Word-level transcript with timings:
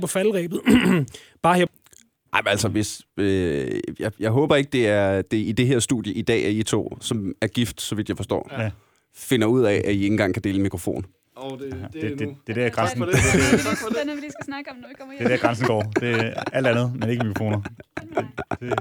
på 0.00 0.06
faldrebet. 0.06 0.60
Bare 1.42 1.56
her. 1.56 1.66
Ej, 2.32 2.40
men 2.44 2.48
altså, 2.50 2.68
hvis, 2.68 3.02
øh, 3.16 3.80
jeg, 3.98 4.12
jeg 4.20 4.30
håber 4.30 4.56
ikke, 4.56 4.70
det 4.72 4.88
er 4.88 5.22
det 5.22 5.36
i 5.36 5.52
det 5.52 5.66
her 5.66 5.78
studie 5.78 6.12
i 6.12 6.22
dag, 6.22 6.44
at 6.44 6.52
I 6.52 6.62
to, 6.62 6.98
som 7.00 7.34
er 7.40 7.46
gift, 7.46 7.80
så 7.80 7.94
vidt 7.94 8.08
jeg 8.08 8.16
forstår, 8.16 8.62
Ja. 8.62 8.70
finder 9.14 9.46
ud 9.46 9.62
af, 9.64 9.74
at 9.84 9.92
I 9.92 9.94
ikke 9.94 10.06
engang 10.06 10.34
kan 10.34 10.42
dele 10.42 10.60
mikrofon. 10.60 11.04
Åh, 11.42 11.58
det, 11.58 11.60
det, 11.60 11.88
Det, 11.92 12.04
er 12.12 12.16
det, 12.16 12.26
nu. 12.28 12.36
det, 12.46 12.58
er 12.58 12.62
der 12.62 12.70
grænsen, 12.70 13.00
det, 13.00 13.08
det. 13.08 13.16
det, 13.16 13.32
det, 13.32 13.50
det. 13.90 14.10
Er, 14.10 14.14
vi 14.14 14.20
lige 14.20 14.30
skal 14.30 14.44
snakke 14.44 14.70
om, 14.70 14.76
når 14.76 14.88
vi 14.88 14.94
kommer 14.98 15.14
det 15.14 15.22
er 15.24 15.28
hjem. 15.28 15.38
der 15.38 15.46
grænsen 15.46 15.66
går. 15.66 15.82
Det 15.82 16.10
er 16.10 16.42
alt 16.52 16.66
andet, 16.66 16.96
men 17.00 17.10
ikke 17.10 17.24
mikrofoner. 17.26 17.60
Det, 18.60 18.74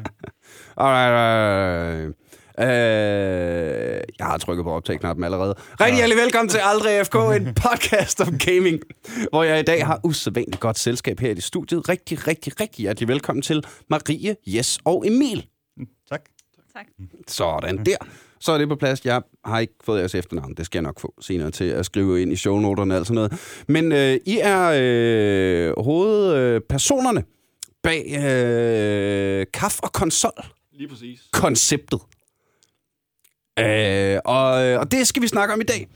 Alright, 0.77 1.13
alright. 1.13 2.15
Øh, 2.59 2.65
jeg 4.19 4.25
har 4.27 4.37
trykket 4.37 4.63
på 4.63 4.71
optag-knappen 4.71 5.23
allerede. 5.23 5.55
Rigtig 5.57 5.95
hjertelig 5.95 6.17
velkommen 6.23 6.49
til 6.49 6.59
Aldrig 6.63 7.05
FK, 7.05 7.15
en 7.15 7.53
podcast 7.69 8.21
om 8.21 8.37
gaming, 8.37 8.79
hvor 9.29 9.43
jeg 9.43 9.59
i 9.59 9.63
dag 9.63 9.85
har 9.85 9.99
usædvanligt 10.03 10.59
godt 10.59 10.79
selskab 10.79 11.19
her 11.19 11.29
i 11.31 11.41
studiet. 11.41 11.89
Rigtig, 11.89 12.27
rigtig, 12.27 12.59
rigtig 12.59 12.81
hjertelig 12.81 13.07
velkommen 13.07 13.41
til 13.41 13.63
Marie, 13.89 14.35
Jes 14.47 14.79
og 14.85 15.07
Emil. 15.07 15.45
tak. 16.09 16.21
Tak. 16.75 16.85
Sådan 17.27 17.85
der. 17.85 17.95
Så 18.39 18.51
er 18.51 18.57
det 18.57 18.69
på 18.69 18.75
plads. 18.75 19.05
Jeg 19.05 19.21
har 19.45 19.59
ikke 19.59 19.73
fået 19.83 19.99
jeres 19.99 20.15
efternavn. 20.15 20.53
Det 20.53 20.65
skal 20.65 20.79
jeg 20.79 20.83
nok 20.83 20.99
få 20.99 21.13
senere 21.21 21.51
til 21.51 21.63
at 21.65 21.85
skrive 21.85 22.21
ind 22.21 22.31
i 22.33 22.35
shownoterne 22.35 22.93
og 22.93 22.97
alt 22.97 23.07
sådan 23.07 23.15
noget. 23.15 23.63
Men 23.67 23.91
øh, 23.91 24.17
I 24.25 24.39
er 24.41 24.71
øh, 24.75 25.83
hovedpersonerne 25.83 27.23
bag 27.83 28.05
øh, 28.07 29.45
kaffe 29.53 29.83
og 29.83 29.91
konsol 29.93 30.31
Lige 30.73 30.87
præcis. 30.89 31.19
konceptet. 31.33 31.99
Øh, 33.59 34.19
og, 34.25 34.45
og 34.53 34.91
det 34.91 35.07
skal 35.07 35.21
vi 35.21 35.27
snakke 35.27 35.53
om 35.53 35.61
i 35.61 35.63
dag. 35.63 35.87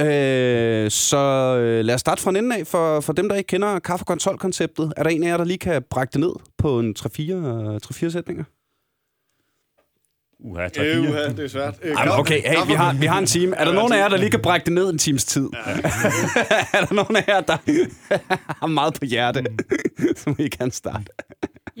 Øh, 0.00 0.90
så 0.90 1.16
øh, 1.60 1.84
lad 1.84 1.94
os 1.94 2.00
starte 2.00 2.22
fra 2.22 2.30
en 2.30 2.36
ende 2.36 2.56
af. 2.56 2.66
For, 2.66 3.00
for 3.00 3.12
dem, 3.12 3.28
der 3.28 3.36
ikke 3.36 3.48
kender 3.48 3.78
kaffe- 3.78 4.02
og 4.02 4.06
konsolkonceptet, 4.06 4.92
er 4.96 5.02
der 5.02 5.10
en 5.10 5.22
af 5.22 5.28
jer, 5.28 5.36
der 5.36 5.44
lige 5.44 5.58
kan 5.58 5.82
brække 5.90 6.12
det 6.12 6.20
ned 6.20 6.32
på 6.58 6.80
en 6.80 6.94
3-4 6.98 8.10
sætninger? 8.10 8.44
Uha, 10.44 10.68
3 10.68 10.82
Øh, 10.82 11.02
4 11.04 11.10
uha, 11.10 11.28
det 11.28 11.38
er 11.44 11.48
svært. 11.48 11.74
Øh, 11.82 11.94
Ej, 11.94 12.04
men 12.04 12.14
okay, 12.14 12.40
hey, 12.42 12.66
vi 12.66 12.72
har, 12.72 12.92
vi 12.92 13.06
har 13.06 13.18
en 13.18 13.26
time. 13.26 13.56
Er 13.56 13.64
der 13.64 13.72
nogen 13.72 13.92
af 13.92 13.96
jer, 13.98 14.08
der 14.08 14.16
lige 14.16 14.30
kan 14.30 14.42
brække 14.42 14.64
det 14.64 14.72
ned 14.72 14.90
en 14.90 14.98
times 14.98 15.24
tid? 15.24 15.42
er 16.74 16.84
der 16.84 16.94
nogen 16.94 17.16
af 17.16 17.24
jer, 17.28 17.40
der 17.40 17.56
har 18.60 18.66
meget 18.66 18.94
på 18.94 19.04
hjerte? 19.04 19.44
Så 20.16 20.30
må 20.30 20.34
I 20.38 20.48
gerne 20.48 20.72
starte. 20.72 21.06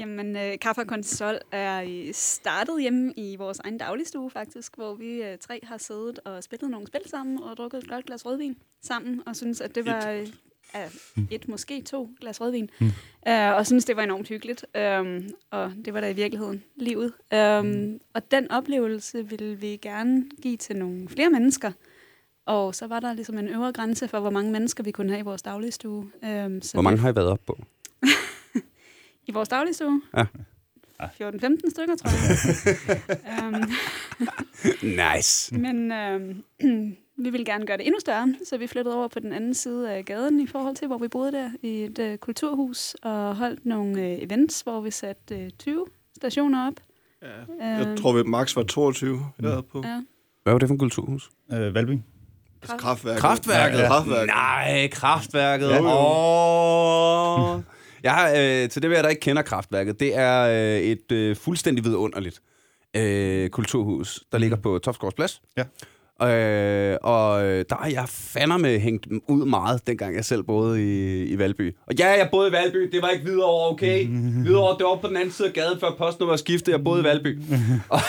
Jamen, 0.00 0.36
øh, 0.36 0.58
Kaffe 0.60 0.80
og 0.80 0.86
Konsol 0.86 1.38
er 1.52 1.82
øh, 1.82 2.12
startet 2.12 2.80
hjemme 2.80 3.12
i 3.16 3.36
vores 3.36 3.58
egen 3.58 3.78
dagligstue, 3.78 4.30
faktisk, 4.30 4.76
hvor 4.76 4.94
vi 4.94 5.22
øh, 5.22 5.38
tre 5.38 5.60
har 5.62 5.78
siddet 5.78 6.18
og 6.24 6.44
spillet 6.44 6.70
nogle 6.70 6.86
spil 6.86 7.00
sammen 7.06 7.42
og 7.42 7.56
drukket 7.56 7.78
et 7.78 7.88
godt 7.88 8.06
glas 8.06 8.26
rødvin 8.26 8.56
sammen, 8.82 9.22
og 9.26 9.36
synes 9.36 9.60
at 9.60 9.74
det 9.74 9.86
var... 9.86 10.10
Øh, 10.10 10.28
ja, 10.74 10.88
et, 11.30 11.48
måske 11.48 11.82
to 11.82 12.10
glas 12.20 12.40
rødvin. 12.40 12.70
Mm. 12.80 12.86
Uh, 13.26 13.56
og 13.56 13.66
synes 13.66 13.84
det 13.84 13.96
var 13.96 14.02
enormt 14.02 14.28
hyggeligt. 14.28 14.66
Um, 14.78 15.28
og 15.50 15.72
det 15.84 15.94
var 15.94 16.00
da 16.00 16.10
i 16.10 16.12
virkeligheden 16.12 16.62
livet. 16.76 17.12
Um, 17.34 17.66
mm. 17.66 18.00
Og 18.14 18.30
den 18.30 18.50
oplevelse 18.50 19.28
ville 19.28 19.54
vi 19.54 19.66
gerne 19.66 20.24
give 20.42 20.56
til 20.56 20.76
nogle 20.76 21.08
flere 21.08 21.30
mennesker. 21.30 21.72
Og 22.46 22.74
så 22.74 22.86
var 22.86 23.00
der 23.00 23.12
ligesom 23.12 23.38
en 23.38 23.48
øvre 23.48 23.72
grænse 23.72 24.08
for, 24.08 24.20
hvor 24.20 24.30
mange 24.30 24.52
mennesker 24.52 24.84
vi 24.84 24.90
kunne 24.90 25.10
have 25.10 25.20
i 25.20 25.24
vores 25.24 25.42
dagligstue. 25.42 26.10
Um, 26.22 26.62
så 26.62 26.70
Hvor 26.74 26.82
mange 26.82 26.98
har 26.98 27.12
I 27.12 27.16
været 27.16 27.28
op 27.28 27.40
på? 27.46 27.58
I 29.30 29.32
vores 29.32 29.48
dagligstue? 29.48 30.02
Ja. 30.16 30.24
14-15 31.02 31.70
stykker, 31.70 31.96
tror 31.96 32.10
jeg. 32.10 33.44
um, 33.44 33.54
Nice. 35.16 35.54
men 35.58 35.92
um, 35.92 36.44
vi 37.24 37.30
ville 37.30 37.44
gerne 37.46 37.66
gøre 37.66 37.76
det 37.76 37.86
endnu 37.86 38.00
større, 38.00 38.34
så 38.48 38.56
vi 38.58 38.66
flyttede 38.66 38.96
over 38.96 39.08
på 39.08 39.20
den 39.20 39.32
anden 39.32 39.54
side 39.54 39.92
af 39.92 40.04
gaden 40.04 40.40
i 40.40 40.46
forhold 40.46 40.76
til, 40.76 40.86
hvor 40.86 40.98
vi 40.98 41.08
boede 41.08 41.32
der 41.32 41.50
i 41.62 41.82
et 41.84 41.98
uh, 41.98 42.16
kulturhus 42.16 42.94
og 43.02 43.36
holdt 43.36 43.66
nogle 43.66 43.92
uh, 43.92 44.22
events, 44.22 44.60
hvor 44.60 44.80
vi 44.80 44.90
satte 44.90 45.36
uh, 45.44 45.48
20 45.58 45.86
stationer 46.16 46.66
op. 46.66 46.74
Ja. 47.22 47.66
Jeg 47.66 47.96
tror, 47.98 48.12
vi 48.12 48.22
max 48.22 48.56
var 48.56 48.62
22, 48.62 49.20
jeg 49.42 49.50
havde 49.50 49.62
på. 49.62 49.82
Ja. 49.84 50.02
Hvad 50.42 50.52
var 50.52 50.58
det 50.58 50.68
for 50.68 50.74
en 50.74 50.78
kulturhus? 50.78 51.30
Øh, 51.52 51.74
Valby. 51.74 51.98
Kraftværket. 52.62 53.20
Kraftværket? 53.20 53.78
Ja, 53.78 53.86
kraftværket. 53.86 54.26
Nej, 54.26 54.88
kraftværket. 54.92 55.66
Jo, 55.66 55.74
jo. 55.74 55.88
Åh. 55.88 57.60
Jeg 58.02 58.12
har, 58.12 58.30
øh, 58.30 58.68
til 58.68 58.82
det, 58.82 58.90
der 58.90 59.08
ikke 59.08 59.20
kender 59.20 59.42
kraftværket, 59.42 60.00
det 60.00 60.16
er 60.16 60.42
øh, 60.42 60.80
et 60.80 61.12
øh, 61.12 61.36
fuldstændig 61.36 61.84
vidunderligt 61.84 62.40
øh, 62.96 63.48
kulturhus, 63.48 64.24
der 64.32 64.38
ligger 64.38 64.56
på 64.56 64.78
Topskovs 64.78 65.14
Plads. 65.14 65.42
Ja. 65.56 65.64
Øh, 66.22 66.96
og 67.02 67.44
øh, 67.44 67.64
der 67.70 67.76
har 67.76 67.88
jeg 67.88 68.04
fandme 68.08 68.78
hængt 68.78 69.06
ud 69.28 69.46
meget, 69.46 69.86
dengang 69.86 70.16
jeg 70.16 70.24
selv 70.24 70.42
boede 70.42 70.82
i, 70.82 71.24
i 71.24 71.38
Valby. 71.38 71.76
Og 71.86 71.94
ja, 71.98 72.08
jeg 72.08 72.28
boede 72.30 72.48
i 72.48 72.52
Valby, 72.52 72.90
det 72.92 73.02
var 73.02 73.08
ikke 73.08 73.24
Hvidovre, 73.24 73.70
okay? 73.70 74.06
Hvidovre, 74.44 74.78
det 74.78 74.86
var 74.86 74.96
på 74.96 75.08
den 75.08 75.16
anden 75.16 75.30
side 75.30 75.48
af 75.48 75.54
gaden, 75.54 75.80
før 75.80 75.94
postnummeret 75.98 76.40
skiftede, 76.40 76.76
jeg 76.76 76.84
boede 76.84 77.00
i 77.00 77.04
Valby. 77.04 77.38
og, 77.88 78.00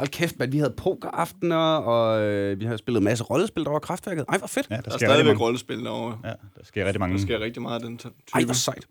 Hold 0.00 0.08
kæft, 0.08 0.38
man, 0.38 0.52
vi 0.52 0.58
havde 0.58 0.74
pokeraftener, 0.76 1.56
og 1.76 2.20
øh, 2.22 2.60
vi 2.60 2.64
har 2.64 2.76
spillet 2.76 3.00
en 3.00 3.04
masse 3.04 3.24
rollespil, 3.24 3.64
der 3.64 3.70
var 3.70 3.78
kraftværket. 3.78 4.24
Ej, 4.28 4.38
hvor 4.38 4.46
fedt. 4.46 4.66
Ja, 4.70 4.76
der, 4.76 4.80
Der 4.82 4.90
er 4.90 4.90
sker 4.90 4.94
rigtig 4.94 5.08
stadigvæk 5.08 5.26
mange. 5.32 5.44
rollespil 5.44 5.84
derovre. 5.84 6.18
Ja, 6.24 6.28
der 6.28 6.64
sker 6.64 6.84
rigtig 6.86 7.00
mange. 7.00 7.16
Der 7.16 7.22
sker 7.22 7.40
rigtig 7.40 7.62
meget 7.62 7.74
af 7.82 7.86
den 7.88 7.98
type. 7.98 8.14
Ej, 8.34 8.44
hvor 8.44 8.54
sejt. 8.54 8.86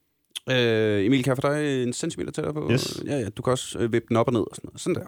Øh, 0.50 1.06
Emil, 1.06 1.24
kan 1.24 1.36
jeg 1.36 1.38
få 1.44 1.54
dig 1.54 1.84
en 1.84 1.94
centimeter 1.94 2.32
tættere 2.32 2.54
på? 2.54 2.70
Yes. 2.72 3.04
Ja, 3.06 3.20
ja, 3.20 3.30
du 3.30 3.42
kan 3.42 3.52
også 3.52 3.80
øh, 3.80 3.94
vippe 3.94 4.06
den 4.10 4.18
op 4.18 4.28
og 4.28 4.34
ned 4.34 4.42
og 4.42 4.56
sådan 4.56 4.68
noget. 4.68 4.82
Sådan 4.82 5.08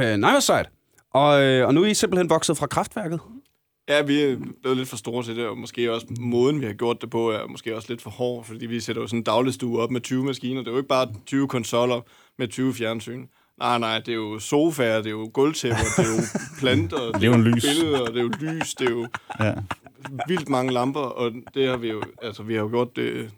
der. 0.00 0.12
Øh, 0.12 0.16
nej, 0.16 0.30
hvor 0.30 0.40
sejt. 0.40 0.68
Og, 1.14 1.42
øh, 1.42 1.66
og 1.66 1.74
nu 1.74 1.82
er 1.82 1.86
I 1.86 1.94
simpelthen 1.94 2.30
vokset 2.30 2.56
fra 2.56 2.66
kraftværket. 2.66 3.20
Ja, 3.88 4.02
vi 4.02 4.22
er 4.22 4.36
blevet 4.62 4.76
lidt 4.78 4.88
for 4.88 4.96
store 4.96 5.22
til 5.24 5.36
det, 5.36 5.46
og 5.46 5.58
måske 5.58 5.92
også 5.92 6.06
måden, 6.20 6.60
vi 6.60 6.66
har 6.66 6.72
gjort 6.72 7.00
det 7.00 7.10
på, 7.10 7.30
er 7.30 7.46
måske 7.46 7.76
også 7.76 7.88
lidt 7.88 8.02
for 8.02 8.10
hård, 8.10 8.44
fordi 8.44 8.66
vi 8.66 8.80
sætter 8.80 9.02
jo 9.02 9.08
sådan 9.08 9.18
en 9.20 9.24
dagligstue 9.24 9.80
op 9.80 9.90
med 9.90 10.00
20 10.00 10.24
maskiner. 10.24 10.60
Det 10.60 10.68
er 10.68 10.72
jo 10.72 10.78
ikke 10.78 10.88
bare 10.88 11.08
20 11.26 11.48
konsoller 11.48 12.00
med 12.38 12.48
20 12.48 12.74
fjernsyn. 12.74 13.26
Nej, 13.60 13.78
nej, 13.78 13.98
det 13.98 14.08
er 14.08 14.16
jo 14.16 14.38
sofaer, 14.38 14.96
det 14.96 15.06
er 15.06 15.10
jo 15.10 15.30
gulvtæpper, 15.34 15.76
det 15.96 16.04
er 16.06 16.10
jo 16.10 16.22
planter, 16.60 17.12
det 17.12 17.22
er 17.24 17.26
jo 17.30 17.36
lys. 17.36 17.64
billeder, 17.64 18.04
det 18.06 18.16
er 18.18 18.22
jo 18.22 18.28
lys, 18.40 18.74
det 18.74 18.86
er 18.86 18.90
jo 18.90 19.08
Ja. 19.40 19.54
vildt 20.28 20.48
mange 20.48 20.72
lamper, 20.72 21.00
og 21.00 21.32
det 21.54 21.68
har 21.68 21.76
vi 21.76 21.88
jo, 21.90 22.02
altså 22.22 22.42
vi 22.42 22.54
har 22.54 22.60
jo 22.60 22.68
gjort 22.68 22.96
det 22.96 23.30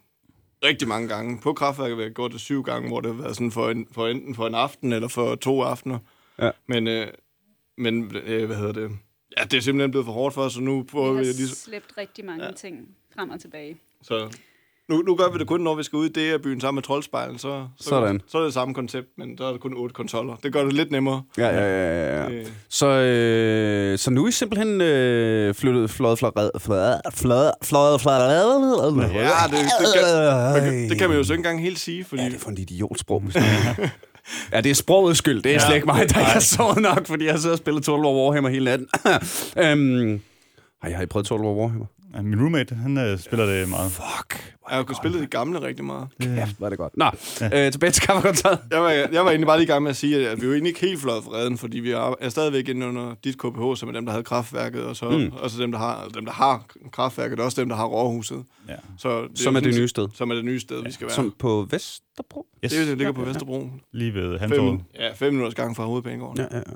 rigtig 0.65 0.88
mange 0.88 1.09
gange. 1.09 1.41
På 1.41 1.53
kraftværket 1.53 1.97
har 1.99 2.05
vi 2.05 2.10
gjort 2.10 2.33
det 2.33 2.41
syv 2.41 2.62
gange, 2.62 2.88
hvor 2.88 3.00
det 3.00 3.15
har 3.15 3.22
været 3.22 3.37
sådan 3.37 3.50
for, 3.53 3.71
en, 3.71 3.87
for 3.93 4.06
enten 4.09 4.34
for 4.34 4.47
en 4.47 4.55
aften 4.55 4.93
eller 4.93 5.09
for 5.09 5.34
to 5.34 5.62
aftener. 5.62 5.99
Ja. 6.39 6.50
Men, 6.69 6.87
øh, 6.89 7.06
men 7.78 8.16
øh, 8.16 8.47
hvad 8.47 8.56
hedder 8.56 8.72
det? 8.72 8.91
Ja, 9.39 9.44
det 9.44 9.54
er 9.56 9.60
simpelthen 9.60 9.91
blevet 9.91 10.04
for 10.06 10.12
hårdt 10.12 10.34
for 10.34 10.43
os, 10.43 10.53
så 10.53 10.60
nu 10.60 10.83
prøver 10.83 11.12
Vi 11.12 11.19
vi 11.21 11.27
har 11.27 11.33
lige... 11.33 11.49
slæbt 11.49 11.93
rigtig 11.99 12.25
mange 12.25 12.44
ja. 12.44 12.53
ting 12.53 12.89
frem 13.15 13.31
og 13.31 13.41
tilbage. 13.41 13.77
Så 14.03 14.37
nu, 14.88 15.03
nu 15.03 15.15
gør 15.15 15.32
vi 15.32 15.38
det 15.38 15.47
kun, 15.47 15.60
når 15.60 15.75
vi 15.75 15.82
skal 15.82 15.97
ud 15.97 16.06
i 16.06 16.12
det 16.12 16.43
byen 16.43 16.60
sammen 16.60 16.76
med 16.76 16.82
Troldspejlen. 16.82 17.38
Så, 17.38 17.66
så, 17.78 17.88
Sådan. 17.88 18.20
så 18.28 18.38
er 18.38 18.43
det 18.44 18.53
samme 18.54 18.75
koncept, 18.75 19.06
men 19.19 19.38
der 19.38 19.48
er 19.48 19.53
det 19.53 19.60
kun 19.60 19.75
otte 19.76 19.93
konsoller. 19.93 20.37
Det 20.43 20.53
gør 20.53 20.65
det 20.65 20.72
lidt 20.72 20.91
nemmere. 20.91 21.22
Ja, 21.38 21.47
ja, 21.48 21.60
ja. 21.60 22.16
ja, 22.16 22.22
ja. 22.22 22.31
Øh, 22.31 22.47
Så, 22.69 22.87
øh, 22.87 23.98
så 23.98 24.10
nu 24.10 24.25
er 24.25 24.28
I 24.28 24.32
simpelthen 24.32 24.81
øh, 24.81 25.54
flyttet 25.54 25.91
fløjet 25.91 26.19
fløjet 26.19 26.50
fløjet 26.60 27.00
fløjet 27.12 27.54
fløjet 27.62 28.00
fløjet 28.00 29.15
Ja, 29.15 29.32
det, 29.50 29.59
det, 29.81 29.94
kan, 29.94 30.62
man 30.65 30.88
det 30.91 30.98
kan 30.98 31.09
man 31.09 31.19
jo 31.19 31.25
så 31.25 31.32
ikke 31.32 31.41
engang 31.41 31.62
helt 31.62 31.78
sige, 31.78 32.04
fordi... 32.04 32.22
Ja, 32.22 32.28
det 32.28 32.34
er 32.34 32.38
for 32.38 32.50
en 32.50 32.59
idiotsprog. 32.59 33.22
ja, 34.53 34.60
det 34.60 34.71
er 34.71 34.75
sprogets 34.75 35.19
skyld. 35.19 35.42
Det 35.42 35.50
er 35.50 35.54
ja. 35.54 35.60
slet 35.66 35.75
ikke 35.75 35.87
mig, 35.87 35.97
der 36.09 36.19
ikke 36.21 36.31
har 36.31 36.41
sovet 36.41 36.78
nok, 36.82 37.06
fordi 37.06 37.26
jeg 37.26 37.38
sidder 37.38 37.54
og 37.54 37.59
spiller 37.59 37.81
Total 37.81 38.04
War 38.04 38.12
Warhammer 38.25 38.50
hele 38.50 38.65
natten. 38.65 38.88
øhm, 39.56 40.21
har 40.82 40.88
I, 40.88 40.92
har 40.92 41.03
I 41.03 41.06
prøvet 41.06 41.26
Total 41.26 41.47
War 41.47 41.54
Warhammer? 41.54 41.87
Ja, 42.14 42.22
Min 42.22 42.40
roommate, 42.40 42.74
han 42.74 42.98
øh, 42.98 43.18
spiller 43.18 43.46
det 43.46 43.68
meget. 43.68 43.92
Fuck. 43.92 44.54
Jeg 44.68 44.76
har 44.78 44.84
jo 44.88 44.94
spillet 44.94 45.20
de 45.20 45.26
gamle 45.26 45.62
rigtig 45.62 45.84
meget. 45.84 46.08
Kæft, 46.22 46.60
var 46.60 46.68
det 46.68 46.78
godt. 46.78 46.96
Nå, 46.96 47.04
øh, 47.54 47.72
tilbage 47.72 47.90
til 47.90 48.02
kaffekontoret. 48.02 48.58
Jeg 48.70 48.80
var, 48.82 48.90
jeg 48.90 49.24
var 49.24 49.30
egentlig 49.30 49.46
bare 49.46 49.56
lige 49.58 49.64
i 49.64 49.70
gang 49.70 49.82
med 49.82 49.90
at 49.90 49.96
sige, 49.96 50.28
at 50.28 50.40
vi 50.40 50.46
jo 50.46 50.52
egentlig 50.52 50.68
ikke 50.68 50.80
helt 50.80 51.00
fløjet 51.00 51.24
fra 51.24 51.32
redden, 51.32 51.58
fordi 51.58 51.78
vi 51.80 51.90
er, 51.90 52.28
stadigvæk 52.28 52.68
inde 52.68 52.86
under 52.86 53.14
dit 53.24 53.38
KPH, 53.38 53.76
som 53.76 53.88
er 53.88 53.92
dem, 53.92 54.04
der 54.04 54.12
havde 54.12 54.24
kraftværket, 54.24 54.84
og 54.84 54.96
så 54.96 55.10
mm. 55.10 55.32
også 55.32 55.62
dem, 55.62 55.72
der 55.72 55.78
har, 55.78 56.08
dem, 56.14 56.24
der 56.24 56.32
har 56.32 56.66
kraftværket, 56.92 57.38
og 57.38 57.44
også 57.44 57.60
dem, 57.60 57.68
der 57.68 57.76
har 57.76 57.84
råhuset. 57.86 58.44
Ja. 58.68 58.74
Så 58.98 59.22
det 59.22 59.38
Som 59.38 59.56
er 59.56 59.60
det 59.60 59.74
nye 59.74 59.88
sted. 59.88 60.08
Som 60.14 60.30
er 60.30 60.34
det 60.34 60.44
nye 60.44 60.60
sted, 60.60 60.82
vi 60.84 60.92
skal 60.92 61.06
være. 61.06 61.14
Som 61.14 61.34
på 61.38 61.66
Vesterbro. 61.70 62.47
Yes. 62.65 62.70
Det, 62.72 62.78
er 62.80 62.84
jo- 62.84 62.91
det 62.91 62.98
ligger 62.98 63.12
på 63.12 63.24
Vesterbro. 63.24 63.70
Lige 63.92 64.15
ved 64.15 64.38
Hantorvet. 64.38 64.80
Fem, 64.80 65.03
ja, 65.03 65.12
fem 65.12 65.32
minutters 65.32 65.54
gang 65.54 65.76
fra 65.76 65.84
hovedbanegården. 65.84 66.38
Ja, 66.38 66.56
ja, 66.56 66.62
ja. 66.66 66.72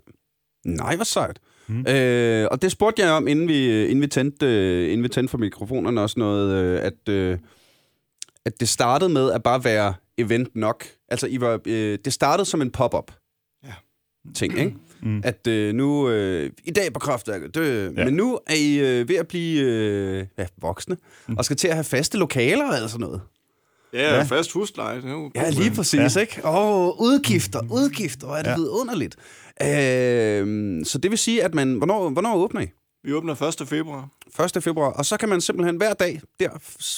Nej, 0.65 0.97
hvor 0.97 1.05
sejt. 1.05 1.39
Mm. 1.69 1.87
Øh, 1.89 2.49
og 2.51 2.63
det 2.63 2.73
spurgte 2.73 3.03
jeg 3.03 3.11
om, 3.11 3.29
inden 3.29 3.49
vi, 3.49 3.83
inden 3.85 4.01
vi, 4.01 4.07
tændte, 4.07 4.47
øh, 4.47 4.85
inden 4.93 5.03
vi 5.03 5.09
tændte 5.09 5.31
for 5.31 5.39
mikrofonerne 5.39 6.01
også 6.01 6.19
noget, 6.19 6.55
øh, 6.65 6.81
at, 6.83 7.09
øh, 7.09 7.39
at 8.45 8.61
det 8.61 8.69
startede 8.69 9.11
med 9.11 9.33
at 9.33 9.43
bare 9.43 9.65
være 9.65 9.95
event 10.19 10.57
nok. 10.57 10.85
Altså, 11.09 11.27
I 11.27 11.41
var, 11.41 11.61
øh, 11.67 11.99
det 12.05 12.13
startede 12.13 12.45
som 12.49 12.63
en 12.63 12.71
pop-up 12.71 13.13
Ja. 13.65 13.73
ting, 14.35 14.59
ikke? 14.59 14.75
Mm. 15.03 15.21
At 15.25 15.47
øh, 15.47 15.75
nu, 15.75 16.09
øh, 16.11 16.51
i 16.65 16.71
dag 16.71 16.93
på 16.93 16.99
kraftværket, 17.01 17.55
det, 17.55 17.93
Ja. 17.97 18.05
men 18.05 18.15
nu 18.15 18.39
er 18.47 18.55
I 18.55 18.79
øh, 18.79 19.09
ved 19.09 19.17
at 19.17 19.29
blive 19.29 19.61
øh, 19.65 20.27
ja, 20.39 20.47
voksne, 20.61 20.97
Mm. 21.29 21.37
og 21.37 21.45
skal 21.45 21.57
til 21.57 21.69
at 21.69 21.75
have 21.75 21.85
faste 21.85 22.19
lokaler 22.19 22.69
og 22.69 22.77
alt 22.77 22.91
sådan 22.91 23.01
noget. 23.07 23.21
Ja, 23.93 24.17
ja. 24.17 24.23
Fast 24.23 24.53
husleje. 24.53 24.97
Det 24.97 25.05
er 25.05 25.11
jo 25.11 25.31
Ja, 25.35 25.51
lige 25.51 25.71
præcis, 25.75 26.17
Ja. 26.17 26.21
ikke? 26.21 26.41
Åh, 26.45 27.01
udgifter, 27.01 27.61
udgifter, 27.71 28.27
hvor 28.27 28.37
er 28.37 28.43
det 28.43 28.51
Ja. 28.51 28.57
ja. 28.57 28.59
Øh, 29.63 30.85
så 30.85 30.99
det 31.03 31.11
vil 31.11 31.19
sige, 31.19 31.45
at 31.45 31.55
man... 31.55 31.75
Hvornår, 31.75 32.11
hvornår 32.11 32.37
åbner 32.37 32.61
I? 32.61 32.67
Vi 33.05 33.13
åbner 33.13 33.43
1. 33.61 33.69
februar. 33.69 34.09
1. 34.57 34.63
februar. 34.63 34.93
Og 34.93 35.07
så 35.07 35.17
kan 35.17 35.29
man 35.29 35.41
simpelthen 35.41 35.77
hver 35.77 35.93
dag 35.95 36.21
der 36.41 36.49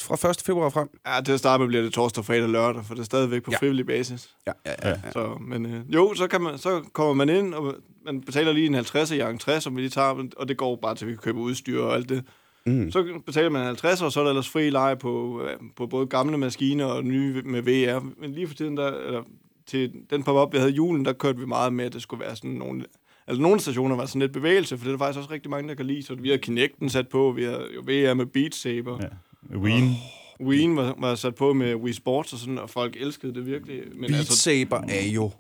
fra 0.03 0.31
1. 0.31 0.43
februar 0.47 0.69
frem. 0.69 0.89
Ja, 1.07 1.21
til 1.25 1.33
at 1.33 1.39
starte 1.39 1.61
med 1.61 1.69
bliver 1.69 1.83
det 1.83 1.93
torsdag, 1.93 2.25
fredag, 2.25 2.49
lørdag, 2.49 2.85
for 2.85 2.95
det 2.95 3.01
er 3.01 3.05
stadigvæk 3.05 3.43
på 3.43 3.51
Ja. 3.51 3.55
ja. 3.55 3.59
frivillig 3.59 3.87
basis. 3.87 4.31
Ja, 4.47 4.53
ja, 4.67 4.75
ja. 4.83 4.89
ja. 4.89 5.13
Så, 5.13 5.39
men 5.41 5.67
øh, 5.67 5.95
jo, 5.95 6.15
så, 6.15 6.27
kan 6.27 6.41
man, 6.41 6.59
så 6.59 6.83
kommer 6.93 7.15
man 7.15 7.29
ind, 7.37 7.55
og 7.55 7.75
man 8.07 8.21
betaler 8.21 8.53
lige 8.53 8.67
en 8.67 8.75
50 8.75 9.11
i 9.11 9.21
entré, 9.21 9.61
som 9.61 9.77
vi 9.77 9.81
lige 9.81 9.91
tager, 9.91 10.25
og 10.37 10.49
det 10.49 10.57
går 10.57 10.77
bare 10.77 10.95
til, 10.95 11.05
at 11.05 11.09
vi 11.09 11.15
kan 11.15 11.23
købe 11.23 11.39
udstyr 11.39 11.81
og 11.83 11.95
alt 11.95 12.09
det. 12.09 12.25
Mm. 12.67 12.91
Så 12.91 13.21
betaler 13.27 13.51
man 13.51 13.65
50, 13.67 14.03
og 14.03 14.13
så 14.13 14.21
er 14.21 14.25
der 14.25 14.31
ellers 14.31 14.49
fri 14.49 14.71
leje 14.71 14.97
på, 14.97 15.43
øh, 15.43 15.57
på 15.77 15.87
både 15.87 16.07
gamle 16.07 16.39
maskiner 16.39 16.85
og 16.85 17.05
nye 17.05 17.43
med 17.43 17.63
VR. 17.63 18.21
Men 18.21 18.33
lige 18.33 18.47
for 18.49 18.55
tiden, 18.55 18.77
der, 18.77 18.87
eller, 19.07 19.23
til 19.69 19.93
den 20.11 20.23
pop-up, 20.23 20.53
vi 20.53 20.59
havde 20.59 20.71
i 20.71 20.75
julen, 20.75 21.05
der 21.05 21.13
kørte 21.13 21.39
vi 21.39 21.47
meget 21.47 21.73
med, 21.73 21.85
at 21.85 21.93
det 21.93 22.03
skulle 22.03 22.25
være 22.25 22.37
sådan 22.37 22.51
nogle... 22.51 22.85
Altså 23.27 23.43
nogle 23.43 23.61
stationer 23.61 23.97
var 23.97 24.07
sådan 24.07 24.21
lidt 24.21 24.33
bevægelse, 24.33 24.79
for 24.79 24.85
det 24.85 24.93
er 24.93 24.97
der 24.97 25.05
faktisk 25.05 25.19
også 25.19 25.31
rigtig 25.31 25.51
mange, 25.51 25.69
der 25.69 25.75
kan 25.75 25.87
lide. 25.87 26.03
Så 26.03 26.15
vi 26.15 26.31
har 26.31 26.37
Kinecten 26.37 26.91
sat 26.91 27.09
på, 27.09 27.33
vi 27.37 27.45
har 27.45 27.67
jo 27.75 27.81
VR 27.81 28.15
med 28.15 28.27
Beat 28.27 28.55
Saber. 28.55 28.99
Ja. 29.03 29.57
Wien. 29.57 29.95
Wien 30.41 30.77
var, 30.77 30.95
var 30.99 31.15
sat 31.15 31.35
på 31.35 31.53
med 31.53 31.75
Wii 31.75 31.93
Sports 31.93 32.33
og 32.33 32.39
sådan, 32.39 32.59
og 32.59 32.71
folk 32.71 32.97
elskede 32.97 33.35
det 33.35 33.47
virkelig. 33.47 33.83
Men 33.95 34.01
Beat 34.01 34.19
altså, 34.19 34.37
Saber 34.37 34.83
er 34.89 35.07
jo... 35.07 35.31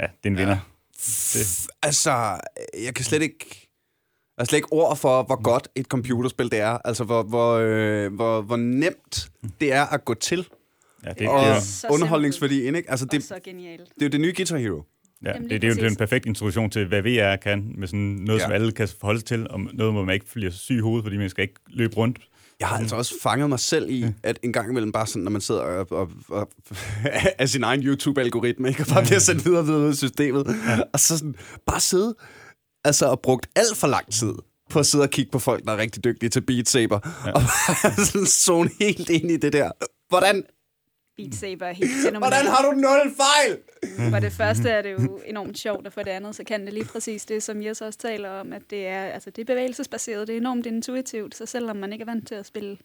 Ja, 0.00 0.06
det 0.06 0.24
er 0.24 0.28
en 0.28 0.36
vinder. 0.36 0.58
Altså, 1.82 2.40
jeg 2.84 2.94
kan 2.94 3.04
slet 3.04 3.22
ikke... 3.22 3.68
Jeg 4.36 4.42
har 4.42 4.46
slet 4.46 4.58
ikke 4.58 4.72
ord 4.72 4.96
for, 4.96 5.22
hvor 5.22 5.42
godt 5.42 5.68
et 5.74 5.86
computerspil 5.86 6.50
det 6.50 6.60
er. 6.60 6.78
Altså, 6.84 7.04
hvor, 7.04 7.22
hvor, 7.22 7.54
øh, 7.54 8.14
hvor, 8.14 8.40
hvor 8.40 8.56
nemt 8.56 9.30
det 9.60 9.72
er 9.72 9.86
at 9.86 10.04
gå 10.04 10.14
til. 10.14 10.48
Ja, 11.04 11.12
det, 11.18 11.28
og 11.28 11.40
det, 11.40 11.50
er, 11.50 11.86
underholdningsværdien, 11.90 12.74
ikke? 12.74 12.90
Altså, 12.90 13.04
Det, 13.04 13.12
det, 13.12 13.18
og 13.18 13.22
så 13.36 13.40
genialt. 13.44 13.80
det 13.94 14.02
er 14.02 14.06
jo 14.06 14.08
det 14.10 14.20
nye 14.20 14.32
Guitar 14.36 14.56
Hero. 14.56 14.82
ja, 15.24 15.32
Jamen, 15.32 15.50
det, 15.50 15.62
det, 15.62 15.68
er 15.68 15.72
jo 15.72 15.74
det 15.74 15.84
er 15.84 15.88
en 15.90 15.96
perfekt 15.96 16.26
introduktion 16.26 16.70
til, 16.70 16.86
hvad 16.86 17.02
VR 17.02 17.36
kan, 17.36 17.72
med 17.78 17.88
sådan 17.88 18.00
noget, 18.00 18.28
Ja. 18.28 18.34
ja. 18.34 18.48
som 18.48 18.52
alle 18.52 18.72
kan 18.72 18.88
forholde 19.00 19.20
sig 19.20 19.26
til, 19.26 19.48
og 19.50 19.60
noget, 19.60 19.92
hvor 19.92 20.04
man 20.04 20.14
ikke 20.14 20.26
bliver 20.34 20.50
syg 20.50 20.74
i 20.76 20.80
hovedet, 20.80 21.04
fordi 21.04 21.16
man 21.16 21.30
skal 21.30 21.42
ikke 21.42 21.54
løbe 21.68 21.96
rundt. 21.96 22.18
Jeg 22.60 22.68
har 22.68 22.78
altså 22.78 22.96
også 22.96 23.14
fanget 23.22 23.48
mig 23.48 23.60
selv 23.60 23.90
i, 23.90 24.06
at 24.22 24.38
en 24.42 24.52
gang 24.52 24.70
imellem 24.70 24.92
bare 24.92 25.06
sådan, 25.06 25.22
når 25.22 25.30
man 25.30 25.40
sidder 25.40 25.60
og, 25.60 25.86
og, 25.92 26.10
og 26.28 26.50
af 27.38 27.48
sin 27.48 27.64
egen 27.64 27.82
YouTube-algoritme, 27.82 28.68
ikke? 28.68 28.82
og 28.82 28.86
bare 28.86 29.02
bliver 29.04 29.18
sendt 29.18 29.44
videre 29.44 29.60
og 29.60 29.66
videre 29.66 29.80
ud 29.80 29.92
i 29.92 29.96
systemet, 29.96 30.46
og 30.92 31.00
så 31.00 31.18
sådan, 31.18 31.34
bare 31.66 31.80
sidde 31.80 32.14
altså, 32.84 33.06
og 33.06 33.20
brugt 33.20 33.46
alt 33.56 33.76
for 33.76 33.86
lang 33.86 34.12
tid 34.12 34.32
på 34.70 34.78
at 34.78 34.86
sidde 34.86 35.04
og 35.04 35.10
kigge 35.10 35.30
på 35.30 35.38
folk, 35.38 35.64
der 35.64 35.72
er 35.72 35.76
rigtig 35.76 36.04
dygtige 36.04 36.30
til 36.30 36.40
Beat 36.40 36.68
Saber, 36.68 36.98
ja. 37.26 37.32
og 37.32 37.40
bare 37.66 38.04
sådan 38.06 38.26
zone 38.26 38.70
helt 38.80 39.10
ind 39.10 39.30
i 39.30 39.36
det 39.36 39.52
der. 39.52 39.70
Hvordan, 40.08 40.42
Beat 41.18 41.34
Saber 41.34 41.66
er 41.66 41.72
helt 41.72 41.90
fænomenalt. 42.04 42.34
hvordan 42.34 42.46
har 42.54 42.62
du 42.62 42.70
nul 42.70 43.14
fejl? 43.16 43.58
For 44.12 44.18
det 44.18 44.32
første 44.32 44.68
er 44.70 44.82
det 44.82 44.92
jo 44.92 45.20
enormt 45.26 45.58
sjovt, 45.58 45.86
og 45.86 45.92
for 45.92 46.02
det 46.02 46.10
andet, 46.10 46.36
så 46.36 46.44
kan 46.44 46.64
det 46.64 46.72
lige 46.72 46.84
præcis 46.84 47.24
det, 47.24 47.42
som 47.42 47.62
Jes 47.62 47.80
også 47.80 47.98
taler 47.98 48.30
om, 48.30 48.52
at 48.52 48.62
det 48.70 48.86
er, 48.86 49.02
altså, 49.04 49.30
det 49.30 49.42
er 49.42 49.46
bevægelsesbaseret, 49.46 50.28
det 50.28 50.32
er 50.32 50.40
enormt 50.40 50.66
intuitivt, 50.66 51.34
så 51.34 51.46
selvom 51.46 51.76
man 51.76 51.92
ikke 51.92 52.02
er 52.02 52.06
vant 52.06 52.28
til 52.28 52.34
at 52.34 52.46
spille 52.46 52.78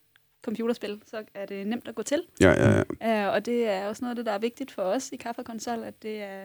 computerspil, 0.45 1.01
så 1.05 1.17
er 1.35 1.45
det 1.45 1.67
nemt 1.67 1.87
at 1.87 1.95
gå 1.95 2.03
til. 2.03 2.21
Ja, 2.41 2.51
ja, 2.51 2.83
ja. 3.01 3.27
Uh, 3.27 3.33
og 3.33 3.45
det 3.45 3.67
er 3.69 3.87
også 3.87 4.01
noget 4.05 4.11
af 4.11 4.15
det, 4.15 4.25
der 4.25 4.31
er 4.31 4.39
vigtigt 4.39 4.71
for 4.71 4.81
os 4.81 5.09
i 5.11 5.15
Kaffe 5.15 5.43
Konsol, 5.43 5.83
at 5.83 6.03
det 6.03 6.21
er, 6.21 6.41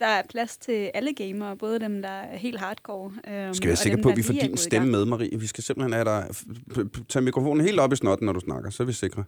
der 0.00 0.06
er 0.06 0.22
plads 0.30 0.56
til 0.56 0.90
alle 0.94 1.12
gamere, 1.14 1.56
både 1.56 1.80
dem, 1.80 2.02
der 2.02 2.08
er 2.08 2.36
helt 2.36 2.58
hardcore. 2.60 3.04
Um, 3.48 3.54
Skal 3.54 3.68
være 3.68 3.76
sikre 3.76 4.02
på, 4.02 4.08
at 4.08 4.16
vi 4.16 4.22
får 4.22 4.32
din 4.32 4.56
stemme 4.56 4.90
med, 4.90 5.04
Marie? 5.04 5.38
Vi 5.40 5.46
skal 5.46 5.64
simpelthen 5.64 5.92
have 5.92 6.04
dig... 6.04 6.26
f- 6.30 6.78
f- 6.78 7.04
Tag 7.08 7.22
mikrofonen 7.22 7.64
helt 7.66 7.80
op 7.80 7.92
i 7.92 7.96
snotten, 7.96 8.26
når 8.26 8.32
du 8.32 8.40
snakker, 8.40 8.70
så 8.70 8.82
er 8.82 8.86
vi 8.86 8.92
sikre. 8.92 9.24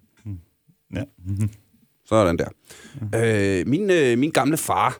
Ja. 0.94 1.02
Sådan 2.08 2.38
der. 2.38 2.48
Øh, 3.14 3.66
min, 3.66 3.90
øh, 3.90 4.18
min 4.18 4.30
gamle 4.30 4.56
far, 4.56 4.98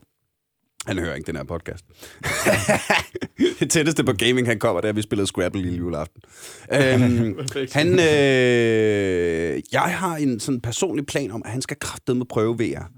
han 0.87 0.99
hører 0.99 1.15
ikke 1.15 1.27
den 1.27 1.37
her 1.37 1.45
podcast. 1.45 1.85
det 3.61 3.71
tætteste 3.71 4.05
på 4.05 4.13
gaming, 4.13 4.47
han 4.47 4.59
kommer, 4.59 4.81
da 4.81 4.91
vi 4.91 5.03
spillede 5.03 5.27
Scrabble 5.27 5.63
lille 5.63 5.79
juleaften. 5.79 6.23
øhm, 6.73 7.39
han, 7.73 7.93
øh, 7.93 9.63
jeg 9.73 9.99
har 9.99 10.17
en 10.17 10.41
sådan 10.41 10.61
personlig 10.61 11.07
plan 11.07 11.31
om, 11.31 11.43
at 11.45 11.51
han 11.51 11.63
skal 11.63 11.77
kraftedeme 11.81 12.25
prøve 12.25 12.59
VR. 12.59 12.91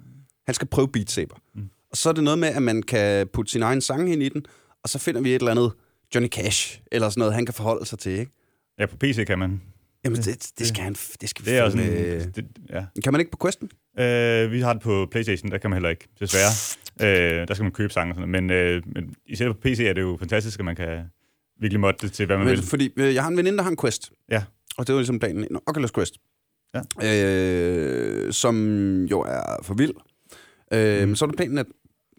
Han 0.46 0.54
skal 0.54 0.69
prøve 0.69 0.88
Beat 0.88 1.11
Saber. 1.11 1.37
Mm. 1.54 1.62
Og 1.90 1.96
så 1.96 2.08
er 2.08 2.12
det 2.12 2.25
noget 2.25 2.38
med, 2.38 2.49
at 2.49 2.62
man 2.62 2.82
kan 2.82 3.28
putte 3.32 3.52
sin 3.52 3.62
egen 3.62 3.81
sang 3.81 4.12
ind 4.12 4.22
i 4.22 4.28
den, 4.28 4.44
og 4.82 4.88
så 4.88 4.99
finder 4.99 5.20
vi 5.20 5.31
et 5.31 5.34
eller 5.34 5.50
andet 5.50 5.72
Johnny 6.14 6.28
Cash, 6.28 6.81
eller 6.93 7.08
sådan 7.08 7.20
noget, 7.20 7.34
han 7.34 7.46
kan 7.46 7.54
forholde 7.54 7.87
sig 7.87 7.99
til, 7.99 8.12
ikke? 8.12 8.32
ja, 8.78 8.87
på 8.87 8.96
PC 8.96 9.26
kan 9.26 9.38
man. 9.38 9.61
Jamen, 10.10 10.22
det, 10.22 10.50
det 10.58 10.66
skal 10.66 10.82
han... 10.84 10.93
Det 11.20 11.28
skal 11.28 11.44
Det 11.44 11.56
er 11.58 11.62
også 11.62 11.78
en, 11.78 11.84
det, 11.84 12.44
ja. 12.70 12.84
Kan 13.05 13.12
man 13.12 13.20
ikke 13.20 13.31
på 13.32 13.38
Questen? 13.43 13.70
Øh, 13.99 14.52
vi 14.52 14.60
har 14.60 14.72
det 14.72 14.82
på 14.82 15.08
Playstation, 15.10 15.50
der 15.50 15.58
kan 15.58 15.70
man 15.70 15.76
heller 15.76 15.88
ikke, 15.88 16.08
desværre. 16.20 16.50
Øh, 17.40 17.49
der 17.49 17.55
skal 17.55 17.62
man 17.62 17.72
købe 17.72 17.93
sange 17.93 18.12
og 18.12 18.14
sådan 18.16 18.28
noget. 18.28 18.44
Men, 18.44 18.50
øh, 18.50 18.82
men 18.87 19.14
især 19.26 19.49
på 19.52 19.58
PC 19.62 19.81
er 19.81 19.93
det 19.93 20.00
jo 20.00 20.16
fantastisk, 20.20 20.58
at 20.58 20.64
man 20.64 20.76
kan 20.76 21.05
virkelig 21.60 21.81
modde 21.81 21.99
det 22.02 22.12
til, 22.12 22.26
hvad 22.26 22.37
man 22.37 22.46
Men, 22.46 22.56
vil. 22.56 22.62
fordi 22.64 22.90
øh, 22.96 23.14
jeg 23.14 23.22
har 23.22 23.31
en 23.31 23.37
veninde, 23.37 23.56
der 23.58 23.62
har 23.62 23.70
en 23.70 23.76
Quest. 23.76 24.12
Ja. 24.31 24.43
Og 24.78 24.87
det 24.87 24.94
var 24.94 25.00
ligesom 25.00 25.19
planen. 25.19 25.44
En 25.50 25.58
Oculus 25.66 25.93
Quest. 25.93 26.14
Ja. 26.75 26.81
Øh, 27.08 28.32
som 28.32 28.54
jo 29.04 29.20
er 29.20 29.56
for 29.62 29.75
vild. 29.75 29.93
Øh, 30.72 31.08
Mm. 31.08 31.14
Så 31.14 31.25
er 31.25 31.26
det 31.26 31.37
planen, 31.37 31.58
at 31.58 31.66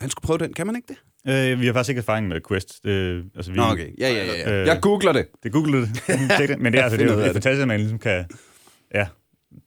han 0.02 0.10
skulle 0.10 0.24
prøve 0.26 0.38
den. 0.38 0.54
Kan 0.54 0.68
man 0.68 0.76
ikke 0.76 0.88
det? 0.88 0.98
Øh, 1.28 1.60
vi 1.60 1.66
har 1.66 1.74
faktisk 1.74 1.90
ikke 1.90 2.00
erfaring 2.00 2.28
med 2.28 2.42
Quest. 2.48 2.84
Det, 2.84 3.24
altså, 3.36 3.52
vi, 3.52 3.58
Nå, 3.58 3.64
okay. 3.64 3.88
Ja, 4.00 4.10
ja, 4.10 4.26
ja. 4.26 4.52
ja. 4.52 4.62
Øh, 4.62 4.68
Jeg 4.68 4.80
googler 4.82 5.12
det. 5.12 5.26
Det 5.44 5.52
googlede 5.52 5.88
det. 6.40 6.60
Men 6.60 6.74
det 6.74 6.80
er, 6.80 6.84
altså, 6.84 6.98
det 6.98 7.10
det 7.10 7.18
det. 7.18 7.32
fantastisk, 7.34 7.62
at 7.62 7.68
man 7.68 7.80
ligesom 7.80 8.00
kan... 8.00 8.26
Ja, 8.94 9.08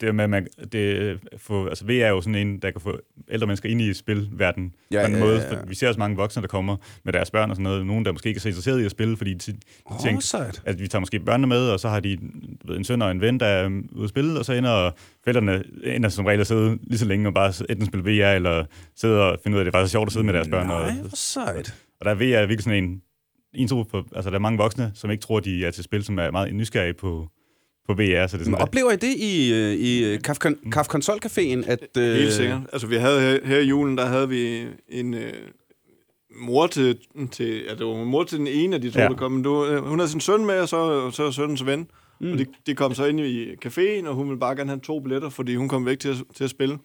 det 0.01 0.15
med, 0.15 0.25
at 0.25 0.31
man, 0.31 0.47
det, 0.73 1.19
få, 1.37 1.67
altså 1.67 1.85
VR 1.85 1.91
er 1.93 2.09
jo 2.09 2.21
sådan 2.21 2.35
en, 2.35 2.59
der 2.59 2.71
kan 2.71 2.81
få 2.81 2.99
ældre 3.31 3.47
mennesker 3.47 3.69
ind 3.69 3.81
i 3.81 3.95
spilverdenen 3.95 4.75
Ja, 4.91 5.01
på 5.03 5.07
en 5.07 5.13
ja, 5.15 5.21
måde. 5.21 5.37
ja, 5.37 5.43
ja. 5.55 5.61
For 5.61 5.67
vi 5.67 5.75
ser 5.75 5.89
også 5.89 5.99
mange 6.01 6.17
voksne, 6.17 6.43
der 6.43 6.49
kommer 6.49 6.77
med 7.05 7.13
deres 7.13 7.31
børn 7.31 7.51
og 7.51 7.57
sådan 7.57 7.63
noget. 7.65 7.87
Nogen, 7.87 8.05
der 8.05 8.13
måske 8.13 8.29
ikke 8.29 8.39
er 8.39 8.41
så 8.41 8.49
interesseret 8.49 8.81
i 8.81 8.85
at 8.85 8.91
spille, 8.91 9.17
fordi 9.17 9.35
de, 9.35 9.53
de 9.53 9.59
tænker, 10.03 10.21
sejt. 10.21 10.63
at 10.65 10.81
vi 10.81 10.89
tager 10.89 11.01
måske 11.01 11.21
børnene 11.21 11.47
med, 11.47 11.69
og 11.69 11.81
så 11.81 11.89
har 11.89 12.01
de 12.01 12.19
ved, 12.65 12.77
en 12.77 12.85
søn 12.85 13.03
og 13.03 13.11
en 13.11 13.21
ven, 13.21 13.41
der 13.41 13.47
er 13.47 13.67
um, 13.67 13.89
ude 13.93 14.05
at 14.05 14.11
spille, 14.11 14.39
og 14.39 14.45
så 14.45 14.53
ender 14.53 14.91
forældrene 15.25 15.65
ender 15.85 16.09
som 16.09 16.25
regel 16.27 16.41
at 16.41 16.47
sidde 16.47 16.79
lige 16.83 16.99
så 16.99 17.05
længe 17.05 17.29
og 17.29 17.35
bare 17.35 17.53
enten 17.71 17.87
spille 17.87 18.05
VR, 18.23 18.33
eller 18.33 18.65
sidde 18.97 19.31
og 19.31 19.39
finde 19.43 19.55
ud 19.55 19.59
af, 19.59 19.63
at 19.63 19.67
det 19.67 19.75
er 19.75 19.79
faktisk 19.79 19.93
sjovt 19.93 20.07
at 20.07 20.13
sidde 20.13 20.27
med 20.27 20.35
deres 20.35 20.49
børn. 20.49 20.71
og, 20.71 20.81
Nej, 20.81 20.93
hvor 21.01 21.11
sejt. 21.17 21.75
og 22.01 22.05
der 22.05 22.11
er 22.11 22.15
VR 22.15 22.47
virkelig 22.47 22.63
sådan 22.63 22.85
en, 22.85 23.03
en 23.55 23.69
på, 23.69 24.03
altså 24.17 24.31
der 24.31 24.37
er 24.37 24.41
mange 24.41 24.59
voksne, 24.59 24.91
som 24.95 25.11
ikke 25.11 25.23
tror, 25.23 25.41
de 25.41 25.65
er 25.67 25.71
til 25.71 25.85
spil, 25.85 26.05
som 26.05 26.19
er 26.19 26.31
meget 26.31 26.55
nysgerrige 26.55 26.95
på, 26.95 27.29
på 27.89 27.95
VR. 27.95 28.27
Så 28.27 28.37
det 28.37 28.41
er 28.41 28.45
sådan, 28.45 28.55
oplever 28.55 28.91
I 28.91 28.97
det 28.97 29.15
i, 29.17 29.53
øh, 29.55 29.73
i 29.73 30.05
øh, 30.05 30.21
Kaf, 30.21 30.39
Kaf 30.73 30.87
Consol 30.87 31.19
Caféen, 31.27 31.71
at... 31.71 31.97
Øh, 31.99 32.15
Helt 32.15 32.33
sikkert. 32.33 32.61
Altså, 32.73 32.87
vi 32.87 32.97
havde 32.97 33.21
her, 33.21 33.39
her 33.45 33.59
i 33.59 33.65
julen, 33.65 33.99
der 33.99 34.07
havde 34.07 34.29
vi 34.29 34.67
en 34.89 35.15
øh, 35.15 35.33
mor 36.41 36.67
til, 36.67 36.99
til, 37.33 37.65
ja, 37.69 37.75
det 37.75 37.87
var 37.87 38.05
mor 38.05 38.25
til 38.25 38.39
den 38.39 38.47
ene 38.47 38.77
af 38.77 38.83
de 38.83 38.91
to, 38.91 39.01
ja. 39.01 39.09
Der 39.09 39.15
kom. 39.15 39.33
Men 39.33 39.47
øh, 39.47 39.85
hun 39.85 39.99
havde 39.99 40.11
sin 40.11 40.21
søn 40.21 40.47
med, 40.47 40.61
og 40.61 40.69
så, 40.69 41.11
så 41.11 41.33
sønnens 41.33 41.67
ven. 41.67 41.87
Mm. 42.21 42.33
Og 42.33 42.39
de, 42.39 42.47
de 42.67 42.75
kom 42.75 42.95
så 42.95 43.05
ind 43.05 43.21
i 43.21 43.53
caféen, 43.67 44.09
og 44.09 44.15
hun 44.15 44.29
ville 44.29 44.41
bare 44.41 44.57
gerne 44.57 44.71
have 44.71 44.81
to 44.81 45.01
billetter, 45.01 45.29
fordi 45.29 45.55
hun 45.57 45.69
kom 45.69 45.87
væk 45.87 45.99
til 45.99 46.09
at, 46.09 46.17
til 46.35 46.45
at 46.45 46.51
spille. 46.51 46.79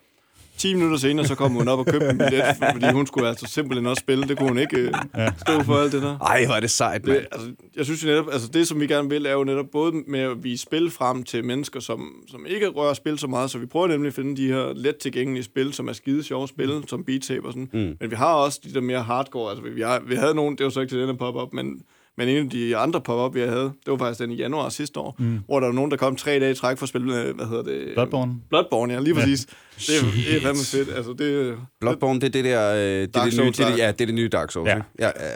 10 0.57 0.73
minutter 0.73 0.97
senere, 0.97 1.25
så 1.25 1.35
kom 1.35 1.51
hun 1.51 1.67
op 1.67 1.79
og 1.79 1.85
købte 1.85 2.09
en 2.09 2.17
billet, 2.17 2.43
fordi 2.73 2.91
hun 2.91 3.07
skulle 3.07 3.27
altså 3.27 3.45
simpelthen 3.47 3.85
også 3.85 3.99
spille. 3.99 4.27
Det 4.27 4.37
kunne 4.37 4.49
hun 4.49 4.57
ikke 4.57 4.77
øh, 4.77 4.93
stå 5.37 5.63
for 5.63 5.75
alt 5.75 5.91
det 5.91 6.01
der. 6.01 6.19
Ej, 6.19 6.45
hvor 6.45 6.55
er 6.55 6.59
det 6.59 6.71
sejt. 6.71 7.05
Det, 7.05 7.27
altså, 7.31 7.51
jeg 7.75 7.85
synes 7.85 8.03
jo 8.03 8.07
netop, 8.07 8.25
altså 8.31 8.47
det 8.47 8.67
som 8.67 8.79
vi 8.79 8.87
gerne 8.87 9.09
vil, 9.09 9.25
er 9.25 9.33
jo 9.33 9.43
netop 9.43 9.65
både 9.71 9.93
med 10.07 10.19
at 10.19 10.43
vise 10.43 10.63
spil 10.63 10.91
frem 10.91 11.23
til 11.23 11.45
mennesker, 11.45 11.79
som, 11.79 12.23
som 12.27 12.45
ikke 12.45 12.67
rører 12.67 12.93
spil 12.93 13.17
så 13.17 13.27
meget, 13.27 13.51
så 13.51 13.57
vi 13.57 13.65
prøver 13.65 13.87
nemlig 13.87 14.07
at 14.07 14.13
finde 14.13 14.37
de 14.37 14.47
her 14.47 14.73
let 14.75 14.97
tilgængelige 14.97 15.43
spil, 15.43 15.73
som 15.73 15.87
er 15.87 15.93
skide 15.93 16.23
sjove 16.23 16.47
spil, 16.47 16.83
som 16.87 17.03
Beat 17.03 17.25
Saber 17.25 17.47
og 17.47 17.53
sådan. 17.53 17.69
Mm. 17.73 17.97
Men 17.99 18.11
vi 18.11 18.15
har 18.15 18.33
også 18.33 18.59
de 18.63 18.73
der 18.73 18.81
mere 18.81 19.03
hardcore, 19.03 19.51
altså 19.51 19.69
vi, 19.69 19.81
har, 19.81 20.01
vi 20.07 20.15
havde 20.15 20.35
nogen, 20.35 20.57
det 20.57 20.63
var 20.63 20.69
så 20.69 20.79
ikke 20.79 20.91
til 20.91 20.99
denne 20.99 21.17
pop-up, 21.17 21.53
men, 21.53 21.81
men 22.17 22.27
en 22.29 22.43
af 22.45 22.49
de 22.49 22.77
andre 22.77 23.01
pop-up, 23.01 23.35
vi 23.35 23.39
havde, 23.41 23.63
det 23.63 23.71
var 23.91 23.97
faktisk 23.97 24.19
den 24.19 24.31
i 24.31 24.35
januar 24.35 24.69
sidste 24.69 24.99
år, 24.99 25.15
mm. 25.19 25.39
hvor 25.45 25.59
der 25.59 25.67
var 25.67 25.73
nogen, 25.73 25.91
der 25.91 25.97
kom 25.97 26.15
tre 26.15 26.39
dage 26.39 26.51
i 26.51 26.55
træk 26.55 26.77
for 26.77 26.83
at 26.83 26.89
spille, 26.89 27.21
øh, 27.23 27.35
hvad 27.35 27.45
hedder 27.45 27.63
det? 27.63 27.87
Bloodborne. 27.93 28.35
Bloodborne, 28.49 28.93
ja, 28.93 28.99
lige 28.99 29.13
præcis. 29.15 29.45
Det, 29.45 29.97
er, 29.97 30.01
det 30.25 30.37
er 30.37 30.41
fandme 30.41 30.63
fedt, 30.63 30.89
altså 30.97 31.13
det... 31.19 31.55
Bloodborne, 31.81 32.19
det 32.21 32.27
er 32.27 32.31
det 32.31 32.43
der... 32.45 32.73
Øh, 32.73 32.79
det 32.81 33.01
er 33.01 33.05
Dark 33.07 33.31
det 33.31 33.39
nye, 33.39 33.45
det 33.47 33.57
det- 33.57 33.63
ja. 33.63 33.69
ja, 33.85 33.91
det 33.91 34.01
er 34.01 34.05
det 34.05 34.15
nye 34.15 34.29
Dark 34.29 34.51
Souls, 34.51 34.67
Ja. 34.67 34.75
ikke? 34.75 34.87
Ja, 34.99 35.05
ja. 35.05 35.35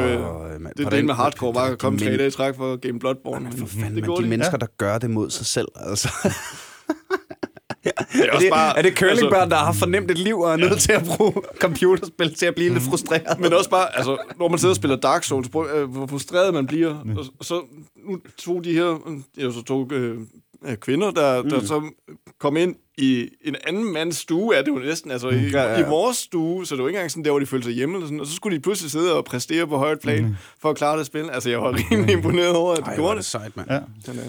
Det- 0.00 0.18
Åh, 0.18 0.60
mand. 0.60 0.74
Det 0.76 0.86
er 0.86 0.90
det 0.90 1.04
med 1.04 1.14
hardcore, 1.14 1.52
bare 1.54 1.70
at 1.72 1.78
komme 1.78 1.98
tre 1.98 2.04
dage 2.16 2.26
i 2.26 2.30
træk 2.30 2.54
for 2.56 2.72
at 2.72 2.80
game 2.80 2.98
Bloodborne. 2.98 3.44
Men 3.44 3.52
for 3.52 3.58
Det 3.66 3.68
fanden, 3.74 3.94
man, 3.94 4.02
gjorde 4.02 4.20
de 4.20 4.24
de. 4.24 4.30
mennesker, 4.30 4.56
der 4.56 4.66
gør 4.78 4.98
det 4.98 5.10
mod 5.10 5.30
sig 5.30 5.46
selv, 5.46 5.68
altså. 5.76 6.08
Det 8.12 8.20
er, 8.20 8.24
Er 8.24 8.32
også 8.32 8.44
det, 8.44 8.50
bare, 8.52 8.78
er 8.78 8.82
det 8.82 8.98
curlingbørn, 8.98 9.40
altså- 9.40 9.56
der 9.56 9.64
har 9.64 9.72
fornemt 9.72 10.10
et 10.10 10.18
liv 10.18 10.40
og 10.40 10.52
er 10.52 10.56
nødt 10.56 10.80
til 10.80 10.92
at 10.92 11.02
bruge 11.16 11.32
computerspil 11.60 12.34
til 12.34 12.46
at 12.46 12.54
blive 12.54 12.72
lidt 12.72 12.82
frustreret? 12.82 13.40
Men 13.40 13.52
også 13.52 13.70
bare, 13.70 13.96
altså, 13.96 14.16
når 14.38 14.48
man 14.48 14.58
sidder 14.58 14.72
og 14.72 14.76
spiller 14.76 14.96
Dark 14.96 15.24
Souls, 15.24 15.48
øh, 15.74 15.90
hvor 15.90 16.06
frustreret 16.06 16.54
man 16.54 16.66
bliver. 16.66 16.90
Og, 17.18 17.24
og 17.38 17.44
så 17.44 17.62
nu 18.08 18.18
tog 18.38 18.64
de 18.64 18.72
her, 18.72 19.18
jeg 19.36 19.52
så 19.52 19.62
tog 19.62 19.92
øh, 19.92 20.18
øh, 20.66 20.76
kvinder, 20.76 21.10
der, 21.10 21.42
der 21.42 21.60
så 21.64 21.82
kom 22.40 22.56
ind 22.56 22.74
i 22.98 23.28
en 23.44 23.56
anden 23.66 23.92
mands 23.92 24.16
stue, 24.16 24.56
er 24.56 24.62
det 24.62 24.68
jo 24.68 24.78
næsten, 24.78 25.10
altså 25.10 25.28
i, 25.28 25.34
Ja, 25.34 25.62
ja, 25.62 25.72
ja. 25.72 25.86
i 25.86 25.88
vores 25.88 26.16
stue, 26.16 26.66
så 26.66 26.74
det 26.74 26.82
var 26.82 26.88
ikke 26.88 26.96
engang 26.98 27.10
sådan 27.10 27.24
der, 27.24 27.30
hvor 27.30 27.38
de 27.40 27.46
følte 27.46 27.64
sig 27.64 27.74
hjemme, 27.74 27.94
eller 27.94 28.06
sådan, 28.06 28.20
og 28.20 28.26
så 28.26 28.34
skulle 28.34 28.56
de 28.56 28.62
pludselig 28.62 28.90
sidde 28.90 29.14
og 29.16 29.24
præstere 29.24 29.66
på 29.66 29.76
højt 29.76 30.00
plan, 30.00 30.36
for 30.60 30.70
at 30.70 30.76
klare 30.76 30.98
det 30.98 31.06
spil. 31.06 31.30
Altså, 31.30 31.50
jeg 31.50 31.60
var 31.60 31.72
rimelig 31.90 32.12
imponeret 32.12 32.56
over, 32.56 32.72
at 32.72 32.78
de 32.78 32.82
Ej, 32.84 32.92
er 32.92 32.96
gjorde 32.96 33.10
det 33.10 33.16
det. 33.18 33.24
sejt, 33.24 33.56
mand. 33.56 33.68
Ja. 33.70 33.80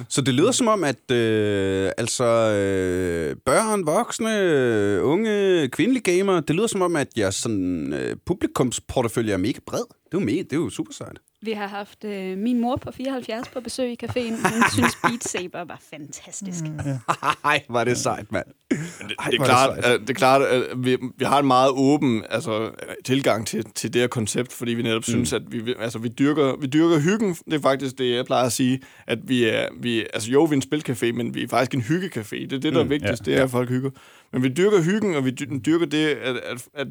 Så 0.10 0.22
det 0.22 0.34
lyder 0.34 0.52
som 0.52 0.68
om, 0.68 0.84
at 0.84 1.12
øh, 1.12 1.92
altså 1.98 2.24
øh, 2.26 3.36
børn, 3.46 3.86
voksne, 3.86 5.00
unge, 5.04 5.68
kvindelige 5.68 6.04
gamere, 6.18 6.42
det 6.48 6.56
lyder 6.56 6.68
som 6.68 6.82
om, 6.82 6.96
at 6.96 7.08
jeres 7.18 7.36
sådan, 7.36 7.94
øh, 7.94 8.16
publikumsportefølje 8.26 9.34
er 9.34 9.38
mega 9.38 9.60
bred. 9.68 9.80
Det 9.80 10.14
er 10.18 10.20
jo, 10.20 10.26
mega, 10.26 10.38
det 10.38 10.54
er 10.54 10.58
jo 10.58 10.70
super 10.70 10.94
sejt. 10.94 11.18
Vi 11.46 11.52
har 11.52 11.68
haft 11.68 12.04
øh, 12.04 12.38
min 12.38 12.62
mor 12.62 12.76
på 12.76 12.92
74 12.92 13.48
på 13.48 13.60
besøg 13.60 13.92
i 13.92 13.98
caféen. 14.04 14.54
Hun 14.54 14.64
synes 14.74 14.96
Beat 15.04 15.24
Saber 15.24 15.64
var 15.66 15.82
fantastisk. 15.94 16.64
Mm. 16.64 16.80
Ej, 17.52 17.64
var 17.70 17.84
det 17.84 17.98
sejt, 17.98 18.32
mand. 18.32 18.46
Det, 18.70 18.78
Ej, 18.80 19.06
det, 19.08 19.16
er 19.20 19.26
er 19.26 19.30
det 19.30 19.40
klart, 19.46 20.00
det 20.02 20.10
er 20.10 20.14
klart, 20.14 20.42
at 20.42 20.64
vi, 20.78 20.98
vi 21.18 21.26
har 21.26 21.40
en 21.40 21.48
meget 21.48 21.72
åben 21.72 22.24
altså, 22.30 22.72
tilgang 23.06 23.48
til, 23.48 23.64
til 23.76 23.94
det 23.94 24.02
her 24.02 24.08
koncept, 24.08 24.54
fordi 24.54 24.72
vi 24.74 24.82
netop 24.84 25.00
mm. 25.00 25.04
synes, 25.04 25.34
at 25.34 25.42
vi, 25.52 25.74
altså, 25.80 26.00
vi, 26.00 26.08
dyrker, 26.08 26.56
vi 26.62 26.68
dyrker 26.68 27.00
hyggen. 27.00 27.34
Det 27.46 27.54
er 27.54 27.62
faktisk 27.62 27.98
det, 27.98 28.16
jeg 28.16 28.26
plejer 28.26 28.46
at 28.46 28.52
sige, 28.52 28.80
at 29.08 29.20
vi 29.24 29.44
er, 29.44 29.68
vi, 29.80 30.00
altså 30.14 30.32
jo, 30.32 30.44
vi 30.44 30.56
er 30.56 30.62
en 30.62 30.64
spilcafé, 30.74 31.12
men 31.12 31.34
vi 31.36 31.44
er 31.44 31.48
faktisk 31.48 31.74
en 31.74 31.82
hyggecafé. 31.82 32.36
Det 32.36 32.54
er 32.54 32.60
det, 32.60 32.74
der 32.74 32.80
er 32.80 32.84
Mm, 32.84 32.90
vigtigst, 32.90 33.28
ja. 33.28 33.32
det 33.32 33.40
er, 33.40 33.44
at 33.44 33.50
folk 33.52 33.70
hygger. 33.70 33.90
Men 34.34 34.44
vi 34.44 34.50
dyrker 34.50 34.82
hyggen, 34.82 35.16
og 35.16 35.26
vi 35.26 35.30
dy- 35.32 35.62
dyrker 35.66 35.86
det, 35.86 36.06
at, 36.08 36.36
at, 36.36 36.68
at 36.74 36.88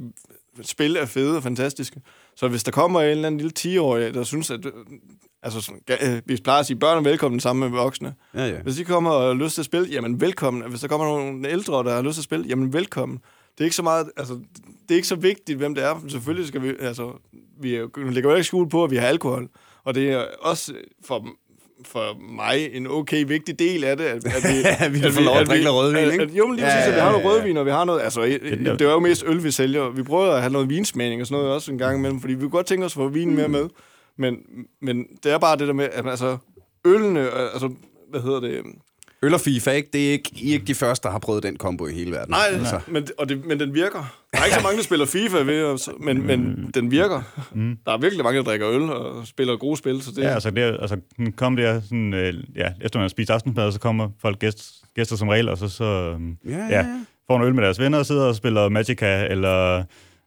spil 0.63 0.97
er 0.97 1.07
fede 1.07 1.37
og 1.37 1.43
fantastiske. 1.43 2.01
Så 2.37 2.49
hvis 2.49 2.65
der 2.65 2.71
kommer 2.71 3.01
en 3.01 3.07
eller 3.09 3.27
anden 3.27 3.41
lille 3.41 3.79
10-årig, 3.79 4.15
der 4.15 4.23
synes, 4.23 4.51
at... 4.51 4.61
Altså, 5.43 5.61
sådan, 5.61 5.81
øh, 6.17 6.23
vi 6.27 6.37
plejer 6.45 6.61
at 6.61 6.67
sige, 6.67 6.77
børn 6.79 6.99
er 6.99 7.03
velkommen 7.11 7.41
sammen 7.41 7.71
med 7.71 7.79
voksne. 7.79 8.15
Ja, 8.35 8.47
ja. 8.49 8.63
Hvis 8.63 8.75
de 8.77 8.85
kommer 8.85 9.11
og 9.11 9.27
har 9.27 9.35
lyst 9.45 9.55
til 9.55 9.63
at 9.63 9.67
spille, 9.67 9.89
jamen 9.91 10.21
velkommen. 10.21 10.71
Hvis 10.71 10.81
der 10.81 10.89
kommer 10.89 11.07
nogle 11.07 11.49
ældre, 11.49 11.85
der 11.85 11.95
har 11.95 12.03
lyst 12.03 12.15
til 12.15 12.21
at 12.21 12.25
spille, 12.25 12.47
jamen 12.49 12.73
velkommen. 12.73 13.19
Det 13.53 13.61
er 13.61 13.65
ikke 13.65 13.77
så 13.77 13.83
meget, 13.83 14.11
altså, 14.17 14.35
det 14.83 14.91
er 14.91 14.95
ikke 14.95 15.09
så 15.09 15.17
vigtigt, 15.17 15.59
hvem 15.59 15.75
det 15.75 15.85
er. 15.85 16.01
Selvfølgelig 16.09 16.49
skal 16.49 16.63
vi, 16.63 16.73
altså, 16.81 17.13
vi 17.61 17.75
er 17.75 17.81
jo- 17.81 17.91
lægger 17.97 18.31
jo 18.31 18.37
ikke 18.37 18.45
skjul 18.47 18.69
på, 18.69 18.85
at 18.85 18.91
vi 18.91 18.97
har 18.97 19.07
alkohol. 19.07 19.49
Og 19.85 19.95
det 19.95 20.11
er 20.11 20.25
også 20.41 20.75
for, 21.05 21.29
for 21.87 22.17
mig 22.37 22.71
en 22.77 22.87
okay 22.87 23.25
vigtig 23.29 23.59
del 23.59 23.85
af 23.85 23.97
det, 23.97 24.05
at, 24.05 24.25
at 24.27 24.43
vi, 24.43 24.65
At 24.85 24.95
vi 24.95 24.99
kan 24.99 25.13
få 25.13 25.21
lov 25.21 25.37
at 25.37 25.47
drikke 25.47 25.65
noget 25.65 25.81
rødvin, 25.83 26.05
at- 26.05 26.13
ikke? 26.13 26.25
At, 26.25 26.31
jo, 26.31 26.47
men 26.47 26.57
lige 26.57 26.67
Ja, 26.67 26.73
præcis, 26.75 26.87
at 26.89 26.93
vi 26.95 26.99
ja, 26.99 27.03
har 27.05 27.11
ja, 27.11 27.19
noget 27.19 27.25
ja. 27.25 27.31
rødvin, 27.39 27.57
og 27.57 27.67
vi 27.67 27.71
har 27.71 27.85
noget, 27.85 28.01
altså, 28.03 28.23
det, 28.23 28.81
er- 28.81 28.91
jo 28.93 29.01
mest 29.01 29.25
øl, 29.27 29.45
vi 29.45 29.51
sælger. 29.51 29.91
Vi 29.91 30.03
prøver 30.03 30.33
at 30.33 30.41
have 30.41 30.53
noget 30.53 30.69
vinsmagning 30.71 31.21
og 31.21 31.27
sådan 31.27 31.39
noget 31.43 31.55
også 31.55 31.73
en 31.73 31.79
gang 31.79 31.99
imellem, 31.99 32.21
fordi 32.21 32.35
vi 32.35 32.41
kunne 32.41 32.51
godt 32.51 32.67
tænke 32.67 32.85
os 32.87 32.93
at 32.93 32.95
få 32.95 33.09
vinen 33.09 33.37
mere 33.37 33.49
med. 33.49 33.69
Men, 34.19 34.37
men 34.83 35.05
det 35.25 35.33
er 35.33 35.39
bare 35.39 35.57
det 35.57 35.67
der 35.69 35.75
med, 35.75 35.89
at 35.93 36.07
altså, 36.07 36.37
ølene, 36.87 37.21
øh, 37.21 37.43
altså, 37.53 37.71
hvad 38.11 38.21
hedder 38.21 38.41
det? 38.41 38.63
Øl 39.25 39.35
og 39.35 39.41
FIFA, 39.41 39.71
ikke? 39.71 39.89
Det 39.93 40.09
er 40.09 40.13
ikke, 40.13 40.31
I 40.37 40.49
er 40.49 40.53
ikke 40.53 40.67
de 40.67 40.75
første, 40.75 41.05
der 41.05 41.13
har 41.13 41.19
prøvet 41.19 41.43
den 41.43 41.57
kombo 41.57 41.87
i 41.87 41.93
hele 41.93 42.11
verden. 42.13 42.31
Nej, 42.31 42.41
Altså. 42.53 42.81
men, 42.89 43.07
og 43.19 43.29
det, 43.29 43.45
men 43.47 43.61
den 43.61 43.75
virker. 43.75 44.15
Der 44.33 44.41
er 44.41 44.45
ikke 44.45 44.57
så 44.57 44.63
mange, 44.63 44.77
der 44.77 44.83
spiller 44.83 45.07
FIFA 45.07 45.37
ved, 45.39 45.79
men, 46.01 46.27
men 46.27 46.71
den 46.75 46.91
virker. 46.91 47.23
Mm. 47.53 47.79
Der 47.87 47.93
er 47.93 47.99
virkelig 47.99 48.25
mange, 48.25 48.39
der 48.39 48.45
drikker 48.45 48.71
øl 48.71 48.83
og 48.83 49.27
spiller 49.27 49.57
gode 49.57 49.77
spil, 49.77 50.03
så 50.03 50.11
det 50.11 50.23
Ja, 50.23 50.29
altså, 50.35 50.51
det 50.51 50.63
er, 50.63 50.77
altså 50.81 50.97
den 51.17 51.33
kom 51.33 51.57
der 51.57 51.81
sådan, 51.81 52.15
øh, 52.15 52.35
ja, 52.57 52.69
efter 52.83 52.99
man 52.99 53.05
har 53.05 53.09
spist 53.09 53.31
aftensmad, 53.31 53.73
så 53.73 53.81
kommer 53.81 54.09
folk 54.23 54.39
gæst, 54.39 54.73
gæster 54.97 55.17
som 55.17 55.29
regel, 55.29 55.49
og 55.49 55.59
så, 55.59 55.69
så 55.69 55.85
Ja, 55.85 56.51
ja, 56.57 56.67
ja, 56.67 56.77
ja. 56.79 56.87
får 57.27 57.37
en 57.37 57.43
øl 57.43 57.55
med 57.55 57.63
deres 57.65 57.79
venner 57.81 57.99
og 57.99 58.07
sidder 58.07 58.25
og 58.25 58.37
spiller 58.37 58.69
Magica, 58.69 59.27
eller, 59.27 59.85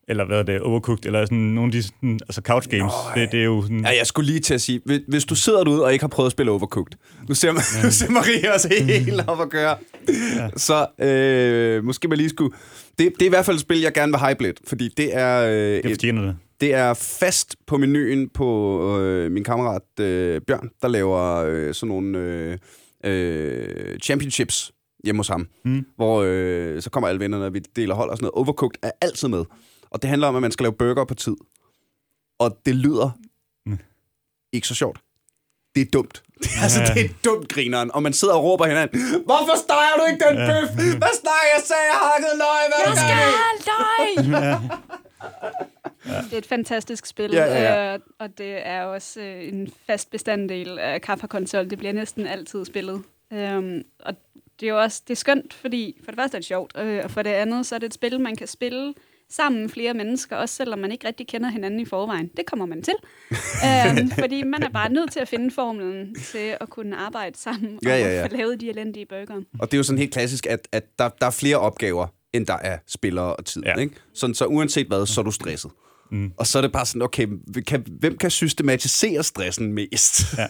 eller 0.07 0.25
hvad 0.25 0.39
er 0.39 0.43
det, 0.43 0.61
Overcooked, 0.61 1.05
eller 1.05 1.25
sådan 1.25 1.37
nogle 1.37 1.67
af 1.67 1.71
de 1.71 1.83
sådan, 1.83 2.19
altså 2.21 2.41
couch 2.41 2.69
games. 2.69 2.93
Nå, 3.15 3.21
det, 3.21 3.31
det 3.31 3.39
er 3.39 3.43
jo 3.45 3.61
sådan, 3.61 3.79
Ja, 3.79 3.97
jeg 3.97 4.07
skulle 4.07 4.27
lige 4.27 4.39
til 4.39 4.53
at 4.53 4.61
sige, 4.61 4.81
hvis- 4.85 5.01
hvis 5.07 5.25
du 5.25 5.35
sidder 5.35 5.63
derude 5.63 5.83
og 5.83 5.93
ikke 5.93 6.03
har 6.03 6.07
prøvet 6.07 6.27
at 6.27 6.31
spille 6.31 6.51
Overcooked, 6.51 6.97
nu 7.29 7.35
ser, 7.35 7.51
man, 7.51 7.61
nu 7.83 7.91
ser 7.91 8.09
Maria 8.11 8.53
også 8.53 8.73
helt 8.87 9.21
op 9.27 9.41
at 9.41 9.49
køre. 9.49 9.75
Ja. 10.35 10.49
Så 10.57 11.05
øh, 11.05 11.83
måske 11.83 12.07
man 12.07 12.17
lige 12.17 12.29
skulle... 12.29 12.55
Det, 12.99 13.11
det 13.13 13.21
er 13.21 13.25
i 13.25 13.29
hvert 13.29 13.45
fald 13.45 13.55
et 13.55 13.61
spil, 13.61 13.79
jeg 13.81 13.93
gerne 13.93 14.11
vil 14.11 14.19
hype 14.29 14.43
lidt, 14.43 14.59
fordi 14.67 14.89
det 14.97 15.15
er, 15.15 15.43
øh, 15.45 15.51
det 15.53 15.85
et, 15.85 15.91
fortjener 15.91 16.21
det. 16.21 16.35
det 16.61 16.73
er 16.73 16.93
fast 16.93 17.55
på 17.67 17.77
menuen 17.77 18.29
på 18.29 18.81
øh, 19.01 19.31
min 19.31 19.43
kammerat 19.43 19.99
øh, 19.99 20.41
Bjørn, 20.47 20.69
der 20.81 20.87
laver 20.87 21.35
øh, 21.35 21.73
sådan 21.73 21.87
nogle 21.89 22.17
øh, 22.19 22.57
øh, 23.05 23.99
championships 23.99 24.71
hjemme 25.03 25.19
hos 25.19 25.27
ham, 25.27 25.47
Mm. 25.65 25.85
hvor 25.95 26.23
øh, 26.27 26.81
så 26.81 26.89
kommer 26.89 27.07
alle 27.07 27.19
vennerne, 27.19 27.45
og 27.45 27.53
vi 27.53 27.59
deler 27.75 27.95
hold 27.95 28.09
og 28.09 28.17
sådan 28.17 28.29
noget. 28.35 28.47
Overcooked 28.47 28.79
er 28.83 28.91
altid 29.01 29.27
med. 29.27 29.43
Og 29.97 30.01
det 30.01 30.09
handler 30.09 30.27
om, 30.27 30.35
at 30.35 30.41
man 30.41 30.51
skal 30.51 30.63
lave 30.63 30.73
burger 30.73 31.05
på 31.05 31.13
tid. 31.15 31.35
Og 32.39 32.57
det 32.65 32.75
lyder 32.75 33.09
Mm. 33.65 33.79
ikke 34.53 34.67
så 34.67 34.75
sjovt. 34.75 34.99
Det 35.75 35.81
er 35.81 35.85
dumt. 35.93 36.23
Det 36.39 36.49
er, 36.57 36.63
altså, 36.63 36.79
det 36.95 37.05
er 37.05 37.09
dumt, 37.25 37.49
grineren. 37.49 37.91
Og 37.91 38.03
man 38.03 38.13
sidder 38.13 38.33
og 38.33 38.43
råber 38.43 38.65
hinanden, 38.65 38.99
Hvorfor 39.25 39.55
steger 39.57 39.93
du 39.99 40.03
ikke 40.11 40.25
den 40.25 40.35
bøf? 40.35 40.69
Hvad 40.97 41.13
snakker 41.21 41.47
jeg 41.55 41.61
sagde? 41.65 41.83
Jeg 41.91 41.99
hakket 42.07 42.33
løg. 42.43 42.63
Hvad 42.69 42.79
Jeg 42.87 42.97
skal 42.97 43.17
gør 43.69 44.57
vi?" 44.59 44.67
dig! 44.69 44.69
Det 46.23 46.33
er 46.33 46.37
et 46.37 46.45
fantastisk 46.45 47.05
spil, 47.05 47.31
Ja, 47.33 47.45
ja, 47.45 47.61
ja. 47.83 47.93
øh, 47.93 47.99
og 48.19 48.37
det 48.37 48.67
er 48.67 48.83
også 48.83 49.21
øh, 49.21 49.47
en 49.47 49.73
fast 49.87 50.09
bestanddel 50.09 50.79
af 50.79 51.01
kaffekonsol. 51.01 51.69
Det 51.69 51.77
bliver 51.77 51.93
næsten 51.93 52.27
altid 52.27 52.65
spillet. 52.65 53.03
Øhm, 53.33 53.83
og 53.99 54.13
det 54.59 54.65
er 54.65 54.69
jo 54.71 54.81
også 54.81 55.01
det 55.07 55.13
er 55.13 55.17
skønt, 55.17 55.53
fordi 55.53 55.97
for 56.03 56.11
det 56.11 56.19
første 56.19 56.35
er 56.35 56.39
det 56.39 56.45
sjovt, 56.47 56.73
øh, 56.77 57.01
og 57.03 57.11
for 57.11 57.21
det 57.21 57.29
andet 57.29 57.65
så 57.65 57.75
er 57.75 57.79
det 57.79 57.85
et 57.87 57.93
spil, 57.93 58.19
man 58.19 58.35
kan 58.35 58.47
spille 58.47 58.93
sammen 59.29 59.61
med 59.61 59.69
flere 59.69 59.93
mennesker, 59.93 60.35
også 60.35 60.55
selvom 60.55 60.79
man 60.79 60.91
ikke 60.91 61.07
rigtig 61.07 61.27
kender 61.27 61.49
hinanden 61.49 61.79
i 61.79 61.85
forvejen. 61.85 62.29
Det 62.37 62.45
kommer 62.45 62.65
man 62.65 62.81
til. 62.81 62.93
øhm, 63.67 64.11
fordi 64.11 64.43
man 64.43 64.63
er 64.63 64.69
bare 64.69 64.89
nødt 64.89 65.11
til 65.11 65.19
at 65.19 65.27
finde 65.27 65.51
formlen 65.51 66.15
til 66.15 66.55
at 66.61 66.69
kunne 66.69 66.95
arbejde 66.95 67.37
sammen 67.37 67.79
Ja, 67.85 67.93
og 67.93 67.99
ja, 67.99 68.19
ja. 68.19 68.25
få 68.25 68.27
lavet 68.31 68.61
de 68.61 68.69
elendige 68.69 69.05
burger. 69.05 69.41
Og 69.59 69.71
det 69.71 69.73
er 69.73 69.77
jo 69.77 69.83
sådan 69.83 69.99
helt 69.99 70.13
klassisk, 70.13 70.45
at, 70.45 70.67
at 70.71 70.83
der, 70.99 71.09
der 71.21 71.25
er 71.25 71.31
flere 71.31 71.57
opgaver, 71.57 72.07
end 72.33 72.45
der 72.45 72.57
er 72.57 72.77
spillere 72.87 73.35
og 73.35 73.45
tid. 73.45 73.63
Ja. 73.65 73.75
Ikke? 73.75 73.95
Sådan, 74.13 74.33
så 74.33 74.45
uanset 74.45 74.87
hvad, 74.87 75.05
så 75.05 75.21
er 75.21 75.25
du 75.25 75.31
stresset. 75.31 75.71
Mm. 76.11 76.31
Og 76.37 76.47
så 76.47 76.57
er 76.57 76.61
det 76.61 76.71
bare 76.71 76.85
sådan, 76.85 77.01
okay, 77.01 77.27
kan, 77.67 77.85
hvem 77.99 78.17
kan 78.17 78.31
systematisere 78.31 79.23
stressen 79.23 79.73
mest? 79.73 80.37
Ja. 80.37 80.47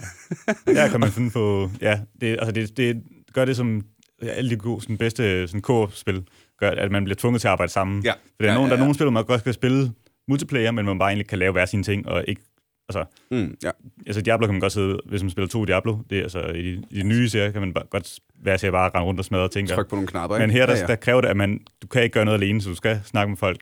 Der 0.74 0.90
kan 0.90 1.00
man 1.00 1.12
finde 1.12 1.32
på, 1.32 1.70
ja, 1.82 2.00
det, 2.22 2.38
altså 2.40 2.52
det, 2.52 2.78
det 2.78 3.04
gør 3.34 3.46
det 3.46 3.56
som 3.56 3.82
ja, 4.22 4.28
alle 4.28 4.50
de 4.50 4.56
gode, 4.56 4.82
sådan 4.82 4.98
bedste 4.98 5.48
sådan 5.48 5.62
Coop-spil, 5.62 6.24
gør, 6.60 6.70
at 6.72 6.92
man 6.92 7.04
bliver 7.04 7.16
tvunget 7.16 7.42
til 7.42 7.48
at 7.48 7.52
arbejde 7.52 7.72
sammen. 7.72 8.04
Ja. 8.04 8.12
For 8.12 8.18
der 8.40 8.46
er, 8.46 8.52
Ja, 8.52 8.54
nogen, 8.54 8.68
ja, 8.68 8.70
der 8.70 8.76
er 8.76 8.80
ja. 8.80 8.84
nogle 8.84 8.96
spil, 8.96 9.06
hvor 9.06 9.12
man 9.12 9.24
godt 9.26 9.40
skal 9.40 9.54
spille 9.54 9.92
multiplayer, 10.28 10.72
men 10.72 10.86
man 10.86 11.00
bare 11.00 11.10
egentlig 11.10 11.28
kan 11.28 11.40
lave 11.40 11.52
hver 11.52 11.66
sine 11.66 11.84
ting, 11.84 12.08
og 12.08 12.26
ikke, 12.28 12.42
altså, 12.90 13.06
Mm, 13.32 13.56
ja. 13.64 13.72
altså 14.08 14.22
Diablo 14.22 14.48
kan 14.48 14.54
man 14.54 14.62
godt 14.62 14.74
sidde, 14.74 15.00
hvis 15.06 15.24
man 15.24 15.30
spiller 15.30 15.48
to 15.48 15.66
Diablo, 15.66 15.98
det 16.10 16.18
er 16.18 16.22
altså, 16.24 16.40
i, 16.40 16.62
de- 16.76 16.84
i 16.92 16.98
de 17.00 17.04
nye 17.04 17.30
serier 17.30 17.52
kan 17.52 17.62
man 17.62 17.74
bare, 17.74 17.84
godt 17.90 18.20
være 18.44 18.58
til 18.58 18.68
at 18.68 18.74
bare 18.74 18.90
rende 18.96 19.06
rundt 19.06 19.20
og 19.20 19.26
smadre 19.26 19.48
ting. 19.50 19.70
Tryk 19.70 19.90
på 19.90 19.96
nogle 19.96 20.08
knapper, 20.08 20.36
ikke? 20.38 20.48
Men 20.48 20.52
her, 20.56 20.66
der, 20.66 20.74
ja, 20.74 20.80
ja. 20.80 20.86
der 20.88 20.96
kræver 20.96 21.22
det, 21.22 21.28
at 21.28 21.38
man, 21.38 21.60
du 21.82 21.88
kan 21.88 22.04
ikke 22.04 22.14
gøre 22.14 22.26
noget 22.26 22.42
alene, 22.42 22.62
så 22.62 22.70
du 22.70 22.76
skal 22.76 23.02
snakke 23.06 23.30
med 23.30 23.38
folk. 23.38 23.60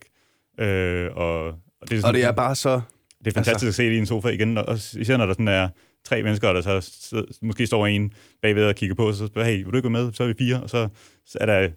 Øh, 0.60 1.10
og, 1.16 1.46
og, 1.48 1.54
det 1.82 1.92
er 1.92 1.96
sådan, 1.96 2.04
Og 2.06 2.14
det 2.14 2.24
er 2.24 2.32
bare 2.32 2.56
så... 2.56 2.82
det 3.20 3.28
er 3.28 3.32
fantastisk 3.32 3.50
altså, 3.50 3.68
at 3.68 3.74
se 3.76 3.84
det 3.90 3.94
i 3.96 3.98
en 3.98 4.06
sofa 4.06 4.28
igen, 4.28 4.58
og 4.58 4.66
også, 4.68 5.00
især 5.00 5.18
når 5.18 5.26
der 5.26 5.34
sådan 5.34 5.48
er 5.48 5.70
tre 6.06 6.24
mennesker, 6.24 6.54
der 6.54 6.62
så 6.62 6.82
sidder, 7.10 7.24
måske 7.42 7.68
står 7.68 7.88
en 7.88 8.14
bagved 8.42 8.66
og 8.66 8.76
kigger 8.76 8.96
på, 8.96 9.08
og 9.08 9.14
så 9.14 9.28
spørger, 9.28 9.48
hey, 9.50 9.58
vil 9.64 9.66
du 9.72 9.76
ikke 9.78 9.94
være 9.94 10.04
med? 10.04 10.14
Så 10.14 10.24
er 10.24 10.28
vi 10.28 10.34
fire, 10.40 10.62
og 10.64 10.70
så, 10.70 10.88
så 11.26 11.38
er 11.42 11.46
der 11.46 11.70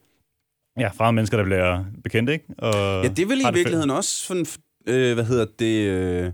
ja, 0.78 0.88
fremmede 0.88 1.14
mennesker, 1.14 1.36
der 1.36 1.44
bliver 1.44 1.84
bekendte, 2.04 2.32
ikke? 2.32 2.44
Og 2.58 3.04
Ja, 3.04 3.08
det 3.08 3.18
er 3.18 3.26
vel 3.26 3.40
i 3.40 3.54
virkeligheden 3.54 3.90
også 3.90 4.10
sådan, 4.10 4.46
øh, 4.86 5.14
hvad 5.14 5.24
hedder 5.24 5.46
det... 5.58 5.88
Øh, 5.88 6.32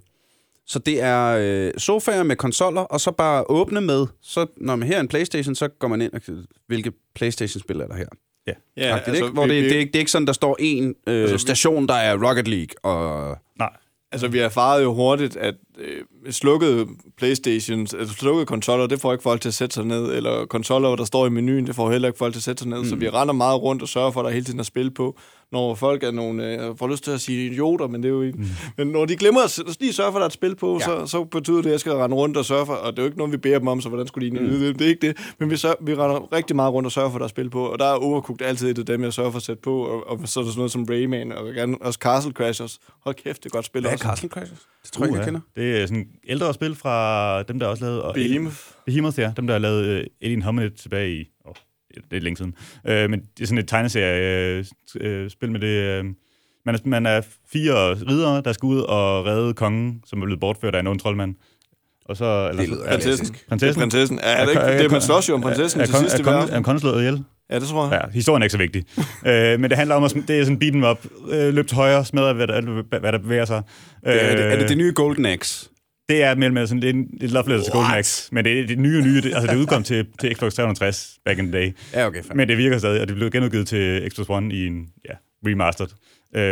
så 0.66 0.78
det 0.78 1.02
er 1.02 1.38
øh, 1.40 1.72
sofaer 1.78 2.22
med 2.22 2.36
konsoller, 2.36 2.80
og 2.80 3.00
så 3.00 3.10
bare 3.10 3.44
åbne 3.50 3.80
med, 3.80 4.06
så 4.22 4.46
når 4.56 4.76
man 4.76 4.88
her 4.88 4.96
er 4.96 5.00
en 5.00 5.08
Playstation, 5.08 5.54
så 5.54 5.68
går 5.68 5.88
man 5.88 6.00
ind 6.00 6.12
og 6.12 6.20
hvilke 6.66 6.92
Playstation-spil 7.14 7.80
er 7.80 7.86
der 7.86 7.96
her? 7.96 8.06
Ja, 8.46 8.52
Ja, 8.76 8.96
altså, 8.96 9.12
ikke? 9.12 9.28
Hvor 9.28 9.46
det, 9.46 9.62
vi, 9.62 9.68
det, 9.68 9.72
er 9.74 9.78
ikke, 9.78 9.92
det 9.92 9.96
er 9.96 10.00
ikke 10.00 10.10
sådan, 10.10 10.26
der 10.26 10.32
står 10.32 10.56
en 10.60 10.94
øh, 11.06 11.22
Altså, 11.22 11.38
station, 11.38 11.88
der 11.88 11.94
er 11.94 12.28
Rocket 12.28 12.48
League, 12.48 12.74
og... 12.82 13.36
Nej, 13.58 13.70
Altså, 14.12 14.28
vi 14.28 14.38
erfarede 14.38 14.82
jo 14.82 14.94
hurtigt, 14.94 15.36
at 15.36 15.54
øh, 15.78 16.32
slukkede 16.32 16.86
Playstations, 17.18 17.94
altså 17.94 18.14
slukkede 18.14 18.46
konsoller, 18.46 18.86
det 18.86 19.00
får 19.00 19.12
ikke 19.12 19.22
folk 19.22 19.40
til 19.40 19.48
at 19.48 19.54
sætte 19.54 19.74
sig 19.74 19.84
ned, 19.84 20.12
eller 20.16 20.46
konsoller, 20.46 20.96
der 20.96 21.04
står 21.04 21.26
i 21.26 21.30
menuen, 21.30 21.66
det 21.66 21.74
får 21.74 21.90
heller 21.90 22.08
ikke 22.08 22.18
folk 22.18 22.32
til 22.34 22.38
at 22.38 22.42
sætte 22.44 22.60
sig 22.60 22.68
ned, 22.68 22.78
mm. 22.78 22.84
så 22.84 22.96
vi 22.96 23.08
render 23.08 23.34
meget 23.34 23.62
rundt 23.62 23.82
og 23.82 23.88
sørger 23.88 24.10
for, 24.10 24.20
at 24.20 24.24
der 24.24 24.30
hele 24.30 24.44
tiden 24.44 24.60
er 24.60 24.64
spil 24.64 24.90
på. 24.90 25.18
Når 25.52 25.74
folk 25.74 26.02
er 26.02 26.10
nogle, 26.10 26.44
øh, 26.46 26.52
jeg 26.52 26.72
får 26.78 26.88
lyst 26.88 27.04
til 27.04 27.10
at 27.10 27.20
sige 27.20 27.46
idioter, 27.50 27.86
men 27.88 28.02
det 28.02 28.08
er 28.08 28.12
jo 28.12 28.22
ikke. 28.22 28.38
Mm. 28.38 28.46
Men 28.76 28.86
når 28.86 29.04
de 29.04 29.16
glemmer 29.16 29.40
at 29.40 29.50
s- 29.50 29.80
lige 29.80 29.92
sørge 29.92 30.12
for, 30.12 30.18
at 30.18 30.20
der 30.20 30.24
er 30.24 30.28
et 30.28 30.32
spil 30.32 30.56
på, 30.56 30.74
Ja. 30.80 30.84
så, 30.84 31.06
så 31.06 31.24
betyder 31.24 31.56
det, 31.56 31.66
at 31.66 31.70
jeg 31.72 31.80
skal 31.80 31.92
rende 31.92 32.16
rundt 32.16 32.36
og 32.36 32.44
sørge 32.44 32.66
for, 32.66 32.72
og 32.72 32.92
det 32.92 32.98
er 32.98 33.02
jo 33.02 33.06
ikke 33.06 33.18
noget, 33.18 33.32
vi 33.32 33.36
beder 33.36 33.58
dem 33.58 33.68
om, 33.68 33.80
så 33.80 33.88
hvordan 33.88 34.06
skulle 34.06 34.30
de 34.30 34.40
mm. 34.40 34.50
vide 34.50 34.68
det? 34.68 34.78
Det 34.78 34.84
er 34.84 34.88
ikke 34.88 35.06
det. 35.06 35.16
Men 35.38 35.50
vi, 35.50 35.56
sørger, 35.56 35.76
vi 35.80 35.94
render 35.94 36.32
rigtig 36.32 36.56
meget 36.56 36.72
rundt 36.72 36.86
og 36.86 36.92
sørger 36.92 37.08
for, 37.10 37.16
at 37.16 37.20
der 37.20 37.24
er 37.24 37.28
spil 37.28 37.50
på, 37.50 37.66
og 37.66 37.78
der 37.78 37.84
er 37.84 37.94
Overcooked 37.94 38.46
altid 38.46 38.70
et 38.70 38.78
af 38.78 38.86
dem, 38.86 39.02
jeg 39.04 39.12
sørger 39.12 39.30
for 39.30 39.36
at 39.36 39.42
sætte 39.42 39.62
på, 39.62 39.82
og, 39.84 40.10
og 40.10 40.18
så 40.24 40.40
er 40.40 40.44
der 40.44 40.50
sådan 40.50 40.58
noget 40.58 40.72
som 40.72 40.86
Rayman, 40.90 41.32
og 41.32 41.52
gerne 41.54 41.76
også 41.80 41.98
Castle 42.02 42.32
Crashers. 42.32 42.78
Hold 43.04 43.14
kæft, 43.14 43.44
det 43.44 43.50
er 43.50 43.50
godt 43.50 43.64
spil 43.64 43.80
Hvad 43.80 43.90
er 43.90 43.94
også. 43.94 44.04
Castle 44.04 44.28
Crashers? 44.28 44.58
Det 44.84 44.92
tror 44.92 45.04
jeg 45.04 45.08
ikke, 45.10 45.18
jeg 45.18 45.24
kender. 45.26 45.40
Det 45.56 45.63
er 45.82 45.86
sådan 45.86 46.06
ældre 46.28 46.54
spil 46.54 46.74
fra 46.74 47.42
dem, 47.42 47.58
der 47.58 47.66
også 47.66 47.84
lavede... 47.84 48.02
Og 48.04 48.14
Behemoth. 48.14 48.56
Behemoth, 48.86 49.18
ja. 49.18 49.32
Dem, 49.36 49.46
der 49.46 49.54
har 49.54 49.58
lavet 49.58 49.84
øh, 49.84 50.04
Alien 50.22 50.42
Hominid 50.42 50.70
tilbage 50.70 51.20
i... 51.20 51.24
Oh, 51.44 51.54
det 52.10 52.16
er 52.16 52.20
længe 52.20 52.36
siden. 52.36 52.54
Øh, 52.86 53.10
men 53.10 53.20
det 53.20 53.42
er 53.42 53.46
sådan 53.46 53.58
et 53.58 53.68
tegneserie 53.68 54.64
øh, 55.00 55.30
spil 55.30 55.50
med 55.52 55.60
det... 55.60 55.66
Øh, 55.66 56.04
man, 56.66 56.74
er, 56.74 56.78
man 56.84 57.06
er 57.06 57.20
fire 57.52 57.94
riddere, 57.94 58.42
der 58.44 58.52
skal 58.52 58.66
ud 58.66 58.80
og 58.80 59.26
redde 59.26 59.54
kongen, 59.54 60.02
som 60.06 60.22
er 60.22 60.24
blevet 60.26 60.40
bortført 60.40 60.74
af 60.74 60.80
en 60.80 60.86
ond 60.86 61.00
troldmand. 61.00 61.34
Og 62.04 62.16
så... 62.16 62.48
Eller, 62.48 62.62
Det 62.62 62.70
lyder 62.70 62.88
Prinsessen. 62.88 63.36
Prinsessen. 63.48 63.60
Det 63.60 63.76
er 63.76 63.80
prinsessen. 63.80 64.18
Er, 64.18 64.22
er 64.22 64.44
det 64.44 64.50
ikke 64.72 64.82
det, 64.82 64.90
man 64.92 65.00
slås 65.00 65.28
jo 65.28 65.34
om 65.34 65.40
prinsessen 65.40 65.80
er, 65.80 65.86
til 65.86 65.94
er, 65.94 65.98
kon- 65.98 66.02
verden? 66.04 66.26
er 66.26 66.32
kongen- 66.32 66.54
er 66.54 66.62
kongen 66.62 66.80
slået 66.80 66.98
ihjel? 66.98 67.24
Ja, 67.50 67.58
det 67.58 67.68
tror 67.68 67.84
jeg. 67.92 68.00
Ja, 68.04 68.10
historien 68.12 68.42
er 68.42 68.44
ikke 68.44 68.52
så 68.52 68.58
vigtig. 68.58 68.84
øh, 69.26 69.60
men 69.60 69.70
det 69.70 69.78
handler 69.78 69.94
om, 69.94 70.04
at 70.04 70.14
det 70.28 70.40
er 70.40 70.44
sådan 70.44 70.58
beat 70.58 70.74
'em 70.74 70.86
up, 70.90 71.06
øh, 71.32 71.54
løb 71.54 71.66
til 71.66 71.76
højre, 71.76 72.04
smadre, 72.04 72.32
hvad 72.32 72.46
der, 72.46 72.98
hvad 72.98 73.12
der 73.12 73.18
bevæger 73.18 73.44
sig. 73.44 73.62
Det 74.04 74.22
er, 74.24 74.36
det, 74.36 74.44
er 74.44 74.50
det 74.56 74.62
Øh, 74.62 74.68
det 74.68 74.78
nye 74.78 74.92
Golden 74.94 75.26
Axe? 75.26 75.68
Det 76.08 76.22
er 76.22 76.34
mellem 76.34 76.66
sådan 76.66 76.80
lidt 76.80 76.96
et 77.20 77.30
love 77.30 77.48
letter 77.48 77.64
til 77.64 77.72
Golden? 77.72 77.92
Axe, 77.94 78.34
men 78.34 78.44
det 78.44 78.60
er 78.60 78.66
det 78.66 78.78
nye 78.78 79.02
nye. 79.02 79.20
Det, 79.22 79.34
altså 79.34 79.52
det 79.52 79.56
udkom 79.56 79.82
til, 79.82 80.06
til 80.20 80.34
Xbox 80.36 80.54
360 80.54 81.18
back 81.24 81.38
in 81.38 81.52
the 81.52 81.60
day. 81.60 81.72
Ja, 81.94 82.06
okay, 82.06 82.22
fair. 82.22 82.34
Men 82.34 82.48
det 82.48 82.58
virker 82.58 82.78
stadig, 82.78 83.00
og 83.00 83.08
det 83.08 83.16
blev 83.16 83.30
genudgivet 83.30 83.68
til 83.68 84.10
Xbox 84.10 84.26
One 84.28 84.54
i 84.54 84.66
en, 84.66 84.86
ja, 85.08 85.14
remastered. 85.46 85.88
Øh, 86.36 86.42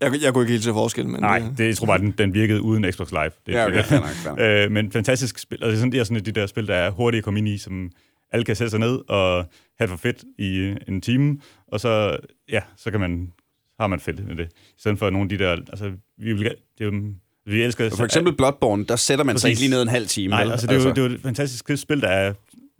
Jeg, 0.00 0.12
jeg 0.22 0.32
kunne 0.32 0.42
ikke 0.42 0.52
helt 0.52 0.64
se 0.64 0.70
forskel, 0.70 1.08
men... 1.08 1.20
nej, 1.20 1.42
øh, 1.50 1.58
det, 1.58 1.66
jeg 1.66 1.76
tror 1.76 1.86
bare, 1.86 1.98
den, 1.98 2.10
den 2.18 2.34
virkede 2.34 2.62
uden 2.62 2.92
Xbox 2.92 3.10
Live. 3.10 3.30
Det, 3.46 3.52
Ja, 3.52 3.66
okay, 3.66 3.76
det, 3.76 3.84
fair 3.84 3.98
nok, 4.00 4.08
fair 4.08 4.30
nok. 4.30 4.40
øh, 4.66 4.70
men 4.70 4.92
fantastisk 4.92 5.38
spil. 5.38 5.58
Og 5.62 5.68
det 5.68 5.74
er 5.74 5.78
sådan, 5.78 5.92
det 5.92 6.00
er 6.00 6.04
sådan 6.04 6.24
de 6.24 6.32
der 6.32 6.46
spil, 6.46 6.66
der 6.66 6.74
er 6.74 6.90
hurtigt 6.90 7.18
at 7.20 7.24
komme 7.24 7.38
ind 7.38 7.48
i, 7.48 7.58
som 7.58 7.90
alle 8.32 8.44
kan 8.44 8.56
sætte 8.56 8.70
sig 8.70 8.80
ned 8.80 8.98
og 9.08 9.44
have 9.80 9.90
det 9.90 10.00
for 10.00 10.08
fedt 10.08 10.24
i 10.38 10.74
en 10.88 11.00
time, 11.00 11.38
og 11.68 11.80
så, 11.80 12.16
ja, 12.48 12.60
så 12.76 12.90
kan 12.90 13.00
man, 13.00 13.32
har 13.80 13.86
man 13.86 14.00
fedt 14.00 14.26
med 14.26 14.36
det. 14.36 14.46
I 14.46 14.80
stedet 14.80 14.98
for 14.98 15.10
nogle 15.10 15.24
af 15.24 15.28
de 15.28 15.44
der, 15.44 15.50
altså, 15.50 15.92
vi, 16.18 16.32
vil, 16.32 16.44
det 16.44 16.54
er 16.80 16.84
jo, 16.84 17.02
vi 17.46 17.62
elsker... 17.62 17.90
For 17.90 18.04
eksempel 18.04 18.36
Bloodborne, 18.36 18.84
der 18.84 18.96
sætter 18.96 19.24
man 19.24 19.38
sig 19.38 19.48
Præcis. 19.48 19.60
ikke 19.62 19.68
lige 19.68 19.76
ned 19.76 19.82
en 19.82 19.88
halv 19.88 20.06
time. 20.06 20.30
Nej, 20.30 20.42
altså, 20.52 20.66
det, 20.66 20.76
er 20.76 20.82
jo, 20.82 20.90
det 20.90 20.98
er 20.98 21.02
jo 21.02 21.14
et 21.14 21.20
fantastisk 21.20 21.70
spil, 21.76 22.00
der 22.00 22.08
er 22.08 22.32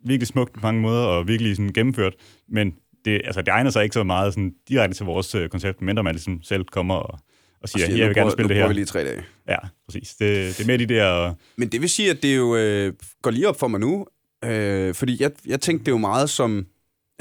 virkelig 0.04 0.26
smukt 0.26 0.52
på 0.52 0.60
mange 0.62 0.80
måder, 0.80 1.02
og 1.02 1.28
virkelig 1.28 1.56
sådan 1.56 1.72
gennemført, 1.72 2.14
men 2.48 2.74
det, 3.04 3.20
altså, 3.24 3.42
det 3.42 3.48
egner 3.48 3.70
sig 3.70 3.82
ikke 3.82 3.94
så 3.94 4.04
meget 4.04 4.34
sådan, 4.34 4.54
direkte 4.68 4.96
til 4.96 5.06
vores 5.06 5.34
øh, 5.34 5.48
koncept, 5.48 5.82
mindre 5.82 6.02
man 6.02 6.14
ligesom 6.14 6.42
selv 6.42 6.64
kommer 6.64 6.94
og, 6.94 7.18
og 7.62 7.68
siger, 7.68 7.86
Siger, 7.86 7.96
jeg 7.96 8.04
nu 8.04 8.08
vil 8.08 8.14
gerne 8.14 8.30
spille 8.30 8.46
nu 8.46 8.48
det 8.48 8.56
her. 8.56 8.62
bruger 8.62 8.68
vi 8.68 8.74
lige 8.74 8.84
tre 8.84 9.04
dage. 9.04 9.22
Ja, 9.48 9.56
præcis. 9.88 10.14
Det, 10.14 10.58
det 10.58 10.60
er 10.60 10.66
mere 10.66 10.78
de 10.78 10.86
der... 10.86 11.34
Men 11.56 11.68
det 11.68 11.80
vil 11.80 11.90
sige, 11.90 12.10
at 12.10 12.22
det 12.22 12.36
jo 12.36 12.56
øh, 12.56 12.92
går 13.22 13.30
lige 13.30 13.48
op 13.48 13.58
for 13.58 13.68
mig 13.68 13.80
nu, 13.80 14.06
øh, 14.44 14.94
fordi 14.94 15.16
jeg, 15.22 15.30
jeg 15.46 15.60
tænkte 15.60 15.84
det 15.84 15.92
jo 15.92 15.98
meget 15.98 16.30
som, 16.30 16.66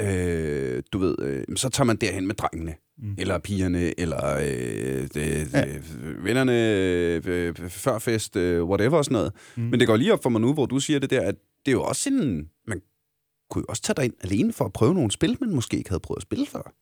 øh, 0.02 0.82
du 0.92 0.98
ved, 0.98 1.14
øh, 1.22 1.56
så 1.56 1.68
tager 1.68 1.84
man 1.86 1.96
derhen 1.96 2.26
med 2.26 2.34
drengene, 2.34 2.74
mm. 2.98 3.14
eller 3.18 3.38
pigerne, 3.38 4.00
eller 4.00 4.36
øh, 4.36 5.08
Ja. 5.16 5.58
ja. 5.58 5.66
vennerne, 6.24 6.74
øh, 7.26 7.54
førfest, 7.68 8.36
øh, 8.36 8.64
whatever 8.64 8.96
og 8.98 9.04
sådan 9.04 9.14
noget. 9.14 9.32
Mm. 9.56 9.62
Men 9.62 9.80
det 9.80 9.86
går 9.88 9.96
lige 9.96 10.12
op 10.12 10.22
for 10.22 10.30
mig 10.30 10.40
nu, 10.40 10.54
hvor 10.54 10.66
du 10.66 10.78
siger 10.80 10.98
det 10.98 11.10
der, 11.10 11.20
at 11.20 11.34
det 11.66 11.72
er 11.72 11.76
jo 11.76 11.82
også 11.82 12.10
en, 12.10 12.48
man 12.66 12.80
kunne 13.50 13.60
jo 13.62 13.66
også 13.68 13.82
tage 13.82 13.94
dig 13.96 14.04
ind 14.04 14.14
alene 14.20 14.52
for 14.52 14.64
at 14.64 14.72
prøve 14.72 14.94
nogle 14.94 15.10
spil, 15.10 15.36
man 15.40 15.54
måske 15.54 15.76
ikke 15.76 15.90
havde 15.90 16.00
prøvet 16.00 16.18
at 16.18 16.22
spille 16.22 16.46
før. 16.46 16.74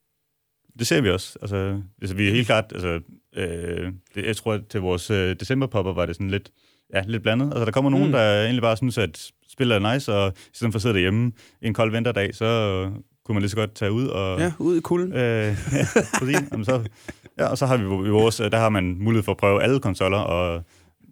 Det 0.78 0.86
ser 0.86 1.00
vi 1.00 1.10
også. 1.10 1.38
Altså, 1.42 1.82
altså 2.02 2.16
vi 2.16 2.28
er 2.28 2.32
helt 2.32 2.46
klart... 2.46 2.64
Altså, 2.72 3.00
øh, 3.36 3.92
det, 4.14 4.26
jeg 4.26 4.36
tror, 4.36 4.52
at 4.52 4.66
til 4.70 4.80
vores 4.80 5.10
øh, 5.10 5.36
decemberpopper 5.40 5.92
var 5.92 6.06
det 6.06 6.14
sådan 6.16 6.30
lidt, 6.30 6.50
ja, 6.94 7.02
lidt 7.06 7.22
blandet. 7.22 7.46
Altså, 7.46 7.64
der 7.64 7.70
kommer 7.70 7.90
nogen, 7.90 8.06
Mm. 8.06 8.12
der 8.12 8.42
egentlig 8.44 8.62
bare 8.62 8.76
synes, 8.76 8.98
at 8.98 9.30
spillet 9.58 9.76
er 9.76 9.92
nice, 9.94 10.14
og 10.14 10.32
i 10.36 10.50
stedet 10.52 10.72
for 10.72 10.78
at 10.78 10.82
sidde 10.82 10.94
derhjemme 10.94 11.32
en 11.62 11.74
kold 11.74 11.92
vinterdag, 11.92 12.34
så 12.34 12.44
øh, 12.44 12.90
kunne 13.24 13.34
man 13.34 13.42
lige 13.42 13.50
så 13.50 13.56
godt 13.56 13.74
tage 13.74 13.92
ud 13.92 14.06
og... 14.06 14.40
Ja, 14.40 14.52
ud 14.58 14.76
i 14.76 14.80
kulden. 14.80 15.12
Øh, 15.12 15.18
ja. 16.28 16.40
Jamen, 16.52 16.64
så, 16.64 16.82
ja, 17.38 17.46
og 17.46 17.58
så 17.58 17.66
har 17.66 17.76
vi 17.76 17.82
i 17.84 18.10
vores, 18.10 18.36
der 18.36 18.58
har 18.58 18.68
man 18.68 18.96
mulighed 19.00 19.22
for 19.22 19.32
at 19.32 19.38
prøve 19.38 19.62
alle 19.62 19.80
konsoller, 19.80 20.18
og 20.18 20.64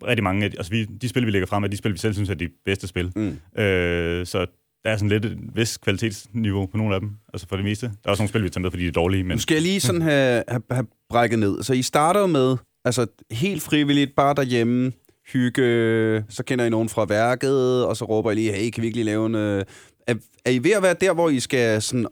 rigtig 0.07 0.25
mange 0.25 0.45
af 0.45 0.51
de, 0.51 0.57
altså 0.57 0.71
vi, 0.73 0.85
de 0.85 1.09
spil, 1.09 1.27
vi 1.27 1.31
lægger 1.31 1.47
frem, 1.47 1.65
er 1.65 1.69
de 1.69 1.77
spil, 1.77 1.93
vi 1.93 1.99
selv 1.99 2.15
synes 2.15 2.31
er 2.31 2.35
de 2.35 2.49
bedste 2.65 2.87
spil. 2.87 3.13
Mm. 3.17 3.63
Øh, 3.63 4.27
så 4.27 4.47
der 4.85 4.91
er 4.91 4.97
sådan 4.97 5.09
lidt 5.09 5.25
et 5.25 5.39
vis 5.55 5.77
kvalitetsniveau 5.77 6.67
på 6.67 6.77
nogle 6.77 6.95
af 6.95 7.01
dem, 7.01 7.11
altså 7.33 7.47
for 7.49 7.57
det 7.57 7.65
meste. 7.65 7.87
Der 7.87 7.93
er 8.05 8.11
også 8.11 8.21
nogle 8.21 8.29
spil, 8.29 8.45
vi 8.45 8.51
tager 8.51 8.63
med, 8.63 8.71
fordi 8.71 8.83
de 8.83 8.89
er 8.89 8.93
dårlige, 8.93 9.25
men 9.25 9.35
Nu 9.35 9.41
skal 9.41 9.55
jeg 9.55 9.63
lige 9.63 9.81
sådan 9.81 10.03
have, 10.03 10.43
have, 10.49 10.63
have 10.71 10.87
brækket 11.11 11.39
ned. 11.39 11.63
Så 11.63 11.73
I 11.73 11.83
starter 11.83 12.27
med, 12.27 12.57
altså 12.85 13.07
helt 13.31 13.63
frivilligt, 13.63 14.11
bare 14.17 14.35
derhjemme, 14.35 14.93
hygge, 15.33 16.25
så 16.29 16.43
kender 16.47 16.65
I 16.65 16.71
nogen 16.71 16.89
fra 16.89 17.05
værket, 17.09 17.85
og 17.85 17.97
så 17.97 18.05
råber 18.05 18.31
I 18.31 18.35
lige, 18.35 18.53
hey, 18.53 18.71
kan 18.71 18.83
vi 18.83 18.87
ikke 18.87 18.97
lige 18.97 19.05
lave 19.05 19.27
en... 19.27 19.35
øh, 19.35 19.65
Er, 20.07 20.15
er 20.45 20.51
I 20.51 20.59
ved 20.65 20.71
at 20.71 20.83
være 20.83 20.95
der, 21.01 21.15
hvor 21.15 21.29
I 21.29 21.41
skal 21.41 21.83
sådan 21.83 22.07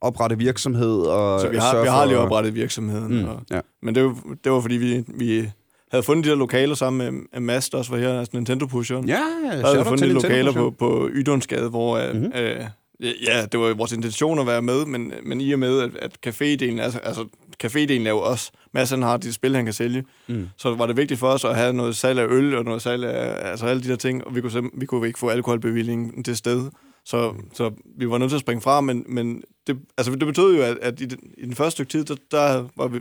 oprette 0.00 0.38
virksomhed 0.38 1.00
og 1.00 1.40
Så 1.40 1.48
vi 1.48 1.56
har, 1.56 1.82
vi 1.82 1.88
har 1.88 2.04
lige 2.04 2.18
oprettet 2.18 2.54
virksomheden. 2.54 3.18
Mm, 3.22 3.28
Og, 3.28 3.42
ja. 3.50 3.60
Men 3.82 3.94
det 3.94 4.04
var, 4.04 4.14
det 4.44 4.52
var 4.52 4.60
fordi, 4.60 4.74
vi, 4.76 5.04
vi 5.14 5.50
havde 5.90 6.02
fundet 6.02 6.24
de 6.24 6.30
der 6.30 6.36
lokaler 6.36 6.74
sammen 6.74 7.24
med, 7.32 7.40
med 7.40 7.70
der 7.70 7.78
også 7.78 7.90
var 7.90 7.98
her, 7.98 8.18
altså 8.18 8.30
Nintendo-pusheren. 8.36 9.08
Ja, 9.08 9.14
Der 9.52 9.66
havde 9.66 9.78
vi 9.78 9.84
fundet 9.84 10.08
de 10.08 10.12
lokaler 10.14 10.52
på, 10.52 10.74
på 10.78 11.08
Ydonsgade, 11.12 11.68
hvor 11.68 11.96
øh, 11.98 12.08
Mhm. 12.14 12.16
mm-hmm. 12.22 12.32
øh, 12.40 12.64
ja, 13.02 13.10
ja, 13.26 13.44
det 13.52 13.60
var 13.60 13.74
vores 13.74 13.92
intention 13.92 14.38
at 14.38 14.46
være 14.46 14.62
med, 14.62 14.84
men, 14.86 15.12
men 15.26 15.40
i 15.40 15.52
og 15.52 15.58
med, 15.58 15.80
at, 15.80 15.90
at 16.02 16.12
cafédelen, 16.26 16.80
altså, 16.80 16.98
altså 16.98 17.24
cafédelen 17.64 18.06
er 18.06 18.10
jo 18.10 18.20
os. 18.20 18.50
Mads 18.72 18.90
han 18.90 19.02
har 19.02 19.16
de 19.16 19.32
spil, 19.32 19.56
han 19.56 19.64
kan 19.64 19.74
sælge. 19.74 20.04
Mm. 20.28 20.48
Så 20.56 20.74
var 20.74 20.86
det 20.86 20.96
vigtigt 20.96 21.20
for 21.20 21.28
os 21.28 21.44
at 21.44 21.56
have 21.56 21.72
noget 21.72 21.96
salg 21.96 22.18
af 22.18 22.26
øl 22.26 22.54
og 22.54 22.64
noget 22.64 22.82
salg 22.82 23.04
af 23.04 23.50
altså 23.50 23.66
alle 23.66 23.82
de 23.82 23.88
der 23.88 23.96
ting, 23.96 24.24
og 24.24 24.34
vi 24.34 24.40
kunne, 24.40 24.70
vi 24.74 24.86
kunne 24.86 25.06
ikke 25.06 25.18
få 25.18 25.28
alkoholbevillingen 25.28 26.24
til 26.24 26.36
sted. 26.36 26.70
Så, 27.04 27.34
så 27.54 27.70
vi 27.98 28.10
var 28.10 28.18
nødt 28.18 28.30
til 28.30 28.36
at 28.36 28.40
springe 28.40 28.60
fra, 28.60 28.80
men, 28.80 29.04
men 29.08 29.42
det, 29.66 29.78
altså 29.98 30.12
det 30.12 30.26
betød 30.26 30.56
jo, 30.56 30.62
at, 30.62 30.78
at 30.82 31.00
i, 31.00 31.04
den, 31.04 31.18
i 31.38 31.44
den 31.44 31.54
første 31.54 31.70
stykke 31.70 31.90
tid, 31.90 32.04
der, 32.04 32.14
der 32.30 32.68
var, 32.76 32.88
vi, 32.88 33.00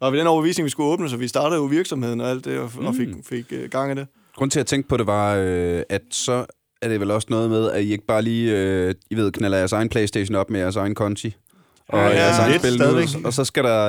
var 0.00 0.10
vi 0.10 0.18
den 0.18 0.26
overbevisning, 0.26 0.64
vi 0.64 0.70
skulle 0.70 0.88
åbne, 0.88 1.10
så 1.10 1.16
vi 1.16 1.28
startede 1.28 1.60
jo 1.60 1.66
virksomheden 1.66 2.20
og 2.20 2.30
alt 2.30 2.44
det, 2.44 2.58
og, 2.58 2.70
mm. 2.78 2.86
og 2.86 2.94
fik, 2.94 3.08
fik 3.28 3.46
øh, 3.50 3.70
gang 3.70 3.92
i 3.92 3.94
det. 3.94 4.06
Grunden 4.36 4.50
til, 4.50 4.58
at 4.58 4.62
jeg 4.62 4.66
tænkte 4.66 4.88
på 4.88 4.96
det, 4.96 5.06
var, 5.06 5.36
øh, 5.36 5.82
at 5.88 6.02
så 6.10 6.46
er 6.82 6.88
det 6.88 7.00
vel 7.00 7.10
også 7.10 7.26
noget 7.30 7.50
med, 7.50 7.70
at 7.70 7.84
I 7.84 7.92
ikke 7.92 8.06
bare 8.06 8.22
lige, 8.22 8.56
øh, 8.56 8.94
I 9.10 9.14
ved, 9.14 9.32
knaller 9.32 9.58
jeres 9.58 9.72
egen 9.72 9.88
Playstation 9.88 10.34
op 10.34 10.50
med 10.50 10.60
jeres 10.60 10.76
egen 10.76 10.94
konti. 10.94 11.36
Og 11.88 11.98
Ja, 11.98 12.08
jeres 12.24 12.38
egen 12.38 12.58
spil 12.58 13.26
og 13.26 13.32
så 13.34 13.44
skal 13.44 13.64
der, 13.64 13.88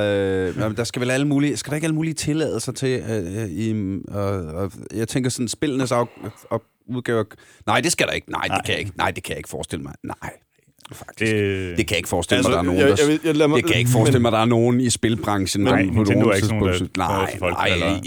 øh, 0.50 0.58
jamen, 0.60 0.78
der 0.78 0.84
skal 0.84 1.00
vel 1.00 1.12
alle 1.12 1.28
mulige, 1.28 1.58
skal 1.58 1.72
der 1.72 1.76
ikke 1.76 1.86
alle 1.86 1.96
mulige 1.96 2.14
tilladelser 2.14 2.72
til, 2.72 3.04
øh, 3.10 3.50
i, 3.50 3.98
og, 4.08 4.24
og, 4.46 4.72
jeg 4.94 5.08
tænker 5.08 5.30
sådan, 5.30 5.48
spillenes 5.48 5.92
af, 5.92 6.06
af, 6.52 6.58
udgaver, 6.90 7.24
nej, 7.68 7.82
det 7.82 7.92
skal 7.92 8.08
der 8.08 8.14
ikke, 8.14 8.32
nej, 8.32 8.42
det 8.42 8.50
Nej. 8.52 8.62
kan 8.66 8.72
jeg 8.72 8.80
ikke, 8.80 8.92
nej, 8.98 9.12
det 9.12 9.24
kan 9.24 9.32
jeg 9.32 9.38
ikke 9.38 9.50
forestille 9.50 9.84
mig, 9.84 9.94
nej, 10.04 10.16
faktisk. 10.94 11.32
det, 11.32 11.78
Det 11.78 11.88
kan 11.88 11.94
jeg 11.94 11.98
ikke 11.98 12.10
forestille 12.10 12.42
mig, 12.44 12.52
der 12.52 12.58
er 12.58 12.62
nogen, 12.62 12.80
jeg, 12.82 12.98
jeg, 13.26 13.38
jeg, 13.38 13.50
mig, 13.50 13.56
Det 13.58 13.66
kan 13.66 13.72
jeg 13.74 13.80
ikke 13.80 13.92
forestille 13.92 14.22
mig, 14.22 14.32
der 14.32 14.38
er 14.40 14.46
nogen 14.46 14.80
i 14.82 14.90
spilbranchen, 14.90 15.64
Nej, 15.64 15.82
der 15.82 15.92
Nintendo 15.92 16.28
er 16.30 16.34
ikke 16.34 16.48
sådan 16.48 16.60
nogen, 16.60 16.90
der- 16.96 17.04
er 17.04 17.08
Nej, 17.08 17.38
folk, 17.40 17.54
nej, 17.58 17.68
eller- 17.68 18.00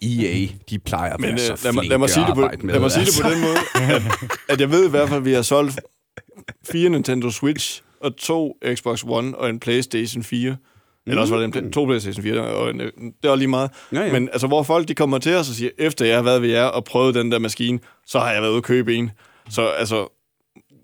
I- 0.00 0.26
EA, 0.26 0.46
de 0.70 0.78
plejer 0.78 1.12
at 1.12 1.20
Men 1.20 1.26
være 1.28 1.32
øh, 1.52 1.58
så 1.58 1.64
lad, 1.64 1.72
mig, 1.72 1.84
lad 1.84 1.98
mig 1.98 2.10
sige 2.10 2.26
det 2.26 2.34
på, 2.34 2.40
med. 2.40 2.72
lad 2.72 2.80
mig 2.80 2.90
sige 2.90 3.00
det 3.00 3.06
altså. 3.08 3.22
på 3.22 3.28
den 3.30 3.40
måde, 3.40 3.56
at, 3.94 4.02
at 4.48 4.60
jeg 4.60 4.70
ved 4.70 4.86
i 4.86 4.90
hvert 4.90 5.08
fald, 5.08 5.18
at 5.20 5.24
vi 5.24 5.32
har 5.32 5.42
solgt 5.42 5.80
fire 6.72 6.88
Nintendo 6.90 7.30
Switch 7.30 7.82
og 8.00 8.16
to 8.16 8.56
Xbox 8.74 9.04
One 9.06 9.36
og 9.38 9.50
en 9.50 9.60
PlayStation 9.60 10.22
4. 10.22 10.56
Eller 11.06 11.20
også 11.22 11.34
var 11.34 11.42
det 11.46 11.56
en, 11.56 11.72
to 11.72 11.84
PlayStation 11.84 12.22
4, 12.22 12.40
og 12.40 12.70
en, 12.70 12.80
øh, 12.80 12.92
det 13.22 13.30
var 13.30 13.36
lige 13.36 13.48
meget. 13.48 13.70
Ja, 13.92 14.00
ja. 14.00 14.12
Men 14.12 14.28
altså, 14.32 14.46
hvor 14.46 14.62
folk 14.62 14.88
de 14.88 14.94
kommer 14.94 15.18
til 15.18 15.34
os 15.34 15.48
og 15.48 15.54
siger, 15.54 15.70
efter 15.78 16.04
jeg 16.06 16.16
har 16.16 16.22
været 16.22 16.42
ved 16.42 16.48
jer 16.48 16.64
og 16.64 16.84
prøvet 16.84 17.14
den 17.14 17.32
der 17.32 17.38
maskine, 17.38 17.78
så 18.06 18.18
har 18.18 18.32
jeg 18.32 18.42
været 18.42 18.50
ude 18.50 18.58
at 18.58 18.62
købe 18.64 18.94
en. 18.94 19.10
Så 19.50 19.66
altså, 19.66 20.12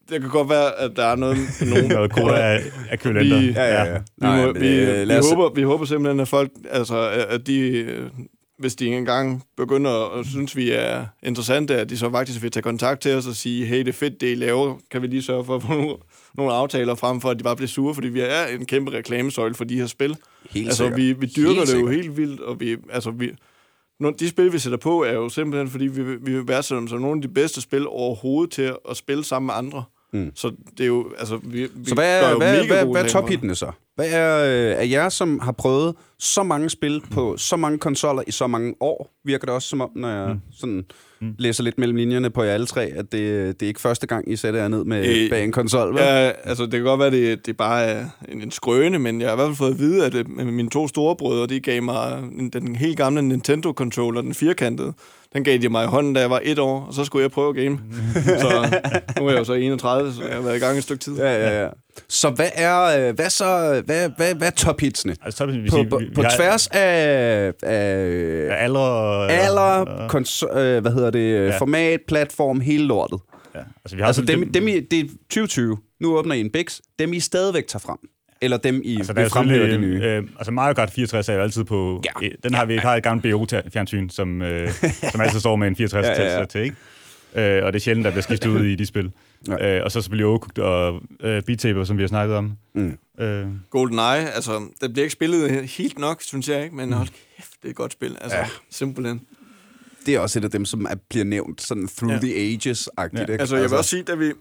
det 0.09 0.21
kan 0.21 0.31
godt 0.31 0.49
være, 0.51 0.79
at 0.81 0.91
der 0.97 1.05
er 1.05 1.17
noget... 1.17 1.37
Nogen, 1.71 1.89
noget 1.89 2.11
cola 2.11 2.39
af, 2.39 2.61
af. 2.91 2.99
Vi- 3.15 3.51
Ja, 3.51 3.65
ja, 3.65 3.85
ja. 3.93 3.99
vi, 4.17 4.27
må, 4.47 4.53
vi, 4.53 4.69
øh, 4.69 5.09
vi, 5.09 5.15
håber, 5.37 5.55
vi 5.55 5.63
håber 5.63 5.85
simpelthen, 5.85 6.21
at 6.21 6.29
folk, 6.29 6.51
altså, 6.71 7.09
at 7.29 7.47
de, 7.47 7.59
øh, 7.69 8.11
hvis 8.63 8.75
de 8.75 8.87
engang 8.87 9.45
begynder 9.57 10.19
at 10.19 10.27
synes, 10.27 10.57
vi 10.57 10.71
er 10.71 11.07
interessante, 11.23 11.77
at 11.77 11.91
de 11.91 11.99
så 11.99 12.11
faktisk 12.11 12.43
vil 12.43 12.51
tage 12.51 12.63
kontakt 12.63 13.01
til 13.01 13.15
os 13.15 13.27
og 13.27 13.37
sige, 13.37 13.67
hey, 13.67 13.79
det 13.79 13.89
er 13.89 13.93
fedt, 13.93 14.21
det 14.21 14.33
I 14.33 14.35
laver, 14.35 14.77
kan 14.91 15.03
vi 15.03 15.07
lige 15.07 15.23
sørge 15.23 15.45
for 15.45 15.57
at 15.57 15.63
få 15.63 15.69
nogle, 15.69 15.97
nogle 16.35 16.53
aftaler 16.53 16.95
frem 16.95 17.21
for, 17.21 17.31
at 17.31 17.39
de 17.39 17.45
bare 17.45 17.57
bliver 17.57 17.69
sure, 17.69 17.95
fordi 17.95 18.09
vi 18.09 18.21
er 18.21 18.47
en 18.47 18.67
kæmpe 18.67 18.91
reklamesøjle 18.91 19.55
for 19.55 19.65
de 19.65 19.79
her 19.79 19.87
spil. 19.87 20.17
Helt 20.51 20.67
altså, 20.67 20.85
sikkert. 20.85 21.01
vi, 21.01 21.13
vi 21.13 21.27
dyrker 21.27 21.55
Helt 21.55 21.69
det 21.69 21.81
jo 21.81 21.89
helt 21.89 22.17
vildt, 22.17 22.41
og 22.41 22.61
vi, 22.61 22.77
altså, 22.91 23.11
vi, 23.11 23.33
nogle, 24.01 24.17
de 24.19 24.29
spil, 24.29 24.53
vi 24.53 24.59
sætter 24.59 24.79
på, 24.79 25.03
er 25.03 25.13
jo 25.13 25.29
simpelthen, 25.29 25.69
fordi 25.69 25.87
vi, 25.87 26.03
vi 26.03 26.37
vil 26.37 26.49
værdsætte 26.49 26.81
dem 26.81 26.89
som 26.89 27.01
nogle 27.01 27.19
af 27.19 27.23
de 27.23 27.35
bedste 27.35 27.61
spil 27.61 27.87
overhovedet 27.87 28.53
til 28.53 28.77
at 28.91 28.97
spille 28.97 29.25
sammen 29.25 29.47
med 29.47 29.55
andre. 29.55 29.85
Mm. 30.13 30.31
Så 30.35 30.53
det 30.79 30.85
er 30.85 30.87
jo, 30.89 31.07
altså, 31.19 31.37
vi, 31.43 31.61
vi 31.63 31.69
Så 31.89 31.95
hvad 31.95 32.21
er, 32.23 32.37
hvad, 32.37 32.67
hvad, 32.67 32.85
hvad 32.93 33.05
er 33.05 33.09
tophittene 33.09 33.55
så? 33.55 33.71
Hvad 33.95 34.07
er 34.11 34.39
øh, 34.73 34.81
af 34.81 34.89
jer, 34.91 35.09
som 35.09 35.39
har 35.43 35.53
prøvet 35.53 35.95
så 36.19 36.43
mange 36.43 36.71
spil 36.71 37.03
på 37.11 37.37
så 37.37 37.57
mange 37.57 37.79
konsoller 37.79 38.23
i 38.27 38.31
så 38.31 38.47
mange 38.47 38.75
år, 38.81 39.21
virker 39.25 39.47
det 39.47 39.55
også 39.55 39.69
som 39.69 39.81
om, 39.81 39.91
når 39.97 40.09
jeg 40.09 40.37
sådan 40.61 40.85
læser 41.39 41.63
lidt 41.63 41.79
mellem 41.79 41.97
linjerne 41.97 42.31
på 42.31 42.43
jer 42.43 42.55
alle 42.55 42.67
tre, 42.67 42.83
at 42.85 43.13
det, 43.13 43.61
det 43.61 43.67
er 43.67 43.69
ikke 43.69 43.81
første 43.81 44.07
gang, 44.07 44.33
I 44.33 44.37
sætter 44.37 44.61
jer 44.61 44.69
ned 44.69 44.85
med 44.85 45.07
Øh, 45.25 45.31
bag 45.31 45.45
en 45.45 45.53
konsol, 45.53 45.95
vel? 45.95 46.03
Ja, 46.03 46.31
altså 46.45 46.63
det 46.65 46.73
kan 46.73 46.83
godt 46.83 47.01
være, 47.01 47.11
det, 47.11 47.47
det 47.47 47.57
bare 47.57 47.85
er 47.85 48.05
en, 48.29 48.43
en 48.43 48.51
skrøne, 48.51 48.99
men 48.99 49.21
jeg 49.21 49.29
har 49.29 49.35
i 49.35 49.37
hvert 49.37 49.47
fald 49.49 49.57
fået 49.57 49.71
at 49.71 49.79
vide, 49.79 50.07
at 50.07 50.15
øh, 50.15 50.47
mine 50.47 50.71
to 50.71 50.89
storebrødre, 50.89 51.47
de 51.47 51.61
gav 51.61 51.83
mig 51.83 52.19
en- 52.39 52.51
den 52.51 52.77
helt 52.77 52.97
gamle 52.97 53.23
Nintendo-controller, 53.23 54.21
den 54.21 54.35
firkantede. 54.35 54.93
Den 55.35 55.45
gav 55.45 55.59
de 55.59 55.69
mig 55.69 55.85
i 55.85 55.87
hånden, 55.87 56.15
da 56.15 56.21
jeg 56.21 56.31
var 56.31 56.41
et 56.45 56.59
år, 56.59 56.81
og 56.89 56.95
så 56.95 57.05
skulle 57.05 57.23
jeg 57.23 57.31
prøve 57.31 57.49
at 57.49 57.55
game. 57.65 57.79
så 58.25 58.81
nu 59.19 59.27
er 59.27 59.31
jeg 59.31 59.39
jo 59.39 59.45
så 59.45 59.53
31, 59.53 60.13
så 60.13 60.23
jeg 60.25 60.35
har 60.35 60.41
været 60.43 60.57
i 60.57 60.59
gang 60.59 60.77
et 60.79 60.83
stykke 60.83 61.05
tid. 61.05 61.17
Ja, 61.17 61.33
ja, 61.49 61.63
ja. 61.63 61.69
Så 62.09 62.31
hvad 62.31 62.49
er, 62.55 63.09
øh, 63.09 63.15
hvad 63.15 63.31
så, 63.31 63.83
hvad, 63.87 64.11
hvad, 64.17 64.35
hvad 64.35 64.47
er 64.47 64.51
tophitsene? 64.51 65.17
Altså, 65.25 65.47
vi 65.47 65.69
På, 65.71 65.77
sige, 65.77 65.89
på, 65.91 65.97
vi- 65.99 66.11
på 66.15 66.23
har- 66.23 66.31
tværs 66.37 66.67
af, 66.67 67.53
af 67.63 68.65
alder, 68.65 69.21
alder, 69.27 69.85
kons- 70.09 70.59
øh, 70.59 70.81
hvad 70.83 70.93
hedder 70.93 71.11
det, 71.11 71.33
Ja. 71.47 71.59
format, 71.59 72.01
platform, 72.09 72.61
hele 72.61 72.85
lortet. 72.85 73.19
Ja, 73.55 73.61
altså, 73.85 73.97
vi 73.97 74.03
har 74.03 74.07
Altså 74.07 74.23
sådan- 74.27 74.41
dem, 74.41 74.53
dem 74.53 74.69
I, 74.69 74.81
det 74.81 74.99
er 75.01 75.05
2020, 75.31 75.77
nu 76.01 76.19
åbner 76.19 76.35
I 76.35 76.41
en 76.41 76.51
Bix, 76.53 76.79
dem 76.99 77.13
I 77.13 77.21
stadigvæk 77.21 77.67
tager 77.67 77.81
frem. 77.81 77.99
Eller 78.43 78.57
dem 78.57 78.81
I 78.85 78.97
Altså, 78.97 79.01
altså, 79.01 79.13
der 79.13 79.21
er 79.21 79.25
vil 79.25 79.31
fremhæve 79.31 79.63
det 79.65 79.71
selvfølgelig, 79.73 80.01
nye. 80.01 80.07
øh, 80.17 80.23
altså 80.39 80.53
Mario 80.53 80.75
Kart 80.75 80.91
64 80.91 81.29
er 81.29 81.35
jo 81.35 81.41
altid 81.43 81.65
på... 81.65 82.03
Ja. 82.23 82.27
Øh, 82.27 82.33
den 82.43 82.55
har 82.55 82.65
vi 82.65 82.77
har 82.77 82.97
et 82.97 83.03
gammelt 83.03 83.23
BO-fjernsyn, 83.35 84.09
som, 84.09 84.43
øh, 84.43 84.71
som 85.13 85.21
altid 85.21 85.41
står 85.41 85.57
med 85.57 85.69
en 85.69 85.77
64 85.77 86.07
Ja, 86.07 86.23
ja, 86.25 86.39
ja. 86.39 86.45
til, 86.45 86.61
ikke? 86.61 86.77
Øh, 87.59 87.65
og 87.65 87.73
det 87.73 87.79
er 87.79 87.83
sjældent, 87.83 88.05
der 88.05 88.11
bliver 88.11 88.23
skiftet 88.23 88.51
ud 88.51 88.65
i 88.65 88.75
de 88.75 88.87
spil. 88.87 89.11
Ja. 89.49 89.77
Øh, 89.79 89.85
og 89.85 89.93
så 89.93 90.01
selvfølgelig 90.03 90.27
Overcooked 90.27 90.59
og 90.65 91.03
øh, 91.23 91.43
Beat 91.43 91.61
Saber, 91.63 91.85
som 91.85 91.97
vi 91.97 92.03
har 92.03 92.09
snakket 92.09 92.37
om. 92.37 92.53
Mm. 92.75 92.99
Øh, 93.21 93.47
GoldenEye, 93.71 94.31
altså, 94.35 94.61
det 94.81 94.93
bliver 94.93 95.05
ikke 95.05 95.13
spillet 95.13 95.51
helt 95.71 95.99
nok, 95.99 96.23
synes 96.23 96.49
jeg 96.49 96.65
ikke, 96.65 96.77
men 96.77 96.93
hold 96.93 97.09
kæft, 97.37 97.51
det 97.63 97.65
er 97.65 97.71
et 97.71 97.77
godt 97.77 97.93
spil. 97.93 98.17
Altså, 98.21 98.37
Ja. 98.39 98.47
simpelthen. 98.71 99.21
Det 100.07 100.15
er 100.15 100.21
også 100.21 100.39
et 100.39 100.45
af 100.45 100.51
dem, 100.51 100.65
som 100.65 100.85
er, 100.91 100.95
bliver 101.11 101.25
nævnt 101.25 101.63
sådan 101.63 101.89
through 101.89 102.13
Ja. 102.15 102.19
the 102.21 102.35
ages-agtigt. 102.35 103.17
Ja. 103.19 103.21
ikke? 103.23 103.41
Altså, 103.41 103.57
jeg 103.57 103.71
vil 103.71 103.79
også 103.79 103.91
sige, 103.91 104.03
da 104.03 104.15
vi, 104.15 104.33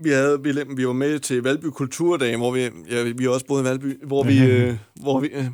vi, 0.00 0.10
havde, 0.10 0.42
vi, 0.42 0.52
vi 0.76 0.86
var 0.86 0.92
med 0.92 1.18
til 1.18 1.42
Valby 1.42 1.64
Kulturdag, 1.64 2.36
hvor 2.36 2.50
vi, 2.50 2.70
ja, 2.90 3.02
vi 3.02 3.26
også 3.26 3.46
boet 3.46 3.60
i 3.60 3.64
Valby, 3.64 4.06
hvor 4.06 4.22
vi, 4.22 4.38
øh, 4.38 4.74
hvor 5.00 5.20
vi, 5.20 5.28
øh, 5.28 5.44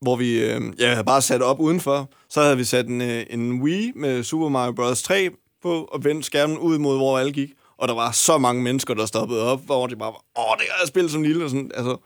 hvor 0.00 0.16
vi 0.16 0.44
øh, 0.44 0.60
ja, 0.78 0.90
havde 0.90 1.04
bare 1.04 1.22
sat 1.22 1.42
op 1.42 1.60
udenfor. 1.60 2.10
Så 2.30 2.42
havde 2.42 2.56
vi 2.56 2.64
sat 2.64 2.86
en, 2.86 3.00
øh, 3.00 3.26
en 3.30 3.62
Wii 3.62 3.92
med 3.96 4.22
Super 4.22 4.48
Mario 4.48 4.72
Bros. 4.72 5.02
3 5.02 5.30
på, 5.62 5.88
og 5.92 6.04
vendt 6.04 6.26
skærmen 6.26 6.58
ud 6.58 6.78
mod, 6.78 6.96
hvor 6.96 7.18
alle 7.18 7.32
gik. 7.32 7.50
Og 7.78 7.88
der 7.88 7.94
var 7.94 8.10
så 8.10 8.38
mange 8.38 8.62
mennesker, 8.62 8.94
der 8.94 9.06
stoppede 9.06 9.42
op, 9.52 9.60
hvor 9.64 9.86
de 9.86 9.96
bare 9.96 10.12
var, 10.12 10.24
åh, 10.38 10.56
det 10.58 10.66
er 10.68 10.74
jeg 10.80 10.88
spillet 10.88 11.12
som 11.12 11.22
lille. 11.22 11.44
Og 11.44 11.50
sådan, 11.50 11.70
altså, 11.74 11.96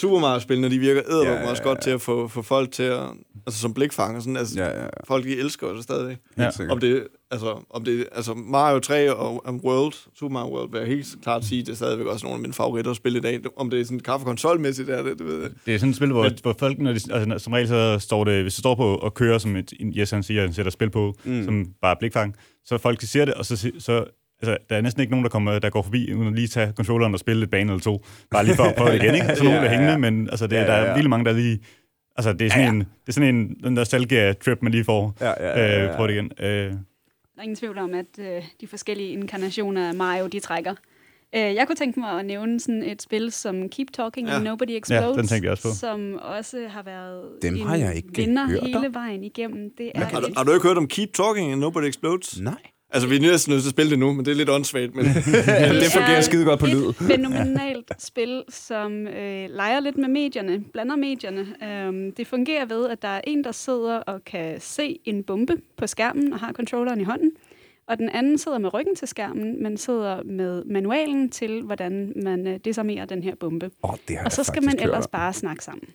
Super 0.00 0.18
Mario-spillene, 0.18 0.70
de 0.70 0.78
virker 0.78 1.02
æderluk 1.10 1.26
ja, 1.26 1.32
ja, 1.32 1.40
ja. 1.40 1.50
også 1.50 1.62
godt 1.62 1.82
til 1.82 1.90
at 1.90 2.00
få, 2.00 2.28
få 2.28 2.42
folk 2.42 2.72
til 2.72 2.82
at... 2.82 3.02
Altså 3.46 3.60
som 3.60 3.74
blikfanger, 3.74 4.20
sådan, 4.20 4.36
altså, 4.36 4.58
Ja, 4.58 4.66
ja, 4.68 4.82
ja. 4.82 4.88
folk 5.06 5.24
de 5.24 5.38
elsker 5.38 5.72
det 5.72 5.82
stadigvæk. 5.82 6.16
Ja. 6.38 6.50
Om 6.70 6.80
det, 6.80 7.06
altså, 7.30 7.64
om 7.70 7.84
det, 7.84 8.06
altså 8.12 8.34
Mario 8.34 8.78
3 8.78 9.14
og 9.14 9.48
um, 9.48 9.60
World, 9.64 9.92
Super 10.18 10.32
Mario 10.32 10.54
World, 10.54 10.70
vil 10.70 10.78
jeg 10.78 10.88
helt 10.88 11.06
klart 11.22 11.44
sige, 11.44 11.62
det 11.62 11.68
er 11.68 11.76
stadigvæk 11.76 12.06
også 12.06 12.26
nogle 12.26 12.34
af 12.34 12.40
mine 12.40 12.52
favoritter 12.52 12.90
at 12.90 12.96
spille 12.96 13.18
i 13.18 13.22
dag. 13.22 13.40
Om 13.56 13.70
det 13.70 13.80
er 13.80 13.84
sådan 13.84 14.00
kaffe 14.00 14.26
konsolmæssigt 14.26 14.90
er 14.90 15.02
det, 15.02 15.18
det 15.18 15.26
ved 15.26 15.42
jeg. 15.42 15.50
Det 15.66 15.74
er 15.74 15.78
sådan 15.78 15.90
et 15.90 15.96
spil, 15.96 16.12
hvor, 16.12 16.28
hvor 16.42 16.54
folk, 16.58 16.78
når 16.78 16.92
de, 16.92 17.00
altså, 17.12 17.38
som 17.38 17.52
regel 17.52 17.68
så 17.68 17.98
står 17.98 18.24
det, 18.24 18.42
hvis 18.42 18.54
du 18.54 18.60
står 18.60 18.74
på 18.74 18.94
og 18.94 19.14
kører, 19.14 19.38
som 19.38 19.56
et, 19.56 19.72
Jes 19.80 20.10
han 20.10 20.22
siger, 20.22 20.40
han 20.40 20.52
sætter 20.52 20.70
spil 20.70 20.90
på, 20.90 21.14
mm. 21.24 21.44
som 21.44 21.66
bare 21.82 21.96
blikfang, 21.98 22.34
så 22.64 22.78
folk 22.78 23.00
de 23.00 23.06
ser 23.06 23.24
det, 23.24 23.34
og 23.34 23.46
så, 23.46 23.70
så 23.78 24.04
altså, 24.42 24.56
der 24.70 24.76
er 24.76 24.80
næsten 24.80 25.00
ikke 25.00 25.10
nogen, 25.10 25.24
der, 25.24 25.30
kommer, 25.30 25.58
der 25.58 25.70
går 25.70 25.82
forbi, 25.82 26.14
uden 26.14 26.28
at 26.28 26.34
lige 26.34 26.48
tage 26.48 26.72
controlleren 26.76 27.14
og 27.14 27.20
spille 27.20 27.42
et 27.44 27.50
bane 27.50 27.72
eller 27.72 27.80
to, 27.82 28.04
bare 28.30 28.44
lige 28.44 28.56
for 28.56 28.62
at 28.64 28.74
prøve 28.74 28.90
det 28.92 29.02
igen, 29.02 29.14
ikke? 29.14 29.26
Altså, 29.26 29.44
nogen, 29.44 29.58
der 29.58 29.64
er 29.70 29.70
hængende, 29.78 29.98
men 30.10 30.30
altså, 30.30 30.46
det, 30.46 30.56
Ja, 30.56 30.60
der 30.66 30.72
ja, 30.72 30.78
er 30.78 30.82
ja. 30.82 30.86
virkelig 30.88 31.10
mange, 31.10 31.24
der 31.24 31.32
lige... 31.32 31.58
Altså, 32.16 32.32
det 32.32 32.46
er 32.46 32.50
sådan, 32.50 32.74
en, 32.74 32.80
det 32.80 33.08
er 33.08 33.12
sådan 33.12 33.34
en 33.34 33.56
den 33.64 33.74
nostalgia-trip, 33.74 34.62
man 34.62 34.72
lige 34.72 34.84
får. 34.84 35.14
Ja, 35.20 35.26
ja, 35.26 35.34
ja, 35.48 35.58
ja, 35.58 35.82
ja. 35.82 35.88
Øh, 35.90 35.96
prøv 35.96 36.06
det 36.08 36.14
igen. 36.14 36.30
Øh, 36.40 36.46
Der 36.48 36.72
er 37.38 37.42
ingen 37.42 37.56
tvivl 37.56 37.78
om, 37.78 37.94
at 37.94 38.06
øh, 38.18 38.42
de 38.60 38.66
forskellige 38.66 39.08
inkarnationer 39.08 39.88
af 39.88 39.94
Mario, 39.94 40.26
de 40.26 40.40
trækker. 40.40 40.74
Øh, 41.34 41.40
jeg 41.40 41.64
kunne 41.66 41.76
tænke 41.76 42.00
mig 42.00 42.10
at 42.20 42.26
nævne 42.26 42.60
sådan 42.60 42.82
et 42.82 43.02
spil 43.02 43.32
som 43.32 43.68
Keep 43.68 43.88
Talking 43.94 44.28
Ja. 44.28 44.34
and 44.34 44.44
Nobody 44.44 44.70
Explodes, 44.70 45.16
den 45.16 45.26
tænkte 45.26 45.44
jeg 45.46 45.52
også 45.52 45.62
på. 45.68 45.74
som 45.74 46.18
også 46.22 46.66
har 46.68 46.82
været 46.82 47.22
Dem 47.42 47.54
en 47.56 47.66
har 47.66 47.76
jeg 47.76 47.94
ikke 47.96 48.08
vinder 48.16 48.46
hørt 48.48 48.62
hele 48.62 48.94
vejen 48.94 49.24
igennem. 49.24 49.70
Det 49.78 49.92
er 49.94 50.04
Har 50.04 50.20
du, 50.20 50.28
har 50.36 50.44
du 50.44 50.52
ikke 50.52 50.66
hørt 50.68 50.76
om 50.76 50.86
Keep 50.88 51.12
Talking 51.12 51.52
and 51.52 51.60
Nobody 51.60 51.84
Explodes? 51.84 52.40
Nej. 52.40 52.54
Altså, 52.90 53.08
vi 53.08 53.16
er 53.16 53.20
næsten 53.20 53.50
nødt 53.52 53.62
til 53.62 53.68
at 53.68 53.70
spille 53.70 53.90
det 53.90 53.98
nu, 53.98 54.12
men 54.12 54.24
det 54.24 54.30
er 54.30 54.34
lidt 54.34 54.50
åndssvagt. 54.50 54.94
Men 54.94 55.04
det 55.82 55.92
fungerer 55.92 56.16
er 56.16 56.20
skide 56.20 56.44
godt 56.44 56.60
på 56.60 56.66
et 56.66 56.72
lyd. 56.72 56.92
fænomenalt 56.92 57.90
spil, 57.98 58.42
som 58.48 59.06
øh, 59.06 59.46
leger 59.50 59.80
lidt 59.80 59.98
med 59.98 60.08
medierne, 60.08 60.64
blander 60.72 60.96
medierne. 60.96 61.46
Øhm, 61.64 62.12
det 62.12 62.26
fungerer 62.26 62.64
ved, 62.66 62.88
at 62.88 63.02
der 63.02 63.08
er 63.08 63.20
en, 63.24 63.44
der 63.44 63.52
sidder 63.52 63.96
og 63.96 64.24
kan 64.24 64.60
se 64.60 64.98
en 65.04 65.22
bombe 65.24 65.56
på 65.76 65.86
skærmen 65.86 66.32
og 66.32 66.38
har 66.38 66.52
controlleren 66.52 67.00
i 67.00 67.04
hånden, 67.04 67.32
og 67.86 67.98
den 67.98 68.08
anden 68.08 68.38
sidder 68.38 68.58
med 68.58 68.74
ryggen 68.74 68.96
til 68.96 69.08
skærmen, 69.08 69.62
men 69.62 69.76
sidder 69.76 70.22
med 70.22 70.64
manualen 70.64 71.30
til, 71.30 71.62
hvordan 71.62 72.12
man 72.22 72.46
øh, 72.46 72.58
desarmerer 72.64 73.04
den 73.04 73.22
her 73.22 73.34
bombe. 73.34 73.70
Åh, 73.84 73.90
det 74.08 74.16
har 74.16 74.24
Og 74.24 74.32
så 74.32 74.44
skal 74.44 74.64
man 74.64 74.78
ellers 74.80 75.04
om. 75.04 75.10
bare 75.12 75.32
snakke 75.32 75.64
sammen. 75.64 75.88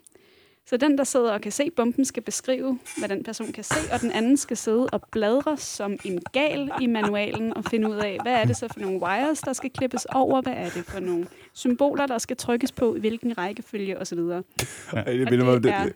Så 0.69 0.77
den, 0.77 0.97
der 0.97 1.03
sidder 1.03 1.31
og 1.31 1.41
kan 1.41 1.51
se 1.51 1.69
bomben, 1.75 2.05
skal 2.05 2.23
beskrive, 2.23 2.79
hvad 2.97 3.09
den 3.09 3.23
person 3.23 3.51
kan 3.51 3.63
se, 3.63 3.75
og 3.91 4.01
den 4.01 4.11
anden 4.11 4.37
skal 4.37 4.57
sidde 4.57 4.87
og 4.87 5.01
bladre 5.11 5.57
som 5.57 5.97
en 6.03 6.21
gal 6.33 6.71
i 6.81 6.87
manualen 6.87 7.57
og 7.57 7.65
finde 7.65 7.89
ud 7.89 7.95
af, 7.95 8.17
hvad 8.21 8.33
er 8.33 8.45
det 8.45 8.57
så 8.57 8.67
for 8.73 8.79
nogle 8.79 9.01
wires, 9.01 9.39
der 9.39 9.53
skal 9.53 9.69
klippes 9.69 10.05
over, 10.05 10.41
hvad 10.41 10.53
er 10.53 10.69
det 10.69 10.85
for 10.85 10.99
nogle 10.99 11.27
symboler, 11.53 12.05
der 12.05 12.17
skal 12.17 12.37
trykkes 12.37 12.71
på, 12.71 12.95
i 12.95 12.99
hvilken 12.99 13.37
rækkefølge 13.37 13.99
osv. 13.99 14.19
Og 14.19 14.45
Ej, 14.93 15.03
det 15.03 15.27
det 15.27 15.45
mig 15.45 15.63
det. 15.63 15.71
er 15.71 15.89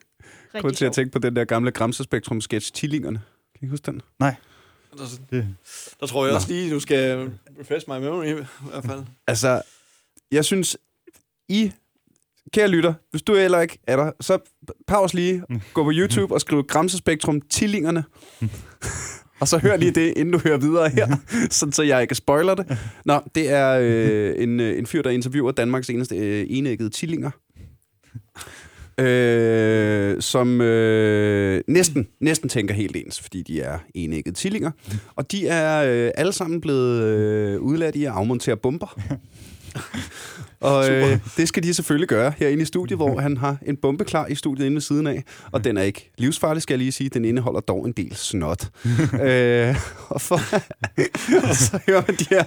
rigtig 0.56 0.77
til 0.77 0.86
at 0.86 0.93
tænke 0.93 1.12
på 1.12 1.19
den 1.19 1.36
der 1.36 1.45
gamle 1.45 1.71
Gramsespektrum 1.71 2.41
sketch 2.41 2.73
Tillingerne. 2.73 3.21
Kan 3.60 3.67
I 3.67 3.69
huske 3.69 3.86
den? 3.86 4.01
nej, 4.19 4.36
der, 4.97 5.03
det, 5.32 5.56
der 5.99 6.06
tror 6.08 6.25
jeg 6.25 6.36
også 6.36 6.47
lige, 6.47 6.73
du 6.73 6.80
skal 6.80 7.32
refresh 7.60 7.89
my 7.89 7.93
memory 7.93 8.25
i 8.25 8.45
hvert 8.69 8.86
fald. 8.86 9.03
Altså, 9.27 9.62
jeg 10.32 10.45
synes, 10.45 10.77
I, 11.49 11.71
kære 12.53 12.67
lytter, 12.67 12.93
hvis 13.12 13.21
du 13.21 13.36
heller 13.36 13.60
ikke 13.60 13.79
er 13.88 13.95
der, 13.95 14.12
så 14.21 14.38
pause 14.88 15.15
lige, 15.15 15.43
gå 15.73 15.83
på 15.83 15.91
YouTube 15.93 16.33
og 16.33 16.41
skriv 16.41 16.63
Gramsespektrum 16.63 17.41
Tillingerne. 17.41 18.03
og 19.41 19.47
så 19.47 19.57
hør 19.57 19.77
lige 19.77 19.91
det, 19.91 20.13
inden 20.17 20.33
du 20.33 20.39
hører 20.43 20.57
videre 20.57 20.89
her, 20.89 21.07
sådan 21.49 21.71
så 21.71 21.83
jeg 21.83 22.01
ikke 22.01 22.15
spoiler 22.15 22.55
det. 22.55 22.77
Nå, 23.05 23.19
det 23.36 23.51
er 23.51 23.79
øh, 23.81 24.43
en, 24.43 24.60
øh, 24.60 24.77
en 24.77 24.86
fyr, 24.86 25.01
der 25.01 25.10
interviewer 25.10 25.51
Danmarks 25.51 25.89
eneste 25.89 26.17
øh, 26.17 26.45
enæggede 26.49 26.89
tillinger. 26.89 27.31
Øh, 28.99 30.21
som 30.21 30.62
øh, 30.62 31.62
næsten, 31.67 32.07
næsten 32.21 32.49
tænker 32.49 32.73
helt 32.73 32.95
ens, 32.95 33.21
fordi 33.21 33.41
de 33.41 33.62
er 33.62 33.79
enæggede 33.95 34.36
tillinger. 34.36 34.71
Og 35.15 35.31
de 35.31 35.47
er 35.47 35.83
øh, 35.83 36.12
alle 36.15 36.33
sammen 36.33 36.62
blevet 36.62 37.03
øh, 37.03 37.62
udladt 37.62 37.95
i 37.95 38.03
at 38.03 38.12
afmontere 38.12 38.57
bomber. 38.57 38.99
Og 40.59 40.89
øh, 40.89 41.19
det 41.37 41.47
skal 41.47 41.63
de 41.63 41.73
selvfølgelig 41.73 42.07
gøre 42.07 42.33
herinde 42.37 42.61
i 42.61 42.65
studiet, 42.65 42.97
hvor 42.97 43.19
han 43.19 43.37
har 43.37 43.57
en 43.65 43.77
bombe 43.77 44.05
klar 44.05 44.27
i 44.27 44.35
studiet 44.35 44.65
inde 44.65 44.75
ved 44.75 44.81
siden 44.81 45.07
af. 45.07 45.23
Og 45.51 45.63
den 45.63 45.77
er 45.77 45.81
ikke 45.81 46.11
livsfarlig, 46.17 46.63
skal 46.63 46.73
jeg 46.73 46.79
lige 46.79 46.91
sige. 46.91 47.09
Den 47.09 47.25
indeholder 47.25 47.59
dog 47.59 47.85
en 47.85 47.91
del 47.91 48.15
snot. 48.15 48.69
øh, 49.23 49.75
og, 50.09 50.21
for, 50.21 50.35
og 51.49 51.55
så 51.55 51.79
hører 51.87 52.01
man 52.07 52.15
de 52.15 52.25
her... 52.29 52.43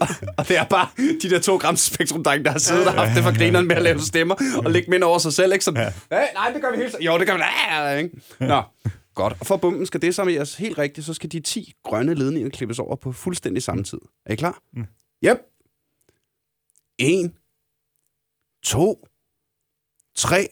Og, 0.00 0.08
og 0.36 0.48
det 0.48 0.58
er 0.58 0.64
bare 0.64 0.88
de 1.22 1.30
der 1.30 1.38
to 1.38 1.56
gram 1.56 1.76
spektrum 1.76 2.24
der 2.24 2.50
har 2.50 2.58
siddet 2.58 2.86
og 2.86 2.92
haft 2.92 3.14
det 3.14 3.22
for 3.22 3.38
grineren 3.38 3.68
med 3.68 3.76
at 3.76 3.82
lave 3.82 4.00
stemmer 4.00 4.34
og 4.64 4.70
lægge 4.70 4.90
mind 4.90 5.02
over 5.02 5.18
sig 5.18 5.32
selv. 5.32 5.52
Ikke 5.52 5.64
sådan, 5.64 5.84
hey, 6.12 6.18
nej, 6.34 6.50
det 6.54 6.62
gør 6.62 6.70
vi 6.70 6.76
helt... 6.76 6.96
Jo, 7.00 7.18
det 7.18 7.26
gør 7.26 7.34
vi 7.34 7.40
da. 7.40 7.96
Ikke? 7.96 8.10
Nå, 8.40 8.62
godt. 9.14 9.36
Og 9.40 9.46
for 9.46 9.56
bomben 9.56 9.86
skal 9.86 10.02
desarmeres 10.02 10.54
helt 10.54 10.78
rigtigt, 10.78 11.06
så 11.06 11.14
skal 11.14 11.32
de 11.32 11.40
10 11.40 11.72
grønne 11.84 12.14
ledninger 12.14 12.50
klippes 12.50 12.78
over 12.78 12.96
på 12.96 13.12
fuldstændig 13.12 13.62
samme 13.62 13.84
tid. 13.84 13.98
Er 14.26 14.32
I 14.32 14.36
klar? 14.36 14.58
Mm. 14.76 14.86
Yep. 15.24 15.38
En, 16.98 17.32
to, 18.64 19.06
tre, 20.16 20.48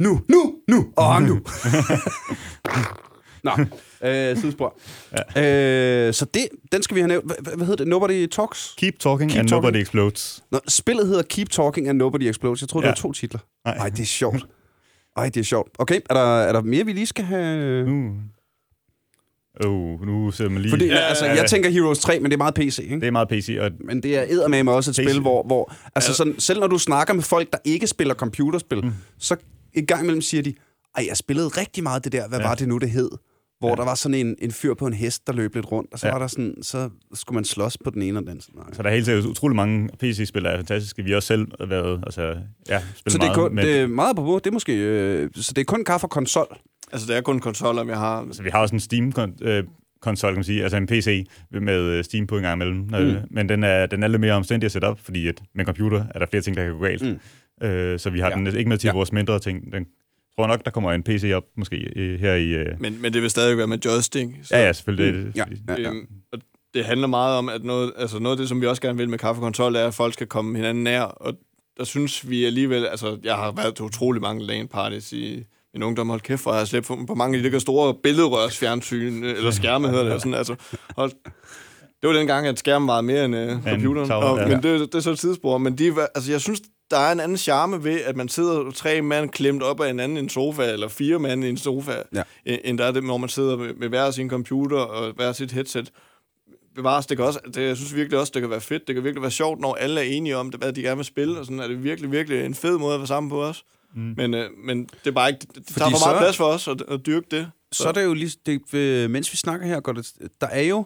nu, 0.00 0.20
nu, 0.28 0.54
nu, 0.68 0.92
og 0.96 1.22
nu. 1.22 1.40
Nå, 3.44 3.50
øh, 4.08 4.36
sidespor. 4.36 4.78
Ja. 5.36 6.06
Øh, 6.06 6.14
så 6.14 6.24
det, 6.24 6.48
den 6.72 6.82
skal 6.82 6.94
vi 6.94 7.00
have 7.00 7.08
nævnt. 7.08 7.26
Hvad, 7.26 7.56
hvad 7.56 7.66
hedder 7.66 7.76
det? 7.84 7.88
Nobody 7.88 8.26
Talks? 8.26 8.74
keep 8.78 8.98
talking 8.98 9.30
Keep 9.30 9.40
and 9.40 9.48
talking. 9.48 9.62
nobody 9.64 9.80
explodes. 9.82 10.44
Nå, 10.50 10.60
spillet 10.68 11.06
hedder 11.06 11.22
Keep 11.22 11.48
Talking 11.48 11.88
and 11.88 11.98
Nobody 11.98 12.22
Explodes. 12.22 12.60
Jeg 12.60 12.68
tror, 12.68 12.80
ja. 12.80 12.86
Det 12.86 12.90
var 12.90 12.94
to 12.94 13.12
titler. 13.12 13.40
Nej. 13.64 13.76
Ej, 13.76 13.88
det 13.88 14.00
er 14.00 14.04
sjovt. 14.06 14.46
Ej, 15.16 15.24
det 15.28 15.36
er 15.40 15.44
sjovt. 15.44 15.68
Okay, 15.78 16.00
er 16.10 16.14
der, 16.14 16.20
er 16.40 16.52
der 16.52 16.60
mere, 16.62 16.84
vi 16.84 16.92
lige 16.92 17.06
skal 17.06 17.24
have? 17.24 17.84
Nu, 17.86 18.12
oh, 19.64 20.06
nu 20.06 20.30
ser 20.30 20.48
man 20.48 20.62
lige... 20.62 20.70
Fordi, 20.70 20.86
ja, 20.86 20.96
altså, 20.96 21.26
jeg 21.26 21.46
tænker 21.50 21.70
Heroes 21.70 21.98
3, 21.98 22.20
men 22.20 22.24
det 22.24 22.32
er 22.32 22.38
meget 22.38 22.54
PC, 22.54 22.78
ikke? 22.78 22.94
Det 22.94 23.06
er 23.06 23.10
meget 23.10 23.28
PC, 23.28 23.56
og 23.60 23.70
Men 23.80 24.02
det 24.02 24.18
er 24.18 24.22
eddermame 24.28 24.72
også 24.72 24.90
et 24.90 24.96
PC. 24.96 25.10
spil, 25.10 25.20
hvor, 25.20 25.42
hvor 25.42 25.74
altså 25.94 26.14
sådan, 26.14 26.34
selv 26.38 26.60
når 26.60 26.66
du 26.66 26.78
snakker 26.78 27.14
med 27.14 27.22
folk, 27.22 27.52
der 27.52 27.58
ikke 27.64 27.86
spiller 27.86 28.14
computerspil, 28.14 28.84
mm. 28.84 28.92
så 29.18 29.36
en 29.74 29.86
gang 29.86 30.02
imellem 30.02 30.22
siger 30.22 30.42
de, 30.42 30.54
ej, 30.96 31.06
jeg 31.08 31.16
spillede 31.16 31.48
rigtig 31.48 31.82
meget 31.82 32.04
det 32.04 32.12
der, 32.12 32.28
hvad 32.28 32.38
ja. 32.38 32.48
Var 32.48 32.54
det 32.54 32.68
nu, 32.68 32.78
det 32.78 32.90
hed? 32.90 33.10
Hvor 33.58 33.68
ja. 33.68 33.74
der 33.74 33.84
var 33.84 33.94
sådan 33.94 34.14
en, 34.14 34.36
en 34.38 34.52
fyr 34.52 34.74
på 34.74 34.86
en 34.86 34.92
hest, 34.92 35.26
der 35.26 35.32
løb 35.32 35.54
lidt 35.54 35.72
rundt, 35.72 35.92
og 35.92 35.98
så 35.98 36.06
ja. 36.06 36.12
Var 36.12 36.18
der 36.18 36.26
sådan, 36.26 36.54
så 36.62 36.90
skulle 37.14 37.34
man 37.34 37.44
slås 37.44 37.78
på 37.84 37.90
den 37.90 38.02
ene 38.02 38.18
og 38.18 38.26
den. 38.26 38.40
Nej. 38.54 38.64
Så 38.72 38.82
der 38.82 38.88
er 38.88 38.94
helt 38.94 39.06
sikkert 39.06 39.24
utrolig 39.24 39.56
mange 39.56 39.88
PC-spil, 39.98 40.44
der 40.44 40.50
er 40.50 40.56
fantastiske. 40.56 41.02
Vi 41.02 41.10
har 41.10 41.16
også 41.16 41.26
selv 41.26 41.46
været, 41.68 42.00
altså, 42.06 42.22
ja, 42.68 42.80
spillet 42.94 43.12
Så 43.12 43.18
det 43.18 43.24
er, 43.24 43.26
meget, 43.26 43.34
kun, 43.34 43.54
men, 43.54 43.64
det 43.64 43.80
er 43.80 43.86
meget 43.86 44.16
på 44.16 44.40
det 44.44 44.50
er 44.50 44.52
måske, 44.52 44.76
øh, 44.76 45.30
så 45.34 45.52
det 45.52 45.60
er 45.60 45.64
kun 45.64 45.84
kaffe 45.84 46.04
og 46.04 46.10
konsol. 46.10 46.56
Altså, 46.92 47.06
det 47.08 47.16
er 47.16 47.20
kun 47.20 47.40
konsoller, 47.40 47.84
jeg 47.84 47.98
har. 47.98 48.20
altså, 48.22 48.42
vi 48.42 48.50
har 48.50 48.60
også 48.60 48.74
en 48.74 48.80
Steam-konsol, 48.80 50.30
kan 50.30 50.34
man 50.34 50.44
sige, 50.44 50.62
altså 50.62 50.76
en 50.76 50.86
PC 50.86 51.26
med 51.50 51.78
øh, 51.80 52.04
Steam 52.04 52.26
på 52.26 52.36
en 52.36 52.42
gang 52.42 52.62
imellem. 52.62 52.76
Mm. 52.76 53.16
Men 53.30 53.48
den 53.48 53.64
er, 53.64 53.86
den 53.86 54.02
er 54.02 54.08
lidt 54.08 54.20
mere 54.20 54.32
omstændig 54.32 54.64
at 54.66 54.72
sætte 54.72 54.86
op, 54.86 55.00
fordi 55.00 55.28
at 55.28 55.42
med 55.54 55.64
computer 55.64 56.04
er 56.14 56.18
der 56.18 56.26
flere 56.26 56.42
ting, 56.42 56.56
der 56.56 56.64
kan 56.64 56.72
gå 56.72 56.84
galt. 56.84 57.02
Mm. 57.60 57.66
Øh, 57.66 57.98
så 57.98 58.10
vi 58.10 58.20
har 58.20 58.26
Ja. 58.30 58.38
ja. 58.38 58.44
den 58.44 58.56
ikke 58.58 58.68
med 58.68 58.78
til 58.78 58.86
Ja. 58.86 58.92
ja. 58.92 58.96
vores 58.96 59.12
mindre 59.12 59.38
ting. 59.38 59.72
Den 59.72 59.86
tror 60.38 60.46
nok, 60.46 60.64
der 60.64 60.70
kommer 60.70 60.92
en 60.92 61.02
PC 61.02 61.30
op, 61.34 61.44
måske 61.56 61.76
øh, 61.96 62.20
her 62.20 62.34
i... 62.34 62.46
Øh, 62.48 62.66
Men, 62.80 63.02
men 63.02 63.12
det 63.12 63.22
vil 63.22 63.30
stadig 63.30 63.56
være 63.58 63.66
med 63.66 63.78
joystick. 63.78 64.30
Så, 64.42 64.56
ja, 64.56 64.66
ja, 64.66 64.72
selvfølgelig. 64.72 65.24
Mm. 65.24 65.32
Ja, 65.36 65.44
Det, 65.44 65.58
ja, 65.68 65.80
ja. 65.82 65.88
Øhm, 65.90 66.06
og 66.32 66.38
det 66.74 66.84
handler 66.84 67.06
meget 67.06 67.36
om, 67.38 67.48
at 67.48 67.64
noget, 67.64 67.92
altså 67.96 68.18
noget 68.18 68.36
af 68.36 68.38
det, 68.38 68.48
som 68.48 68.60
vi 68.60 68.66
også 68.66 68.82
gerne 68.82 68.98
vil 68.98 69.08
med 69.08 69.18
kaffekontrol, 69.18 69.74
er, 69.76 69.86
at 69.86 69.94
folk 69.94 70.12
skal 70.14 70.26
komme 70.26 70.56
hinanden 70.56 70.84
nær. 70.84 71.02
Og 71.02 71.34
der 71.78 71.84
synes 71.84 72.30
vi 72.30 72.44
alligevel, 72.44 72.86
altså 72.86 73.18
jeg 73.24 73.34
har 73.34 73.52
været 73.52 73.74
til 73.74 73.84
utrolig 73.84 74.22
mange 74.22 74.46
LAN 74.46 74.68
parties 74.68 75.12
i 75.12 75.44
min 75.74 75.82
ungdom, 75.82 76.08
hold 76.08 76.20
kæft, 76.20 76.40
for 76.40 76.50
jeg 76.50 76.58
har 76.58 76.64
slæbt 76.64 76.86
på, 76.86 77.14
mange 77.16 77.36
af 77.38 77.42
de 77.42 77.52
der 77.52 77.58
store 77.58 77.94
billedrørsfjernsyn, 78.02 79.24
øh, 79.24 79.36
eller 79.36 79.50
skærme 79.50 79.88
hedder 79.88 80.04
det, 80.04 80.20
sådan, 80.20 80.34
altså, 80.34 80.54
hold, 80.96 81.10
det 82.02 82.08
var 82.08 82.12
den 82.12 82.26
gang, 82.26 82.46
at 82.46 82.58
skærmen 82.58 82.88
var 82.88 83.00
mere 83.00 83.24
end 83.24 83.36
øh, 83.36 83.62
computeren, 83.64 84.08
tower, 84.08 84.24
og, 84.24 84.38
ja. 84.38 84.46
men 84.48 84.62
det, 84.62 84.80
det 84.80 84.94
er 84.94 85.00
så 85.00 85.10
et 85.10 85.18
tidsspor, 85.18 85.58
men 85.58 85.78
de, 85.78 85.94
altså, 86.14 86.32
jeg 86.32 86.40
synes, 86.40 86.60
der 86.90 86.96
er 86.98 87.12
en 87.12 87.20
anden 87.20 87.36
charme 87.38 87.84
ved, 87.84 88.00
at 88.00 88.16
man 88.16 88.28
sidder 88.28 88.70
tre 88.70 89.02
mand 89.02 89.30
klemt 89.30 89.62
op 89.62 89.80
af 89.80 89.86
hinanden 89.86 90.16
i 90.16 90.20
en 90.20 90.28
sofa, 90.28 90.72
eller 90.72 90.88
fire 90.88 91.18
mand 91.18 91.44
i 91.44 91.48
en 91.48 91.56
sofa, 91.56 91.92
Ja. 92.14 92.22
ja. 92.46 92.56
end 92.64 92.78
der 92.78 92.84
er 92.84 92.92
det, 92.92 93.04
når 93.04 93.16
man 93.16 93.28
sidder 93.28 93.56
med, 93.56 93.74
med 93.74 93.88
hver 93.88 94.10
sin 94.10 94.30
computer 94.30 94.76
og 94.78 95.12
hver 95.16 95.32
sit 95.32 95.52
headset. 95.52 95.92
Bevares, 96.74 97.06
det 97.06 97.16
kan 97.16 97.26
også, 97.26 97.38
det, 97.54 97.62
jeg 97.62 97.76
synes 97.76 97.94
virkelig 97.94 98.18
også, 98.18 98.30
det 98.34 98.42
kan 98.42 98.50
være 98.50 98.60
fedt. 98.60 98.86
Det 98.86 98.94
kan 98.94 99.04
virkelig 99.04 99.22
være 99.22 99.30
sjovt, 99.30 99.60
når 99.60 99.74
alle 99.74 100.00
er 100.00 100.04
enige 100.04 100.36
om, 100.36 100.50
det, 100.50 100.60
hvad 100.60 100.72
de 100.72 100.82
gerne 100.82 100.96
vil 100.96 101.04
spille, 101.04 101.38
og 101.38 101.44
sådan 101.44 101.60
er 101.60 101.68
det 101.68 101.84
virkelig, 101.84 102.12
virkelig 102.12 102.44
en 102.44 102.54
fed 102.54 102.78
måde 102.78 102.94
at 102.94 103.00
være 103.00 103.06
sammen 103.06 103.30
på 103.30 103.42
os. 103.42 103.64
Mm. 103.94 104.14
Men, 104.16 104.34
øh, 104.34 104.50
men 104.64 104.84
det 104.84 105.06
er 105.06 105.10
bare 105.10 105.28
ikke, 105.30 105.40
det, 105.40 105.54
det 105.54 105.66
tager 105.66 105.90
for 105.90 106.06
meget 106.06 106.16
så- 106.16 106.18
plads 106.18 106.36
for 106.36 106.44
os 106.44 106.68
at, 106.68 106.82
at 106.88 107.06
dyrke 107.06 107.26
det. 107.30 107.50
Så 107.72 107.88
er 107.88 107.92
det 107.92 108.04
jo 108.04 108.14
lige, 108.14 108.30
det, 108.46 108.74
øh, 108.74 109.10
mens 109.10 109.32
vi 109.32 109.36
snakker 109.36 109.66
her, 109.66 109.80
går 109.80 109.92
det, 109.92 110.12
der 110.40 110.46
er 110.46 110.62
jo 110.62 110.84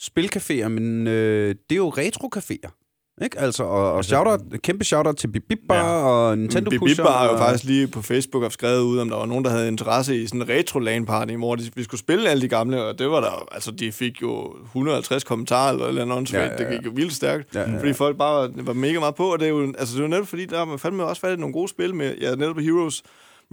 spilcaféer, 0.00 0.68
men 0.68 1.06
øh, 1.06 1.48
det 1.70 1.72
er 1.72 1.76
jo 1.76 1.90
retrocaféer. 1.90 2.83
Ikke? 3.22 3.38
Altså, 3.40 3.62
og, 3.64 3.90
og 3.90 3.96
Altså- 3.96 4.08
shout-out, 4.08 4.40
kæmpe 4.62 4.84
shout-out 4.84 5.16
til 5.16 5.28
Bip 5.28 5.42
Bip 5.48 5.58
Bar 5.68 5.76
Ja. 5.76 6.06
og 6.06 6.38
Nintendo 6.38 6.70
Bip 6.70 6.78
Pusher. 6.80 7.04
Bip 7.04 7.10
har 7.12 7.24
jo 7.26 7.32
og- 7.32 7.38
faktisk 7.38 7.64
lige 7.64 7.86
på 7.86 8.02
Facebook 8.02 8.42
haft 8.42 8.52
skrevet 8.54 8.80
ud, 8.82 8.98
om 8.98 9.08
der 9.08 9.16
var 9.16 9.26
nogen, 9.26 9.44
der 9.44 9.50
havde 9.50 9.68
interesse 9.68 10.22
i 10.22 10.26
sådan 10.26 10.42
en 10.42 10.48
retro 10.48 10.78
LAN 10.78 11.06
party, 11.06 11.32
hvor 11.34 11.54
de, 11.56 11.70
vi 11.74 11.82
skulle 11.82 12.00
spille 12.00 12.28
alle 12.30 12.40
de 12.42 12.48
gamle, 12.48 12.82
og 12.84 12.98
det 12.98 13.10
var 13.10 13.20
der, 13.20 13.48
altså 13.52 13.70
de 13.70 13.92
fik 13.92 14.22
jo 14.22 14.54
150 14.64 15.24
kommentarer 15.24 15.72
eller 15.72 15.86
eller 15.86 16.16
andet. 16.16 16.32
Ja, 16.32 16.38
ja, 16.44 16.50
ja. 16.50 16.56
Det 16.56 16.68
gik 16.76 16.86
jo 16.86 16.90
vildt 16.94 17.12
stærkt, 17.14 17.54
Ja, 17.54 17.60
ja, 17.60 17.70
ja. 17.70 17.78
fordi 17.78 17.92
folk 17.92 18.16
bare 18.18 18.34
var, 18.42 18.50
var 18.62 18.72
mega 18.72 18.98
meget 18.98 19.14
på, 19.14 19.32
og 19.32 19.38
det 19.38 19.44
er 19.46 19.50
jo, 19.50 19.72
altså 19.78 19.94
det 19.94 19.98
er 20.00 20.04
jo 20.04 20.08
netop 20.10 20.26
fordi, 20.26 20.44
der 20.46 20.58
har 20.58 20.64
man 20.64 20.78
fandme 20.78 21.04
også 21.04 21.20
fat 21.20 21.36
i 21.36 21.40
nogle 21.40 21.52
gode 21.52 21.68
spil 21.68 21.94
med, 21.94 22.14
ja, 22.20 22.34
netop 22.34 22.58
Heroes, 22.58 23.02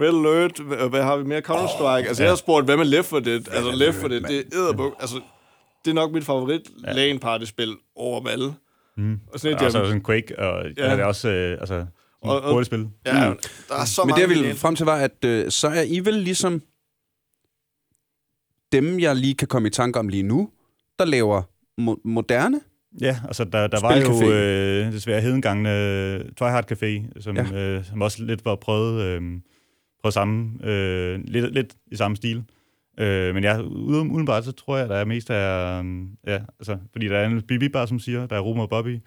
Red 0.00 0.08
Alert, 0.08 0.88
hvad, 0.90 1.02
har 1.02 1.16
vi 1.16 1.24
mere? 1.24 1.40
Counter-Strike. 1.40 1.82
Oh, 1.84 1.96
altså, 2.08 2.22
jeg 2.22 2.30
har 2.30 2.36
spurgt, 2.36 2.64
hvad 2.66 2.76
med 2.76 2.84
Left 2.84 3.08
4 3.08 3.20
Dead? 3.20 3.40
Altså, 3.52 3.70
Left 3.74 3.98
4 3.98 4.08
Dead, 4.08 4.20
det 4.20 4.38
er 4.38 4.58
edderbuk. 4.58 4.92
Altså, 5.00 5.16
det 5.84 5.90
er 5.90 5.94
nok 5.94 6.12
mit 6.12 6.24
favorit 6.24 6.60
ja. 6.86 6.92
LAN 6.92 7.18
party-spil 7.18 7.74
over 7.96 8.18
dem 8.18 8.28
alle. 8.28 8.54
Mm. 8.96 9.20
Og 9.32 9.40
sådan 9.40 9.56
et, 9.56 9.62
Og 9.62 9.72
så 9.72 9.78
jeg, 9.78 9.86
sådan 9.86 10.04
Quake, 10.04 10.38
og 10.38 10.64
ja. 10.76 10.90
Det 10.92 11.00
er 11.00 11.04
også 11.04 11.28
øh, 11.28 11.58
altså, 11.60 11.86
Og- 12.22 12.40
og, 12.42 12.52
hurtigt 12.52 12.66
spil. 12.66 12.88
ja, 13.06 13.12
der 13.68 13.74
er 13.80 13.84
så 13.84 14.02
Men 14.04 14.08
mange 14.10 14.14
det, 14.14 14.20
jeg 14.20 14.28
ville 14.42 14.54
frem 14.56 14.76
til, 14.76 14.86
var, 14.86 14.96
at 14.96 15.24
øh, 15.24 15.50
så 15.50 15.68
er 15.68 15.82
I 15.82 16.00
vel 16.00 16.14
ligesom 16.14 16.62
dem, 18.72 19.00
jeg 19.00 19.16
lige 19.16 19.34
kan 19.34 19.48
komme 19.48 19.68
i 19.68 19.70
tanke 19.70 19.98
om 19.98 20.08
lige 20.08 20.22
nu, 20.22 20.50
der 20.98 21.04
laver 21.04 21.42
mo- 21.80 22.00
moderne. 22.04 22.60
Ja, 23.00 23.20
altså 23.26 23.44
der, 23.44 23.66
der 23.66 23.80
var 23.80 23.96
jo 23.96 24.32
øh, 24.32 24.92
desværre 24.92 25.20
hedengangende 25.20 25.70
øh, 25.70 26.32
Tryhard 26.38 26.72
Café, 26.72 27.20
som, 27.20 27.36
ja. 27.36 27.52
øh, 27.54 27.84
som 27.84 28.02
også 28.02 28.22
lidt 28.24 28.44
var 28.44 28.56
prøvet, 28.56 29.02
øh, 29.02 29.22
prøvet 30.02 30.14
samme, 30.14 30.66
øh, 30.66 31.20
lidt, 31.24 31.54
lidt 31.54 31.74
i 31.92 31.96
samme 31.96 32.16
stil. 32.16 32.44
Øh, 33.02 33.34
men 33.34 33.44
ja, 33.44 33.60
uden, 33.60 34.10
udenbart, 34.10 34.44
så 34.44 34.52
tror 34.52 34.76
jeg, 34.76 34.88
der 34.88 34.96
er 34.96 35.04
mest 35.04 35.30
af, 35.30 35.82
øh, 35.82 36.00
ja, 36.26 36.38
altså, 36.58 36.78
fordi 36.92 37.08
der 37.08 37.18
er 37.18 37.26
en 37.26 37.42
BB 37.42 37.72
Bar, 37.72 37.86
som 37.86 37.98
siger, 37.98 38.26
der 38.26 38.36
er 38.36 38.40
Rumo 38.40 38.62
og 38.62 38.68
Bobby, 38.68 38.98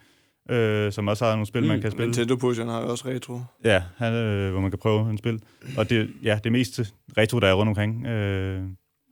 øh, 0.51 0.91
som 0.91 1.07
også 1.07 1.25
har 1.25 1.31
nogle 1.31 1.45
spil, 1.45 1.61
mm, 1.61 1.67
man 1.67 1.81
kan 1.81 1.91
spille. 1.91 2.05
Nintendo 2.07 2.35
Pusheren 2.35 2.69
har 2.69 2.81
jo 2.81 2.89
også 2.89 3.07
retro. 3.07 3.39
Ja, 3.63 3.83
han, 3.97 4.13
øh, 4.13 4.51
hvor 4.51 4.61
man 4.61 4.71
kan 4.71 4.79
prøve 4.79 5.09
en 5.09 5.17
spil. 5.17 5.39
Og 5.77 5.89
det, 5.89 6.09
ja, 6.23 6.39
det 6.43 6.51
meste 6.51 6.87
retro, 7.17 7.39
der 7.39 7.47
er 7.47 7.53
rundt 7.53 7.69
omkring. 7.69 8.05
Øh, 8.07 8.63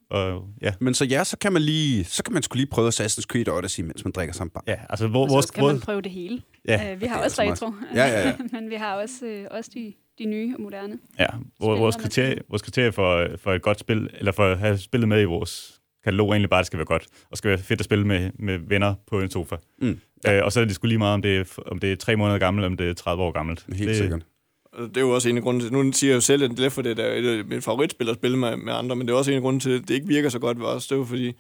og 0.10 0.48
ja, 0.62 0.74
Men 0.80 0.94
så 0.94 1.06
ja, 1.06 1.24
så 1.24 1.38
kan 1.38 1.54
man 1.54 1.62
lige, 1.62 2.04
så 2.04 2.24
kan 2.24 2.34
man 2.34 2.44
skulle 2.44 2.62
lige 2.62 2.70
prøve 2.72 2.90
Assassin's 2.90 3.22
Creed 3.22 3.48
Odyssey, 3.50 3.84
mens 3.84 4.06
man 4.06 4.12
drikker 4.12 4.34
sammen 4.34 4.52
bar. 4.52 4.64
ja 4.68 4.76
altså 4.90 5.08
hvor, 5.08 5.24
Og 5.24 5.30
så 5.30 5.34
vores 5.34 5.46
skal 5.46 5.64
man 5.64 5.80
prøve 5.80 6.02
det 6.02 6.12
hele. 6.12 6.42
Ja, 6.68 6.94
Øh, 6.94 7.02
vi 7.02 7.06
har 7.06 7.20
er 7.20 7.24
også 7.24 7.42
retro, 7.42 7.74
Ja, 7.96 8.06
ja, 8.08 8.28
ja. 8.28 8.34
men 8.60 8.70
vi 8.70 8.76
har 8.76 8.96
også, 8.96 9.26
øh, 9.26 9.46
også 9.52 9.72
de, 9.74 9.94
de 10.20 10.26
nye 10.26 10.56
og 10.56 10.62
moderne. 10.62 11.00
Ja, 11.20 11.28
vores, 11.60 11.96
kriterie, 11.96 12.40
vores 12.50 12.62
kriterie 12.62 12.92
for, 12.92 13.28
for 13.38 13.54
et 13.54 13.62
godt 13.62 13.80
spil, 13.80 14.10
eller 14.14 14.32
for 14.32 14.46
at 14.46 14.60
have 14.60 14.78
spillet 14.78 15.10
med 15.10 15.22
i 15.22 15.26
vores 15.26 15.82
katalog, 16.04 16.30
er 16.30 16.34
egentlig 16.34 16.50
bare, 16.50 16.60
at 16.60 16.64
det 16.64 16.68
skal 16.68 16.78
være 16.78 16.86
godt, 16.86 17.08
og 17.32 17.38
skal 17.38 17.50
være 17.50 17.58
fedt 17.58 17.82
at 17.82 17.86
spille 17.86 18.08
med, 18.08 18.32
med 18.40 18.58
venner 18.58 18.94
på 19.08 19.22
en 19.22 19.30
sofa. 19.30 19.56
Mm. 19.82 20.00
Øh, 20.28 20.42
og 20.44 20.52
så 20.52 20.62
er 20.62 20.66
det 20.66 20.76
sgu 20.76 20.88
lige 20.88 20.98
meget, 20.98 21.14
om 21.14 21.22
det, 21.22 21.38
er, 21.38 21.60
om 21.68 21.80
det 21.80 21.92
er 21.92 21.96
tre 21.96 22.16
måneder 22.16 22.40
gammelt, 22.40 22.62
eller 22.62 22.72
om 22.72 22.78
det 22.78 22.90
er 22.90 22.94
30 22.94 23.24
år 23.24 23.32
gammelt. 23.32 23.66
Helt 23.74 23.90
det, 23.90 23.98
sikkert. 23.98 24.26
Det 24.78 24.98
er 24.98 25.02
jo 25.02 25.10
også 25.10 25.30
en 25.30 25.38
af 25.38 25.44
grunden 25.44 25.62
til, 25.62 25.74
nu 25.74 25.92
siger 25.92 26.12
jeg 26.12 26.16
jo 26.16 26.22
selv, 26.22 26.44
at 26.44 26.60
Left 26.60 26.76
4 26.76 26.84
Dead 26.84 27.00
er 27.00 27.14
et 27.14 27.40
af 27.40 27.46
mine 27.46 27.62
favoritspil 27.62 28.10
at 28.10 28.16
spille 28.16 28.38
med, 28.38 28.58
med 28.58 28.74
andre, 28.74 28.96
men 28.96 29.08
det 29.08 29.14
er 29.14 29.18
også 29.18 29.32
en 29.32 29.36
af 29.36 29.42
grunden 29.42 29.60
til, 29.60 29.70
at 29.70 29.88
det 29.88 29.94
ikke 29.94 30.08
virker 30.08 30.30
så 30.30 30.40
godt 30.40 30.60
ved 30.60 30.66
os. 30.66 30.88
Det 30.88 30.96
er 30.96 31.00
jo 31.00 31.06
fordi, 31.06 31.34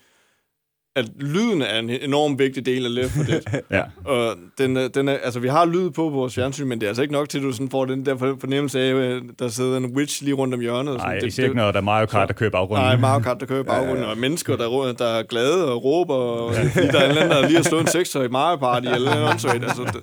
at 0.95 1.05
lyden 1.19 1.61
er 1.61 1.79
en 1.79 1.89
enormt 1.89 2.39
vigtig 2.39 2.65
del 2.65 2.85
af 2.85 2.93
Left 2.95 3.11
4 3.13 3.25
Dead. 3.25 3.61
Ja, 3.71 3.83
og 4.05 4.35
den, 4.57 4.77
er- 4.77 4.87
den 4.87 5.07
er, 5.07 5.13
altså, 5.13 5.39
vi 5.39 5.47
har 5.47 5.65
lyd 5.65 5.89
på 5.89 6.09
vores 6.09 6.35
fjernsyn, 6.35 6.67
men 6.67 6.79
det 6.81 6.85
er 6.85 6.89
altså 6.89 7.01
ikke 7.01 7.13
nok 7.13 7.29
til, 7.29 7.37
at 7.37 7.43
du 7.43 7.51
sådan 7.51 7.69
får 7.69 7.85
den 7.85 8.05
der 8.05 8.17
fornemmelse 8.17 8.79
af, 8.81 8.95
at 9.15 9.21
der 9.39 9.47
sidder 9.47 9.77
en 9.77 9.85
witch 9.97 10.23
lige 10.23 10.33
rundt 10.33 10.53
om 10.53 10.59
hjørnet. 10.59 10.93
og 10.93 10.99
sådan. 10.99 11.13
nej, 11.15 11.19
det, 11.19 11.39
ikke, 11.39 11.55
når 11.55 11.71
der 11.71 11.77
er 11.79 11.83
Mario 11.83 12.05
Kart, 12.05 12.27
der 12.27 12.33
kører 12.33 12.49
baggrunden. 12.49 12.85
Nej, 12.85 12.97
Mario 12.97 13.23
Kart, 13.23 13.39
der 13.39 13.45
kører 13.45 13.63
baggrunden, 13.63 14.05
og 14.05 14.17
mennesker, 14.17 14.55
der, 14.55 14.93
der 14.97 15.05
er 15.05 15.23
glade 15.23 15.71
og 15.71 15.83
råber, 15.83 16.13
og 16.15 16.55
fordi 16.55 16.87
der 16.87 16.99
er 16.99 17.03
en 17.03 17.09
eller 17.09 17.21
anden, 17.21 17.37
der 17.37 17.47
lige 17.47 17.55
har 17.55 17.63
slået 17.63 17.81
en 17.81 17.87
sekser 17.87 18.23
i 18.23 18.27
Mario 18.27 18.55
Party, 18.57 18.87
eller 18.87 19.15
noget 19.15 19.45
andet. 19.45 19.63
Altså, 19.63 19.83
det, 19.83 20.01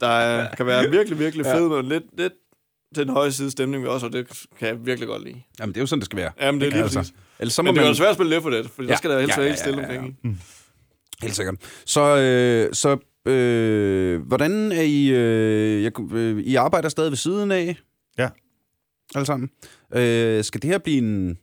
der 0.00 0.08
er, 0.08 0.54
kan 0.54 0.66
være 0.66 0.90
virkelig, 0.90 1.18
virkelig 1.18 1.46
fed, 1.46 1.66
og 1.68 1.84
lidt, 1.84 2.04
lidt 2.18 2.32
til 2.94 3.04
den 3.06 3.12
høje 3.12 3.32
side 3.32 3.50
stemning 3.50 3.82
vi 3.82 3.88
også, 3.88 4.06
og 4.06 4.12
det 4.12 4.26
kan 4.58 4.68
jeg 4.68 4.76
virkelig 4.86 5.08
godt 5.08 5.24
lide. 5.24 5.36
Jamen, 5.60 5.72
det 5.72 5.78
er 5.78 5.82
jo 5.82 5.86
sådan, 5.86 6.00
det 6.00 6.06
skal 6.06 6.16
være. 6.18 6.30
Jamen, 6.40 6.60
det 6.60 6.66
er 6.66 6.70
lige 6.70 6.82
Altså, 6.82 6.98
præcis. 6.98 7.14
Ellers 7.40 7.52
så 7.54 7.62
må 7.62 7.66
Men 7.66 7.74
det 7.74 7.80
er 7.80 7.84
man... 7.84 7.92
jo 7.92 7.96
svært 7.96 8.08
at 8.08 8.14
spille 8.14 8.30
lidt 8.30 8.42
for 8.42 8.50
det, 8.50 8.70
for 8.70 8.82
Ja. 8.82 8.88
der 8.88 8.96
skal 8.96 9.10
der 9.10 9.20
helst 9.20 9.36
Ja, 9.36 9.40
være 9.40 9.44
ja, 9.44 9.50
helt 9.50 9.58
stille 9.60 9.80
ja, 9.82 9.92
ja, 9.92 9.98
omkring. 9.98 10.18
ja. 10.24 10.30
i. 10.30 10.34
Helt 11.22 11.36
sikkert. 11.36 11.54
Så, 11.86 12.00
øh, 12.16 12.74
så 12.74 12.98
øh, 13.32 14.20
hvordan 14.26 14.72
er 14.72 14.82
I... 14.82 15.08
Øh, 15.08 15.82
jeg, 15.82 16.00
øh, 16.12 16.38
I 16.40 16.54
arbejder 16.54 16.88
stadig 16.88 17.10
ved 17.10 17.16
siden 17.16 17.50
af? 17.50 17.76
Ja. 18.18 18.28
Alle 19.14 19.26
sammen. 19.26 19.50
Øh, 19.94 20.44
skal 20.44 20.62
det 20.62 20.70
her 20.70 20.78
blive 20.78 20.98
en... 20.98 21.38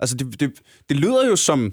Altså, 0.00 0.16
det, 0.16 0.40
det, 0.40 0.52
det 0.88 0.96
lyder 0.96 1.26
jo 1.28 1.36
som 1.36 1.72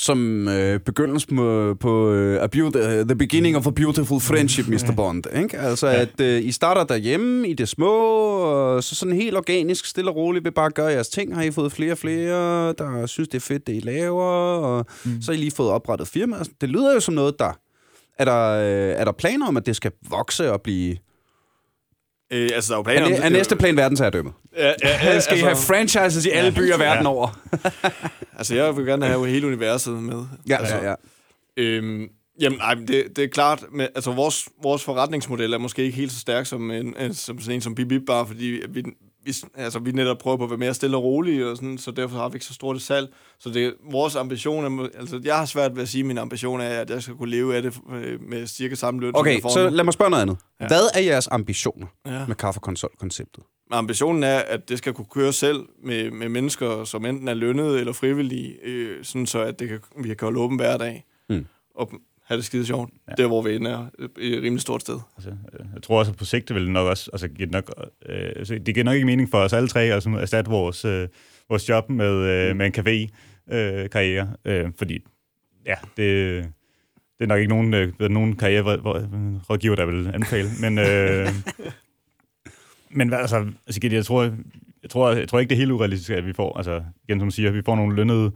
som 0.00 0.48
øh, 0.48 0.80
begyndelsen 0.80 1.36
på, 1.36 1.76
på 1.80 2.12
øh, 2.12 2.42
a 2.42 2.46
beaut- 2.46 2.76
uh, 2.76 3.06
the 3.06 3.14
beginning 3.14 3.56
of 3.56 3.66
a 3.66 3.70
beautiful 3.70 4.20
friendship, 4.20 4.66
Mr. 4.72 4.92
Bond. 4.96 5.24
Ikke? 5.36 5.58
Altså, 5.58 5.86
ja. 5.86 6.00
at 6.00 6.20
øh, 6.20 6.44
I 6.44 6.52
starter 6.52 6.84
derhjemme 6.84 7.48
i 7.48 7.52
det 7.52 7.68
små, 7.68 7.92
og 7.92 8.84
så 8.84 8.94
sådan 8.94 9.14
helt 9.14 9.36
organisk, 9.36 9.86
stille 9.86 10.10
og 10.10 10.16
roligt, 10.16 10.44
vil 10.44 10.50
bare 10.52 10.70
gøre 10.70 10.86
jeres 10.86 11.08
ting. 11.08 11.34
Har 11.34 11.42
I 11.42 11.50
fået 11.50 11.72
flere 11.72 11.92
og 11.92 11.98
flere, 11.98 12.72
der 12.72 13.06
synes, 13.06 13.28
det 13.28 13.36
er 13.36 13.40
fedt, 13.40 13.66
det 13.66 13.76
I 13.76 13.80
laver, 13.80 14.24
og 14.24 14.86
mm. 15.04 15.22
så 15.22 15.32
har 15.32 15.36
I 15.36 15.40
lige 15.40 15.50
fået 15.50 15.70
oprettet 15.70 16.08
firma. 16.08 16.36
Altså, 16.36 16.52
Det 16.60 16.68
lyder 16.68 16.94
jo 16.94 17.00
som 17.00 17.14
noget, 17.14 17.38
der... 17.38 17.52
Er 18.18 18.24
der, 18.24 18.50
øh, 18.50 19.00
er 19.00 19.04
der 19.04 19.12
planer 19.12 19.46
om, 19.48 19.56
at 19.56 19.66
det 19.66 19.76
skal 19.76 19.90
vokse 20.10 20.52
og 20.52 20.62
blive... 20.62 20.96
Øh, 22.32 22.50
altså, 22.54 22.72
der 22.72 22.74
er 22.74 22.78
jo 22.78 22.82
planer 22.82 23.00
Er, 23.00 23.16
om 23.16 23.22
er 23.22 23.28
næste 23.28 23.56
plan 23.56 23.76
verdensherredømme? 23.76 24.32
Ja, 24.56 24.66
ja, 24.66 24.72
ja, 24.82 25.20
Skal 25.20 25.38
I 25.38 25.40
have 25.40 25.56
franchises 25.56 26.26
i 26.26 26.30
alle 26.30 26.52
byer 26.52 26.76
verden 26.76 27.06
over? 27.06 27.40
Altså, 28.38 28.54
jeg 28.54 28.76
vil 28.76 28.86
gerne 28.86 29.06
have 29.06 29.26
hele 29.28 29.46
universet 29.46 30.02
med. 30.02 30.24
Ja, 30.48 30.56
altså, 30.56 30.76
ja, 30.76 30.88
ja. 30.88 30.94
Øhm, 31.56 32.08
jamen, 32.40 32.60
ej, 32.60 32.74
men 32.74 32.88
det, 32.88 33.04
det 33.16 33.24
er 33.24 33.28
klart, 33.28 33.64
med, 33.72 33.88
altså 33.94 34.12
vores, 34.12 34.48
vores 34.62 34.84
forretningsmodel 34.84 35.52
er 35.52 35.58
måske 35.58 35.82
ikke 35.82 35.96
helt 35.96 36.12
så 36.12 36.18
stærk 36.18 36.46
som 36.46 36.70
en, 36.70 37.14
som 37.14 37.40
sådan 37.40 37.54
en 37.54 37.60
som 37.60 37.74
Bip, 37.74 38.02
bare 38.06 38.26
fordi 38.26 38.60
vi, 38.68 38.82
vi, 39.24 39.34
altså, 39.54 39.78
vi 39.78 39.92
netop 39.92 40.18
prøver 40.18 40.36
på 40.36 40.44
at 40.44 40.50
være 40.50 40.58
mere 40.58 40.74
stille 40.74 40.96
og 40.96 41.02
rolige, 41.02 41.48
og 41.50 41.56
sådan, 41.56 41.78
så 41.78 41.90
derfor 41.90 42.16
har 42.16 42.28
vi 42.28 42.36
ikke 42.36 42.46
så 42.46 42.54
stort 42.54 42.76
et 42.76 42.82
salg. 42.82 43.14
Så 43.38 43.50
det, 43.50 43.74
vores 43.90 44.16
ambition 44.16 44.80
er, 44.80 44.88
altså 44.98 45.20
jeg 45.24 45.38
har 45.38 45.44
svært 45.44 45.74
ved 45.76 45.82
at 45.82 45.88
sige, 45.88 46.00
at 46.00 46.06
min 46.06 46.18
ambition 46.18 46.60
er, 46.60 46.68
at 46.68 46.90
jeg 46.90 47.02
skal 47.02 47.14
kunne 47.14 47.30
leve 47.30 47.56
af 47.56 47.62
det 47.62 47.78
øh, 47.92 48.22
med 48.22 48.46
cirka 48.46 48.74
samme 48.74 49.00
løn, 49.00 49.12
Okay, 49.16 49.40
så 49.40 49.70
lad 49.70 49.84
mig 49.84 49.92
spørge 49.92 50.10
noget 50.10 50.22
andet. 50.22 50.36
Ja. 50.60 50.66
Hvad 50.66 50.82
er 50.94 51.00
jeres 51.00 51.28
ambitioner 51.28 51.86
Ja. 52.06 52.26
med 52.26 52.36
kaffekonsol-konceptet? 52.36 53.44
Ambitionen 53.72 54.22
er, 54.22 54.38
at 54.38 54.68
det 54.68 54.78
skal 54.78 54.92
kunne 54.92 55.06
køre 55.14 55.32
selv 55.32 55.66
med, 55.84 56.10
med 56.10 56.28
mennesker, 56.28 56.84
som 56.84 57.04
enten 57.04 57.28
er 57.28 57.34
lønnet 57.34 57.80
eller 57.80 57.92
frivillige, 57.92 58.56
øh, 58.64 59.04
sådan 59.04 59.26
så 59.26 59.40
at 59.40 59.58
det 59.58 59.68
kan, 59.68 59.80
vi 60.02 60.08
kan 60.08 60.18
holde 60.20 60.40
åben 60.40 60.56
hver 60.56 60.76
dag. 60.76 61.04
Mm. 61.28 61.46
Og 61.74 61.90
have 62.30 62.36
det 62.36 62.44
skide 62.44 62.66
sjovt. 62.66 62.90
Ja. 63.08 63.22
Der, 63.22 63.26
hvor 63.26 63.42
vi 63.42 63.54
ender 63.54 63.86
øh, 63.98 64.08
et 64.18 64.42
rimelig 64.42 64.60
stort 64.60 64.80
sted. 64.80 64.98
Altså, 65.16 65.30
øh, 65.30 65.66
jeg 65.74 65.82
tror 65.82 65.98
også, 65.98 66.12
at 66.12 66.18
på 66.18 66.24
sigt 66.24 66.54
vil 66.54 66.62
det 66.62 66.70
nok 66.70 66.88
også, 66.88 67.10
altså, 67.12 67.28
give 67.28 67.46
det 67.46 67.52
nok, 67.52 67.72
øh, 68.08 68.32
altså, 68.36 68.54
det 68.54 68.74
giver 68.74 68.84
nok 68.84 68.94
ikke 68.94 69.06
mening 69.06 69.30
for 69.30 69.38
os 69.38 69.52
alle 69.52 69.68
tre 69.68 69.80
at 69.80 70.02
sådan 70.02 70.18
erstatte 70.18 70.50
vores, 70.50 70.84
øh, 70.84 71.08
vores 71.48 71.68
job 71.68 71.90
med, 71.90 72.14
øh, 72.14 72.56
med 72.56 72.66
en 72.66 72.72
café-karriere, 72.72 74.28
øh, 74.44 74.64
øh, 74.64 74.72
fordi 74.78 74.98
ja, 75.66 75.74
det, 75.96 76.44
det 77.18 77.24
er 77.24 77.26
nok 77.26 77.38
ikke 77.38 77.48
nogen, 77.48 77.74
øh, 77.74 77.92
nogen 78.00 78.36
karriererådgiver, 78.36 79.76
der 79.76 79.86
vil 79.86 80.10
anbefale, 80.14 80.48
men, 80.60 80.78
øh, 80.78 81.28
men 82.98 83.12
altså, 83.12 83.46
altså, 83.66 83.80
jeg 83.82 84.04
tror, 84.04 84.22
jeg 84.82 84.90
tror, 84.90 85.12
jeg 85.12 85.28
tror 85.28 85.38
ikke, 85.38 85.50
det 85.50 85.54
er 85.54 85.60
helt 85.60 85.72
urealistisk, 85.72 86.10
at 86.10 86.26
vi 86.26 86.32
får, 86.32 86.56
altså, 86.56 86.82
igen 87.08 87.20
som 87.20 87.30
siger, 87.30 87.50
vi 87.50 87.62
får 87.62 87.76
nogle 87.76 87.96
lønnede 87.96 88.32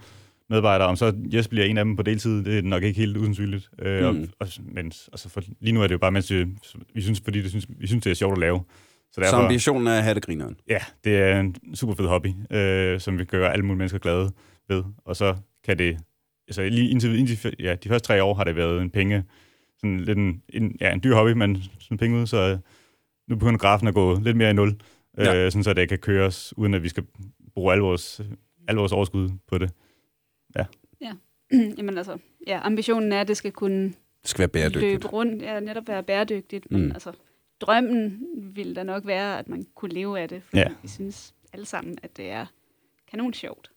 medarbejdere, 0.50 0.88
om 0.88 0.96
så 0.96 1.14
Jes 1.33 1.48
bliver 1.48 1.64
en 1.66 1.78
af 1.78 1.85
dem 1.85 1.96
på 1.96 2.02
deltid, 2.02 2.44
det 2.44 2.59
er 2.59 2.62
nok 2.62 2.83
ikke 2.83 3.00
helt 3.00 3.16
usandsynligt. 3.16 3.70
Øh, 3.78 4.00
Mm. 4.14 4.20
og, 4.22 4.26
og, 4.40 4.48
men 4.64 4.87
altså 4.87 5.28
for, 5.28 5.42
lige 5.61 5.72
nu 5.72 5.83
er 5.83 5.87
det 5.87 5.92
jo 5.94 5.98
bare, 5.98 6.12
mens 6.12 6.30
vi, 6.30 6.46
vi 6.94 7.02
synes, 7.02 7.20
fordi 7.24 7.42
det 7.42 7.50
synes, 7.50 7.66
vi 7.78 7.87
synes, 7.87 8.04
det 8.04 8.11
er 8.11 8.14
sjovt 8.14 8.33
at 8.33 8.38
lave. 8.38 8.61
Så 8.68 9.14
Så 9.14 9.20
derfor, 9.20 9.37
ambitionen 9.37 9.87
er 9.87 9.92
at 9.96 10.02
have 10.02 10.14
det 10.14 10.22
grineren. 10.22 10.57
ja, 10.68 10.78
det 11.04 11.16
er 11.16 11.40
en 11.40 11.57
super 11.74 11.94
fed 11.94 12.07
hobby, 12.07 12.28
øh, 12.50 13.00
som 13.00 13.18
vi 13.18 13.24
gøre 13.24 13.52
alle 13.52 13.64
mulige 13.64 13.78
mennesker 13.78 13.98
glade 13.98 14.30
ved. 14.68 14.83
Og 15.04 15.16
så 15.16 15.37
kan 15.64 15.78
det, 15.78 15.96
altså 16.48 16.62
lige 16.68 16.90
indtil, 16.90 17.18
indtil 17.18 17.54
ja, 17.59 17.74
de 17.74 17.88
første 17.88 18.07
tre 18.07 18.22
år 18.22 18.35
har 18.35 18.44
det 18.44 18.57
været 18.57 18.83
en 18.83 18.90
penge, 18.90 19.24
sådan 19.80 20.00
lidt 20.00 20.18
en, 20.18 20.42
en, 20.48 20.76
ja, 20.80 20.92
en 20.92 21.00
dyr 21.04 21.14
hobby, 21.14 21.33
men 21.33 21.62
sådan 21.80 21.98
penge 21.98 22.20
ud, 22.20 22.26
så 22.26 22.59
nu 23.28 23.37
begynder 23.37 23.59
grafen 23.59 23.88
at 23.88 23.94
gå 23.94 24.18
lidt 24.20 24.37
mere 24.37 24.50
i 24.50 24.52
nul, 24.52 24.68
øh, 25.18 25.24
Ja. 25.26 25.50
sådan 25.50 25.64
så 25.64 25.72
det 25.74 25.88
kan 25.88 25.98
køres, 25.98 26.54
uden 26.57 26.74
at 26.74 26.83
vi 26.83 26.88
skal 26.88 27.04
bruge 27.54 27.72
al 27.72 27.78
vores, 27.78 28.20
al 28.68 28.74
vores 28.76 28.92
overskud 28.92 29.30
på 29.48 29.59
det. 29.59 29.70
Jamen 31.79 31.99
altså, 31.99 32.19
ja, 32.47 32.61
ambitionen 32.64 33.12
er, 33.12 33.21
at 33.21 33.29
det 33.29 33.37
skal 33.37 33.53
kunne 33.53 33.85
Det 33.85 33.95
skal 34.31 34.38
være 34.40 34.49
bæredygtigt. 34.49 34.83
løbe 34.83 35.07
rundt, 35.09 35.43
ja, 35.43 35.61
netop 35.61 35.88
være 35.88 36.03
bæredygtigt. 36.03 36.71
Men 36.71 36.85
Mm. 36.85 36.93
altså, 36.93 37.12
drømmen 37.61 38.27
ville 38.37 38.75
da 38.75 38.83
nok 38.83 39.07
være, 39.07 39.38
at 39.38 39.49
man 39.49 39.67
kunne 39.75 39.95
leve 39.95 40.21
af 40.21 40.29
det, 40.29 40.43
fordi 40.43 40.57
Ja. 40.57 40.69
ja. 40.69 40.75
vi 40.83 40.88
synes 40.88 41.35
alle 41.53 41.67
sammen, 41.67 41.99
at 42.03 42.17
det 42.17 42.31
er 42.31 42.47
kanon 43.11 43.35
sjovt. 43.35 43.71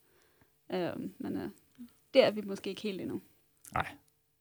Øhm, 0.74 1.14
men 1.20 1.36
uh, 1.36 1.42
det 2.14 2.24
er 2.24 2.32
vi 2.32 2.42
måske 2.46 2.70
ikke 2.70 2.82
helt 2.82 3.02
endnu. 3.02 3.22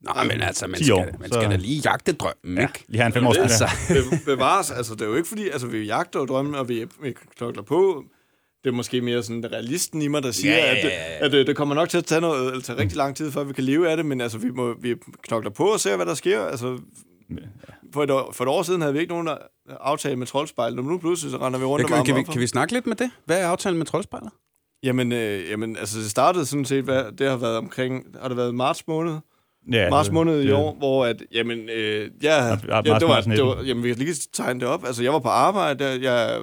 Nå, 0.01 0.13
men 0.29 0.41
altså, 0.41 0.67
man 0.67 0.79
10 0.79 0.85
skal, 0.85 0.95
år, 0.95 1.07
man 1.21 1.29
så- 1.33 1.41
skal 1.41 1.51
da 1.51 1.57
lige 1.57 1.81
jagte 1.85 2.13
drømmen, 2.13 2.57
Ja, 2.59 2.63
ikke? 2.63 2.85
lige 2.89 3.01
have 3.01 3.07
en 3.07 3.13
fem 3.13 3.27
års 3.27 3.37
Altså, 3.39 3.67
Be- 3.89 4.25
bevares, 4.37 4.71
altså 4.71 4.95
det 4.95 5.03
er 5.03 5.07
jo 5.07 5.15
ikke 5.15 5.29
fordi, 5.29 5.49
altså 5.49 5.67
vi 5.67 5.85
jagter 5.85 6.21
jo 6.21 6.27
drømme, 6.27 6.59
og 6.59 6.69
vi, 6.69 6.87
vi 7.03 7.13
knokler 7.13 7.63
på. 7.63 8.05
Det 8.67 8.73
er 8.73 8.77
måske 8.77 9.01
mere 9.01 9.23
sådan 9.23 9.53
realisten 9.53 10.03
i 10.03 10.09
mig, 10.09 10.23
der 10.23 10.31
siger, 10.31 10.55
Ja, 10.57 10.65
ja, 10.65 10.71
at, 10.71 10.77
det, 10.83 10.89
ja, 10.89 11.13
ja. 11.19 11.25
at 11.27 11.33
det, 11.33 11.47
det 11.47 11.57
kommer 11.57 11.75
nok 11.75 11.89
til 11.89 11.99
at 11.99 12.05
tage, 12.05 12.21
noget, 12.21 12.47
eller 12.51 12.61
tage 12.63 12.79
rigtig 12.79 12.97
lang 12.97 13.17
tid, 13.17 13.33
før 13.33 13.45
vi 13.45 13.53
kan 13.53 13.65
leve 13.65 13.91
af 13.91 13.97
det, 13.97 14.07
men 14.07 14.21
altså, 14.21 14.39
vi, 14.39 14.51
må, 14.51 14.75
vi 14.81 14.95
knokler 15.23 15.51
på 15.51 15.65
og 15.65 15.81
ser, 15.81 15.97
hvad 15.97 16.07
der 16.07 16.15
sker. 16.15 16.41
Altså, 16.45 16.79
for 17.93 18.03
et, 18.03 18.11
år, 18.11 18.33
for 18.33 18.45
et 18.45 18.49
år 18.49 18.63
siden 18.63 18.81
havde 18.81 18.95
vi 18.95 19.01
ikke 19.01 19.13
nogen 19.13 19.27
der 19.27 19.37
aftale 19.81 20.17
med 20.17 20.27
troldspejlet, 20.27 20.79
og 20.79 20.85
nu 20.85 20.99
pludselig 20.99 21.31
så 21.31 21.37
render 21.39 21.59
vi 21.59 21.65
rundt 21.65 21.81
Ja, 21.81 21.85
og 21.85 21.89
kan, 21.89 21.97
varmer 21.97 22.05
kan, 22.05 22.17
vi, 22.17 22.33
kan 22.33 22.41
vi 22.41 22.47
snakke 22.47 22.73
lidt 22.73 22.87
med 22.87 22.97
det? 22.97 23.11
Hvad 23.25 23.41
er 23.41 23.47
aftalen 23.47 23.79
med 23.79 23.87
troldspejlet? 23.87 24.31
Jamen, 24.83 25.13
øh, 25.13 25.51
jamen, 25.51 25.77
altså 25.77 25.99
det 25.99 26.11
startede 26.11 26.47
sådan 26.47 26.65
set, 26.65 26.85
hvad, 26.85 27.05
det 27.19 27.31
har 27.31 27.37
været 27.37 27.57
omkring, 27.57 28.05
har 28.21 28.29
det 28.29 28.37
været 28.37 28.55
marts 28.55 28.87
måned? 28.89 29.15
Ja, 29.73 29.91
marts 29.91 30.11
måned 30.11 30.41
i 30.41 30.47
det- 30.47 30.55
år, 30.55 30.75
hvor 30.79 31.05
at, 31.07 31.23
jamen, 31.33 31.59
øh, 31.59 32.01
jeg, 32.01 32.11
Ja, 32.23 32.47
ja, 32.77 32.83
marts 32.93 32.99
det 33.01 33.09
var, 33.09 33.21
det 33.21 33.45
var, 33.45 33.63
jamen, 33.67 33.85
vi 33.85 33.89
kan 33.89 33.99
lige 33.99 34.15
tegne 34.33 34.61
det 34.61 34.69
op. 34.69 34.85
Altså, 34.87 35.03
jeg 35.03 35.13
var 35.13 35.19
på 35.19 35.29
arbejde, 35.29 36.11
jeg 36.11 36.39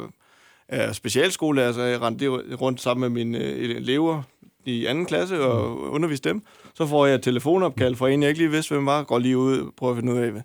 er 0.74 0.94
specialskolelærer, 0.94 1.72
så 1.72 1.82
jeg 1.82 2.02
rendte 2.02 2.28
rundt 2.56 2.82
sammen 2.82 3.14
med 3.14 3.24
mine 3.24 3.46
øh, 3.46 3.76
elever 3.76 4.24
i 4.66 4.86
anden 4.86 5.06
klasse 5.06 5.42
og 5.42 5.80
underviste 5.80 6.30
dem. 6.30 6.42
Så 6.74 6.88
får 6.88 7.06
jeg 7.06 7.16
et 7.16 7.24
telefonopkald 7.24 7.96
fra 7.96 8.10
en, 8.10 8.22
jeg 8.22 8.30
ikke 8.30 8.42
lige 8.42 8.52
vidste, 8.52 8.74
hvem 8.74 8.86
var. 8.86 9.04
Går 9.04 9.20
lige 9.20 9.38
ud 9.38 9.60
og 9.60 9.74
prøver 9.78 9.94
at 9.94 9.98
finde 9.98 10.14
ud 10.14 10.18
af, 10.18 10.32
hvad, 10.32 10.42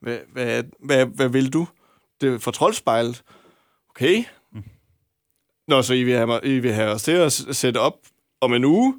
hvad, 0.00 0.18
hvad, 0.32 0.64
hvad, 0.78 1.06
hvad 1.06 1.28
vil 1.28 1.52
du? 1.52 1.68
Det 2.20 2.34
er 2.34 2.38
for 2.38 2.50
troldspejlet. 2.50 3.22
Okay. 3.90 4.24
Nå, 5.68 5.82
så 5.82 5.94
I 5.94 6.02
vil 6.02 6.14
have, 6.14 6.40
I 6.44 6.58
vil 6.58 6.72
have 6.72 6.90
os 6.90 7.02
til 7.02 7.12
at 7.12 7.32
sætte 7.32 7.78
op 7.78 7.96
om 8.40 8.54
en 8.54 8.64
uge 8.64 8.94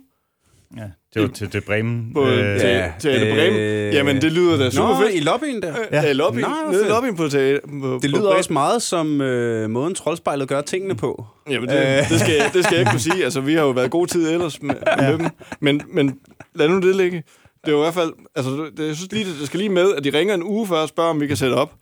Ja, 0.78 0.84
det 1.14 1.22
var 1.22 1.28
til, 1.28 1.50
til 1.50 1.62
Bremen. 1.62 2.14
på, 2.14 2.28
øh, 2.28 2.60
til, 2.60 2.70
ja, 2.70 2.92
til 3.00 3.10
Anne 3.10 3.34
Bremen. 3.36 3.60
øh, 3.60 3.94
Jamen, 3.94 4.22
det 4.22 4.32
lyder 4.32 4.58
da 4.58 4.70
super 4.70 4.88
Nå, 4.88 4.96
fedt. 5.02 5.14
i 5.16 5.20
lobbyen 5.20 5.62
der. 5.62 5.76
Ja, 5.92 6.02
ja 6.02 6.12
lobbyen, 6.12 6.42
Nå, 6.42 6.48
hvor 6.64 6.72
nede 6.72 6.86
i 6.86 6.90
lobbyen 6.90 7.16
på, 7.16 7.24
på 7.24 7.28
Det 7.30 7.62
på 7.64 8.00
lyder 8.08 8.20
Bremen. 8.22 8.38
også 8.38 8.54
meget 8.54 8.82
som 8.82 9.22
øh, 9.22 9.70
måden 9.70 9.96
troldspejlet 9.96 10.48
gør 10.48 10.62
tingene 10.62 10.96
på. 10.96 11.26
Jamen, 11.50 11.70
det, 11.70 12.06
det, 12.10 12.20
skal, 12.20 12.36
det 12.54 12.64
skal 12.64 12.72
jeg 12.76 12.80
ikke 12.80 12.92
kunne 12.92 13.00
sige. 13.00 13.24
Altså, 13.24 13.42
vi 13.42 13.54
har 13.54 13.62
jo 13.62 13.70
været 13.70 13.92
god 13.92 14.08
tid 14.08 14.30
ellers 14.32 14.62
med, 14.62 14.76
med 15.00 15.14
dem. 15.14 15.26
Men, 15.62 15.82
men 15.94 16.20
lad 16.56 16.68
nu 16.68 16.76
det 16.88 16.96
ligge. 16.96 17.18
Det 17.66 17.68
er 17.68 17.72
jo 17.72 17.78
i 17.78 17.82
hvert 17.84 17.94
fald... 17.94 18.12
Altså, 18.36 18.52
det, 18.78 18.88
jeg 18.88 18.96
synes 18.96 19.12
lige, 19.12 19.26
det 19.40 19.48
skal 19.48 19.58
lige 19.60 19.70
med, 19.70 19.94
at 19.96 20.04
de 20.04 20.10
ringer 20.18 20.34
en 20.36 20.44
uge 20.44 20.68
før 20.68 20.76
og 20.76 20.90
spørger, 20.90 21.10
om 21.10 21.22
vi 21.22 21.28
kan 21.28 21.38
sætte 21.38 21.54
op. 21.54 21.74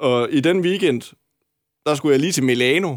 Og 0.00 0.28
i 0.30 0.40
den 0.40 0.60
weekend, 0.60 1.02
der 1.86 1.94
skulle 1.94 2.12
jeg 2.12 2.20
lige 2.20 2.32
til 2.32 2.44
Milano. 2.44 2.96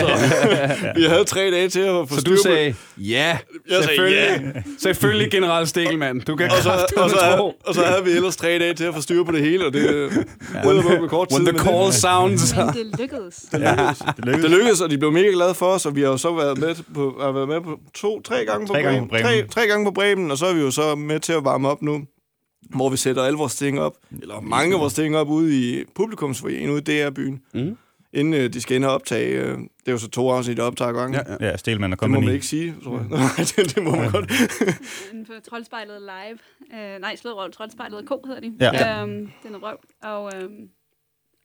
så 0.00 0.10
vi 0.96 1.02
havde 1.04 1.24
tre 1.24 1.50
dage 1.50 1.68
til 1.68 1.80
at 1.80 2.08
få 2.08 2.14
Så 2.16 2.22
du 2.22 2.36
sagde, 2.36 2.74
ja, 2.96 3.04
Jeg 3.14 3.38
sagde 3.68 3.84
selvfølgelig. 3.84 4.64
Selvfølgelig, 4.78 5.30
general 5.30 5.66
Stikkelmann. 5.66 6.20
Du 6.20 6.36
kan 6.36 6.50
og 6.50 6.56
så, 6.62 6.70
og, 6.96 7.10
så 7.10 7.16
tro. 7.36 7.52
og 7.66 7.74
så 7.74 7.82
havde 7.82 8.04
vi 8.04 8.10
ellers 8.10 8.36
tre 8.36 8.58
dage 8.58 8.74
til 8.74 8.84
at 8.84 8.94
få 8.94 9.00
styr 9.00 9.24
på 9.24 9.32
det 9.32 9.40
hele, 9.40 9.66
og 9.66 9.72
det 9.72 9.82
ja. 10.54 10.64
med 11.00 11.08
kort 11.08 11.28
tid. 11.28 11.36
When 11.38 11.54
the 11.56 11.64
call 11.64 11.92
sounds. 11.92 12.56
Men 12.56 12.66
det 12.68 13.00
lykkedes. 13.00 13.34
Det 13.36 13.60
Det, 13.60 13.60
lykkedes. 14.24 14.42
det 14.42 14.50
lykkedes, 14.50 14.80
og 14.80 14.90
de 14.90 14.98
blev 14.98 15.12
mega 15.12 15.30
glade 15.30 15.54
for 15.54 15.66
os, 15.66 15.86
og 15.86 15.96
vi 15.96 16.00
har 16.00 16.08
jo 16.08 16.16
så 16.16 16.34
været 16.34 16.58
med 16.58 16.74
på, 16.94 17.14
har 17.20 17.32
været 17.32 17.48
med 17.48 17.60
på 17.60 17.78
to, 17.94 18.22
tre 18.22 18.44
gange 18.44 18.66
på 18.66 18.72
Tre 18.72 18.82
gange 18.82 18.98
Bremen. 18.98 19.08
på 19.08 19.12
Bremen. 19.28 19.48
Tre, 19.48 19.60
tre 19.60 19.66
gange 19.66 19.84
på 19.86 19.90
Bremen, 19.90 20.30
og 20.30 20.38
så 20.38 20.46
er 20.46 20.54
vi 20.54 20.60
jo 20.60 20.70
så 20.70 20.94
med 20.94 21.20
til 21.20 21.32
at 21.32 21.44
varme 21.44 21.68
op 21.68 21.82
nu, 21.82 22.00
hvor 22.70 22.88
vi 22.90 22.96
sætter 22.96 23.22
alle 23.22 23.38
vores 23.38 23.54
ting 23.56 23.80
op, 23.80 23.96
eller 24.22 24.40
mange 24.40 24.74
af 24.74 24.80
vores 24.80 24.94
ting 24.94 25.16
op 25.16 25.28
ude 25.28 25.58
i 25.80 25.84
publikumsfoyeren 25.94 26.70
ude 26.70 26.78
i 26.78 27.04
DR-byen, 27.04 27.40
Mm. 27.54 27.76
inden 28.12 28.34
øh, 28.34 28.52
de 28.52 28.60
skal 28.60 28.76
ind 28.76 28.84
og 28.84 28.90
optage. 28.92 29.28
Øh, 29.28 29.58
det 29.58 29.68
er 29.86 29.92
jo 29.92 29.98
så 29.98 30.10
to 30.10 30.30
afsnit, 30.30 30.56
der 30.56 30.62
optager 30.62 30.92
gangen. 30.92 31.14
Ja, 31.26 31.32
ja. 31.40 31.50
Ja, 31.50 31.56
Stelman 31.56 31.92
og 31.92 32.00
Det 32.00 32.10
må 32.10 32.14
Company. 32.14 32.24
man 32.26 32.34
ikke 32.34 32.46
sige, 32.46 32.74
tror 32.84 32.96
jeg. 32.98 33.06
Nej, 33.18 33.28
det, 33.56 33.74
det 33.74 33.82
må 33.84 33.90
man 33.90 34.10
godt. 34.10 34.30
Inden 35.12 35.26
for 35.26 35.34
Troldspejlet 35.50 36.00
Live. 36.02 36.38
Øh, 36.80 37.00
nej, 37.00 37.16
slået 37.16 37.36
røv. 37.36 37.50
Troldspejlet 37.52 38.08
K 38.08 38.12
hedder 38.26 38.40
de. 38.40 38.52
Ja. 38.60 39.02
Øhm, 39.02 39.10
det 39.42 39.48
er 39.48 39.50
noget 39.50 39.62
røv. 39.62 39.76
Og, 40.02 40.32
øhm, 40.42 40.68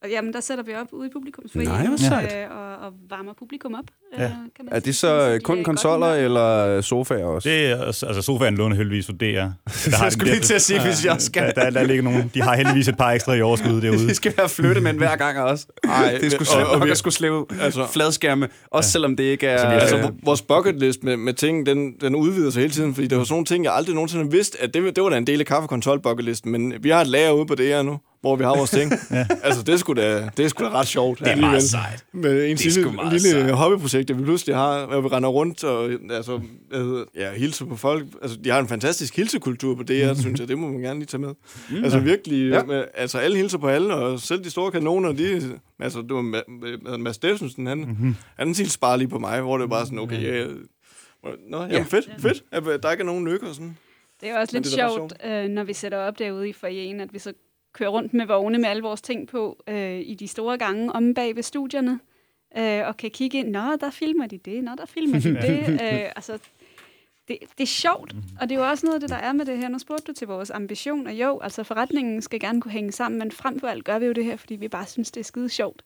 og 0.03 0.09
jamen, 0.09 0.33
der 0.33 0.39
sætter 0.41 0.63
vi 0.63 0.71
op 0.75 0.87
ude 0.91 1.07
i 1.07 1.09
publikumsfoyeren. 1.13 1.71
Nej, 1.71 1.85
hvor. 1.87 2.17
Øh, 2.17 2.57
og, 2.57 2.85
og 2.87 2.93
varmer 3.09 3.33
publikum 3.39 3.73
op. 3.73 3.83
Ja. 4.17 4.23
Øh, 4.23 4.29
kan 4.29 4.65
man 4.65 4.73
Er 4.73 4.79
sige. 4.79 4.85
det 4.85 4.95
Så 4.95 4.99
så 5.01 5.29
de 5.29 5.35
øh, 5.35 5.39
kun 5.41 5.63
konsoller 5.63 6.07
eller 6.07 6.81
sofaer 6.81 7.25
også? 7.25 7.49
Det 7.49 7.65
er, 7.71 7.83
altså 7.85 8.21
sofaen 8.21 8.55
låner 8.57 8.75
heldigvis 8.75 9.05
for 9.05 9.13
DR. 9.13 9.23
Der 9.25 10.03
jeg 10.03 10.11
skulle 10.11 10.31
lige 10.31 10.41
til 10.41 10.53
at 10.53 10.61
sige, 10.61 10.81
hvis 10.81 11.05
jeg 11.05 11.15
skal... 11.19 11.43
Der, 11.55 11.63
der, 11.63 11.69
der 11.69 11.83
ligger 11.83 12.03
nogen, 12.03 12.31
de 12.33 12.41
har 12.41 12.55
heldigvis 12.55 12.87
et 12.87 12.97
par 12.97 13.11
ekstra 13.11 13.33
i 13.33 13.41
overskud 13.41 13.81
derude. 13.85 14.07
Det 14.07 14.15
skal 14.15 14.33
være 14.37 14.49
flyttemænd 14.49 14.97
hver 14.97 15.15
gang 15.15 15.39
også. 15.39 15.65
Ej, 15.83 16.17
det 16.21 16.31
sgu 16.31 16.59
og- 16.59 16.67
og 16.81 16.87
vi- 16.87 16.95
skulle 16.95 17.13
slæve 17.13 17.45
altså- 17.61 17.87
fladskærme, 17.93 18.47
også 18.71 18.91
selvom 18.91 19.15
det 19.15 19.23
ikke 19.23 19.47
er... 19.47 19.51
Altså, 19.51 19.67
har- 19.67 19.79
Altså, 19.79 19.97
øh, 19.97 20.03
v- 20.05 20.25
vores 20.25 20.41
bucket 20.41 20.79
list 20.79 21.03
med, 21.03 21.17
med 21.17 21.33
ting, 21.33 21.65
den, 21.65 21.93
den 22.01 22.15
udvider 22.15 22.49
sig 22.51 22.59
hele 22.61 22.73
tiden, 22.73 22.93
fordi 22.95 23.07
der 23.07 23.17
var 23.17 23.23
sådan 23.23 23.33
nogle 23.33 23.45
ting, 23.45 23.63
jeg 23.65 23.73
aldrig 23.73 23.95
nogensinde 23.95 24.23
har 24.23 24.31
vidst, 24.31 24.57
at 24.59 24.73
det, 24.73 24.95
det 24.95 25.03
var 25.03 25.09
da 25.09 25.17
en 25.17 25.27
del 25.27 25.39
af 25.39 25.45
kaffekonsol 25.45 25.99
bucket 26.01 26.25
listen, 26.25 26.51
men 26.51 26.73
vi 26.81 26.89
har 26.89 27.01
et 27.01 27.07
lager 27.07 27.31
ude 27.31 27.45
på 27.45 27.55
det 27.55 27.67
her 27.67 27.81
nu, 27.81 27.99
hvor 28.21 28.35
vi 28.35 28.43
har 28.43 28.55
vores 28.57 28.69
ting. 28.71 28.91
ja. 29.11 29.27
Altså, 29.43 29.63
det 29.63 29.73
er 29.73 29.77
sgu 29.77 29.93
da, 29.93 30.29
det 30.37 30.45
er 30.45 30.49
sgu 30.49 30.63
da 30.63 30.69
ret 30.69 30.87
sjovt. 30.87 31.19
Det 31.19 31.27
er 31.27 31.35
meget 31.35 31.63
sejt. 31.63 32.05
Med 32.11 32.31
en 32.49 32.57
Det 32.57 32.65
er 32.77 32.81
lille, 32.81 33.09
lille 33.09 33.19
sejt. 33.19 33.51
hobbyprojekt, 33.55 34.17
vi 34.17 34.23
pludselig 34.23 34.55
har, 34.55 34.85
hvor 34.85 35.01
vi 35.01 35.07
render 35.07 35.29
rundt 35.29 35.63
og 35.63 35.89
altså, 36.11 36.41
ja, 37.15 37.33
hilser 37.33 37.65
på 37.65 37.75
folk. 37.75 38.05
Altså, 38.21 38.37
de 38.43 38.49
har 38.49 38.59
en 38.59 38.67
fantastisk 38.67 39.15
hilsekultur 39.15 39.75
på 39.75 39.83
det 39.83 39.95
her, 40.05 40.13
synes 40.21 40.39
jeg. 40.39 40.47
Det 40.47 40.57
må 40.57 40.67
man 40.67 40.79
gerne 40.81 40.99
lige 40.99 41.07
tage 41.07 41.21
med. 41.21 41.33
Mm, 41.69 41.83
altså 41.83 41.99
virkelig, 41.99 42.49
Ja. 42.51 42.63
med, 42.63 42.85
altså 42.93 43.17
alle 43.17 43.37
hilser 43.37 43.57
på 43.57 43.67
alle, 43.67 43.93
og 43.95 44.19
selv 44.19 44.43
de 44.43 44.49
store 44.49 44.71
kanoner, 44.71 45.11
de, 45.11 45.59
altså 45.79 46.01
det 46.01 46.13
var 46.13 46.21
Ma- 46.39 46.87
Ma- 46.87 46.97
Mads 46.97 47.15
Steffensen, 47.15 47.67
han, 47.67 47.77
mm-hmm. 47.77 48.15
han 48.39 48.55
sparer 48.55 48.95
lige 48.97 49.07
på 49.07 49.19
mig, 49.19 49.41
hvor 49.41 49.57
det 49.57 49.69
var 49.69 49.83
sådan, 49.83 49.99
okay, 49.99 50.23
ja, 50.23 50.45
Nå, 51.49 51.57
jamen 51.57 51.71
Ja. 51.71 51.81
fedt, 51.81 52.09
fedt, 52.19 52.43
at 52.51 52.63
der 52.83 52.91
ikke 52.91 53.01
er 53.01 53.05
nogen 53.05 53.23
nykker 53.23 53.47
og 53.47 53.55
sådan. 53.55 53.77
Det 54.21 54.29
er 54.29 54.39
også 54.39 54.55
lidt 54.57 54.65
det 54.65 54.79
er 54.79 54.87
da 54.87 54.93
sjovt, 54.95 55.13
øh, 55.25 55.49
når 55.49 55.63
vi 55.63 55.73
sætter 55.73 55.97
op 55.97 56.19
derude 56.19 56.49
i 56.49 56.53
foyeren, 56.53 56.99
at 56.99 57.13
vi 57.13 57.19
så 57.19 57.33
kører 57.73 57.89
rundt 57.89 58.13
med 58.13 58.25
vogne 58.25 58.57
med 58.57 58.69
alle 58.69 58.83
vores 58.83 59.01
ting 59.01 59.27
på 59.27 59.63
øh, 59.67 59.99
i 59.99 60.15
de 60.15 60.27
store 60.27 60.57
gange 60.57 60.91
om 60.91 61.13
bag 61.13 61.35
ved 61.35 61.43
studierne, 61.43 61.99
øh, 62.57 62.87
og 62.87 62.97
kan 62.97 63.11
kigge 63.11 63.37
ind, 63.37 63.49
nå, 63.49 63.75
der 63.81 63.89
filmer 63.91 64.27
de 64.27 64.37
det, 64.37 64.63
nå, 64.63 64.71
der 64.77 64.85
filmer 64.85 65.19
de 65.19 65.29
det. 65.47 65.69
Øh, 65.69 66.11
altså, 66.15 66.39
det, 67.27 67.37
det 67.57 67.63
er 67.63 67.67
sjovt, 67.67 68.15
og 68.41 68.49
det 68.49 68.55
er 68.55 68.59
jo 68.59 68.69
også 68.69 68.85
noget 68.85 68.95
af 68.95 69.01
det, 69.01 69.09
der 69.09 69.15
er 69.15 69.33
med 69.33 69.45
det 69.45 69.57
her. 69.57 69.69
Nu 69.69 69.79
spurgte 69.79 70.03
du 70.07 70.13
til 70.13 70.27
vores 70.27 70.51
ambition, 70.51 71.07
og 71.07 71.13
jo, 71.13 71.39
altså 71.39 71.63
forretningen 71.63 72.21
skal 72.21 72.39
gerne 72.39 72.61
kunne 72.61 72.71
hænge 72.71 72.91
sammen, 72.91 73.19
men 73.19 73.31
frem 73.31 73.59
for 73.59 73.67
alt 73.67 73.85
gør 73.85 73.99
vi 73.99 74.05
jo 74.05 74.11
det 74.11 74.25
her, 74.25 74.35
fordi 74.35 74.55
vi 74.55 74.67
bare 74.67 74.85
synes, 74.85 75.11
det 75.11 75.19
er 75.19 75.23
skide 75.23 75.49
sjovt. 75.49 75.83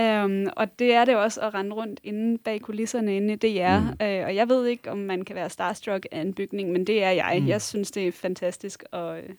Um, 0.00 0.46
og 0.56 0.78
det 0.78 0.94
er 0.94 1.04
det 1.04 1.16
også 1.16 1.40
at 1.40 1.54
rende 1.54 1.76
rundt 1.76 2.00
inde 2.02 2.38
bag 2.38 2.60
kulisserne 2.60 3.16
inde 3.16 3.32
i 3.32 3.36
DR. 3.36 3.78
Mm. 3.80 3.86
Uh, 3.86 4.26
og 4.26 4.34
jeg 4.34 4.48
ved 4.48 4.66
ikke, 4.66 4.90
om 4.90 4.98
man 4.98 5.24
kan 5.24 5.36
være 5.36 5.50
starstruck 5.50 6.06
af 6.12 6.20
en 6.20 6.34
bygning, 6.34 6.72
men 6.72 6.86
det 6.86 7.04
er 7.04 7.10
jeg. 7.10 7.38
Mm. 7.40 7.48
Jeg 7.48 7.62
synes, 7.62 7.90
det 7.90 8.08
er 8.08 8.12
fantastisk 8.12 8.84
at, 8.92 9.16
øh, 9.16 9.30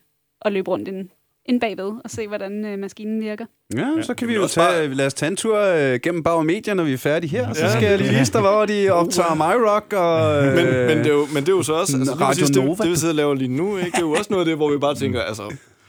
at 0.41 0.53
løbe 0.53 0.71
rundt 0.71 0.87
inde, 0.87 1.09
inde 1.45 1.59
bagved 1.59 1.91
og 2.03 2.09
se, 2.09 2.27
hvordan 2.27 2.73
uh, 2.73 2.79
maskinen 2.79 3.21
virker. 3.21 3.45
Ja, 3.75 4.01
så 4.01 4.13
kan 4.13 4.27
vi 4.27 4.33
jo 4.35 4.47
tage, 4.47 4.93
lad 4.93 5.05
os 5.05 5.13
tage 5.13 5.29
en 5.29 5.35
tur 5.35 5.59
øh, 5.59 5.99
gennem 6.03 6.23
Bauer 6.23 6.43
Media, 6.43 6.73
når 6.73 6.83
vi 6.83 6.93
er 6.93 6.97
færdige 6.97 7.29
her. 7.31 7.53
Så 7.53 7.65
Ja. 7.65 7.71
skal 7.71 7.83
jeg 7.89 7.97
lige 7.97 8.19
vise 8.19 8.33
dig, 8.33 8.41
hvor 8.41 8.65
de 8.65 8.89
optager 8.89 9.33
My 9.35 9.63
Rock 9.69 9.93
og... 9.93 10.43
Øh, 10.45 10.55
Men, 10.55 10.65
men, 10.87 10.97
det 10.97 11.07
er 11.07 11.13
jo, 11.13 11.27
men 11.33 11.43
det 11.43 11.49
er 11.51 11.55
jo 11.55 11.63
så 11.63 11.73
også, 11.73 11.97
altså, 11.97 12.13
Radio 12.13 12.25
præcis 12.27 12.47
det, 12.49 12.63
Nova. 12.63 12.83
det, 12.83 12.91
vi 12.91 12.95
sidder 12.95 13.11
og 13.11 13.15
laver 13.15 13.33
lige 13.35 13.47
nu, 13.57 13.77
ikke? 13.77 13.91
det 13.91 13.97
er 13.97 14.01
jo 14.01 14.11
også 14.11 14.27
noget 14.29 14.41
af 14.41 14.45
det, 14.45 14.55
hvor 14.55 14.71
vi 14.71 14.77
bare 14.77 14.95
tænker, 14.95 15.21
altså, 15.21 15.43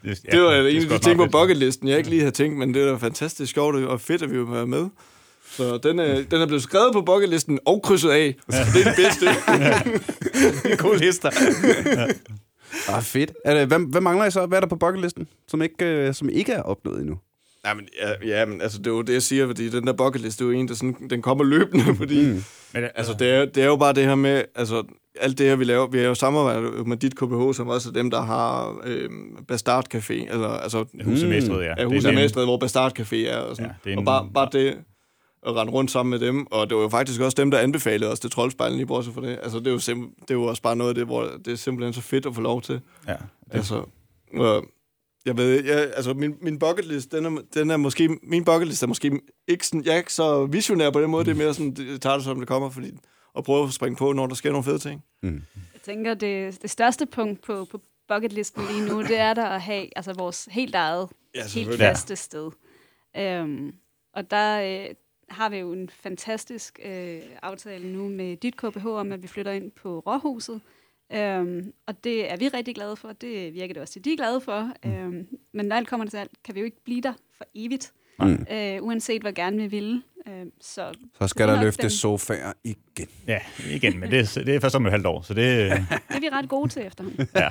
Det, 0.05 0.19
det 0.33 0.41
var 0.41 0.53
en 0.55 0.67
af 0.67 0.73
de 0.89 0.99
ting 0.99 1.17
på 1.17 1.27
bucketlisten, 1.27 1.89
jeg 1.89 1.99
ikke 1.99 2.11
lige 2.11 2.21
havde 2.21 2.35
tænkt, 2.35 2.59
men 2.59 2.75
det 2.75 2.83
er 2.89 2.99
fantastisk 2.99 3.53
sjovt 3.55 3.77
og 3.77 4.01
fedt, 4.01 4.23
at 4.23 4.33
vi 4.33 4.39
vil 4.39 4.53
være 4.53 4.67
med. 4.67 4.87
Så 5.51 5.79
den 5.83 5.99
er, 5.99 6.23
den 6.31 6.41
er 6.43 6.47
blevet 6.47 6.63
skrevet 6.63 6.93
på 6.93 7.01
bucketlisten 7.03 7.59
og 7.67 7.83
krydset 7.83 8.11
af. 8.11 8.35
Så 8.51 8.59
det 8.75 8.87
er 8.87 8.91
det 8.91 8.97
bedste. 8.97 9.27
gode 10.83 10.99
lister. 10.99 11.31
ah, 12.89 13.03
fedt. 13.03 13.33
Er 13.45 13.55
det, 13.59 13.67
hvad, 13.69 13.91
hvad 13.91 14.01
mangler 14.01 14.25
I 14.27 14.31
så? 14.31 14.47
Hvad 14.47 14.59
er 14.59 14.61
der 14.61 14.69
på 14.69 14.77
bucketlisten, 14.77 15.29
som 15.49 15.63
ikke, 15.63 15.85
øh, 15.85 16.15
som 16.15 16.29
ikke 16.29 16.53
er 16.53 16.63
opnået 16.63 17.01
endnu? 17.01 17.19
Ja, 17.67 17.75
men, 17.75 17.89
ja, 18.03 18.39
ja, 18.39 18.47
men 18.47 18.61
altså, 18.61 18.79
det 18.79 18.87
er 18.87 18.91
jo 18.91 19.03
det, 19.03 19.13
jeg 19.13 19.23
siger, 19.23 19.47
fordi 19.47 19.69
den 19.69 19.87
der 19.87 19.93
bucketliste, 19.93 20.45
det 20.45 20.51
er 20.51 20.55
jo 20.55 20.61
en, 20.61 20.69
der 20.69 20.75
sådan, 20.75 20.97
den 21.11 21.23
kommer 21.23 21.45
løbende, 21.45 21.85
fordi 21.97 22.27
mm. 22.27 22.43
Men, 22.75 22.83
det- 22.83 22.91
altså, 22.95 23.15
det, 23.19 23.31
er, 23.31 23.45
det 23.45 23.63
er 23.63 23.67
jo 23.67 23.77
bare 23.77 23.93
det 23.93 24.05
her 24.05 24.15
med, 24.15 24.43
altså, 24.55 24.83
alt 25.21 25.39
det 25.39 25.47
her, 25.47 25.57
vi 25.57 25.65
laver, 25.65 25.87
vi 25.87 25.99
har 25.99 26.05
jo 26.05 26.15
samarbejdet 26.15 26.87
med 26.87 26.97
dit 26.97 27.17
KBH, 27.17 27.55
som 27.55 27.69
også 27.69 27.89
er 27.89 27.93
dem, 27.93 28.11
der 28.11 28.23
har 28.23 28.81
øh, 28.85 29.11
Bastard 29.49 29.95
Café, 29.95 30.33
eller 30.33 30.49
altså, 30.49 30.85
Husemestret, 31.05 31.59
ja. 31.65 31.65
ja, 31.65 31.75
er 31.85 31.87
en- 32.39 32.45
hvor 32.45 32.59
Bastard 32.59 33.01
Café 33.01 33.17
er, 33.17 33.37
og, 33.37 33.57
sådan. 33.57 33.71
Ja, 33.71 33.75
det 33.85 33.93
er 33.93 33.97
og 33.97 34.01
en- 34.01 34.05
bare, 34.05 34.29
bare 34.35 34.49
det 34.53 34.75
at 35.47 35.57
rende 35.57 35.73
rundt 35.73 35.91
sammen 35.91 36.11
med 36.11 36.19
dem, 36.19 36.47
og 36.51 36.69
det 36.71 36.77
var 36.77 36.83
jo 36.83 36.89
faktisk 36.89 37.21
også 37.21 37.35
dem, 37.35 37.51
der 37.51 37.59
anbefalede 37.59 38.13
os 38.13 38.21
til 38.21 38.31
Troldspejlen, 38.31 38.77
lige 38.77 38.87
bortset 38.87 39.15
for 39.15 39.21
det. 39.21 39.39
Altså, 39.43 39.59
det 39.59 39.67
er 39.67 39.71
jo, 39.71 39.79
sim- 39.79 40.15
det 40.21 40.31
er 40.31 40.35
jo 40.35 40.43
også 40.45 40.63
bare 40.63 40.77
noget 40.77 40.89
af 40.89 40.95
det, 40.95 41.05
hvor 41.05 41.23
det 41.45 41.53
er 41.53 41.57
simpelthen 41.57 41.93
så 41.93 42.01
fedt 42.01 42.27
at 42.27 42.35
få 42.35 42.41
lov 42.41 42.63
til. 42.63 42.81
Ja. 43.09 43.17
Altså, 43.51 43.85
øh, 44.35 44.63
jeg 45.27 45.37
ved, 45.37 45.65
jeg, 45.65 45.93
altså 45.97 46.15
min, 46.15 46.37
min 46.41 46.59
bucket 46.59 46.85
list, 46.85 47.13
den 47.13 47.25
er, 47.25 47.43
den 47.55 47.71
er 47.71 47.77
måske, 47.77 48.19
min 48.23 48.45
bucket 48.45 48.69
list 48.69 48.83
er 48.83 48.87
måske 48.87 49.21
ikke 49.49 49.67
sådan, 49.67 49.85
jeg 49.85 49.93
er 49.93 49.99
ikke 49.99 50.13
så 50.13 50.47
visionær 50.47 50.91
på 50.91 51.01
den 51.01 51.11
måde, 51.11 51.25
det 51.25 51.31
er 51.31 51.35
mere 51.35 51.55
sådan, 51.55 51.75
det 51.75 52.03
tager 52.03 52.17
det 52.17 52.25
som 52.25 52.39
det 52.39 52.49
kommer, 52.49 52.71
fordi 52.71 52.91
at 53.39 53.45
prøve 53.45 53.67
at 53.67 53.73
springe 53.73 53.97
på, 53.97 54.13
når 54.13 54.27
der 54.27 54.35
sker 54.35 54.51
nogle 54.51 54.65
fede 54.65 54.79
ting. 54.79 55.05
Jeg 55.23 55.83
tænker, 55.85 56.15
det, 56.15 56.63
det 56.63 56.71
største 56.71 57.07
punkt 57.07 57.43
på, 57.43 57.65
på 57.71 57.81
bucketlisten 58.09 58.63
lige 58.71 58.89
nu, 58.89 59.03
det 59.03 59.19
er 59.19 59.35
der 59.35 59.47
at 59.47 59.61
have 59.63 59.89
altså, 59.97 60.13
vores 60.13 60.49
helt 60.51 60.75
eget, 60.75 61.09
Ja, 61.35 61.47
helt 61.55 61.79
faste 61.79 62.17
sted. 62.17 62.51
Um, 63.19 63.73
og 64.15 64.31
der 64.31 64.61
øh, 64.61 64.95
har 65.29 65.49
vi 65.49 65.57
jo 65.57 65.73
en 65.73 65.91
fantastisk 66.03 66.81
øh, 66.85 67.19
aftale 67.43 67.93
nu 67.93 68.09
med 68.09 68.37
dit 68.37 68.57
KBH 68.57 68.87
om, 68.87 69.13
at 69.13 69.23
vi 69.23 69.29
flytter 69.29 69.53
ind 69.53 69.71
på 69.71 69.99
Råhuset. 70.07 70.61
Um, 71.15 71.73
og 71.87 72.05
det 72.05 72.33
er 72.33 72.37
vi 72.37 72.49
rigtig 72.49 72.75
glade 72.75 72.97
for. 72.97 73.13
Det 73.13 73.55
virker 73.55 73.73
det 73.75 73.81
også 73.83 73.93
til, 73.93 74.05
de 74.05 74.13
er 74.13 74.17
glade 74.17 74.41
for. 74.41 74.71
Um, 74.87 75.27
men 75.55 75.67
når 75.67 75.77
alt 75.77 75.89
kommer 75.89 76.07
til 76.07 76.17
alt, 76.17 76.31
kan 76.45 76.55
vi 76.55 76.61
jo 76.61 76.65
ikke 76.65 76.85
blive 76.85 77.01
der 77.01 77.13
for 77.39 77.45
evigt. 77.55 77.93
Mm. 78.21 78.47
øh, 78.53 78.83
uanset 78.83 79.23
hvor 79.23 79.31
gerne 79.31 79.57
vi 79.57 79.67
ville. 79.67 80.03
Øh, 80.29 80.47
så 80.61 80.93
Så 81.21 81.29
skal 81.29 81.49
er 81.49 81.55
der 81.55 81.63
løftes 81.63 81.83
den. 81.83 81.91
sofaer 81.91 82.53
igen. 82.65 83.09
Ja, 83.27 83.39
igen, 83.71 84.01
men 84.01 84.11
det, 84.11 84.37
er- 84.37 84.45
det 84.45 84.55
er 84.55 84.61
først 84.61 84.75
om 84.75 84.87
et 84.87 84.93
halvt 84.93 85.07
år, 85.07 85.23
så 85.23 85.35
det... 85.35 85.45
det 85.47 86.17
er 86.17 86.21
vi 86.21 86.29
ret 86.29 86.49
gode 86.49 86.69
til 86.69 86.87
efterhånden. 86.87 87.29
Ja. 87.35 87.49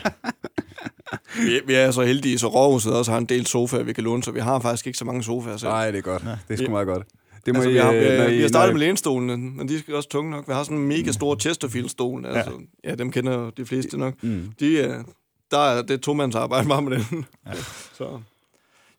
Vi, 1.35 1.59
vi 1.67 1.73
er 1.73 1.91
så 1.91 2.01
heldige, 2.01 2.39
så 2.39 2.47
Råhuset 2.47 2.93
også 2.93 3.11
har 3.11 3.17
en 3.17 3.25
del 3.25 3.45
sofaer, 3.45 3.83
vi 3.83 3.93
kan 3.93 4.03
låne, 4.03 4.23
så 4.23 4.31
vi 4.31 4.39
har 4.39 4.59
faktisk 4.59 4.87
ikke 4.87 4.97
så 4.99 5.05
mange 5.05 5.23
sofaer 5.23 5.57
selv. 5.57 5.69
Nej, 5.71 5.91
det 5.91 5.97
er 5.97 6.01
godt. 6.01 6.21
Det 6.47 6.53
er 6.53 6.63
sgu 6.63 6.71
meget 6.71 6.87
godt. 6.87 7.07
Det 7.45 7.53
må 7.53 7.59
Altså, 7.59 7.69
I, 7.69 7.73
vi, 7.73 7.79
har, 7.79 7.91
øh, 7.91 8.01
vi, 8.01 8.17
når 8.17 8.27
vi 8.29 8.35
I- 8.37 8.41
har 8.41 8.47
startet 8.47 8.73
med 8.75 8.79
lænestolene, 8.79 9.37
men 9.37 9.67
de 9.67 9.79
skal 9.79 9.95
også 9.95 10.09
tunge 10.09 10.31
nok. 10.31 10.47
Vi 10.47 10.53
har 10.53 10.63
sådan 10.63 10.77
en 10.77 10.87
mega 10.87 11.11
stor 11.11 11.35
Chesterfield-stol. 11.35 12.25
Altså, 12.25 12.51
ja. 12.83 12.95
dem 12.95 13.11
kender 13.11 13.49
de 13.49 13.65
fleste 13.65 13.97
nok. 13.97 14.13
Mm. 14.23 14.51
De, 14.59 14.79
er- 14.79 15.03
der 15.51 15.57
er, 15.59 15.81
det 15.81 15.91
er 15.91 15.97
to 15.97 16.13
mands 16.13 16.35
arbejde 16.35 16.67
bare 16.67 16.81
med 16.81 16.91
den. 16.97 17.25
Ja. 17.47 17.51
Så. 17.97 18.19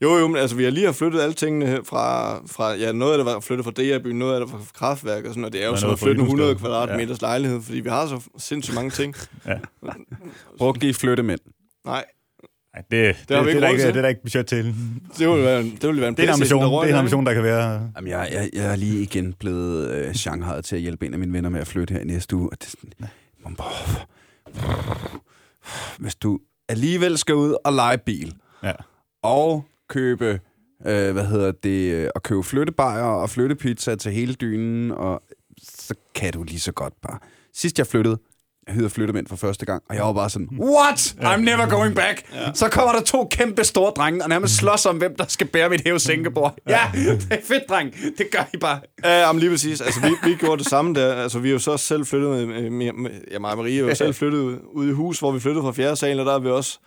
Jo, 0.02 0.16
jo, 0.16 0.28
men 0.28 0.36
altså, 0.36 0.56
vi 0.56 0.64
har 0.64 0.70
lige 0.70 0.86
har 0.86 0.92
flyttet 0.92 1.20
alle 1.20 1.32
tingene 1.34 1.80
fra, 1.84 2.36
fra 2.46 2.72
ja, 2.74 2.92
noget 2.92 3.12
af 3.12 3.18
det 3.18 3.26
var 3.26 3.40
flyttet 3.40 3.64
fra 3.64 3.70
DR-byen, 3.72 4.18
noget 4.18 4.34
af 4.34 4.40
det 4.46 4.52
var 4.52 4.58
fra 4.58 4.66
kraftværk 4.74 5.24
og 5.24 5.28
sådan, 5.30 5.44
og 5.44 5.52
det 5.52 5.62
er 5.62 5.66
jo 5.66 5.76
noget 5.82 5.92
at 5.92 5.98
flytte 5.98 6.20
en 6.20 6.24
100 6.26 6.50
Ydhusgade. 6.50 6.60
kvadratmeters 6.70 7.22
ja. 7.22 7.26
lejlighed, 7.26 7.62
fordi 7.62 7.80
vi 7.80 7.88
har 7.88 8.06
så 8.06 8.20
sindssygt 8.38 8.74
mange 8.74 8.90
ting. 8.90 9.14
Brugte 10.58 10.88
I 10.88 10.92
flyttemænd? 10.92 11.40
Nej, 11.84 12.04
Det, 12.76 12.90
det, 12.90 13.28
det, 13.28 13.28
det, 13.28 13.48
ikke 13.48 13.60
er 13.66 13.68
ikke, 13.68 13.82
det 13.82 13.96
er 13.96 14.00
der 14.02 14.08
ikke 14.08 14.22
budget 14.22 14.46
til. 14.46 14.64
det 15.18 15.28
ville 15.28 15.42
være, 15.44 15.62
det 15.62 15.82
ville 15.82 16.00
være 16.00 16.08
en 16.08 16.14
Det 16.16 16.22
er 16.22 16.28
en 16.28 16.34
ambition, 16.34 16.62
det 16.62 16.90
er 16.90 16.94
en 16.94 16.98
ambition 16.98 17.26
der 17.26 17.34
kan 17.34 17.42
være... 17.42 17.90
Jamen, 17.96 18.10
jeg, 18.10 18.28
jeg, 18.32 18.50
jeg 18.52 18.72
er 18.72 18.76
lige 18.76 19.02
igen 19.02 19.32
blevet 19.32 19.90
øh, 19.90 20.14
Shanghai 20.14 20.62
til 20.62 20.76
at 20.76 20.82
hjælpe 20.82 21.06
en 21.06 21.12
af 21.12 21.18
mine 21.18 21.32
venner 21.32 21.50
med 21.50 21.60
at 21.60 21.66
flytte 21.66 21.92
her 21.94 22.00
i 22.00 22.04
næste 22.04 22.36
uge. 22.36 22.48
Og 22.52 22.56
det 22.60 22.68
sådan, 22.70 23.56
hvis 25.98 26.14
du 26.14 26.38
alligevel 26.68 27.18
skal 27.18 27.34
ud 27.34 27.56
og 27.64 27.72
lege 27.72 27.98
bil, 27.98 28.34
Ja. 28.62 28.72
og 29.22 29.64
købe, 29.88 30.40
øh, 30.86 31.12
hvad 31.12 31.26
hedder 31.26 31.52
det, 31.52 31.92
øh, 31.92 32.08
og 32.14 32.22
købe 32.22 32.42
flyttebajer 32.42 33.02
og 33.02 33.30
flyttepizza 33.30 33.94
til 33.94 34.12
hele 34.12 34.34
dynen, 34.34 34.90
og 34.90 35.22
så 35.62 35.94
kan 36.14 36.32
du 36.32 36.42
lige 36.42 36.60
så 36.60 36.72
godt 36.72 36.94
bare. 37.02 37.18
Sidst 37.54 37.78
jeg 37.78 37.86
flyttede, 37.86 38.18
jeg 38.66 38.74
hyrede 38.74 38.90
flyttemænd 38.90 39.26
for 39.26 39.36
første 39.36 39.66
gang, 39.66 39.82
og 39.88 39.96
jeg 39.96 40.04
var 40.04 40.12
bare 40.12 40.30
sådan, 40.30 40.48
what? 40.60 41.14
I'm 41.20 41.36
never 41.36 41.66
going 41.66 41.94
back. 41.94 42.22
Ja. 42.34 42.52
Så 42.54 42.68
kommer 42.68 42.92
der 42.92 43.02
to 43.02 43.28
kæmpe 43.30 43.64
store 43.64 43.92
drenge, 43.96 44.22
og 44.22 44.28
nærmest 44.28 44.56
slås 44.56 44.86
om, 44.86 44.96
hvem 44.96 45.14
der 45.18 45.24
skal 45.28 45.46
bære 45.46 45.68
mit 45.68 45.82
hævesænkebord. 45.86 46.58
Ja, 46.68 46.80
det 46.94 47.26
er 47.30 47.36
fedt, 47.44 47.62
dreng. 47.68 47.94
Det 48.18 48.26
gør 48.32 48.48
I 48.54 48.56
bare. 48.56 48.80
Ja, 49.04 49.20
jamen 49.20 49.40
lige 49.40 49.50
præcis. 49.50 49.80
Altså, 49.80 50.00
vi, 50.00 50.30
vi 50.30 50.34
gjorde 50.34 50.58
det 50.58 50.70
samme 50.70 50.94
der. 50.94 51.14
Altså, 51.14 51.38
vi 51.38 51.48
er 51.48 51.52
jo 51.52 51.58
så 51.58 51.76
selv 51.76 52.06
flyttet 52.06 52.48
med, 52.48 52.70
med, 52.70 52.92
med, 52.92 53.10
ja, 53.30 53.38
mig 53.38 53.50
og 53.50 53.58
Marie 53.58 53.76
er 53.76 53.88
jo 53.88 53.94
selv 54.04 54.14
flyttet 54.14 54.38
ud, 54.38 54.56
ud 54.72 54.88
i 54.88 54.92
hus, 54.92 55.18
hvor 55.18 55.32
vi 55.32 55.40
flyttede 55.40 55.62
fra 55.64 55.72
fjerde 55.72 55.96
sal, 55.96 56.20
og 56.20 56.26
der 56.26 56.32
har 56.32 56.38
vi 56.38 56.48
også 56.48 56.78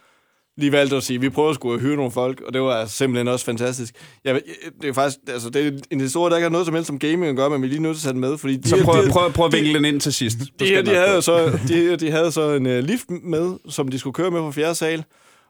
lige 0.59 0.71
valgt 0.71 0.93
at 0.93 1.03
sige, 1.03 1.21
vi 1.21 1.29
prøver 1.29 1.53
sgu 1.53 1.73
at 1.73 1.81
hyre 1.81 1.95
nogle 1.95 2.11
folk, 2.11 2.41
og 2.47 2.53
det 2.53 2.61
var 2.61 2.85
simpelthen 2.85 3.27
også 3.27 3.45
fantastisk. 3.45 3.93
Ja, 4.25 4.33
det 4.81 4.89
er 4.89 4.93
faktisk, 4.93 5.17
altså, 5.27 5.49
det 5.49 5.67
er 5.67 5.71
en 5.91 6.01
historie, 6.01 6.29
der 6.31 6.37
ikke 6.37 6.45
har 6.45 6.49
noget 6.51 6.65
som 6.65 6.75
helst 6.75 6.87
som 6.87 6.99
gaming 6.99 7.25
at 7.25 7.35
gøre, 7.35 7.49
men 7.49 7.61
vi 7.61 7.67
er 7.67 7.69
lige 7.69 7.81
nødt 7.81 7.95
til 7.95 7.99
at 7.99 8.03
sætte 8.03 8.13
den 8.13 8.21
med, 8.21 8.37
fordi 8.37 8.57
de, 8.57 8.69
Så 8.69 8.83
prøv, 8.83 9.05
de, 9.05 9.09
prøv, 9.09 9.31
prøv 9.31 9.45
at 9.45 9.53
vinkle 9.53 9.73
den 9.73 9.85
ind 9.85 10.01
til 10.01 10.13
sidst. 10.13 10.37
Du 10.59 10.65
de, 10.65 10.85
de, 10.85 10.95
havde 10.95 11.21
så, 11.21 11.59
de, 11.67 11.95
de 11.95 12.11
havde 12.11 12.31
så 12.31 12.51
en 12.53 12.65
uh, 12.65 12.71
lift 12.77 13.05
med, 13.23 13.53
som 13.69 13.87
de 13.87 13.99
skulle 13.99 14.13
køre 14.13 14.31
med 14.31 14.39
fra 14.39 14.51
fjerde 14.51 14.75
sal, 14.75 15.03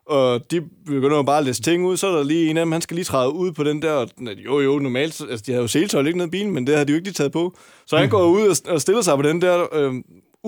og 0.06 0.52
de 0.52 0.62
begynder 0.86 1.16
jo 1.18 1.24
bare 1.24 1.38
at 1.40 1.46
læse 1.46 1.62
ting 1.62 1.86
ud, 1.86 1.98
så 1.98 2.08
er 2.08 2.16
der 2.16 2.24
lige 2.24 2.50
en 2.50 2.58
af 2.58 2.66
dem, 2.66 2.72
han 2.72 2.82
skal 2.82 2.96
lige 2.96 3.06
træde 3.06 3.32
ud 3.34 3.52
på 3.52 3.64
den 3.64 3.82
der, 3.82 3.92
og, 3.92 4.10
jo 4.46 4.60
jo, 4.60 4.80
normalt, 4.80 5.14
så- 5.14 5.26
altså 5.30 5.44
de 5.48 5.52
havde 5.52 5.62
jo 5.62 5.68
seletøj 5.68 6.06
ikke 6.06 6.18
ned 6.18 6.28
i 6.28 6.30
bilen, 6.30 6.54
men 6.54 6.68
det 6.68 6.76
havde 6.76 6.88
de 6.88 6.92
jo 6.92 6.96
ikke 6.96 7.08
lige 7.08 7.14
taget 7.14 7.32
på. 7.32 7.58
Så 7.88 7.98
han 7.98 8.10
går 8.10 8.26
ud 8.26 8.48
og, 8.48 8.74
og 8.74 8.82
stiller 8.82 9.02
sig 9.02 9.16
på 9.16 9.22
den 9.22 9.42
der, 9.42 9.66
øh, 9.76 9.94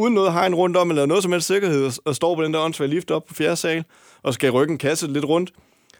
uden 0.01 0.13
noget 0.13 0.33
hegn 0.33 0.55
rundt 0.55 0.77
om, 0.77 0.89
eller 0.89 1.05
noget 1.05 1.23
som 1.23 1.31
helst 1.31 1.47
sikkerhed, 1.47 1.85
og, 1.85 1.93
og 2.05 2.15
står 2.15 2.35
på 2.35 2.43
den 2.43 2.53
der 2.53 2.59
åndssvage 2.59 2.89
lift 2.89 3.11
op 3.11 3.25
på 3.25 3.33
fjerde 3.33 3.55
sal, 3.55 3.83
og 4.23 4.33
skal 4.33 4.51
rykke 4.51 4.71
en 4.71 4.77
kasse 4.77 5.07
lidt 5.07 5.25
rundt. 5.25 5.51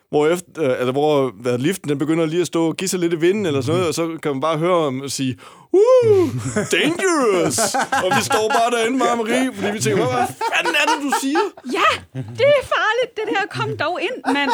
Hvor, 0.10 0.28
efter, 0.28 0.64
øh, 0.64 0.70
altså, 0.70 0.92
hvor 0.92 1.32
hvad, 1.42 1.58
liften 1.58 1.90
den 1.90 1.98
begynder 1.98 2.26
lige 2.26 2.42
at 2.42 2.48
stå 2.48 2.68
og 2.68 2.78
give 2.78 2.88
sig 2.88 3.00
lidt 3.00 3.14
i 3.14 3.16
vinden, 3.16 3.46
eller 3.46 3.62
sådan 3.62 3.74
noget, 3.74 3.88
og 3.88 3.94
så 3.94 4.18
kan 4.24 4.32
man 4.32 4.42
bare 4.42 4.58
høre 4.58 4.84
ham 4.84 5.10
sige, 5.10 5.38
Woo, 5.74 6.30
dangerous! 6.78 7.60
og 8.04 8.10
vi 8.18 8.22
står 8.24 8.46
bare 8.58 8.72
derinde, 8.72 9.06
og 9.12 9.18
Marie, 9.18 9.54
fordi 9.54 9.72
vi 9.72 9.80
tænker, 9.80 10.04
hvad 10.04 10.28
fanden 10.42 10.76
er 10.82 10.86
det, 10.92 10.98
du 11.04 11.12
siger? 11.22 11.40
Ja, 11.78 11.90
det 12.40 12.48
er 12.60 12.66
farligt, 12.76 13.12
det 13.16 13.24
der. 13.30 13.60
Kom 13.60 13.78
dog 13.78 14.02
ind, 14.02 14.34
mand. 14.34 14.52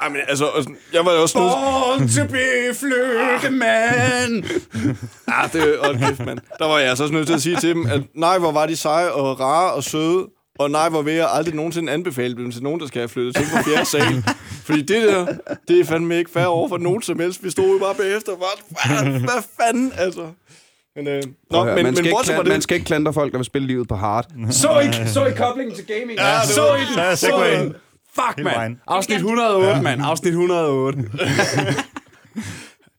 Ej, 0.00 0.08
men 0.08 0.18
altså, 0.28 0.70
jeg 0.92 1.04
var 1.04 1.12
jo 1.12 1.22
også 1.22 1.34
Born 1.38 2.08
to 2.08 2.24
be 2.32 2.74
flyttemand. 2.74 4.44
Ja, 5.28 5.58
det 5.58 5.78
og 5.78 5.94
kæft, 5.98 6.26
mand. 6.26 6.38
Der 6.58 6.66
var 6.66 6.78
jeg 6.78 6.88
altså 6.88 7.04
også 7.04 7.14
nødt 7.14 7.26
til 7.26 7.34
at 7.34 7.42
sige 7.42 7.56
til 7.56 7.68
dem, 7.74 7.86
at 7.86 8.00
nej, 8.14 8.38
hvor 8.38 8.52
var 8.52 8.66
de 8.66 8.76
seje 8.76 9.10
og 9.10 9.40
rare 9.40 9.72
og 9.72 9.84
søde, 9.84 10.26
og 10.58 10.70
nej, 10.70 10.88
hvor 10.88 11.02
vil 11.02 11.14
jeg 11.14 11.28
aldrig 11.32 11.54
nogensinde 11.54 11.92
anbefale 11.92 12.34
dem 12.36 12.50
til 12.52 12.62
nogen, 12.62 12.80
der 12.80 12.86
skal 12.86 13.00
have 13.00 13.08
flyttet 13.08 13.36
til 13.36 13.44
på 13.44 13.62
fjerde 13.70 13.84
sal. 13.84 14.24
Fordi 14.64 14.82
det 14.82 15.02
der, 15.02 15.26
det 15.68 15.80
er 15.80 15.84
fandme 15.84 16.18
ikke 16.18 16.30
fair 16.30 16.46
over 16.46 16.68
for 16.68 16.78
nogen 16.78 17.02
som 17.02 17.18
helst. 17.20 17.44
Vi 17.44 17.50
stod 17.50 17.72
jo 17.72 17.78
bare 17.78 17.94
bagefter 17.94 18.32
og 18.32 18.38
bare, 18.38 19.02
hvad, 19.02 19.20
hvad 19.20 19.42
fanden, 19.60 19.92
altså. 19.96 20.26
Men, 20.96 21.08
øh, 21.08 21.22
nå, 21.50 21.64
men, 21.64 21.74
men, 21.74 21.74
man, 21.74 21.84
men 21.84 21.96
skal 21.96 22.06
ikke 22.06 22.16
fra 22.16 22.24
klandre, 22.24 22.44
man 22.44 22.62
skal 22.62 22.74
ikke 22.74 22.86
klandre 22.86 23.12
folk, 23.12 23.32
der 23.32 23.38
vil 23.38 23.44
spille 23.44 23.66
livet 23.68 23.88
på 23.88 23.94
hard. 23.96 24.26
Så 24.50 24.80
I, 24.80 25.08
så 25.08 25.24
I 25.26 25.30
koblingen 25.36 25.74
til 25.76 25.86
gaming? 25.86 26.18
Ja, 26.18 26.46
så 26.46 26.60
var- 26.60 26.76
I 26.76 26.80
den? 26.80 26.94
Så 26.94 27.00
er 27.00 27.14
Så 27.14 27.26
segwayen. 27.26 27.60
I 27.60 27.64
den? 27.64 27.74
Fuck, 28.14 28.44
mand. 28.44 28.76
Afsnit 28.86 29.16
108, 29.16 29.82
mand. 29.82 30.02
Afsnit 30.02 30.30
108. 30.30 30.98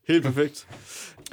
helt 0.08 0.24
perfekt. 0.24 0.66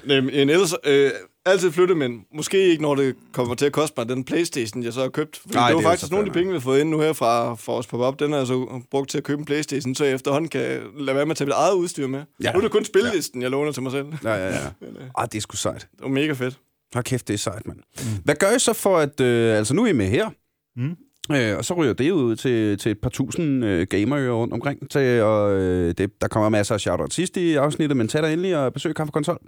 Øhm, 0.05 0.29
en 0.31 0.49
ellers, 0.49 0.73
øh, 0.86 1.11
altid 1.45 1.71
flytte, 1.71 1.95
men 1.95 2.25
måske 2.36 2.57
ikke, 2.59 2.81
når 2.81 2.95
det 2.95 3.15
kommer 3.31 3.55
til 3.55 3.65
at 3.65 3.71
koste 3.71 3.93
mig 3.97 4.09
den 4.09 4.23
Playstation, 4.23 4.84
jeg 4.84 4.93
så 4.93 5.01
har 5.01 5.09
købt. 5.09 5.38
Fordi 5.38 5.55
Nej, 5.55 5.67
det 5.67 5.75
var 5.75 5.81
det 5.81 5.86
er 5.86 5.89
faktisk 5.89 6.11
nogle 6.11 6.25
af 6.25 6.31
de 6.34 6.39
penge, 6.39 6.51
vi 6.51 6.55
har 6.55 6.61
fået 6.61 6.79
ind 6.79 6.89
nu 6.89 6.99
her 6.99 7.13
fra, 7.13 7.55
fra 7.55 7.73
os 7.73 7.88
pop-up. 7.88 8.19
Den 8.19 8.34
er 8.34 8.38
jeg 8.38 8.47
så 8.47 8.81
brugt 8.91 9.09
til 9.09 9.17
at 9.17 9.23
købe 9.23 9.39
en 9.39 9.45
Playstation, 9.45 9.95
så 9.95 10.05
jeg 10.05 10.13
efterhånden 10.13 10.49
kan 10.49 10.81
lade 10.97 11.15
være 11.15 11.25
med 11.25 11.31
at 11.31 11.38
tage 11.38 11.45
mit 11.45 11.53
eget 11.53 11.73
udstyr 11.73 12.07
med. 12.07 12.19
Ja. 12.19 12.25
Ja. 12.43 12.51
Nu 12.51 12.57
er 12.57 12.61
det 12.61 12.71
kun 12.71 12.86
spillelisten, 12.86 13.41
jeg 13.41 13.51
låner 13.51 13.71
til 13.71 13.84
mig 13.84 13.91
selv. 13.91 14.05
Ja, 14.23 14.34
ja, 14.34 14.47
ja. 14.47 14.59
Ah, 15.17 15.27
det 15.31 15.38
er 15.38 15.41
sgu 15.41 15.55
sejt. 15.55 15.88
Det 15.91 16.01
var 16.01 16.07
mega 16.07 16.34
fedt. 16.34 16.59
Hold 16.93 17.03
kæft, 17.03 17.27
det 17.27 17.34
er 17.34 17.38
sejt, 17.38 17.67
mand. 17.67 17.79
Hvad 18.23 18.36
gør 18.36 18.55
I 18.55 18.59
så 18.59 18.73
for 18.73 18.97
at... 18.97 19.19
Øh, 19.19 19.57
altså, 19.57 19.73
nu 19.73 19.84
er 19.84 19.88
I 19.88 19.93
med 19.93 20.09
her. 20.09 20.29
Mm. 20.75 20.95
Øh, 21.32 21.57
og 21.57 21.65
så 21.65 21.74
ryger 21.74 21.93
det 21.93 22.11
ud 22.11 22.36
til, 22.36 22.78
til 22.78 22.91
et 22.91 22.99
par 23.01 23.09
tusind 23.09 23.65
øh, 23.65 23.88
gamere 23.89 24.32
rundt 24.32 24.53
omkring. 24.53 24.91
Til, 24.91 25.21
og, 25.21 25.51
øh, 25.53 25.93
det, 25.97 26.21
der 26.21 26.28
kommer 26.28 26.49
masser 26.49 26.74
af 26.74 26.82
shout 26.82 27.13
sidst 27.13 27.38
i 27.38 27.55
afsnittet, 27.55 27.97
men 27.97 28.07
tag 28.07 28.24
dig 28.24 28.34
endelig 28.34 28.57
og 28.57 28.74
besøg 28.74 28.95
Kaffe 28.95 29.11
Konsol. 29.11 29.39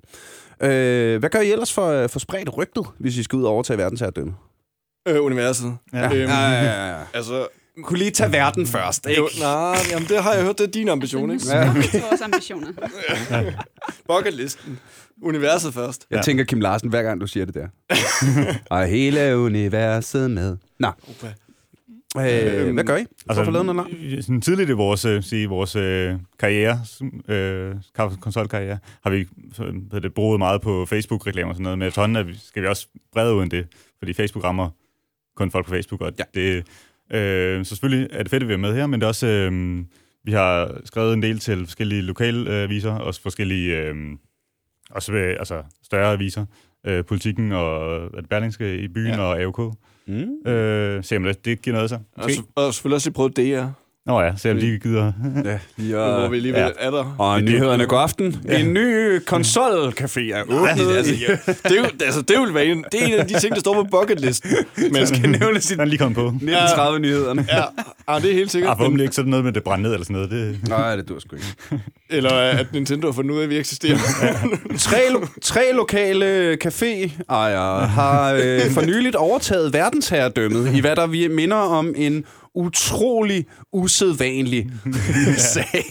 Øh, 0.63 1.19
hvad 1.19 1.30
gør 1.30 1.39
I 1.39 1.51
ellers 1.51 1.73
for, 1.73 2.07
for 2.07 2.19
spredt 2.19 2.57
rygtet, 2.57 2.86
hvis 2.99 3.17
I 3.17 3.23
skal 3.23 3.38
ud 3.38 3.43
og 3.43 3.51
overtage 3.51 3.78
verdensherredømme? 3.78 4.34
Øh, 5.07 5.23
universet. 5.23 5.78
Ja. 5.93 6.05
Øhm, 6.05 6.13
ja, 6.32 6.49
ja, 6.51 6.89
ja. 6.89 6.95
Altså, 7.13 7.47
Kunne 7.84 7.99
lige 7.99 8.11
tage 8.11 8.32
verden 8.32 8.67
først, 8.67 9.05
ikke? 9.09 9.21
jo, 9.21 9.30
nej, 9.39 9.78
jamen 9.91 10.07
det 10.07 10.23
har 10.23 10.34
jeg 10.34 10.43
hørt, 10.43 10.57
det 10.57 10.67
er 10.67 10.71
din 10.71 10.89
ambition, 10.89 11.32
ikke? 11.32 11.43
Ja. 11.49 11.73
vores 11.73 12.21
ambitioner. 12.21 12.67
Bucketlisten. 14.07 14.80
Universet 15.21 15.73
først. 15.73 16.05
Jeg 16.11 16.17
Ja. 16.17 16.21
tænker 16.21 16.43
Kim 16.43 16.59
Larsen, 16.61 16.89
hver 16.89 17.03
gang 17.03 17.21
du 17.21 17.28
siger 17.28 17.45
det 17.45 17.53
der. 17.55 17.67
og 18.76 18.86
hele 18.86 19.38
universet 19.38 20.32
med. 20.32 20.57
Nå. 20.80 20.88
Øh, 22.20 22.74
hvad 22.74 22.84
gør 22.84 22.97
I? 22.97 23.05
Altså, 23.30 23.43
for 23.43 23.51
lavet 23.51 23.66
noget 23.66 24.26
sådan 24.26 24.41
tidligt 24.41 24.70
i 24.70 24.74
vores, 24.74 25.05
øh, 25.05 25.24
sige, 25.24 25.47
vores 25.47 25.76
øh, 25.76 26.13
karriere, 26.39 26.80
øh, 27.28 27.76
konsolkarriere, 28.20 28.78
har 29.03 29.09
vi 29.09 29.26
så, 29.53 29.74
det, 29.99 30.13
brugt 30.13 30.38
meget 30.38 30.61
på 30.61 30.86
Facebook-reklamer 30.86 31.49
og 31.49 31.55
sådan 31.55 31.63
noget, 31.63 31.80
men 31.80 31.88
efterhånden 31.88 32.30
er 32.30 32.34
skal 32.43 32.61
vi 32.63 32.68
også 32.68 32.88
brede 33.13 33.36
ud 33.36 33.43
end 33.43 33.51
det, 33.51 33.68
fordi 33.99 34.13
Facebook 34.13 34.43
rammer 34.43 34.70
kun 35.36 35.51
folk 35.51 35.66
på 35.66 35.72
Facebook, 35.72 36.01
og 36.01 36.11
Ja. 36.20 36.24
det, 36.34 36.68
øh, 37.11 37.66
så 37.66 37.70
selvfølgelig 37.70 38.07
er 38.11 38.24
det 38.24 38.30
fedt, 38.30 38.43
at 38.43 38.49
vi 38.49 38.53
er 38.53 38.57
med 38.57 38.76
her, 38.76 38.88
men 38.88 38.99
det 38.99 39.05
er 39.05 39.07
også, 39.07 39.28
øh, 39.28 39.84
vi 40.24 40.32
har 40.32 40.82
skrevet 40.86 41.13
en 41.13 41.22
del 41.22 41.39
til 41.39 41.66
forskellige 41.66 42.01
lokalaviser, 42.01 42.93
øh, 42.95 43.01
også 43.01 43.22
forskellige, 43.22 43.78
øh, 43.78 43.95
også 44.91 45.11
ved, 45.11 45.22
altså 45.22 45.63
større 45.84 46.13
aviser, 46.13 46.45
øh, 46.88 47.05
politikken 47.05 47.51
og 47.51 47.99
det, 48.11 48.30
Berlingske 48.30 48.78
i 48.78 48.88
byen 48.88 49.07
ja. 49.13 49.20
og 49.20 49.41
AOK. 49.41 49.74
Mm. 50.08 50.51
Øh, 50.51 51.03
se 51.03 51.18
om 51.18 51.24
det, 51.24 51.45
det 51.45 51.62
giver 51.62 51.76
noget 51.76 51.89
så. 51.89 51.99
Og, 52.16 52.32
så- 52.32 52.43
og 52.56 52.74
selvfølgelig 52.74 52.95
også 52.95 53.10
lige 53.10 53.14
prøvet 53.16 53.38
DR, 53.38 53.66
Nå 54.08 54.22
ja, 54.22 54.32
se 54.38 54.51
om 54.51 54.58
de 54.60 54.80
gider. 54.84 55.12
Ja, 55.45 55.60
lige 55.78 55.95
hvor 55.95 56.28
vi 56.28 56.36
alligevel 56.38 56.62
ja. 56.62 56.70
er 56.88 56.91
der. 56.91 57.16
Og 57.20 57.41
nyhederne 57.41 57.86
god 57.86 57.99
aften. 57.99 58.26
En 58.49 58.74
ny 58.74 59.18
konsolcafé 59.20 60.20
er 60.34 60.43
åbnet. 60.49 60.97
Altså, 60.97 61.14
ja, 61.14 61.38
det, 61.64 61.72
er 61.72 61.76
jo, 61.82 61.86
altså, 62.03 62.22
det, 62.22 62.39
vil 62.39 62.53
være 62.53 62.66
en, 62.66 62.86
det 62.91 63.01
er 63.03 63.06
en 63.08 63.14
af 63.14 63.28
de 63.28 63.39
ting, 63.39 63.53
der 63.53 63.60
står 63.60 63.74
på 63.74 63.84
bucketlisten. 63.99 64.51
Men 64.91 65.08
skal 65.08 65.30
nævnes 65.30 65.72
i 65.72 65.76
Den 65.76 65.88
lige 65.88 65.97
kommet 65.97 66.16
på. 66.16 66.26
1930 66.26 66.99
nyhederne. 66.99 67.45
ja, 67.51 67.64
ja, 68.14 68.20
det 68.20 68.30
er 68.30 68.34
helt 68.34 68.51
sikkert. 68.51 68.72
Ah, 68.72 68.78
forhåbentlig 68.78 69.03
ikke 69.03 69.16
sådan 69.16 69.30
noget 69.30 69.45
med, 69.45 69.53
det 69.53 69.64
brænder 69.64 69.84
ned 69.84 69.93
eller 69.93 70.06
sådan 70.06 70.14
noget. 70.14 70.32
Det, 70.32 70.70
Nej, 70.70 70.95
det 70.95 71.10
dur 71.10 71.20
sgu 71.20 71.36
ikke. 71.36 71.84
Eller 72.10 72.32
at 72.34 72.68
Nintendo 72.74 73.08
har 73.08 73.14
fundet 73.14 73.32
ud 73.32 73.39
af, 73.39 73.43
at 73.43 73.49
vi 73.49 73.58
eksisterer. 73.58 73.97
Tre, 74.78 74.97
lo- 75.12 75.28
tre 75.41 75.62
lokale 75.74 76.58
caféejere 76.66 77.86
har 77.86 78.34
øh, 78.34 78.62
for 78.72 78.82
nyligt 78.86 79.16
overtaget 79.16 79.74
verdensherredømmet 79.74 80.76
i 80.76 80.80
hvad 80.80 80.95
der 80.95 81.08
vi 81.08 81.28
minder 81.28 81.58
om 81.58 81.93
en 81.97 82.26
utrolig 82.56 83.45
usædvanlig 83.72 84.72
sag. 85.53 85.84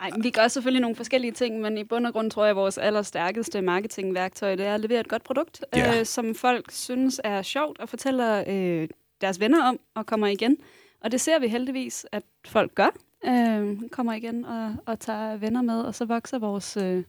Ej, 0.00 0.10
vi 0.22 0.30
gør 0.30 0.48
selvfølgelig 0.48 0.80
nogle 0.80 0.96
forskellige 0.96 1.32
ting, 1.32 1.60
men 1.60 1.78
i 1.78 1.84
bund 1.84 2.06
og 2.06 2.12
grund 2.12 2.30
tror 2.30 2.44
jeg, 2.44 2.50
at 2.50 2.56
vores 2.56 2.78
allerstærkeste 2.78 3.62
marketingværktøj 3.62 4.54
det 4.54 4.66
er 4.66 4.74
at 4.74 4.80
levere 4.80 5.00
et 5.00 5.08
godt 5.08 5.24
produkt, 5.24 5.64
Ja. 5.76 5.98
øh, 6.00 6.06
som 6.06 6.34
folk 6.34 6.70
synes 6.72 7.20
er 7.24 7.42
sjovt 7.42 7.78
og 7.80 7.88
fortæller 7.88 8.44
øh, 8.48 8.88
deres 9.20 9.40
venner 9.40 9.62
om 9.64 9.78
og 9.94 10.06
kommer 10.06 10.26
igen. 10.26 10.56
Og 11.00 11.12
det 11.12 11.20
ser 11.20 11.38
vi 11.38 11.48
heldigvis, 11.48 12.06
at 12.12 12.22
folk 12.46 12.74
gør. 12.74 12.96
øh, 13.26 13.76
kommer 13.92 14.12
igen 14.12 14.44
og, 14.44 14.74
og 14.86 15.00
tager 15.00 15.36
venner 15.36 15.62
med, 15.62 15.80
og 15.80 15.94
så 15.94 16.04
vokser 16.04 16.38
vores, 16.38 16.76
øh, 16.76 17.02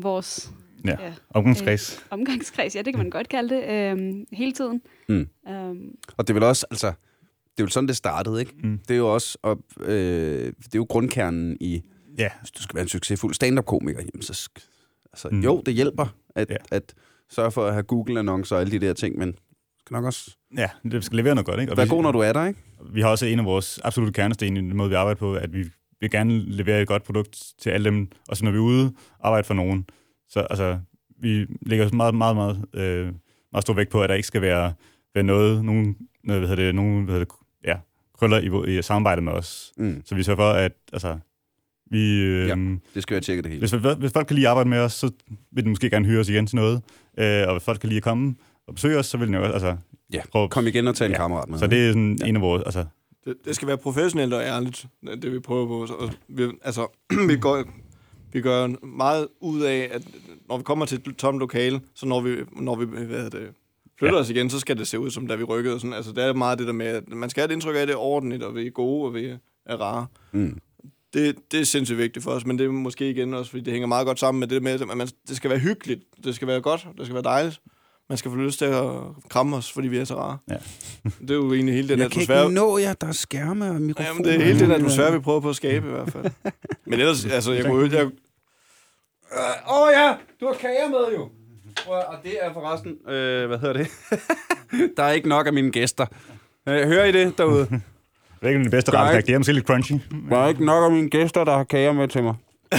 vores 0.00 0.50
Ja. 0.88 0.96
ja, 1.06 1.12
Omgangskreds. 1.30 2.04
omgangskreds, 2.10 2.76
ja, 2.76 2.82
det 2.82 2.92
kan 2.94 2.98
man 3.02 3.10
godt 3.10 3.28
kalde 3.28 3.54
det, 3.54 3.64
øh, 3.98 4.14
hele 4.32 4.52
tiden. 4.52 4.80
Mm. 5.08 5.28
Um, 5.50 5.94
Og 6.16 6.26
det 6.28 6.30
er 6.30 6.34
vel 6.34 6.42
også, 6.42 6.66
altså, 6.70 6.86
det 6.86 7.62
er 7.62 7.64
jo 7.64 7.68
sådan, 7.68 7.88
det 7.88 7.96
startede, 7.96 8.40
ikke? 8.40 8.52
Mm. 8.62 8.78
Det 8.88 8.94
er 8.94 8.98
jo 8.98 9.14
også, 9.14 9.38
og, 9.42 9.58
øh, 9.80 9.88
det 10.46 10.74
er 10.74 10.76
jo 10.76 10.86
grundkernen 10.88 11.56
i, 11.60 11.82
Ja. 12.18 12.28
hvis 12.40 12.50
du 12.50 12.62
skal 12.62 12.74
være 12.74 12.82
en 12.82 12.88
succesfuld 12.88 13.34
stand-up-komiker, 13.34 14.00
jamen 14.00 14.22
så, 14.22 14.48
altså, 15.12 15.28
Mm. 15.28 15.36
mm. 15.36 15.42
jo, 15.42 15.62
det 15.66 15.74
hjælper 15.74 16.06
at, 16.34 16.50
Ja. 16.50 16.56
at 16.70 16.94
sørge 17.30 17.50
for 17.50 17.66
at 17.66 17.72
have 17.72 17.82
Google-annoncer 17.82 18.56
og 18.56 18.60
alle 18.62 18.80
de 18.80 18.86
der 18.86 18.92
ting, 18.92 19.18
men 19.18 19.34
skal 19.80 19.94
nok 19.94 20.04
også 20.04 20.36
ja, 20.56 20.68
det 20.90 21.04
skal 21.04 21.16
levere 21.16 21.34
noget 21.34 21.46
godt, 21.46 21.60
ikke? 21.60 21.72
Og 21.72 21.76
være 21.76 21.86
vi, 21.86 21.90
god, 21.90 22.02
når 22.02 22.12
du 22.12 22.18
er 22.18 22.32
der, 22.32 22.46
ikke? 22.46 22.60
vi 22.92 23.00
har 23.00 23.08
også 23.08 23.26
en 23.26 23.38
af 23.38 23.44
vores 23.44 23.80
absolutte 23.84 24.12
kernesten 24.12 24.56
i 24.56 24.60
den 24.60 24.76
måde, 24.76 24.88
vi 24.88 24.94
arbejder 24.94 25.18
på, 25.18 25.34
at 25.34 25.52
vi 25.52 25.64
vil 26.00 26.10
gerne 26.10 26.38
levere 26.38 26.82
et 26.82 26.88
godt 26.88 27.02
produkt 27.02 27.42
til 27.58 27.70
alle 27.70 27.90
dem, 27.90 28.08
og 28.28 28.36
så 28.36 28.44
når 28.44 28.50
vi 28.50 28.56
er 28.56 28.62
ude 28.62 28.92
arbejde 29.20 29.46
for 29.46 29.54
nogen, 29.54 29.86
så 30.28 30.40
altså, 30.40 30.78
vi 31.20 31.46
lægger 31.66 31.94
meget, 31.94 32.14
meget, 32.14 32.36
meget, 32.36 32.64
øh, 32.74 33.06
meget 33.52 33.62
stor 33.62 33.74
vægt 33.74 33.90
på, 33.90 34.02
at 34.02 34.08
der 34.08 34.14
ikke 34.14 34.26
skal 34.28 34.42
være, 34.42 34.72
være 35.14 35.24
noget, 35.24 35.64
nogen, 35.64 35.96
noget, 36.24 36.40
hvad 36.40 36.48
hedder 36.48 36.64
det, 36.64 36.74
nogen, 36.74 37.04
hvad 37.04 37.14
hedder 37.14 37.24
det, 37.24 37.34
ja, 37.64 37.76
krøller 38.18 38.64
i, 38.66 38.78
i 38.78 38.82
samarbejde 38.82 39.22
med 39.22 39.32
os. 39.32 39.72
Mm. 39.76 40.02
Så 40.04 40.14
vi 40.14 40.22
sørger 40.22 40.36
for, 40.38 40.50
at 40.50 40.72
altså, 40.92 41.18
vi, 41.90 42.20
øh, 42.22 42.48
Ja. 42.48 42.54
Det 42.94 43.02
skal 43.02 43.14
være 43.14 43.20
tjekket 43.20 43.44
det 43.44 43.52
hele. 43.52 43.60
hvis, 43.60 43.94
hvis 43.98 44.12
folk 44.12 44.26
kan 44.26 44.34
lide 44.36 44.46
at 44.46 44.50
arbejde 44.50 44.70
med 44.70 44.78
os, 44.78 44.92
så 44.92 45.10
vil 45.52 45.64
de 45.64 45.68
måske 45.68 45.90
gerne 45.90 46.06
hyre 46.06 46.20
os 46.20 46.28
igen 46.28 46.46
til 46.46 46.56
noget. 46.56 46.82
Øh, 47.18 47.48
og 47.48 47.54
hvis 47.54 47.64
folk 47.64 47.80
kan 47.80 47.88
lide 47.88 47.96
at 47.96 48.02
komme 48.02 48.34
og 48.68 48.74
besøge 48.74 48.98
os, 48.98 49.06
så 49.06 49.18
vil 49.18 49.28
de 49.28 49.32
jo 49.32 49.42
også, 49.42 49.52
altså, 49.52 49.76
Ja, 50.12 50.20
prøve. 50.32 50.48
kom 50.48 50.66
igen 50.66 50.88
og 50.88 50.94
tag 50.96 51.06
en 51.06 51.12
Ja. 51.12 51.16
kammerat 51.18 51.48
med. 51.48 51.58
Så 51.58 51.66
det 51.66 51.86
er 51.86 51.88
sådan 51.88 52.18
ja. 52.20 52.26
en 52.26 52.36
af 52.36 52.42
vores, 52.42 52.62
altså, 52.62 52.84
Det, 53.24 53.34
det 53.44 53.54
skal 53.56 53.68
være 53.68 53.78
professionelt 53.78 54.34
og 54.34 54.42
ærligt, 54.42 54.86
det 55.22 55.32
vi 55.32 55.38
prøver 55.40 55.66
på. 55.66 55.94
Og 55.94 56.10
vi, 56.28 56.42
altså, 56.64 56.86
vi, 57.28 57.36
går, 57.36 57.64
vi 58.36 58.40
gør 58.40 58.86
meget 58.86 59.28
ud 59.40 59.60
af, 59.62 59.88
at 59.92 60.02
når 60.48 60.56
vi 60.56 60.62
kommer 60.62 60.86
til 60.86 61.00
et 61.06 61.16
tomt 61.16 61.38
lokale, 61.38 61.80
så 61.94 62.06
når 62.06 62.20
vi, 62.20 62.36
når 62.56 62.76
vi 62.76 63.04
hvad 63.04 63.30
det, 63.30 63.48
flytter 63.98 64.16
Ja. 64.16 64.22
os 64.22 64.30
igen, 64.30 64.50
så 64.50 64.60
skal 64.60 64.78
det 64.78 64.86
se 64.88 64.98
ud, 64.98 65.10
som 65.10 65.26
da 65.26 65.34
vi 65.34 65.44
rykkede. 65.44 65.74
Og 65.74 65.80
sådan. 65.80 65.94
Altså, 65.94 66.12
det 66.12 66.24
er 66.24 66.32
meget 66.32 66.58
det 66.58 66.66
der 66.66 66.72
med, 66.72 66.86
at 66.86 67.08
man 67.08 67.30
skal 67.30 67.40
have 67.40 67.48
et 67.50 67.52
indtryk 67.52 67.76
af, 67.76 67.80
at 67.80 67.88
det 67.88 67.94
er 67.94 67.98
ordentligt, 67.98 68.42
og 68.42 68.54
vi 68.54 68.66
er 68.66 68.70
gode, 68.70 69.06
og 69.08 69.14
vi 69.14 69.24
er 69.66 69.76
rare. 69.76 70.06
Mm. 70.32 70.58
Det, 71.14 71.36
det 71.52 71.60
er 71.60 71.64
sindssygt 71.64 71.98
vigtigt 71.98 72.22
for 72.22 72.30
os, 72.30 72.46
men 72.46 72.58
det 72.58 72.66
er 72.66 72.70
måske 72.70 73.10
igen 73.10 73.34
også, 73.34 73.50
fordi 73.50 73.64
det 73.64 73.72
hænger 73.72 73.86
meget 73.86 74.06
godt 74.06 74.18
sammen 74.20 74.40
med 74.40 74.48
det 74.48 74.62
med, 74.62 74.72
at 74.72 74.96
man, 74.96 75.08
det 75.28 75.36
skal 75.36 75.50
være 75.50 75.58
hyggeligt, 75.58 76.00
det 76.24 76.34
skal 76.34 76.48
være 76.48 76.60
godt, 76.60 76.86
det 76.98 77.06
skal 77.06 77.14
være 77.14 77.24
dejligt. 77.24 77.60
Man 78.08 78.18
skal 78.18 78.30
få 78.30 78.36
lyst 78.36 78.58
til 78.58 78.64
at 78.64 78.84
kramme 79.28 79.56
os, 79.56 79.72
fordi 79.72 79.88
vi 79.88 79.96
er 79.96 80.04
så 80.04 80.14
rare. 80.14 80.38
Ja. 80.50 80.56
Det 81.20 81.30
er 81.30 81.34
jo 81.34 81.52
egentlig 81.52 81.74
hele 81.74 81.88
den 81.88 81.98
Jeg 81.98 82.10
kan 82.10 82.20
atmosfære. 82.20 82.42
ikke 82.44 82.54
nå 82.54 82.78
jer, 82.78 82.92
der 82.92 83.06
er 83.06 83.12
skærme 83.12 83.70
og 83.70 83.80
mikrofoner. 83.80 84.08
Jamen, 84.08 84.24
det 84.24 84.34
er 84.34 84.44
hele 84.44 84.58
den 84.60 84.70
atmosfære, 84.70 85.12
vi 85.12 85.18
prøver 85.18 85.40
på 85.40 85.48
at 85.50 85.56
skabe 85.56 85.86
i 85.88 85.90
hvert 85.90 86.12
fald. 86.12 86.24
Men 86.86 87.00
ellers, 87.00 87.24
altså, 87.24 87.52
jeg 87.52 87.64
kunne 87.64 87.96
jeg, 87.96 88.10
Åh 89.32 89.82
oh, 89.82 89.88
ja, 89.92 90.14
du 90.40 90.46
har 90.46 90.54
kager 90.54 90.88
med 90.88 91.16
jo. 91.16 91.30
Og 91.86 92.16
det 92.24 92.32
er 92.42 92.52
forresten, 92.52 93.10
øh, 93.12 93.46
hvad 93.46 93.58
hedder 93.58 93.72
det? 93.72 93.88
der 94.96 95.02
er 95.02 95.12
ikke 95.12 95.28
nok 95.28 95.46
af 95.46 95.52
mine 95.52 95.70
gæster. 95.70 96.06
Øh, 96.68 96.88
hører 96.88 97.04
I 97.04 97.12
det 97.12 97.38
derude? 97.38 97.60
det 98.40 98.42
er 98.42 98.48
ikke 98.48 98.62
den 98.62 98.70
bedste 98.70 98.92
Der 98.92 98.98
er 98.98 99.02
rette 99.04 99.26
Det 99.26 99.34
er 99.34 99.38
måske 99.38 99.52
lidt 99.52 99.66
crunchy. 99.66 99.92
Der 100.30 100.38
er 100.38 100.48
ikke 100.48 100.64
nok 100.64 100.84
af 100.84 100.90
mine 100.90 101.10
gæster, 101.10 101.44
der 101.44 101.56
har 101.56 101.64
kager 101.64 101.92
med 101.92 102.08
til 102.08 102.22
mig. 102.22 102.34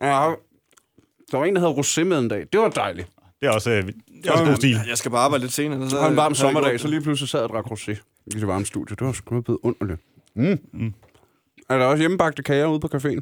ja, 0.00 0.34
der 1.30 1.38
var 1.38 1.44
en, 1.44 1.56
der 1.56 1.60
hed 1.60 1.68
rosé 1.68 2.04
med 2.04 2.18
en 2.18 2.28
dag. 2.28 2.46
Det 2.52 2.60
var 2.60 2.68
dejligt. 2.68 3.08
Det 3.40 3.48
er 3.48 3.50
også, 3.50 3.70
øh, 3.70 3.82
det 3.86 3.94
er 4.24 4.32
også 4.32 4.44
god 4.44 4.56
stil. 4.56 4.78
jeg 4.88 4.98
skal 4.98 5.10
bare 5.10 5.20
arbejde 5.20 5.44
lidt 5.44 5.52
senere. 5.52 5.90
Så 5.90 5.96
Det 5.96 6.02
var 6.02 6.10
en 6.10 6.16
varm 6.16 6.34
sommerdag, 6.34 6.80
så 6.80 6.88
lige 6.88 7.00
pludselig 7.00 7.28
sad 7.28 7.40
jeg 7.40 7.50
og 7.50 7.54
drak 7.54 7.64
rosé 7.78 7.90
i 8.26 8.30
det 8.30 8.46
varme 8.46 8.66
studie. 8.66 8.96
Det 8.96 9.06
var 9.06 9.12
sgu 9.12 9.40
blevet 9.40 9.60
underligt. 9.62 10.00
Mm. 10.34 10.58
Mm. 10.72 10.94
Er 11.68 11.78
der 11.78 11.84
også 11.84 12.00
hjemmebagte 12.02 12.42
kager 12.42 12.66
ude 12.66 12.80
på 12.80 12.88
caféen? 12.94 13.20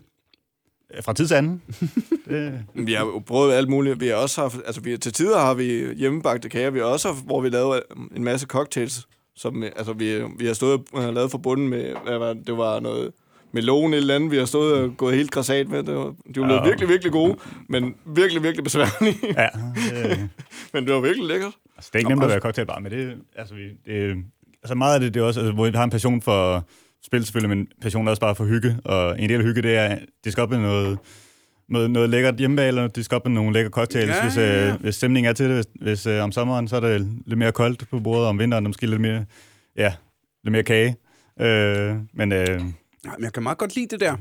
Fra 1.05 1.13
tid 1.13 1.27
til 1.29 1.35
anden. 1.35 1.63
det, 2.29 2.65
Vi 2.75 2.93
har 2.93 3.05
jo 3.05 3.23
prøvet 3.27 3.53
alt 3.53 3.69
muligt. 3.69 4.01
Vi 4.01 4.07
har 4.07 4.15
også 4.15 4.41
haft, 4.41 4.57
altså 4.67 4.81
vi, 4.81 4.97
til 4.97 5.13
tider 5.13 5.39
har 5.39 5.55
vi 5.55 5.95
hjemmebagte 5.97 6.49
kager. 6.49 6.71
Vi 6.71 6.79
har 6.79 6.87
også 6.87 7.09
haft, 7.09 7.25
hvor 7.25 7.41
vi 7.41 7.49
lavede 7.49 7.83
en 8.17 8.25
masse 8.25 8.47
cocktails, 8.47 9.09
som 9.37 9.63
altså, 9.63 9.93
vi, 9.93 10.23
vi 10.39 10.47
har 10.47 10.55
stået 10.55 10.81
og 10.93 11.13
lavet 11.15 11.31
for 11.31 11.39
bunden 11.39 11.69
med, 11.69 11.95
hvad 12.05 12.19
var, 12.19 12.33
det? 12.33 12.57
var 12.57 12.81
noget 12.81 13.13
melon 13.53 13.95
eller 13.95 14.15
andet, 14.15 14.31
vi 14.31 14.37
har 14.37 14.45
stået 14.45 14.75
og 14.75 14.97
gået 14.97 15.15
helt 15.17 15.31
græsat 15.31 15.69
med. 15.69 15.83
Det 15.83 15.95
var, 15.95 16.05
de 16.05 16.41
var 16.41 16.47
blevet 16.47 16.61
Ja. 16.61 16.65
virkelig, 16.65 16.89
virkelig 16.89 17.13
gode, 17.13 17.37
men 17.69 17.95
virkelig, 18.07 18.43
virkelig 18.43 18.65
besværlige. 18.65 19.19
ja, 19.37 19.49
det, 19.75 20.29
men 20.73 20.87
det 20.87 20.95
var 20.95 21.01
virkelig 21.01 21.27
lækkert. 21.29 21.53
altså, 21.77 21.91
det 21.93 21.95
er 21.95 21.99
ikke 21.99 22.09
nemt 22.09 22.23
at 22.23 22.29
være 22.31 22.41
cocktailbar, 22.41 22.79
men 22.79 22.93
det, 22.93 23.17
altså, 23.37 23.55
vi, 23.55 23.63
det, 23.93 24.17
altså 24.63 24.75
meget 24.75 24.95
af 24.95 25.01
det, 25.01 25.15
det 25.15 25.21
er 25.21 25.25
også, 25.25 25.41
altså, 25.41 25.53
hvor 25.53 25.71
vi 25.71 25.77
har 25.77 25.85
en 25.85 25.91
passion 25.91 26.23
for 26.23 26.65
spil 27.07 27.25
selvfølgelig, 27.25 27.57
men 27.57 27.69
passion 27.83 28.07
er 28.07 28.11
også 28.11 28.21
bare 28.21 28.35
for 28.35 28.45
hygge, 28.45 28.77
og 28.85 29.21
en 29.21 29.29
del 29.29 29.39
af 29.41 29.47
hygge, 29.47 29.63
det 29.63 29.77
er, 29.77 29.99
det 30.25 30.33
skal 30.33 30.43
op 30.43 30.51
med 30.51 30.59
noget, 30.59 30.99
noget, 31.69 31.91
noget 31.91 32.11
lækkert 32.11 32.37
hjemmebag, 32.37 32.69
eller 32.69 32.87
det 32.89 33.05
skal 33.05 33.17
op 33.17 33.25
med 33.27 33.35
nogle 33.35 33.53
lækre 33.53 33.71
cocktails, 33.71 34.09
Ja, 34.09 34.23
hvis, 34.23 34.37
ja, 34.37 34.43
ja. 34.67 34.73
øh, 34.73 34.81
hvis 34.81 34.95
stemningen 34.95 35.31
er 35.31 35.33
til 35.33 35.47
det. 35.47 35.55
Hvis, 35.55 35.67
hvis 35.81 36.07
øh, 36.07 36.23
om 36.25 36.33
sommeren, 36.33 36.69
så 36.69 36.77
er 36.77 36.81
det 36.81 37.09
lidt 37.27 37.39
mere 37.39 37.53
koldt 37.53 37.89
på 37.91 38.01
bordet, 38.01 38.23
og 38.23 38.29
om 38.29 38.39
vinteren 38.39 38.65
er 38.65 38.69
måske 38.69 38.87
lidt 38.87 39.01
mere, 39.01 39.25
ja, 39.77 39.95
lidt 40.45 40.53
mere 40.53 40.63
kage. 40.63 40.97
Øh, 41.41 41.97
men 42.13 42.33
øh, 42.33 42.47
Ja, 43.05 43.11
men 43.17 43.25
jeg 43.25 43.33
kan 43.33 43.43
meget 43.43 43.59
godt 43.59 43.77
lide 43.77 43.87
det 43.87 44.01
der. 44.01 44.17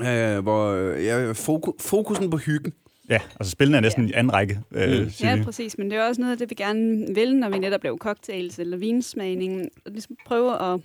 Øh, 0.00 0.42
hvor 0.42 0.70
øh, 0.72 1.04
ja, 1.04 1.32
foku, 1.32 1.72
fokusen 1.80 2.30
på 2.30 2.36
hyggen. 2.36 2.72
ja, 3.10 3.18
altså 3.40 3.50
spillene 3.50 3.76
er 3.76 3.80
næsten 3.80 4.08
i 4.08 4.12
anden 4.12 4.32
række, 4.32 4.60
øh, 4.72 5.00
Mm. 5.00 5.08
Ja, 5.22 5.40
præcis, 5.44 5.78
men 5.78 5.90
det 5.90 5.98
er 5.98 6.08
også 6.08 6.20
noget 6.20 6.32
af 6.32 6.38
det, 6.38 6.50
vi 6.50 6.54
gerne 6.54 7.06
vil, 7.14 7.36
når 7.36 7.48
vi 7.48 7.58
netop 7.58 7.82
laver 7.84 7.96
cocktails 7.96 8.58
eller 8.58 8.76
vinsmagning. 8.76 9.60
Og 9.86 9.92
ligesom 9.92 10.16
prøve 10.26 10.72
at, 10.72 10.80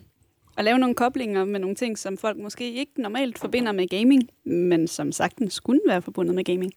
at 0.62 0.66
lave 0.66 0.80
nogle 0.80 0.96
koblinger 0.96 1.46
med 1.46 1.60
nogle 1.60 1.76
ting, 1.76 1.98
som 1.98 2.18
folk 2.18 2.38
måske 2.38 2.74
ikke 2.74 2.92
normalt 2.98 3.40
forbinder 3.40 3.72
med 3.72 3.88
gaming, 3.88 4.30
men 4.46 4.88
som 4.88 5.12
sagtens 5.12 5.60
kunne 5.60 5.80
være 5.88 6.02
forbundet 6.02 6.36
med 6.36 6.44
gaming. 6.44 6.72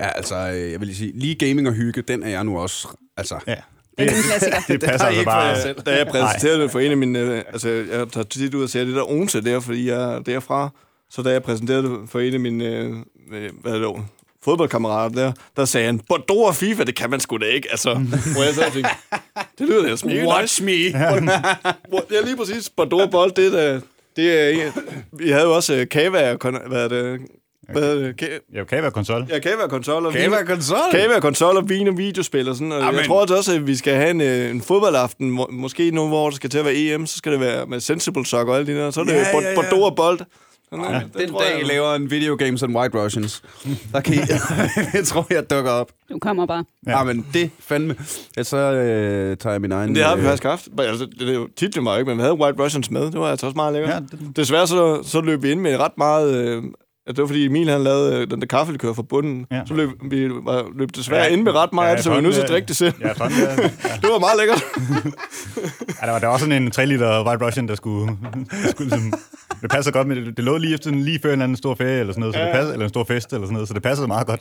Ja, 0.00 0.08
altså, 0.08 0.34
øh, 0.34 0.72
jeg 0.72 0.80
vil 0.80 0.86
lige 0.86 0.96
sige, 0.96 1.12
lige 1.14 1.34
gaming 1.34 1.68
og 1.68 1.74
hygge, 1.74 2.02
den 2.02 2.22
er 2.22 2.28
jeg 2.28 2.44
nu 2.44 2.58
også, 2.58 2.88
altså... 3.16 3.38
Ja. 3.46 3.56
Det 3.98 4.06
er 4.10 4.16
en 4.16 4.22
klassiker. 4.22 4.60
Det 4.68 4.80
passer 4.80 5.06
er 5.06 5.10
altså 5.10 5.24
bare... 5.24 5.72
Da 5.86 5.96
jeg 5.98 6.06
præsenterede 6.06 6.62
det 6.62 6.70
for 6.70 6.80
en 6.80 6.90
af 6.90 6.96
mine... 6.96 7.18
øh, 7.18 7.42
Altså, 7.48 7.68
jeg 7.68 8.08
tager 8.12 8.24
tit 8.24 8.54
ud 8.54 8.62
og 8.62 8.70
ser 8.70 8.84
det 8.84 8.94
der 8.94 9.10
Onse 9.10 9.40
der, 9.40 9.60
fordi 9.60 9.88
jeg 9.88 10.14
er 10.14 10.22
derfra. 10.22 10.70
Så 11.10 11.22
da 11.22 11.30
jeg 11.30 11.42
præsenterede 11.42 11.82
det 11.82 12.08
for 12.08 12.20
en 12.20 12.34
af 12.34 12.40
mine... 12.40 12.64
øh, 12.64 13.50
Hvad 13.60 13.72
er 13.72 13.78
det? 13.78 14.04
Fodboldkammerater 14.44 15.14
der, 15.22 15.32
der 15.56 15.64
sagde 15.64 15.86
han, 15.86 16.00
Bordeaux 16.08 16.48
og 16.48 16.54
FIFA, 16.56 16.84
det 16.84 16.94
kan 16.94 17.10
man 17.10 17.20
sgu 17.20 17.36
da 17.36 17.44
ikke. 17.46 17.68
Altså, 17.70 17.94
hvor 18.34 18.42
jeg 18.44 18.54
så 18.54 18.60
tænkte, 18.72 18.90
det 19.58 19.68
lyder 19.68 19.88
da 19.88 19.96
smil. 19.96 20.26
Watch 20.26 20.62
me. 20.62 20.72
Ja, 22.12 22.20
lige 22.24 22.36
præcis. 22.36 22.70
Bordeaux 22.76 23.10
bold, 23.10 23.32
det 23.32 23.46
er 23.46 23.50
da- 23.50 23.80
det 24.16 24.40
er... 24.62 24.72
Vi 25.12 25.30
havde 25.30 25.44
jo 25.44 25.54
også 25.54 25.74
øh, 25.74 25.88
Kava, 25.88 26.32
og 26.32 26.38
kon- 26.44 26.68
hvad 26.68 26.84
er 26.84 26.88
det? 26.88 27.20
Hvad 27.72 27.82
er 27.82 27.94
det? 27.94 28.22
Ka- 28.22 28.54
Ja, 28.54 28.80
være 28.80 28.90
konsol. 28.90 29.26
Ja, 29.30 29.38
Kava 29.38 29.66
konsol 29.68 30.06
og 30.06 30.14
være 30.14 30.46
konsol? 30.46 30.76
Kava, 30.92 31.20
konsol 31.20 31.56
og 31.56 31.68
vin 31.68 31.88
og 31.88 31.98
videospil 31.98 32.48
og 32.48 32.54
sådan. 32.54 32.72
Og 32.72 32.82
Amen. 32.82 32.98
jeg 32.98 33.06
tror 33.06 33.26
også, 33.36 33.54
at 33.54 33.66
vi 33.66 33.76
skal 33.76 33.94
have 33.94 34.10
en, 34.10 34.20
øh, 34.20 34.50
en 34.50 34.62
fodboldaften, 34.62 35.30
må, 35.30 35.48
måske 35.52 35.90
nu, 35.90 36.08
hvor 36.08 36.28
det 36.30 36.36
skal 36.36 36.50
til 36.50 36.58
at 36.58 36.64
være 36.64 36.74
EM, 36.74 37.06
så 37.06 37.16
skal 37.18 37.32
det 37.32 37.40
være 37.40 37.66
med 37.66 37.80
Sensible 37.80 38.26
Sock 38.26 38.48
og 38.48 38.56
alt 38.56 38.66
det 38.66 38.76
der. 38.76 38.90
Så 38.90 39.00
er 39.00 39.04
det 39.04 39.12
Ja, 39.12 39.18
ja, 39.18 39.40
ja, 39.40 39.48
ja. 39.48 39.54
Bordeaux 39.54 39.82
og 39.90 39.96
bold. 39.96 40.20
Sådan, 40.72 40.84
Ja, 40.92 41.20
den 41.20 41.30
tror 41.30 41.40
dag, 41.40 41.54
I 41.54 41.58
jeg- 41.58 41.66
laver 41.66 41.94
en 41.94 42.10
video 42.10 42.36
games 42.38 42.62
and 42.62 42.76
White 42.76 42.98
Russians, 43.04 43.42
der 43.92 44.00
kan 44.00 44.14
I, 44.14 44.16
jeg 44.96 45.04
tror, 45.04 45.26
jeg 45.30 45.50
dukker 45.50 45.70
op. 45.70 45.90
Du 46.12 46.18
kommer 46.18 46.46
bare. 46.46 46.64
Ja, 46.86 46.98
ja 46.98 47.04
men 47.04 47.26
det 47.34 47.50
fandme. 47.60 47.96
Ja, 48.36 48.42
så 48.42 48.56
øh, 48.56 49.36
tager 49.36 49.52
jeg 49.54 49.60
min 49.60 49.72
egen... 49.72 49.94
Det 49.94 50.04
har 50.04 50.14
vi 50.16 50.20
øh, 50.20 50.26
faktisk 50.26 50.42
haft. 50.44 50.68
Altså, 50.78 51.06
det, 51.06 51.20
det 51.20 51.34
jo 51.34 51.48
titlen 51.56 51.84
var 51.84 51.92
jo 51.92 51.98
ikke, 51.98 52.08
men 52.08 52.16
vi 52.18 52.22
havde 52.22 52.34
White 52.34 52.62
Russians 52.62 52.90
med. 52.90 53.02
Det 53.02 53.20
var 53.20 53.26
altså 53.30 53.46
også 53.46 53.56
meget 53.56 53.72
lækkert. 53.72 53.90
Ja, 53.90 53.94
Ja, 53.94 54.00
det- 54.26 54.36
Desværre 54.36 54.66
så, 54.66 55.02
så 55.02 55.20
løb 55.20 55.42
vi 55.42 55.50
ind 55.50 55.60
med 55.60 55.76
ret 55.76 55.92
meget... 55.98 56.34
Øh, 56.34 56.62
at 57.06 57.16
det 57.16 57.22
var 57.22 57.26
fordi 57.26 57.46
Emil 57.46 57.70
han 57.70 57.80
lavede 57.84 58.16
øh, 58.16 58.30
den 58.30 58.40
der 58.40 58.46
kaffelkør 58.46 58.92
fra 58.92 59.02
bunden. 59.02 59.46
Ja. 59.50 59.56
Ja. 59.56 59.62
Så 59.66 59.74
løb 59.74 59.90
vi 60.10 60.28
var, 60.30 60.66
løb 60.78 60.88
desværre 60.96 61.20
Ja, 61.20 61.26
ja, 61.26 61.32
ind 61.32 61.42
med 61.42 61.52
ret 61.52 61.72
meget 61.72 61.86
ja, 61.86 61.90
af 61.90 61.96
det, 61.96 62.04
så 62.04 62.10
vi 62.10 62.16
var 62.16 62.22
nødt 62.22 62.34
til 62.34 62.42
at 62.42 62.48
ja. 62.48 62.52
drikke 62.52 62.68
det 62.68 62.76
selv. 62.76 62.94
Ja, 63.00 63.14
sådan, 63.14 63.32
ja. 63.38 63.56
Det 64.02 64.08
var 64.12 64.18
meget 64.18 64.38
lækkert. 64.38 64.62
Ja, 66.00 66.06
der 66.06 66.12
var, 66.12 66.18
der 66.18 66.26
var 66.26 66.38
sådan 66.38 66.62
en 66.62 66.70
3 66.70 66.86
liter 66.86 67.26
White 67.28 67.46
Russian, 67.46 67.68
der 67.68 67.74
skulle... 67.74 68.06
Der 68.62 68.70
skulle 68.70 68.90
ligesom, 68.90 69.12
det 69.62 69.70
passer 69.70 69.92
godt 69.92 70.08
med 70.08 70.16
det. 70.16 70.36
Det 70.36 70.44
lå 70.44 70.56
lige 70.56 70.74
efter 70.74 70.90
lige 70.90 71.18
før 71.22 71.34
en 71.34 71.42
anden 71.42 71.56
stor 71.56 71.74
ferie, 71.74 72.00
eller 72.00 72.12
sådan 72.12 72.20
noget, 72.20 72.34
så 72.34 72.40
det 72.40 72.46
Ja. 72.46 72.52
passer, 72.52 72.72
eller 72.72 72.84
en 72.84 72.88
stor 72.88 73.04
fest, 73.04 73.32
eller 73.32 73.46
sådan 73.46 73.52
noget, 73.52 73.68
så 73.68 73.74
det 73.74 73.82
passede 73.82 74.08
meget 74.08 74.26
godt. 74.26 74.40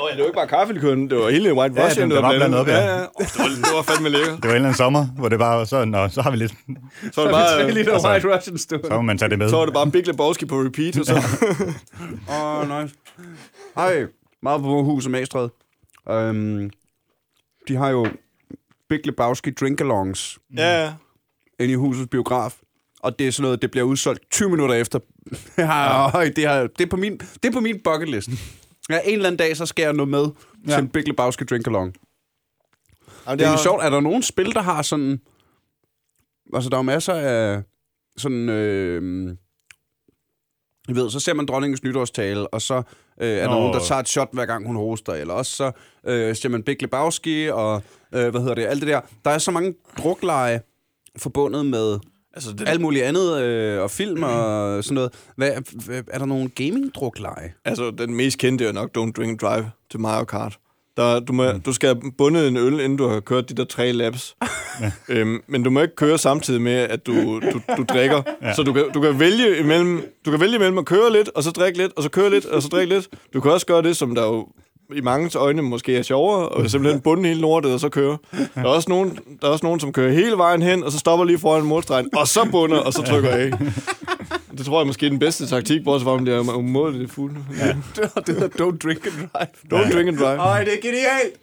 Nå 0.00 0.08
ja, 0.08 0.12
det 0.12 0.20
var 0.20 0.26
ikke 0.26 0.36
bare 0.36 0.46
kaffelkøren, 0.48 1.10
det 1.10 1.18
var 1.18 1.30
hele 1.30 1.54
White 1.54 1.74
Ja, 1.80 1.86
Russian, 1.86 2.10
den- 2.10 2.16
den 2.16 2.24
var 2.24 2.36
blandet 2.36 2.60
op, 2.60 2.68
ja. 2.68 2.76
ja. 2.76 2.98
ja. 2.98 3.04
Oh, 3.04 3.24
det, 3.26 3.38
var, 3.38 3.48
det 3.48 3.72
var 3.76 3.82
fandme 3.82 4.08
lækkert. 4.08 4.36
Det 4.36 4.44
var 4.44 4.50
en 4.50 4.54
eller 4.54 4.68
anden 4.68 4.74
sommer, 4.74 5.04
hvor 5.06 5.28
det 5.28 5.38
bare 5.38 5.58
var 5.58 5.64
så, 5.64 5.84
nå, 5.84 6.08
så 6.08 6.22
har 6.22 6.30
vi 6.30 6.36
lidt, 6.36 6.54
Så 7.12 7.20
var 7.20 7.24
det 7.24 7.32
bare, 7.32 7.62
Tre 7.64 7.70
liter 7.70 7.92
Altså, 7.92 8.08
White 8.10 8.36
Russians 8.36 8.60
stående. 8.60 8.88
så 8.88 8.94
må 8.94 9.02
man 9.02 9.18
tage 9.18 9.28
det 9.28 9.38
med. 9.38 9.48
så 9.48 9.56
var 9.56 9.64
det 9.64 9.74
bare 9.74 9.90
Big 9.90 10.06
Lebowski 10.06 10.46
på 10.46 10.54
repeat, 10.62 10.98
og 10.98 11.06
så... 11.06 11.14
Åh, 12.30 12.58
oh, 12.70 12.82
nice. 12.82 12.94
Ej, 13.76 14.06
meget 14.42 14.60
på 14.62 14.82
hus 14.82 15.04
og 15.04 15.10
Magstred. 15.10 15.48
Um, 16.10 16.70
de 17.68 17.76
har 17.76 17.88
jo 17.88 18.06
Big 18.88 19.06
Lebowski 19.06 19.50
Drinkalongs 19.50 20.38
ja, 20.56 20.82
ja. 20.84 20.92
inde 21.60 21.72
i 21.72 21.76
husets 21.76 22.08
biograf. 22.10 22.56
Og 23.02 23.18
det 23.18 23.28
er 23.28 23.32
sådan 23.32 23.42
noget, 23.42 23.62
det 23.62 23.70
bliver 23.70 23.84
udsolgt 23.84 24.30
20 24.30 24.50
minutter 24.50 24.74
efter. 24.74 24.98
ja, 25.58 26.16
øj, 26.16 26.28
det, 26.36 26.46
har, 26.46 26.60
det, 26.78 26.84
er 26.84 26.90
på 26.90 26.96
min, 26.96 27.18
det 27.18 27.44
er 27.48 27.52
på 27.52 27.60
min 27.60 27.80
bucket 27.84 28.08
list. 28.08 28.28
Ja, 28.90 29.00
en 29.04 29.12
eller 29.12 29.26
anden 29.26 29.38
dag, 29.38 29.56
så 29.56 29.66
skal 29.66 29.82
jeg 29.82 29.92
nå 29.92 30.04
med 30.04 30.26
ja. 30.66 30.72
Til 30.72 30.82
en 30.82 30.88
Big 30.88 31.08
Lebowski 31.08 31.44
Drinkalong. 31.44 31.94
Jamen, 33.26 33.38
Det 33.38 33.46
er 33.46 33.50
jo 33.50 33.56
sjovt, 33.56 33.84
er 33.84 33.90
der 33.90 34.00
nogen 34.00 34.22
spil, 34.22 34.54
der 34.54 34.62
har 34.62 34.82
sådan 34.82 35.20
altså, 36.54 36.70
der 36.70 36.76
er 36.76 36.78
jo 36.78 36.82
masser 36.82 37.14
af 37.14 37.62
sådan... 38.16 38.48
Øh, 38.48 39.36
I 40.88 40.94
ved, 40.94 41.10
så 41.10 41.20
ser 41.20 41.34
man 41.34 41.46
dronningens 41.46 41.82
nytårstale, 41.82 42.54
og 42.54 42.62
så 42.62 42.82
øh, 43.20 43.28
er 43.28 43.42
der 43.42 43.54
nogen, 43.54 43.74
der 43.74 43.80
tager 43.80 44.00
et 44.00 44.08
shot, 44.08 44.28
hver 44.32 44.46
gang 44.46 44.66
hun 44.66 44.76
hoster, 44.76 45.12
eller 45.12 45.34
også 45.34 45.56
så 45.56 45.72
øh, 46.06 46.36
ser 46.36 46.48
man 46.48 46.62
Big 46.62 46.82
Lebowski, 46.82 47.48
og 47.48 47.82
øh, 48.14 48.28
hvad 48.28 48.40
hedder 48.40 48.54
det, 48.54 48.66
alt 48.66 48.80
det 48.80 48.88
der. 48.88 49.00
Der 49.24 49.30
er 49.30 49.38
så 49.38 49.50
mange 49.50 49.74
drukleje 49.98 50.60
forbundet 51.16 51.66
med 51.66 51.98
Altså, 52.34 52.52
den, 52.52 52.66
alt 52.66 52.80
muligt 52.80 53.04
andet, 53.04 53.40
øh, 53.40 53.82
og 53.82 53.90
film 53.90 54.22
og 54.22 54.30
sådan 54.84 54.94
noget. 54.94 55.12
Hvad, 55.36 55.52
hvad, 55.84 56.02
er 56.06 56.18
der 56.18 56.26
nogle 56.26 56.48
gaming-drukleje? 56.48 57.52
altså, 57.64 57.90
den 57.90 58.14
mest 58.14 58.38
kendte 58.38 58.66
er 58.66 58.72
nok 58.72 58.90
Don't 58.98 59.12
Drink 59.12 59.30
and 59.30 59.38
Drive 59.38 59.70
til 59.90 60.00
Mario 60.00 60.24
Kart. 60.24 60.58
Der, 60.96 61.20
du, 61.20 61.32
må, 61.32 61.44
du 61.64 61.72
skal 61.72 61.88
have 61.94 62.12
bundet 62.18 62.48
en 62.48 62.56
øl, 62.56 62.72
inden 62.72 62.96
du 62.96 63.08
har 63.08 63.20
kørt 63.20 63.48
de 63.48 63.54
der 63.54 63.64
tre 63.64 63.92
laps. 63.92 64.36
øhm, 65.08 65.42
men 65.46 65.62
du 65.62 65.70
må 65.70 65.80
ikke 65.80 65.96
køre 65.96 66.18
samtidig 66.18 66.60
med, 66.60 66.72
at 66.72 67.06
du, 67.06 67.40
du, 67.40 67.60
du 67.76 67.84
drikker. 67.88 68.22
Ja. 68.42 68.54
Så 68.54 68.62
du 68.62 68.72
kan, 68.72 68.84
du, 68.94 69.00
kan 69.00 69.20
vælge 69.20 69.58
imellem, 69.58 70.02
du 70.24 70.30
kan 70.30 70.40
vælge 70.40 70.54
imellem 70.54 70.78
at 70.78 70.86
køre 70.86 71.12
lidt, 71.12 71.28
og 71.28 71.42
så 71.42 71.50
drikke 71.50 71.78
lidt, 71.78 71.92
og 71.96 72.02
så 72.02 72.08
køre 72.08 72.30
lidt, 72.30 72.46
og 72.46 72.62
så 72.62 72.68
drikke 72.68 72.94
lidt. 72.94 73.08
Du 73.34 73.40
kan 73.40 73.50
også 73.50 73.66
gøre 73.66 73.82
det, 73.82 73.96
som 73.96 74.14
der 74.14 74.22
jo 74.22 74.48
i 74.94 75.00
mange 75.00 75.38
øjne 75.38 75.62
måske 75.62 75.96
er 75.96 76.02
sjovere, 76.02 76.48
og 76.48 76.64
simpelthen 76.70 77.00
bunde 77.00 77.28
hele 77.28 77.40
lortet, 77.40 77.72
og 77.72 77.80
så 77.80 77.88
køre. 77.88 78.18
Der 78.32 78.46
er, 78.62 78.64
også 78.64 78.88
nogen, 78.90 79.18
der 79.42 79.48
er 79.48 79.52
også 79.52 79.66
nogen, 79.66 79.80
som 79.80 79.92
kører 79.92 80.12
hele 80.12 80.36
vejen 80.36 80.62
hen, 80.62 80.84
og 80.84 80.92
så 80.92 80.98
stopper 80.98 81.24
lige 81.24 81.38
foran 81.38 81.64
målstregen, 81.64 82.08
og 82.16 82.28
så 82.28 82.48
bunder, 82.50 82.78
og 82.78 82.92
så 82.92 83.02
trykker 83.02 83.30
af. 83.30 83.50
Det 84.58 84.66
tror 84.66 84.80
jeg 84.80 84.86
måske 84.86 85.06
er 85.06 85.10
den 85.10 85.18
bedste 85.18 85.46
taktik, 85.46 85.84
bortset 85.84 86.04
fra, 86.04 86.10
om 86.12 86.24
det 86.24 86.34
er 86.34 86.54
umådeligt 86.56 87.12
fuld. 87.12 87.36
Ja. 87.58 87.66
det 88.26 88.34
hedder 88.38 88.48
Don't 88.48 88.76
Drink 88.78 89.06
and 89.06 89.14
Drive. 89.34 89.48
Don't 89.84 89.94
drink 89.94 90.08
and 90.08 90.18
drive. 90.18 90.36
Ej, 90.36 90.64
det 90.64 90.72
er 90.72 90.80
genialt! 90.82 91.34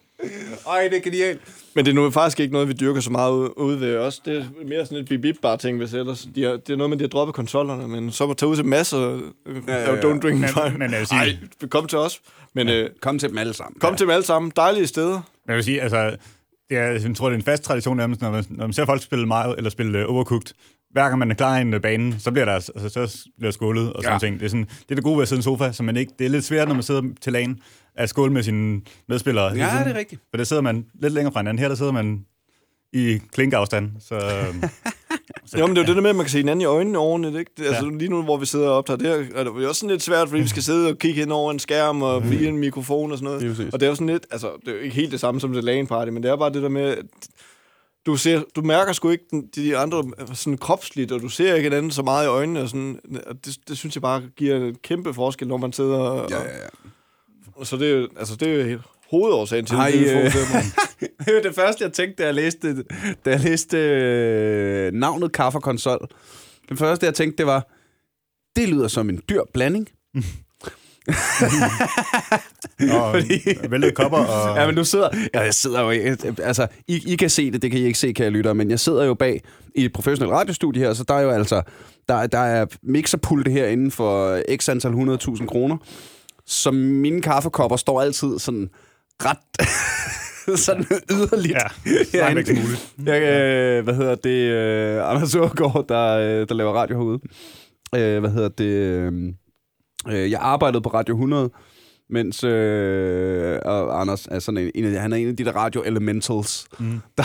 Ej, 0.67 0.87
det 0.87 0.97
er 0.97 1.01
genialt. 1.01 1.41
Men 1.75 1.85
det 1.85 1.91
er 1.91 1.95
nu 1.95 2.09
faktisk 2.11 2.39
ikke 2.39 2.53
noget, 2.53 2.67
vi 2.67 2.73
dyrker 2.73 3.01
så 3.01 3.09
meget 3.11 3.31
ud- 3.31 3.49
ude 3.57 3.81
ved 3.81 3.97
os. 3.97 4.19
Det 4.19 4.37
er 4.37 4.43
mere 4.67 4.85
sådan 4.85 5.07
et 5.11 5.21
bip 5.21 5.35
bare 5.41 5.57
ting, 5.57 5.77
hvis 5.77 5.93
ellers. 5.93 6.27
De 6.35 6.43
har, 6.43 6.51
det 6.51 6.69
er 6.73 6.75
noget 6.77 6.89
med, 6.89 6.97
at 6.97 6.99
de 6.99 7.03
har 7.03 7.09
droppet 7.09 7.35
konsollerne, 7.35 7.87
men 7.87 8.11
så 8.11 8.27
må 8.27 8.33
tage 8.33 8.49
ud 8.49 8.55
til 8.55 8.65
masser 8.65 8.99
Ja, 8.99 9.11
ja, 9.67 9.81
ja, 9.81 9.93
ja. 9.93 10.01
Don't 10.01 10.19
drink 10.19 10.43
and 10.43 10.53
drive. 10.53 10.69
Men, 10.69 10.79
men 10.79 10.91
jeg 10.93 11.07
sige, 11.07 11.19
Ej, 11.19 11.67
kom 11.69 11.87
til 11.87 11.97
os. 11.97 12.21
Men 12.55 12.69
øh, 12.69 12.89
Kom 13.01 13.19
til 13.19 13.29
dem 13.29 13.37
alle 13.37 13.53
sammen. 13.53 13.79
kom 13.79 13.95
til 13.95 14.03
dem 14.05 14.11
alle 14.11 14.25
sammen. 14.25 14.51
Dejlige 14.55 14.87
steder. 14.87 15.13
Men 15.15 15.47
jeg 15.47 15.55
vil 15.55 15.63
sige, 15.63 15.81
altså, 15.81 16.15
det 16.69 16.77
er, 16.77 16.83
jeg 16.91 17.15
tror, 17.15 17.29
det 17.29 17.33
er 17.35 17.39
en 17.39 17.43
fast 17.45 17.63
tradition, 17.63 17.97
når 17.97 18.07
man, 18.07 18.17
når 18.21 18.67
man 18.67 18.73
ser 18.73 18.85
folk 18.85 19.01
spille 19.03 19.25
Mario, 19.25 19.55
eller 19.57 19.69
spille 19.69 20.07
uh, 20.09 20.15
Overcooked, 20.15 20.53
hver 20.91 21.03
gang 21.03 21.19
man 21.19 21.31
er 21.31 21.35
klar 21.35 21.57
i 21.57 21.61
en 21.61 21.73
uh, 21.73 21.81
bane, 21.81 22.19
så 22.19 22.31
bliver 22.31 22.45
der, 22.45 22.53
altså, 22.53 22.89
så 22.89 23.27
bliver 23.37 23.51
skålet 23.51 23.93
og 23.93 24.03
sådan 24.03 24.09
Ja. 24.09 24.13
ja. 24.13 24.19
ting. 24.19 24.39
Det 24.39 24.45
er, 24.45 24.49
sådan, 24.49 24.65
det 24.65 24.91
er 24.91 24.95
det 24.95 25.03
gode 25.03 25.15
ved 25.17 25.21
at 25.21 25.27
sidde 25.27 25.37
i 25.37 25.41
en 25.41 25.43
sofa, 25.43 25.71
så 25.71 25.83
man 25.83 25.97
ikke, 25.97 26.13
det 26.19 26.25
er 26.25 26.29
lidt 26.29 26.45
svært, 26.45 26.67
når 26.67 26.75
man 26.75 26.83
sidder 26.83 27.01
til 27.21 27.33
lagen, 27.33 27.59
at 27.95 28.09
skåle 28.09 28.33
med 28.33 28.43
sine 28.43 28.81
medspillere. 29.07 29.45
Ja, 29.45 29.51
tiden. 29.71 29.87
det 29.87 29.93
er 29.95 29.99
rigtigt. 29.99 30.21
For 30.29 30.37
der 30.37 30.43
sidder 30.43 30.61
man 30.61 30.85
lidt 31.01 31.13
længere 31.13 31.33
fra 31.33 31.39
hinanden. 31.39 31.59
Her 31.59 31.67
der 31.67 31.75
sidder 31.75 31.91
man 31.91 32.25
i 32.93 33.17
klinkafstand. 33.33 33.91
Så, 33.99 34.15
så 35.45 35.57
Jo, 35.57 35.67
men 35.67 35.75
det 35.75 35.81
er 35.81 35.85
jo 35.85 35.87
det 35.87 35.95
der 35.95 36.01
med, 36.01 36.09
at 36.09 36.15
man 36.15 36.25
kan 36.25 36.31
se 36.31 36.37
hinanden 36.37 36.61
i 36.61 36.65
øjnene 36.65 36.97
ordentligt, 36.97 37.35
ikke? 37.39 37.51
Det, 37.57 37.65
altså, 37.65 37.85
Ja. 37.85 37.91
lige 37.97 38.09
nu, 38.09 38.23
hvor 38.23 38.37
vi 38.37 38.45
sidder 38.45 38.69
og 38.69 38.75
optager, 38.77 38.97
det 38.97 39.07
er, 39.11 39.25
er 39.39 39.43
det 39.43 39.51
jo 39.61 39.67
også 39.67 39.79
sådan 39.79 39.91
lidt 39.91 40.03
svært, 40.03 40.29
fordi 40.29 40.41
vi 40.41 40.47
skal 40.47 40.63
sidde 40.63 40.89
og 40.89 40.97
kigge 40.97 41.21
ind 41.21 41.31
over 41.31 41.51
en 41.51 41.59
skærm 41.59 42.01
og 42.01 42.29
via 42.31 42.47
en 42.47 42.57
mikrofon 42.57 43.11
og 43.11 43.17
sådan 43.17 43.33
noget. 43.33 43.55
Præcis. 43.55 43.73
Og 43.73 43.79
det 43.79 43.85
er 43.85 43.89
jo 43.89 43.95
sådan 43.95 44.07
lidt, 44.07 44.25
altså, 44.31 44.51
det 44.65 44.67
er 44.71 44.75
jo 44.75 44.81
ikke 44.81 44.95
helt 44.95 45.11
det 45.11 45.19
samme 45.19 45.41
som 45.41 45.53
det 45.53 45.63
LAN 45.63 45.87
party, 45.87 46.09
men 46.09 46.23
det 46.23 46.31
er 46.31 46.35
bare 46.35 46.53
det 46.53 46.61
der 46.63 46.69
med, 46.69 46.81
at 46.81 47.05
du, 48.05 48.15
ser, 48.15 48.41
du 48.55 48.61
mærker 48.61 48.93
sgu 48.93 49.09
ikke 49.09 49.25
den, 49.31 49.49
de 49.55 49.77
andre 49.77 50.03
sådan 50.33 50.57
kropsligt, 50.57 51.11
og 51.11 51.21
du 51.21 51.29
ser 51.29 51.55
ikke 51.55 51.69
hinanden 51.69 51.91
så 51.91 52.01
meget 52.03 52.25
i 52.25 52.29
øjnene, 52.29 52.61
og 52.61 52.69
sådan, 52.69 52.99
og 53.27 53.45
det, 53.45 53.57
det 53.67 53.77
synes 53.77 53.95
jeg 53.95 54.01
bare 54.01 54.21
giver 54.35 54.55
en 54.57 54.75
kæmpe 54.83 55.13
forskel, 55.13 55.47
når 55.47 55.57
man 55.57 55.73
sidder 55.73 55.97
og... 55.97 56.29
Ja, 56.29 56.37
ja, 56.37 56.43
ja. 56.43 56.67
Og, 57.55 57.67
så 57.67 57.77
det, 57.77 57.91
er 57.91 58.07
altså, 58.19 58.35
det 58.35 58.61
er 58.61 58.71
jo 58.71 58.79
hovedårsagen 59.11 59.65
til, 59.65 59.75
Ej, 59.75 59.91
det, 59.91 59.99
det, 59.99 60.15
øh, 60.15 60.23
det, 61.25 61.33
var 61.33 61.41
det 61.41 61.55
første, 61.55 61.83
jeg 61.83 61.93
tænkte, 61.93 62.23
da 62.23 62.25
jeg 62.25 62.35
læste, 62.35 62.83
da 63.25 63.29
jeg 63.29 63.39
læste 63.39 63.77
øh, 63.77 64.93
navnet 64.93 65.31
Kaffekonsol. 65.31 66.07
Det 66.69 66.79
første, 66.79 67.05
jeg 67.05 67.13
tænkte, 67.15 67.37
det 67.37 67.45
var, 67.45 67.67
det 68.55 68.69
lyder 68.69 68.87
som 68.87 69.09
en 69.09 69.21
dyr 69.29 69.41
blanding. 69.53 69.89
og 72.91 73.13
væltede 73.69 73.91
kopper. 73.91 74.17
Og, 74.17 74.57
Ja, 74.57 74.65
men 74.65 74.75
du 74.75 74.83
sidder... 74.83 75.09
Ja, 75.33 75.41
jeg 75.41 75.53
sidder 75.53 75.81
jo... 75.81 75.89
Altså, 76.43 76.67
I, 76.87 77.03
I 77.13 77.15
kan 77.15 77.29
se 77.29 77.51
det, 77.51 77.61
det 77.61 77.71
kan 77.71 77.79
I 77.79 77.83
ikke 77.83 77.99
se, 77.99 78.11
kære 78.11 78.29
lytter, 78.29 78.53
men 78.53 78.69
jeg 78.69 78.79
sidder 78.79 79.05
jo 79.05 79.13
bag 79.13 79.41
i 79.75 79.85
et 79.85 79.93
professionelt 79.93 80.33
radiostudie 80.33 80.83
her, 80.83 80.93
så 80.93 81.03
der 81.03 81.13
er 81.13 81.21
jo 81.21 81.29
altså... 81.29 81.61
Der, 82.09 82.27
der 82.27 82.39
er 82.39 82.65
mixerpulte 82.83 83.51
herinde 83.51 83.91
for 83.91 84.41
x 84.57 84.69
antal 84.69 84.91
100.000 84.91 85.45
kroner. 85.45 85.77
Så 86.45 86.71
mine 86.71 87.21
kaffekopper 87.21 87.77
står 87.77 88.01
altid 88.01 88.39
sådan 88.39 88.69
ret... 89.25 89.37
sådan 90.65 90.85
yderligt. 91.11 91.57
Ja, 92.13 92.19
langt 92.19 92.35
væk 92.35 92.45
som 92.45 92.55
muligt. 92.55 92.93
Jeg, 93.05 93.21
øh, 93.21 93.83
hvad 93.83 93.93
hedder 93.93 94.15
det? 94.15 94.51
Øh, 94.51 95.09
Anders 95.11 95.35
Ågaard, 95.35 95.85
der, 95.89 96.17
øh, 96.17 96.47
der 96.49 96.55
laver 96.55 96.73
radio 96.73 96.97
herude. 96.97 97.19
Øh, 97.95 98.19
hvad 98.19 98.29
hedder 98.29 98.49
det? 98.49 98.65
Øh, 98.65 99.33
øh, 100.09 100.31
jeg 100.31 100.39
arbejdede 100.41 100.81
på 100.81 100.89
Radio 100.89 101.13
100, 101.13 101.49
mens 102.09 102.43
øh, 102.43 103.59
og 103.65 104.01
Anders 104.01 104.27
er 104.31 104.39
sådan 104.39 104.57
en, 104.57 104.71
en 104.75 104.85
af, 104.85 105.01
han 105.01 105.13
er 105.13 105.17
en 105.17 105.27
af 105.27 105.35
de 105.35 105.45
der 105.45 105.51
radio 105.51 105.83
elementals, 105.85 106.67
mm. 106.79 106.99
der 107.17 107.23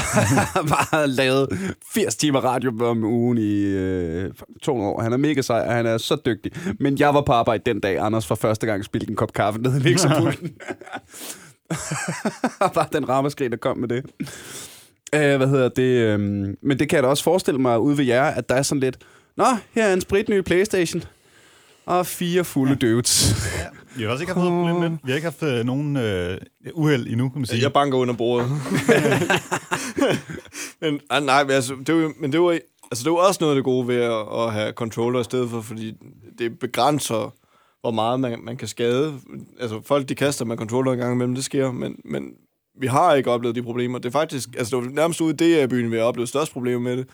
bare 0.69 1.07
lavet 1.07 1.49
80 1.95 2.17
timer 2.17 2.41
radio 2.41 2.73
om 2.81 3.05
ugen 3.05 3.39
i 3.39 3.63
øh, 3.63 4.31
to 4.63 4.77
år. 4.77 5.03
Han 5.03 5.13
er 5.13 5.17
mega 5.17 5.43
sej, 5.43 5.61
og 5.67 5.73
han 5.73 5.87
er 5.87 5.99
så 5.99 6.17
dygtig. 6.27 6.53
Men 6.81 6.99
jeg 6.99 7.15
var 7.15 7.21
på 7.21 7.33
arbejde 7.33 7.63
den 7.67 7.81
dag, 7.81 7.99
Anders 7.99 8.27
for 8.27 8.35
første 8.35 8.67
gang 8.67 8.85
spildte 8.85 9.11
en 9.11 9.17
kop 9.17 9.33
kaffe 9.33 9.61
ned 9.61 9.81
i 9.81 9.83
mixerpulten. 9.83 10.51
bare 12.75 12.87
den 12.93 13.09
ramaskrig, 13.09 13.51
der 13.51 13.57
kom 13.57 13.79
med 13.79 13.89
det. 13.89 14.05
Øh, 15.15 15.37
hvad 15.37 15.49
hedder 15.49 15.69
det? 15.69 15.83
øhm, 15.83 16.57
men 16.63 16.79
det 16.79 16.89
kan 16.89 16.97
jeg 16.97 17.03
da 17.03 17.09
også 17.09 17.25
forestille 17.25 17.61
mig 17.61 17.81
ude 17.81 17.99
ved 17.99 18.05
jer, 18.05 18.25
at 18.25 18.49
der 18.49 18.55
er 18.55 18.63
sådan 18.63 18.81
lidt, 18.81 18.99
Nå, 19.37 19.45
her 19.73 19.85
er 19.85 19.93
en 19.93 20.01
spritny 20.01 20.41
Playstation. 20.41 21.03
Og 21.87 22.07
fire 22.07 22.45
fulde 22.45 22.79
ja. 22.83 22.87
dudes. 22.87 23.35
Vi 23.97 24.03
har 24.03 24.11
også 24.11 24.23
ikke 24.23 24.35
haft 24.35 24.45
noget 24.45 24.67
problem 24.67 24.91
med. 24.91 24.99
Vi 25.05 25.11
har 25.11 25.17
ikke 25.17 25.27
haft 25.27 25.43
øh, 25.43 25.65
nogen 25.65 25.97
øh, 25.97 26.39
uheld 26.75 27.07
endnu, 27.07 27.29
kan 27.29 27.41
man 27.41 27.47
sige. 27.47 27.63
Jeg 27.63 27.73
banker 27.73 27.99
under 27.99 28.15
bordet. 28.15 28.51
men, 30.81 31.01
ah, 31.11 31.23
nej, 31.23 31.45
men, 31.45 31.53
altså, 31.53 31.75
det 31.87 31.89
jo, 31.89 32.13
men 32.21 32.33
det 32.33 32.39
jo, 32.39 32.51
altså, 32.51 33.05
det 33.05 33.07
jo 33.07 33.17
også 33.17 33.39
noget 33.41 33.53
af 33.53 33.57
det 33.57 33.65
gode 33.65 33.89
ved 33.89 33.97
at, 33.97 34.27
at 34.39 34.53
have 34.53 34.73
controller 34.73 35.21
i 35.21 35.25
stedet 35.25 35.51
for, 35.51 35.61
fordi 35.61 35.95
det 36.39 36.59
begrænser, 36.59 37.35
hvor 37.83 37.91
meget 37.91 38.21
man, 38.21 38.39
man 38.43 38.57
kan 38.57 38.69
skade. 38.69 39.15
Altså, 39.61 39.81
folk 39.85 40.09
de 40.09 40.15
kaster 40.15 40.45
med 40.45 40.57
controller 40.57 40.93
en 40.93 40.99
gang 40.99 41.15
imellem, 41.15 41.35
det 41.35 41.45
sker, 41.45 41.73
men, 41.73 41.97
men 42.05 42.33
vi 42.81 42.87
har 42.87 43.15
ikke 43.15 43.31
oplevet 43.31 43.57
de 43.57 43.63
problemer. 43.63 43.99
Det 43.99 44.09
er 44.09 44.13
faktisk, 44.13 44.49
altså 44.59 44.77
det 44.77 44.85
var 44.85 44.91
nærmest 44.91 45.21
ude 45.21 45.31
i 45.31 45.65
DR-byen, 45.65 45.91
vi 45.91 45.97
har 45.97 46.05
oplevet 46.05 46.29
størst 46.29 46.53
problemer 46.53 46.81
med 46.81 46.97
det. 46.97 47.07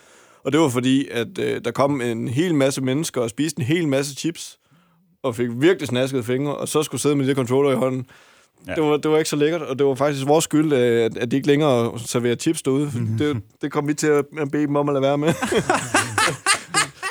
Og 0.45 0.53
det 0.53 0.61
var 0.61 0.69
fordi, 0.69 1.09
at 1.09 1.39
øh, 1.39 1.61
der 1.65 1.71
kom 1.71 2.01
en 2.01 2.29
hel 2.29 2.55
masse 2.55 2.81
mennesker 2.81 3.21
og 3.21 3.31
spiste 3.31 3.61
en 3.61 3.67
hel 3.67 3.89
masse 3.89 4.15
chips, 4.15 4.59
og 5.23 5.37
fik 5.37 5.49
virkelig 5.53 5.89
snaskede 5.89 6.23
fingre, 6.23 6.57
og 6.57 6.69
så 6.69 6.83
skulle 6.83 7.01
sidde 7.01 7.17
med 7.17 7.27
de 7.27 7.35
controller 7.35 7.71
i 7.71 7.75
hånden. 7.75 8.07
Ja. 8.67 8.75
Det, 8.75 8.83
var, 8.83 8.97
det 8.97 9.11
var 9.11 9.19
ikke 9.19 9.31
så 9.31 9.37
lækkert, 9.37 9.63
og 9.63 9.79
det 9.79 9.87
var 9.87 9.95
faktisk 9.95 10.27
vores 10.27 10.45
skyld, 10.45 10.73
øh, 10.73 11.05
at, 11.05 11.17
at 11.17 11.31
de 11.31 11.37
ikke 11.37 11.49
længere 11.49 11.99
serverer 11.99 12.37
chips 12.37 12.63
derude. 12.63 12.91
Mm-hmm. 12.95 13.19
Det, 13.19 13.43
det 13.63 13.73
kom 13.73 13.89
vi 13.89 13.95
til 13.95 14.07
at 14.07 14.25
at 14.39 14.51
bede 14.51 14.67
dem 14.67 14.77
om 14.77 14.89
at 14.89 14.93
lade 14.93 15.03
være 15.03 15.19
med. 15.19 15.29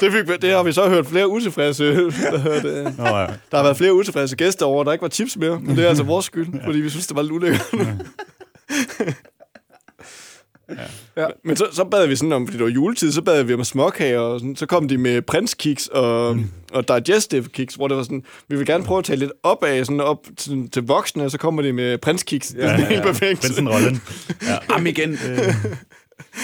det, 0.01 0.11
fik, 0.11 0.41
det 0.41 0.51
har 0.51 0.63
vi 0.63 0.71
så 0.71 0.89
hørt 0.89 1.05
flere 1.05 1.27
utilfredse. 1.27 1.95
Det? 1.95 2.97
Nå, 2.97 3.05
ja. 3.05 3.27
Der 3.51 3.57
har 3.57 3.63
været 3.63 3.77
flere 3.77 3.93
utilfredse 3.93 4.35
gæster 4.35 4.65
over, 4.65 4.83
der 4.83 4.91
ikke 4.91 5.01
var 5.01 5.09
chips 5.09 5.37
mere. 5.37 5.59
Men 5.59 5.75
det 5.75 5.85
er 5.85 5.89
altså 5.89 6.03
vores 6.03 6.25
skyld, 6.25 6.47
ja. 6.53 6.67
fordi 6.67 6.79
vi 6.79 6.89
synes, 6.89 7.07
det 7.07 7.15
var 7.15 7.21
lidt 7.21 7.31
ulækkert. 7.31 7.73
Ja. 10.69 11.21
ja. 11.21 11.27
Men 11.43 11.55
så, 11.55 11.67
så 11.71 11.83
bad 11.83 12.07
vi 12.07 12.15
sådan 12.15 12.31
om, 12.31 12.47
fordi 12.47 12.57
det 12.57 12.63
var 12.63 12.69
juletid, 12.71 13.11
så 13.11 13.21
bad 13.21 13.43
vi 13.43 13.53
om 13.53 13.63
småkager, 13.63 14.19
og 14.19 14.39
sådan. 14.39 14.55
så 14.55 14.65
kom 14.65 14.87
de 14.87 14.97
med 14.97 15.21
prinskiks 15.21 15.87
og, 15.87 16.35
mm. 16.35 16.45
og 16.71 16.87
digestive 16.87 17.43
kiks, 17.43 17.75
hvor 17.75 17.87
det 17.87 17.97
var 17.97 18.03
sådan, 18.03 18.23
vi 18.47 18.57
vil 18.57 18.65
gerne 18.65 18.83
prøve 18.83 18.97
at 18.97 19.05
tage 19.05 19.19
lidt 19.19 19.31
op 19.43 19.63
af, 19.63 19.85
sådan 19.85 20.01
op 20.01 20.27
til, 20.37 20.69
til 20.69 20.83
voksne, 20.83 21.23
og 21.23 21.31
så 21.31 21.37
kommer 21.37 21.61
de 21.61 21.73
med 21.73 21.97
prinskiks. 21.97 22.47
Det 22.47 22.63
er 22.63 22.69
sådan 22.69 22.85
helt 22.85 23.03
perfekt. 23.03 23.41
Prinsenrollen. 23.41 24.01
Jamen 24.69 24.87
igen. 24.87 25.11
Øh. 25.11 25.55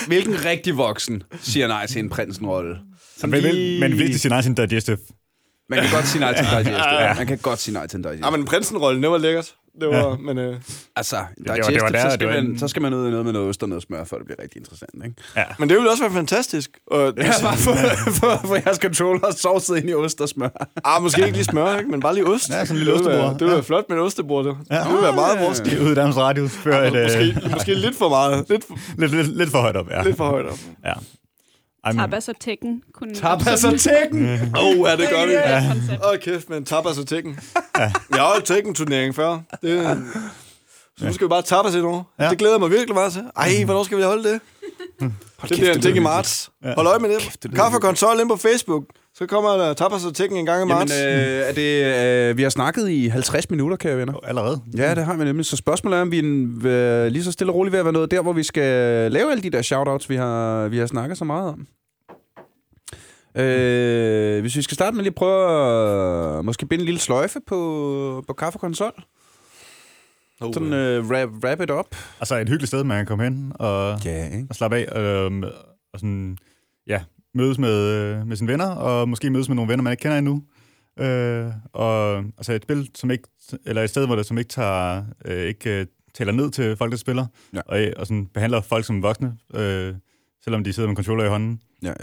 Hvilken 0.08 0.46
rigtig 0.46 0.78
voksen 0.78 1.24
siger 1.42 1.68
nej 1.68 1.88
til 1.88 2.00
en 2.00 2.10
prinsenrolle? 2.10 2.78
Som 3.24 3.30
Men, 3.30 3.44
men, 3.44 3.56
lige- 3.56 3.80
men 3.80 3.92
hvis 3.92 4.10
de 4.10 4.20
siger 4.20 4.30
nej 4.34 4.42
til 4.42 4.50
en 4.50 4.56
digestive, 4.56 4.98
Man 5.70 5.80
kan 5.82 5.92
godt 5.92 6.08
sige 6.08 6.20
nej 6.22 6.34
til 6.34 6.46
en 6.46 6.66
digestive. 6.66 7.16
Man 7.20 7.28
kan 7.28 7.38
godt 7.38 7.60
sige 7.60 7.74
nej 7.74 7.88
til 7.88 7.98
en 7.98 8.04
digestive. 8.04 8.26
Ja, 8.32 8.38
men 8.38 8.46
prinsenrollen, 8.46 9.04
det 9.04 9.12
var 9.12 9.18
lækkert. 9.18 9.54
Det 9.82 9.88
var, 9.90 10.10
ja. 10.10 10.16
men 10.18 10.38
øh, 10.38 10.56
Altså, 10.96 11.16
det 11.16 11.48
var- 11.48 11.54
digestive, 11.54 11.76
det 11.76 11.84
var 11.84 11.90
der, 11.90 12.00
så, 12.02 12.06
det 12.08 12.14
skal 12.14 12.28
var 12.28 12.34
man, 12.34 12.46
en- 12.46 12.60
så 12.60 12.68
skal 12.68 12.82
man 12.82 12.94
ud 12.94 13.08
i 13.08 13.10
noget 13.12 13.26
med 13.26 13.34
noget 13.34 13.50
ost 13.50 13.64
og 13.64 13.70
noget 13.70 13.84
smør, 13.84 14.04
for 14.04 14.16
det 14.18 14.26
bliver 14.26 14.40
rigtig 14.42 14.60
interessant, 14.60 14.92
ikke? 15.06 15.16
ja. 15.38 15.44
Men 15.60 15.70
det 15.70 15.78
ville 15.78 15.92
også 15.92 16.04
være 16.04 16.14
fantastisk. 16.14 16.70
Og, 16.88 17.14
Ja, 17.18 17.32
bare 17.42 17.58
for, 17.58 17.74
for, 18.20 18.48
for 18.48 18.56
jeres 18.56 18.78
controller 18.78 19.32
sovset 19.32 19.78
ind 19.78 19.90
i 19.90 19.94
ost 19.94 20.22
og 20.22 20.30
smør. 20.30 20.50
ah, 20.86 21.02
måske 21.04 21.22
ikke 21.26 21.38
lige 21.38 21.44
smør, 21.46 21.78
ikke? 21.78 21.92
men 21.92 22.00
bare 22.00 22.14
lige 22.14 22.28
ost. 22.28 22.50
Ja, 22.50 22.66
sådan 22.66 22.72
en 22.72 22.78
lille 22.78 22.94
det 22.94 23.00
ostebord. 23.08 23.32
Det 23.34 23.40
ville 23.42 23.54
være 23.54 23.64
flot 23.64 23.90
med 23.90 23.98
et 23.98 24.04
ostebord. 24.04 24.46
Det, 24.46 24.58
ja. 24.72 24.80
det 24.80 24.88
ville 24.88 25.02
være 25.04 25.16
meget 25.16 25.40
vores 25.40 25.60
Det 25.60 25.74
er 25.74 25.82
ude 25.82 25.92
i 25.92 25.96
Danmarks 25.96 26.18
Radio. 26.18 26.48
Før 26.48 26.82
et, 26.84 26.96
øh, 26.96 27.04
Måske, 27.04 27.50
måske 27.54 27.74
lidt 27.76 27.96
for 27.98 28.10
meget. 28.10 28.46
Lidt 28.50 28.64
for, 28.68 28.78
lidt, 29.02 29.12
lidt, 29.12 29.38
lidt 29.38 29.50
for 29.50 29.62
højt 29.62 29.76
op, 29.76 29.90
ja. 29.92 30.04
lidt 30.04 30.18
for 30.18 30.26
højt 30.30 30.46
op. 30.46 30.58
ja. 30.86 30.94
Men, 31.86 31.98
Tapas 31.98 32.30
og 32.30 32.36
Tekken 32.40 32.82
kunne... 32.94 33.16
Tapas 33.16 33.64
og 33.64 33.80
Tekken! 33.80 34.26
Åh, 34.60 34.66
oh, 34.66 34.76
ja, 34.90 34.96
det 34.96 35.10
gør 35.10 35.26
vi. 35.26 35.32
Ja. 35.32 35.74
Åh, 36.04 36.12
oh, 36.12 36.18
kæft, 36.18 36.50
men 36.50 36.66
tapas 36.66 36.98
og 36.98 37.08
Tekken. 37.08 37.40
Ja. 37.78 37.82
Jeg 38.10 38.20
har 38.20 38.28
holdt 38.28 38.46
Tekken-turnering 38.46 39.16
før. 39.16 39.40
Det, 39.62 40.04
så 40.98 41.06
nu 41.06 41.14
skal 41.14 41.28
vi 41.28 41.30
bare 41.30 41.42
tapas 41.42 41.76
et 41.76 41.84
år. 41.84 42.14
Ja. 42.20 42.24
Ja. 42.24 42.30
Det 42.30 42.38
glæder 42.38 42.54
jeg 42.54 42.60
mig 42.60 42.70
virkelig 42.70 42.94
meget 42.94 43.14
til. 43.14 43.24
Ej, 43.36 43.64
hvornår 43.66 43.84
skal 43.84 43.98
vi 43.98 44.04
holde 44.04 44.30
det? 44.30 44.42
Det 45.00 45.58
bliver 45.58 45.74
en 45.74 45.82
ting 45.82 45.98
i 45.98 46.00
marts. 46.00 46.52
Hold 46.76 46.88
øje 46.88 47.00
med 47.00 47.10
det. 47.10 47.56
Kaffe 47.56 47.78
og 47.78 47.82
konsol 47.82 48.20
ind 48.20 48.30
på 48.30 48.36
Facebook. 48.38 48.84
Så 49.16 49.26
kommer 49.26 49.50
der 49.58 49.74
tapas 49.74 50.06
og 50.06 50.16
tækken 50.16 50.38
en 50.38 50.46
gang 50.46 50.58
i 50.58 50.60
Jamen, 50.60 50.76
marts. 50.78 50.94
øh, 50.94 51.50
er 51.50 51.54
det, 51.54 52.30
øh, 52.32 52.38
vi 52.38 52.44
har 52.44 52.50
snakket 52.50 52.90
i 52.90 53.08
50 53.08 53.50
minutter, 53.50 53.78
kære 53.78 53.98
venner. 53.98 54.14
Allerede. 54.24 54.62
Ja, 54.78 54.96
det 54.96 55.06
har 55.06 55.16
vi 55.18 55.24
nemlig. 55.24 55.46
Så 55.46 55.56
spørgsmålet 55.56 55.98
er, 55.98 56.02
om 56.02 56.12
vi 56.12 56.18
er 56.20 57.10
lige 57.10 57.24
så 57.24 57.32
stille 57.32 57.52
og 57.54 57.56
roligt 57.56 57.72
ved 57.72 57.80
at 57.80 57.86
være 57.86 57.94
noget 57.94 58.12
der, 58.12 58.22
hvor 58.22 58.34
vi 58.34 58.44
skal 58.44 59.12
lave 59.12 59.32
alle 59.32 59.44
de 59.44 59.50
der 59.50 59.62
shoutouts, 59.62 60.10
vi 60.10 60.16
har, 60.16 60.68
vi 60.68 60.78
har 60.78 60.86
snakket 60.86 61.18
så 61.18 61.26
meget 61.26 61.48
om. 61.50 61.68
Øh, 63.44 64.42
hvis 64.42 64.56
vi 64.56 64.62
skal 64.62 64.76
starte 64.76 64.96
med 64.96 65.04
lige 65.04 65.12
at 65.12 65.16
prøve 65.16 66.38
at 66.40 66.46
måske 66.46 66.66
binde 66.66 66.82
en 66.82 66.86
lille 66.86 67.00
sløjfe 67.00 67.40
på, 67.48 68.24
på 68.28 68.34
kaffekonsol. 68.34 69.04
Oh, 70.42 70.54
Sådan 70.54 70.74
øh, 70.74 71.06
wrap, 71.12 71.30
wrap 71.44 71.62
it 71.62 71.72
up. 71.72 71.96
Altså 72.20 72.36
et 72.36 72.50
hyggeligt 72.50 72.68
sted, 72.68 72.84
man 72.84 72.98
kan 72.98 73.06
komme 73.06 73.24
hen 73.24 73.52
og, 73.56 74.00
Ja, 74.06 74.26
ikke? 74.26 74.48
og 74.50 74.56
slappe 74.56 74.78
af. 74.78 75.00
Øh, 75.02 75.44
og 75.94 76.00
sådan, 76.00 76.38
ja, 76.88 77.02
mødes 77.36 77.58
med, 77.60 77.90
øh, 77.92 78.28
med 78.28 78.36
sine 78.38 78.52
venner, 78.52 78.70
og 78.70 79.10
måske 79.10 79.30
mødes 79.30 79.50
med 79.50 79.56
nogle 79.56 79.70
venner, 79.72 79.84
man 79.84 79.94
ikke 79.94 80.02
kender 80.02 80.18
endnu. 80.18 80.44
Øh, 81.00 81.46
og 81.74 82.18
altså 82.18 82.54
et 82.54 82.64
spil, 82.64 82.90
som 82.96 83.12
ikke, 83.12 83.24
eller 83.66 83.82
et 83.84 83.90
sted, 83.90 84.06
hvor 84.06 84.16
det 84.16 84.26
som 84.26 84.38
ikke 84.38 84.50
tager, 84.50 85.04
øh, 85.26 85.44
ikke 85.48 85.80
øh, 85.80 85.86
taler 86.14 86.32
ned 86.32 86.52
til 86.52 86.76
folk, 86.78 86.92
der 86.92 86.98
spiller, 86.98 87.26
Ja. 87.54 87.60
og, 87.68 87.80
og 87.98 88.08
sådan 88.08 88.26
behandler 88.34 88.62
folk 88.62 88.86
som 88.86 89.04
voksne, 89.04 89.34
øh, 89.56 89.94
selvom 90.44 90.64
de 90.64 90.74
sidder 90.74 90.90
med 90.90 90.96
controller 90.96 91.26
i 91.26 91.30
hånden. 91.30 91.60
Ja, 91.84 91.94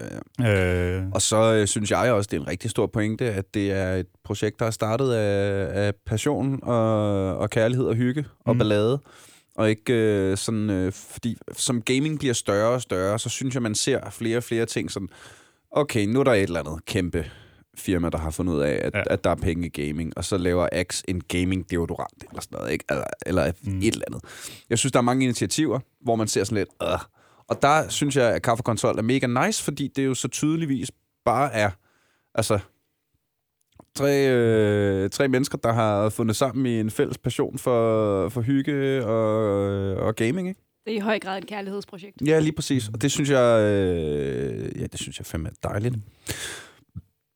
ja, 0.41 0.47
ja. 0.49 0.97
Øh, 0.99 1.03
Og 1.13 1.23
så 1.23 1.55
øh, 1.55 1.67
synes 1.67 1.91
jeg 1.91 2.13
også, 2.13 2.29
det 2.31 2.37
er 2.37 2.41
en 2.41 2.49
rigtig 2.49 2.71
stor 2.71 2.87
pointe, 2.87 3.25
at 3.33 3.55
det 3.55 3.73
er 3.73 3.95
et 3.95 4.07
projekt, 4.25 4.61
der 4.61 4.67
er 4.67 4.71
startet 4.71 5.13
af, 5.13 5.69
af 5.87 5.93
passion 6.07 6.59
og, 6.63 7.37
og 7.39 7.51
kærlighed 7.51 7.87
og 7.87 7.95
hygge 7.95 8.25
og 8.45 8.55
Mm. 8.55 8.59
ballade. 8.59 9.01
Og 9.61 9.71
ikke 9.71 9.93
øh, 9.93 10.37
sådan, 10.37 10.71
øh, 10.71 10.93
fordi 10.93 11.37
som 11.53 11.83
gaming 11.83 12.19
bliver 12.19 12.35
større 12.35 12.71
og 12.71 12.83
større, 12.83 13.19
så 13.19 13.29
synes 13.29 13.55
jeg, 13.55 13.63
man 13.63 13.75
ser 13.75 14.11
flere 14.11 14.37
og 14.37 14.43
flere 14.43 14.67
ting 14.67 14.91
sådan, 14.91 15.09
okay, 15.71 16.07
nu 16.07 16.21
er 16.21 16.25
der 16.25 16.33
et 16.33 16.43
eller 16.43 16.61
andet 16.61 16.85
kæmpe 16.85 17.31
firma, 17.77 18.11
der 18.11 18.19
har 18.19 18.31
fundet 18.31 18.55
ud 18.55 18.61
af, 18.61 18.81
at, 18.85 18.95
ja. 18.95 19.03
At 19.07 19.25
der 19.25 19.31
er 19.31 19.35
penge 19.35 19.67
i 19.67 19.71
gaming, 19.71 20.13
og 20.17 20.25
så 20.25 20.39
laver 20.39 20.69
Axe 20.73 21.05
en 21.09 21.21
gaming 21.21 21.71
deodorant 21.71 22.25
eller 22.29 22.41
sådan 22.41 22.59
noget, 22.59 22.73
ikke? 22.73 22.85
Eller, 22.91 23.05
eller 23.27 23.53
mm. 23.63 23.79
et 23.79 23.93
eller 23.93 24.05
andet. 24.07 24.25
Jeg 24.71 24.79
synes, 24.79 24.93
der 24.93 24.99
er 24.99 25.03
mange 25.03 25.25
initiativer, 25.25 25.81
hvor 26.01 26.17
man 26.17 26.29
ser 26.29 26.45
sådan 26.45 26.59
lidt, 26.59 26.69
øh. 26.83 26.99
Og 27.49 27.63
der 27.63 27.89
synes 27.89 28.17
jeg, 28.17 28.35
at 28.35 28.43
Kaffe 28.43 28.63
Konsol 28.63 28.99
er 28.99 29.03
mega 29.03 29.27
nice, 29.27 29.65
fordi 29.65 29.89
det 29.97 30.07
jo 30.07 30.15
så 30.15 30.29
tydeligvis 30.29 30.91
bare 31.25 31.53
er, 31.53 31.71
altså, 32.35 32.59
tre, 33.95 34.29
øh, 34.31 35.11
tre 35.11 35.29
mennesker, 35.29 35.59
der 35.59 35.73
har 35.73 36.09
fundet 36.09 36.37
sammen 36.37 36.67
i 36.67 36.81
en 36.81 36.91
fælles 36.91 37.19
passion 37.19 37.59
for, 37.59 38.29
for 38.29 38.41
hygge 38.41 39.07
og, 39.07 40.07
og 40.07 40.17
gaming, 40.17 40.49
ikke? 40.49 40.61
Det 40.85 40.93
er 40.93 40.97
i 40.97 41.01
høj 41.01 41.19
grad 41.19 41.39
et 41.39 41.47
kærlighedsprojekt. 41.47 42.17
Ja, 42.27 42.39
lige 42.41 42.53
præcis. 42.53 42.89
Og 42.89 43.03
det 43.03 43.11
synes 43.13 43.31
jeg, 43.31 43.61
øh, 43.61 44.81
ja, 44.81 44.87
det 44.87 45.01
synes 45.01 45.19
jeg 45.19 45.27
fandme 45.27 45.49
er 45.49 45.69
dejligt. 45.69 45.95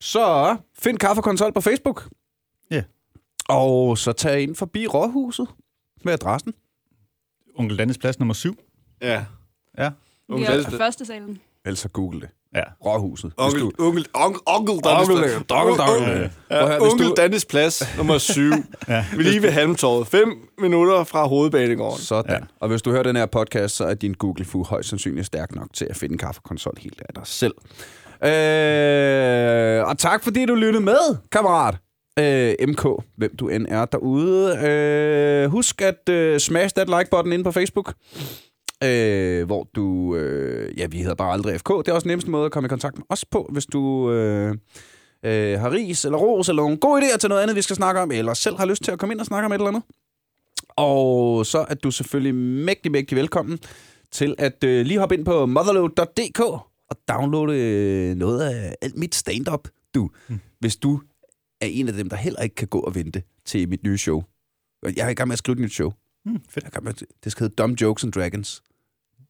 Så 0.01 0.57
find 0.79 0.99
Kaffe 0.99 1.23
Konsol 1.23 1.53
på 1.53 1.61
Facebook. 1.61 2.09
Ja. 2.71 2.83
Og 3.49 3.99
så 3.99 4.13
tag 4.13 4.43
ind 4.43 4.55
forbi 4.57 4.87
Rådhuset 4.87 5.47
med 6.05 6.13
adressen. 6.13 6.55
Onkel 7.55 7.79
Dannes 7.79 7.99
plads 7.99 8.19
nummer 8.19 8.35
syv. 8.35 8.59
Ja. 9.03 9.25
Ja. 9.79 9.91
Vi 10.29 10.35
Onkel 10.35 10.49
er 10.49 10.53
Dannes- 10.63 10.71
på 10.71 10.77
første 10.77 11.05
salen. 11.07 11.41
Ellers 11.65 11.79
så 11.79 11.89
google 11.89 12.21
det. 12.21 12.29
Ja. 12.55 12.63
Rådhuset. 12.87 13.33
Hvis 13.37 13.45
Onkel, 13.55 13.61
du- 13.61 13.73
onkel, 13.79 14.07
onkel, 14.15 14.41
onkel 14.47 14.75
Dannes 14.85 15.09
plads. 15.09 15.33
onkel- 15.53 15.83
onkel- 15.83 16.31
Ja, 16.51 16.79
onkel- 16.79 17.09
du- 17.09 17.15
Dannes 17.17 17.45
plads 17.45 17.83
nummer 17.97 18.19
7. 18.19 18.43
Ja. 18.89 19.05
Vi 19.17 19.23
lige 19.23 19.43
ved 19.43 19.51
Halmtorvet. 19.51 20.07
5 20.07 20.35
minutter 20.59 21.05
fra 21.05 21.27
hovedbanegården. 21.27 21.99
Sådan. 22.01 22.31
Ja. 22.31 22.35
Ja. 22.37 22.41
Og 22.61 22.69
hvis 22.69 22.83
du 22.83 22.91
hører 22.91 23.03
den 23.03 23.17
her 23.17 23.27
podcast, 23.27 23.77
så 23.77 23.85
er 23.85 23.95
din 23.95 24.15
Google 24.15 24.45
Fu 24.45 24.65
højst 24.65 24.89
sandsynligt 24.89 25.27
stærk 25.27 25.55
nok 25.55 25.69
til 25.75 25.87
at 25.91 25.97
finde 25.97 26.13
en 26.13 26.19
kaffekonsol 26.19 26.75
helt 26.81 27.03
af 27.09 27.15
dig 27.15 27.27
selv. 27.27 27.55
Øh, 28.25 29.85
og 29.89 29.99
tak 29.99 30.25
fordi 30.25 30.47
du 30.47 30.55
lyttede 30.55 30.85
med, 30.85 31.17
kammerat. 31.33 31.75
Øh, 32.19 32.55
MK, 32.69 32.87
hvem 33.17 33.37
du 33.37 33.49
end 33.49 33.67
er 33.69 33.85
derude. 33.85 34.57
Øh, 34.59 35.51
husk 35.51 35.83
at 35.83 36.09
øh, 36.09 36.41
smash 36.41 36.75
that 36.77 36.89
like-button 36.89 37.33
ind 37.33 37.45
på 37.45 37.53
Facebook. 37.53 37.93
Øh, 38.85 39.47
hvor 39.47 39.69
du... 39.75 40.17
Øh, 40.17 40.79
ja, 40.79 40.87
vi 40.87 40.99
hedder 40.99 41.15
bare 41.15 41.33
aldrig 41.33 41.61
FK. 41.61 41.69
Det 41.69 41.89
er 41.89 41.93
også 41.93 42.05
den 42.05 42.11
nemmeste 42.11 42.31
måde 42.31 42.47
at 42.47 42.53
komme 42.53 42.67
i 42.67 42.69
kontakt 42.69 42.99
med 42.99 43.05
os 43.09 43.25
på, 43.25 43.49
hvis 43.53 43.67
du... 43.67 44.13
Øh, 44.13 44.55
øh, 45.25 45.61
har 45.61 45.73
ris 45.73 46.05
eller 46.05 46.19
ros 46.19 46.49
eller 46.49 46.63
nogle 46.63 46.77
gode 46.77 47.03
idéer 47.03 47.17
til 47.17 47.29
noget 47.29 47.43
andet, 47.43 47.57
vi 47.57 47.63
skal 47.63 47.77
snakke 47.77 48.01
om, 48.01 48.11
eller 48.11 48.35
selv 48.35 48.57
har 48.57 48.67
lyst 48.67 48.83
til 48.83 48.93
at 48.93 48.99
komme 48.99 49.13
ind 49.13 49.21
og 49.21 49.27
snakke 49.27 49.47
om 49.47 49.53
et 49.53 49.55
eller 49.55 49.69
andet. 49.69 49.83
Og 50.77 51.47
så 51.47 51.67
er 51.69 51.75
du 51.75 51.91
selvfølgelig 51.91 52.35
mægtig, 52.35 52.93
mægtig 52.93 53.17
velkommen 53.17 53.59
til 54.13 54.35
at 54.39 54.65
øh, 54.65 54.87
lige 54.87 54.99
hoppe 54.99 55.15
ind 55.15 55.25
på 55.25 55.47
motherload.dk 55.47 56.41
og 56.91 56.97
downloade 57.09 57.59
øh, 57.59 58.15
noget 58.17 58.41
af 58.41 58.77
alt 58.83 58.97
mit 58.97 59.15
stand-up, 59.15 59.69
du. 59.95 60.11
Mm. 60.29 60.41
Hvis 60.61 60.77
du 60.77 61.01
er 61.61 61.67
en 61.67 61.89
af 61.89 61.95
dem, 61.95 62.09
der 62.09 62.17
heller 62.17 62.41
ikke 62.41 62.55
kan 62.55 62.69
gå 62.69 62.81
og 62.81 62.95
vente 62.95 63.23
til 63.45 63.69
mit 63.69 63.83
nye 63.83 63.99
show. 63.99 64.23
Jeg 64.83 65.07
er 65.07 65.09
i 65.09 65.15
gang 65.15 65.29
med 65.29 65.33
at 65.33 65.39
skrive 65.39 65.55
et 65.55 65.61
nyt 65.61 65.73
show. 65.73 65.93
Mm, 66.25 66.41
fedt. 66.49 66.57
Jeg 66.57 66.63
er 66.65 66.69
i 66.69 66.71
gang 66.71 66.85
med, 66.85 66.95
det 67.25 67.33
skal 67.33 67.45
hedde 67.45 67.55
Dumb 67.55 67.81
Jokes 67.81 68.05
and 68.05 68.13
Dragons. 68.13 68.63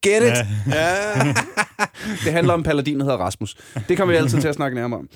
Get 0.09 0.23
it! 0.23 0.29
Ja. 0.29 0.47
Ja. 0.75 1.33
Det 2.25 2.31
handler 2.33 2.53
om 2.53 2.63
paladin, 2.63 2.99
der 2.99 3.03
hedder 3.05 3.17
Rasmus. 3.17 3.55
Det 3.89 3.97
kommer 3.97 4.13
vi 4.13 4.17
altid 4.17 4.41
til 4.41 4.47
at 4.47 4.55
snakke 4.55 4.75
nærmere 4.75 4.99
om. 4.99 5.09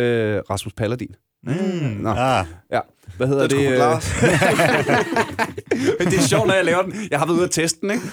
Øh, 0.00 0.42
Rasmus 0.50 0.72
Paladin. 0.72 1.14
Mm. 1.44 1.52
Nå. 2.00 2.10
Ah, 2.10 2.46
Ja, 2.72 2.80
hvad 3.16 3.26
hedder 3.26 3.42
Det 3.42 3.50
det? 3.58 3.68
Men 5.98 6.06
det 6.10 6.18
er 6.18 6.22
sjovt, 6.28 6.46
når 6.46 6.54
jeg 6.54 6.64
laver 6.64 6.82
den. 6.82 6.94
Jeg 7.10 7.18
har 7.18 7.26
været 7.26 7.36
ude 7.36 7.44
at 7.44 7.50
teste 7.50 7.80
den, 7.80 7.90
ikke? 7.90 8.04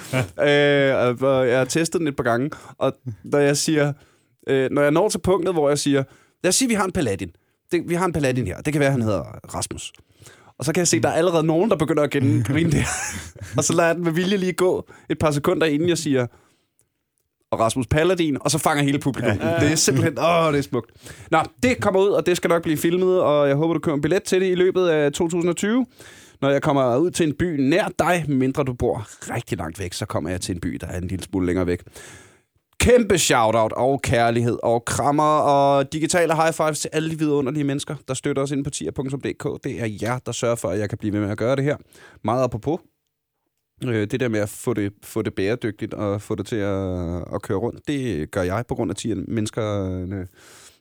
Øh, 0.51 1.15
og 1.21 1.47
jeg 1.47 1.57
har 1.57 1.65
testet 1.65 1.99
den 1.99 2.07
et 2.07 2.15
par 2.15 2.23
gange. 2.23 2.49
Og 2.77 2.93
når 3.23 3.39
jeg 3.39 3.57
siger... 3.57 3.93
Øh, 4.49 4.69
når 4.71 4.81
jeg 4.81 4.91
når 4.91 5.09
til 5.09 5.19
punktet, 5.19 5.53
hvor 5.53 5.69
jeg 5.69 5.79
siger... 5.79 6.03
Lad 6.43 6.49
os 6.49 6.55
sige, 6.55 6.65
at 6.65 6.69
vi 6.69 6.75
har 6.75 6.85
en 6.85 6.91
paladin. 6.91 7.29
Det, 7.71 7.83
vi 7.89 7.95
har 7.95 8.05
en 8.05 8.13
paladin 8.13 8.47
her. 8.47 8.61
Det 8.61 8.73
kan 8.73 8.79
være, 8.79 8.91
han 8.91 9.01
hedder 9.01 9.23
Rasmus. 9.55 9.93
Og 10.59 10.65
så 10.65 10.73
kan 10.73 10.79
jeg 10.79 10.87
se, 10.87 10.97
at 10.97 11.03
der 11.03 11.09
er 11.09 11.13
allerede 11.13 11.43
nogen, 11.43 11.69
der 11.69 11.75
begynder 11.75 12.03
at 12.03 12.11
grine 12.49 12.71
der. 12.71 12.83
og 13.57 13.63
så 13.63 13.73
lader 13.73 13.87
jeg 13.87 13.95
den 13.95 14.03
med 14.03 14.11
vilje 14.11 14.37
lige 14.37 14.53
gå 14.53 14.89
et 15.09 15.19
par 15.19 15.31
sekunder, 15.31 15.67
inden 15.67 15.89
jeg 15.89 15.97
siger 15.97 16.27
og 17.51 17.59
Rasmus 17.59 17.87
Paladin, 17.87 18.37
og 18.41 18.51
så 18.51 18.57
fanger 18.57 18.83
hele 18.83 18.99
publikum. 18.99 19.37
Det 19.37 19.71
er 19.71 19.75
simpelthen, 19.75 20.19
åh, 20.19 20.51
det 20.53 20.57
er 20.57 20.61
smukt. 20.61 20.91
Nå, 21.31 21.39
det 21.63 21.81
kommer 21.81 21.99
ud, 22.01 22.07
og 22.07 22.25
det 22.25 22.37
skal 22.37 22.47
nok 22.47 22.63
blive 22.63 22.77
filmet, 22.77 23.21
og 23.21 23.47
jeg 23.47 23.55
håber, 23.55 23.73
du 23.73 23.79
køber 23.79 23.95
en 23.95 24.01
billet 24.01 24.23
til 24.23 24.41
det 24.41 24.51
i 24.51 24.55
løbet 24.55 24.87
af 24.87 25.11
2020. 25.11 25.85
Når 26.41 26.49
jeg 26.49 26.61
kommer 26.61 26.97
ud 26.97 27.11
til 27.11 27.27
en 27.27 27.33
by 27.33 27.55
nær 27.69 27.87
dig, 27.99 28.25
mindre 28.27 28.63
du 28.63 28.73
bor 28.73 29.07
rigtig 29.35 29.57
langt 29.57 29.79
væk, 29.79 29.93
så 29.93 30.05
kommer 30.05 30.29
jeg 30.29 30.41
til 30.41 30.55
en 30.55 30.61
by, 30.61 30.77
der 30.81 30.87
er 30.87 30.97
en 30.97 31.07
lille 31.07 31.23
smule 31.23 31.45
længere 31.45 31.67
væk. 31.67 31.81
Kæmpe 32.79 33.17
shoutout 33.17 33.73
og 33.73 34.01
kærlighed 34.01 34.57
og 34.63 34.85
krammer 34.85 35.37
og 35.39 35.93
digitale 35.93 36.35
high 36.35 36.53
fives 36.53 36.79
til 36.79 36.89
alle 36.93 37.09
de 37.09 37.19
vidunderlige 37.19 37.63
mennesker, 37.63 37.95
der 38.07 38.13
støtter 38.13 38.43
os 38.43 38.51
inde 38.51 38.63
på 38.63 38.69
tier.dk. 38.69 39.63
Det 39.63 39.81
er 39.81 39.97
jer, 40.01 40.19
der 40.19 40.31
sørger 40.31 40.55
for, 40.55 40.69
at 40.69 40.79
jeg 40.79 40.89
kan 40.89 40.97
blive 40.97 41.13
ved 41.13 41.19
med 41.19 41.29
at 41.29 41.37
gøre 41.37 41.55
det 41.55 41.63
her. 41.63 41.77
Meget 42.23 42.43
apropos. 42.43 42.79
Øh, 43.83 44.07
det 44.11 44.19
der 44.19 44.27
med 44.27 44.39
at 44.39 44.49
få 44.49 44.73
det, 44.73 44.93
få 45.03 45.21
det 45.21 45.33
bæredygtigt 45.33 45.93
og 45.93 46.21
få 46.21 46.35
det 46.35 46.45
til 46.45 46.55
at, 46.55 47.33
at 47.33 47.41
køre 47.41 47.57
rundt, 47.57 47.87
det 47.87 48.31
gør 48.31 48.41
jeg 48.41 48.63
på 48.67 48.75
grund 48.75 48.91
af 48.91 48.95
10 48.95 49.13
mennesker, 49.13 49.61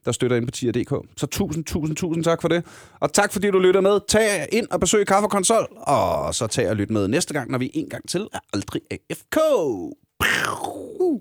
der 0.04 0.12
støtter 0.12 0.36
ind 0.36 0.46
på 0.46 0.50
tier.dk. 0.50 0.94
Så 1.16 1.26
tusind, 1.26 1.64
tusind, 1.64 1.96
tusind 1.96 2.24
tak 2.24 2.40
for 2.42 2.48
det. 2.48 2.64
Og 3.00 3.12
tak 3.12 3.32
fordi 3.32 3.50
du 3.50 3.58
lytter 3.58 3.80
med. 3.80 4.00
Tag 4.08 4.46
ind 4.52 4.66
og 4.70 4.80
besøg 4.80 5.06
Kaffe 5.06 5.26
og 5.26 5.30
Konsol, 5.30 5.66
og 5.76 6.34
så 6.34 6.46
tag 6.46 6.70
og 6.70 6.76
lyt 6.76 6.90
med 6.90 7.08
næste 7.08 7.34
gang, 7.34 7.50
når 7.50 7.58
vi 7.58 7.70
en 7.74 7.88
gang 7.88 8.08
til 8.08 8.28
er 8.32 8.38
aldrig 8.52 8.82
AFK. 8.90 9.36
Pow! 10.18 11.20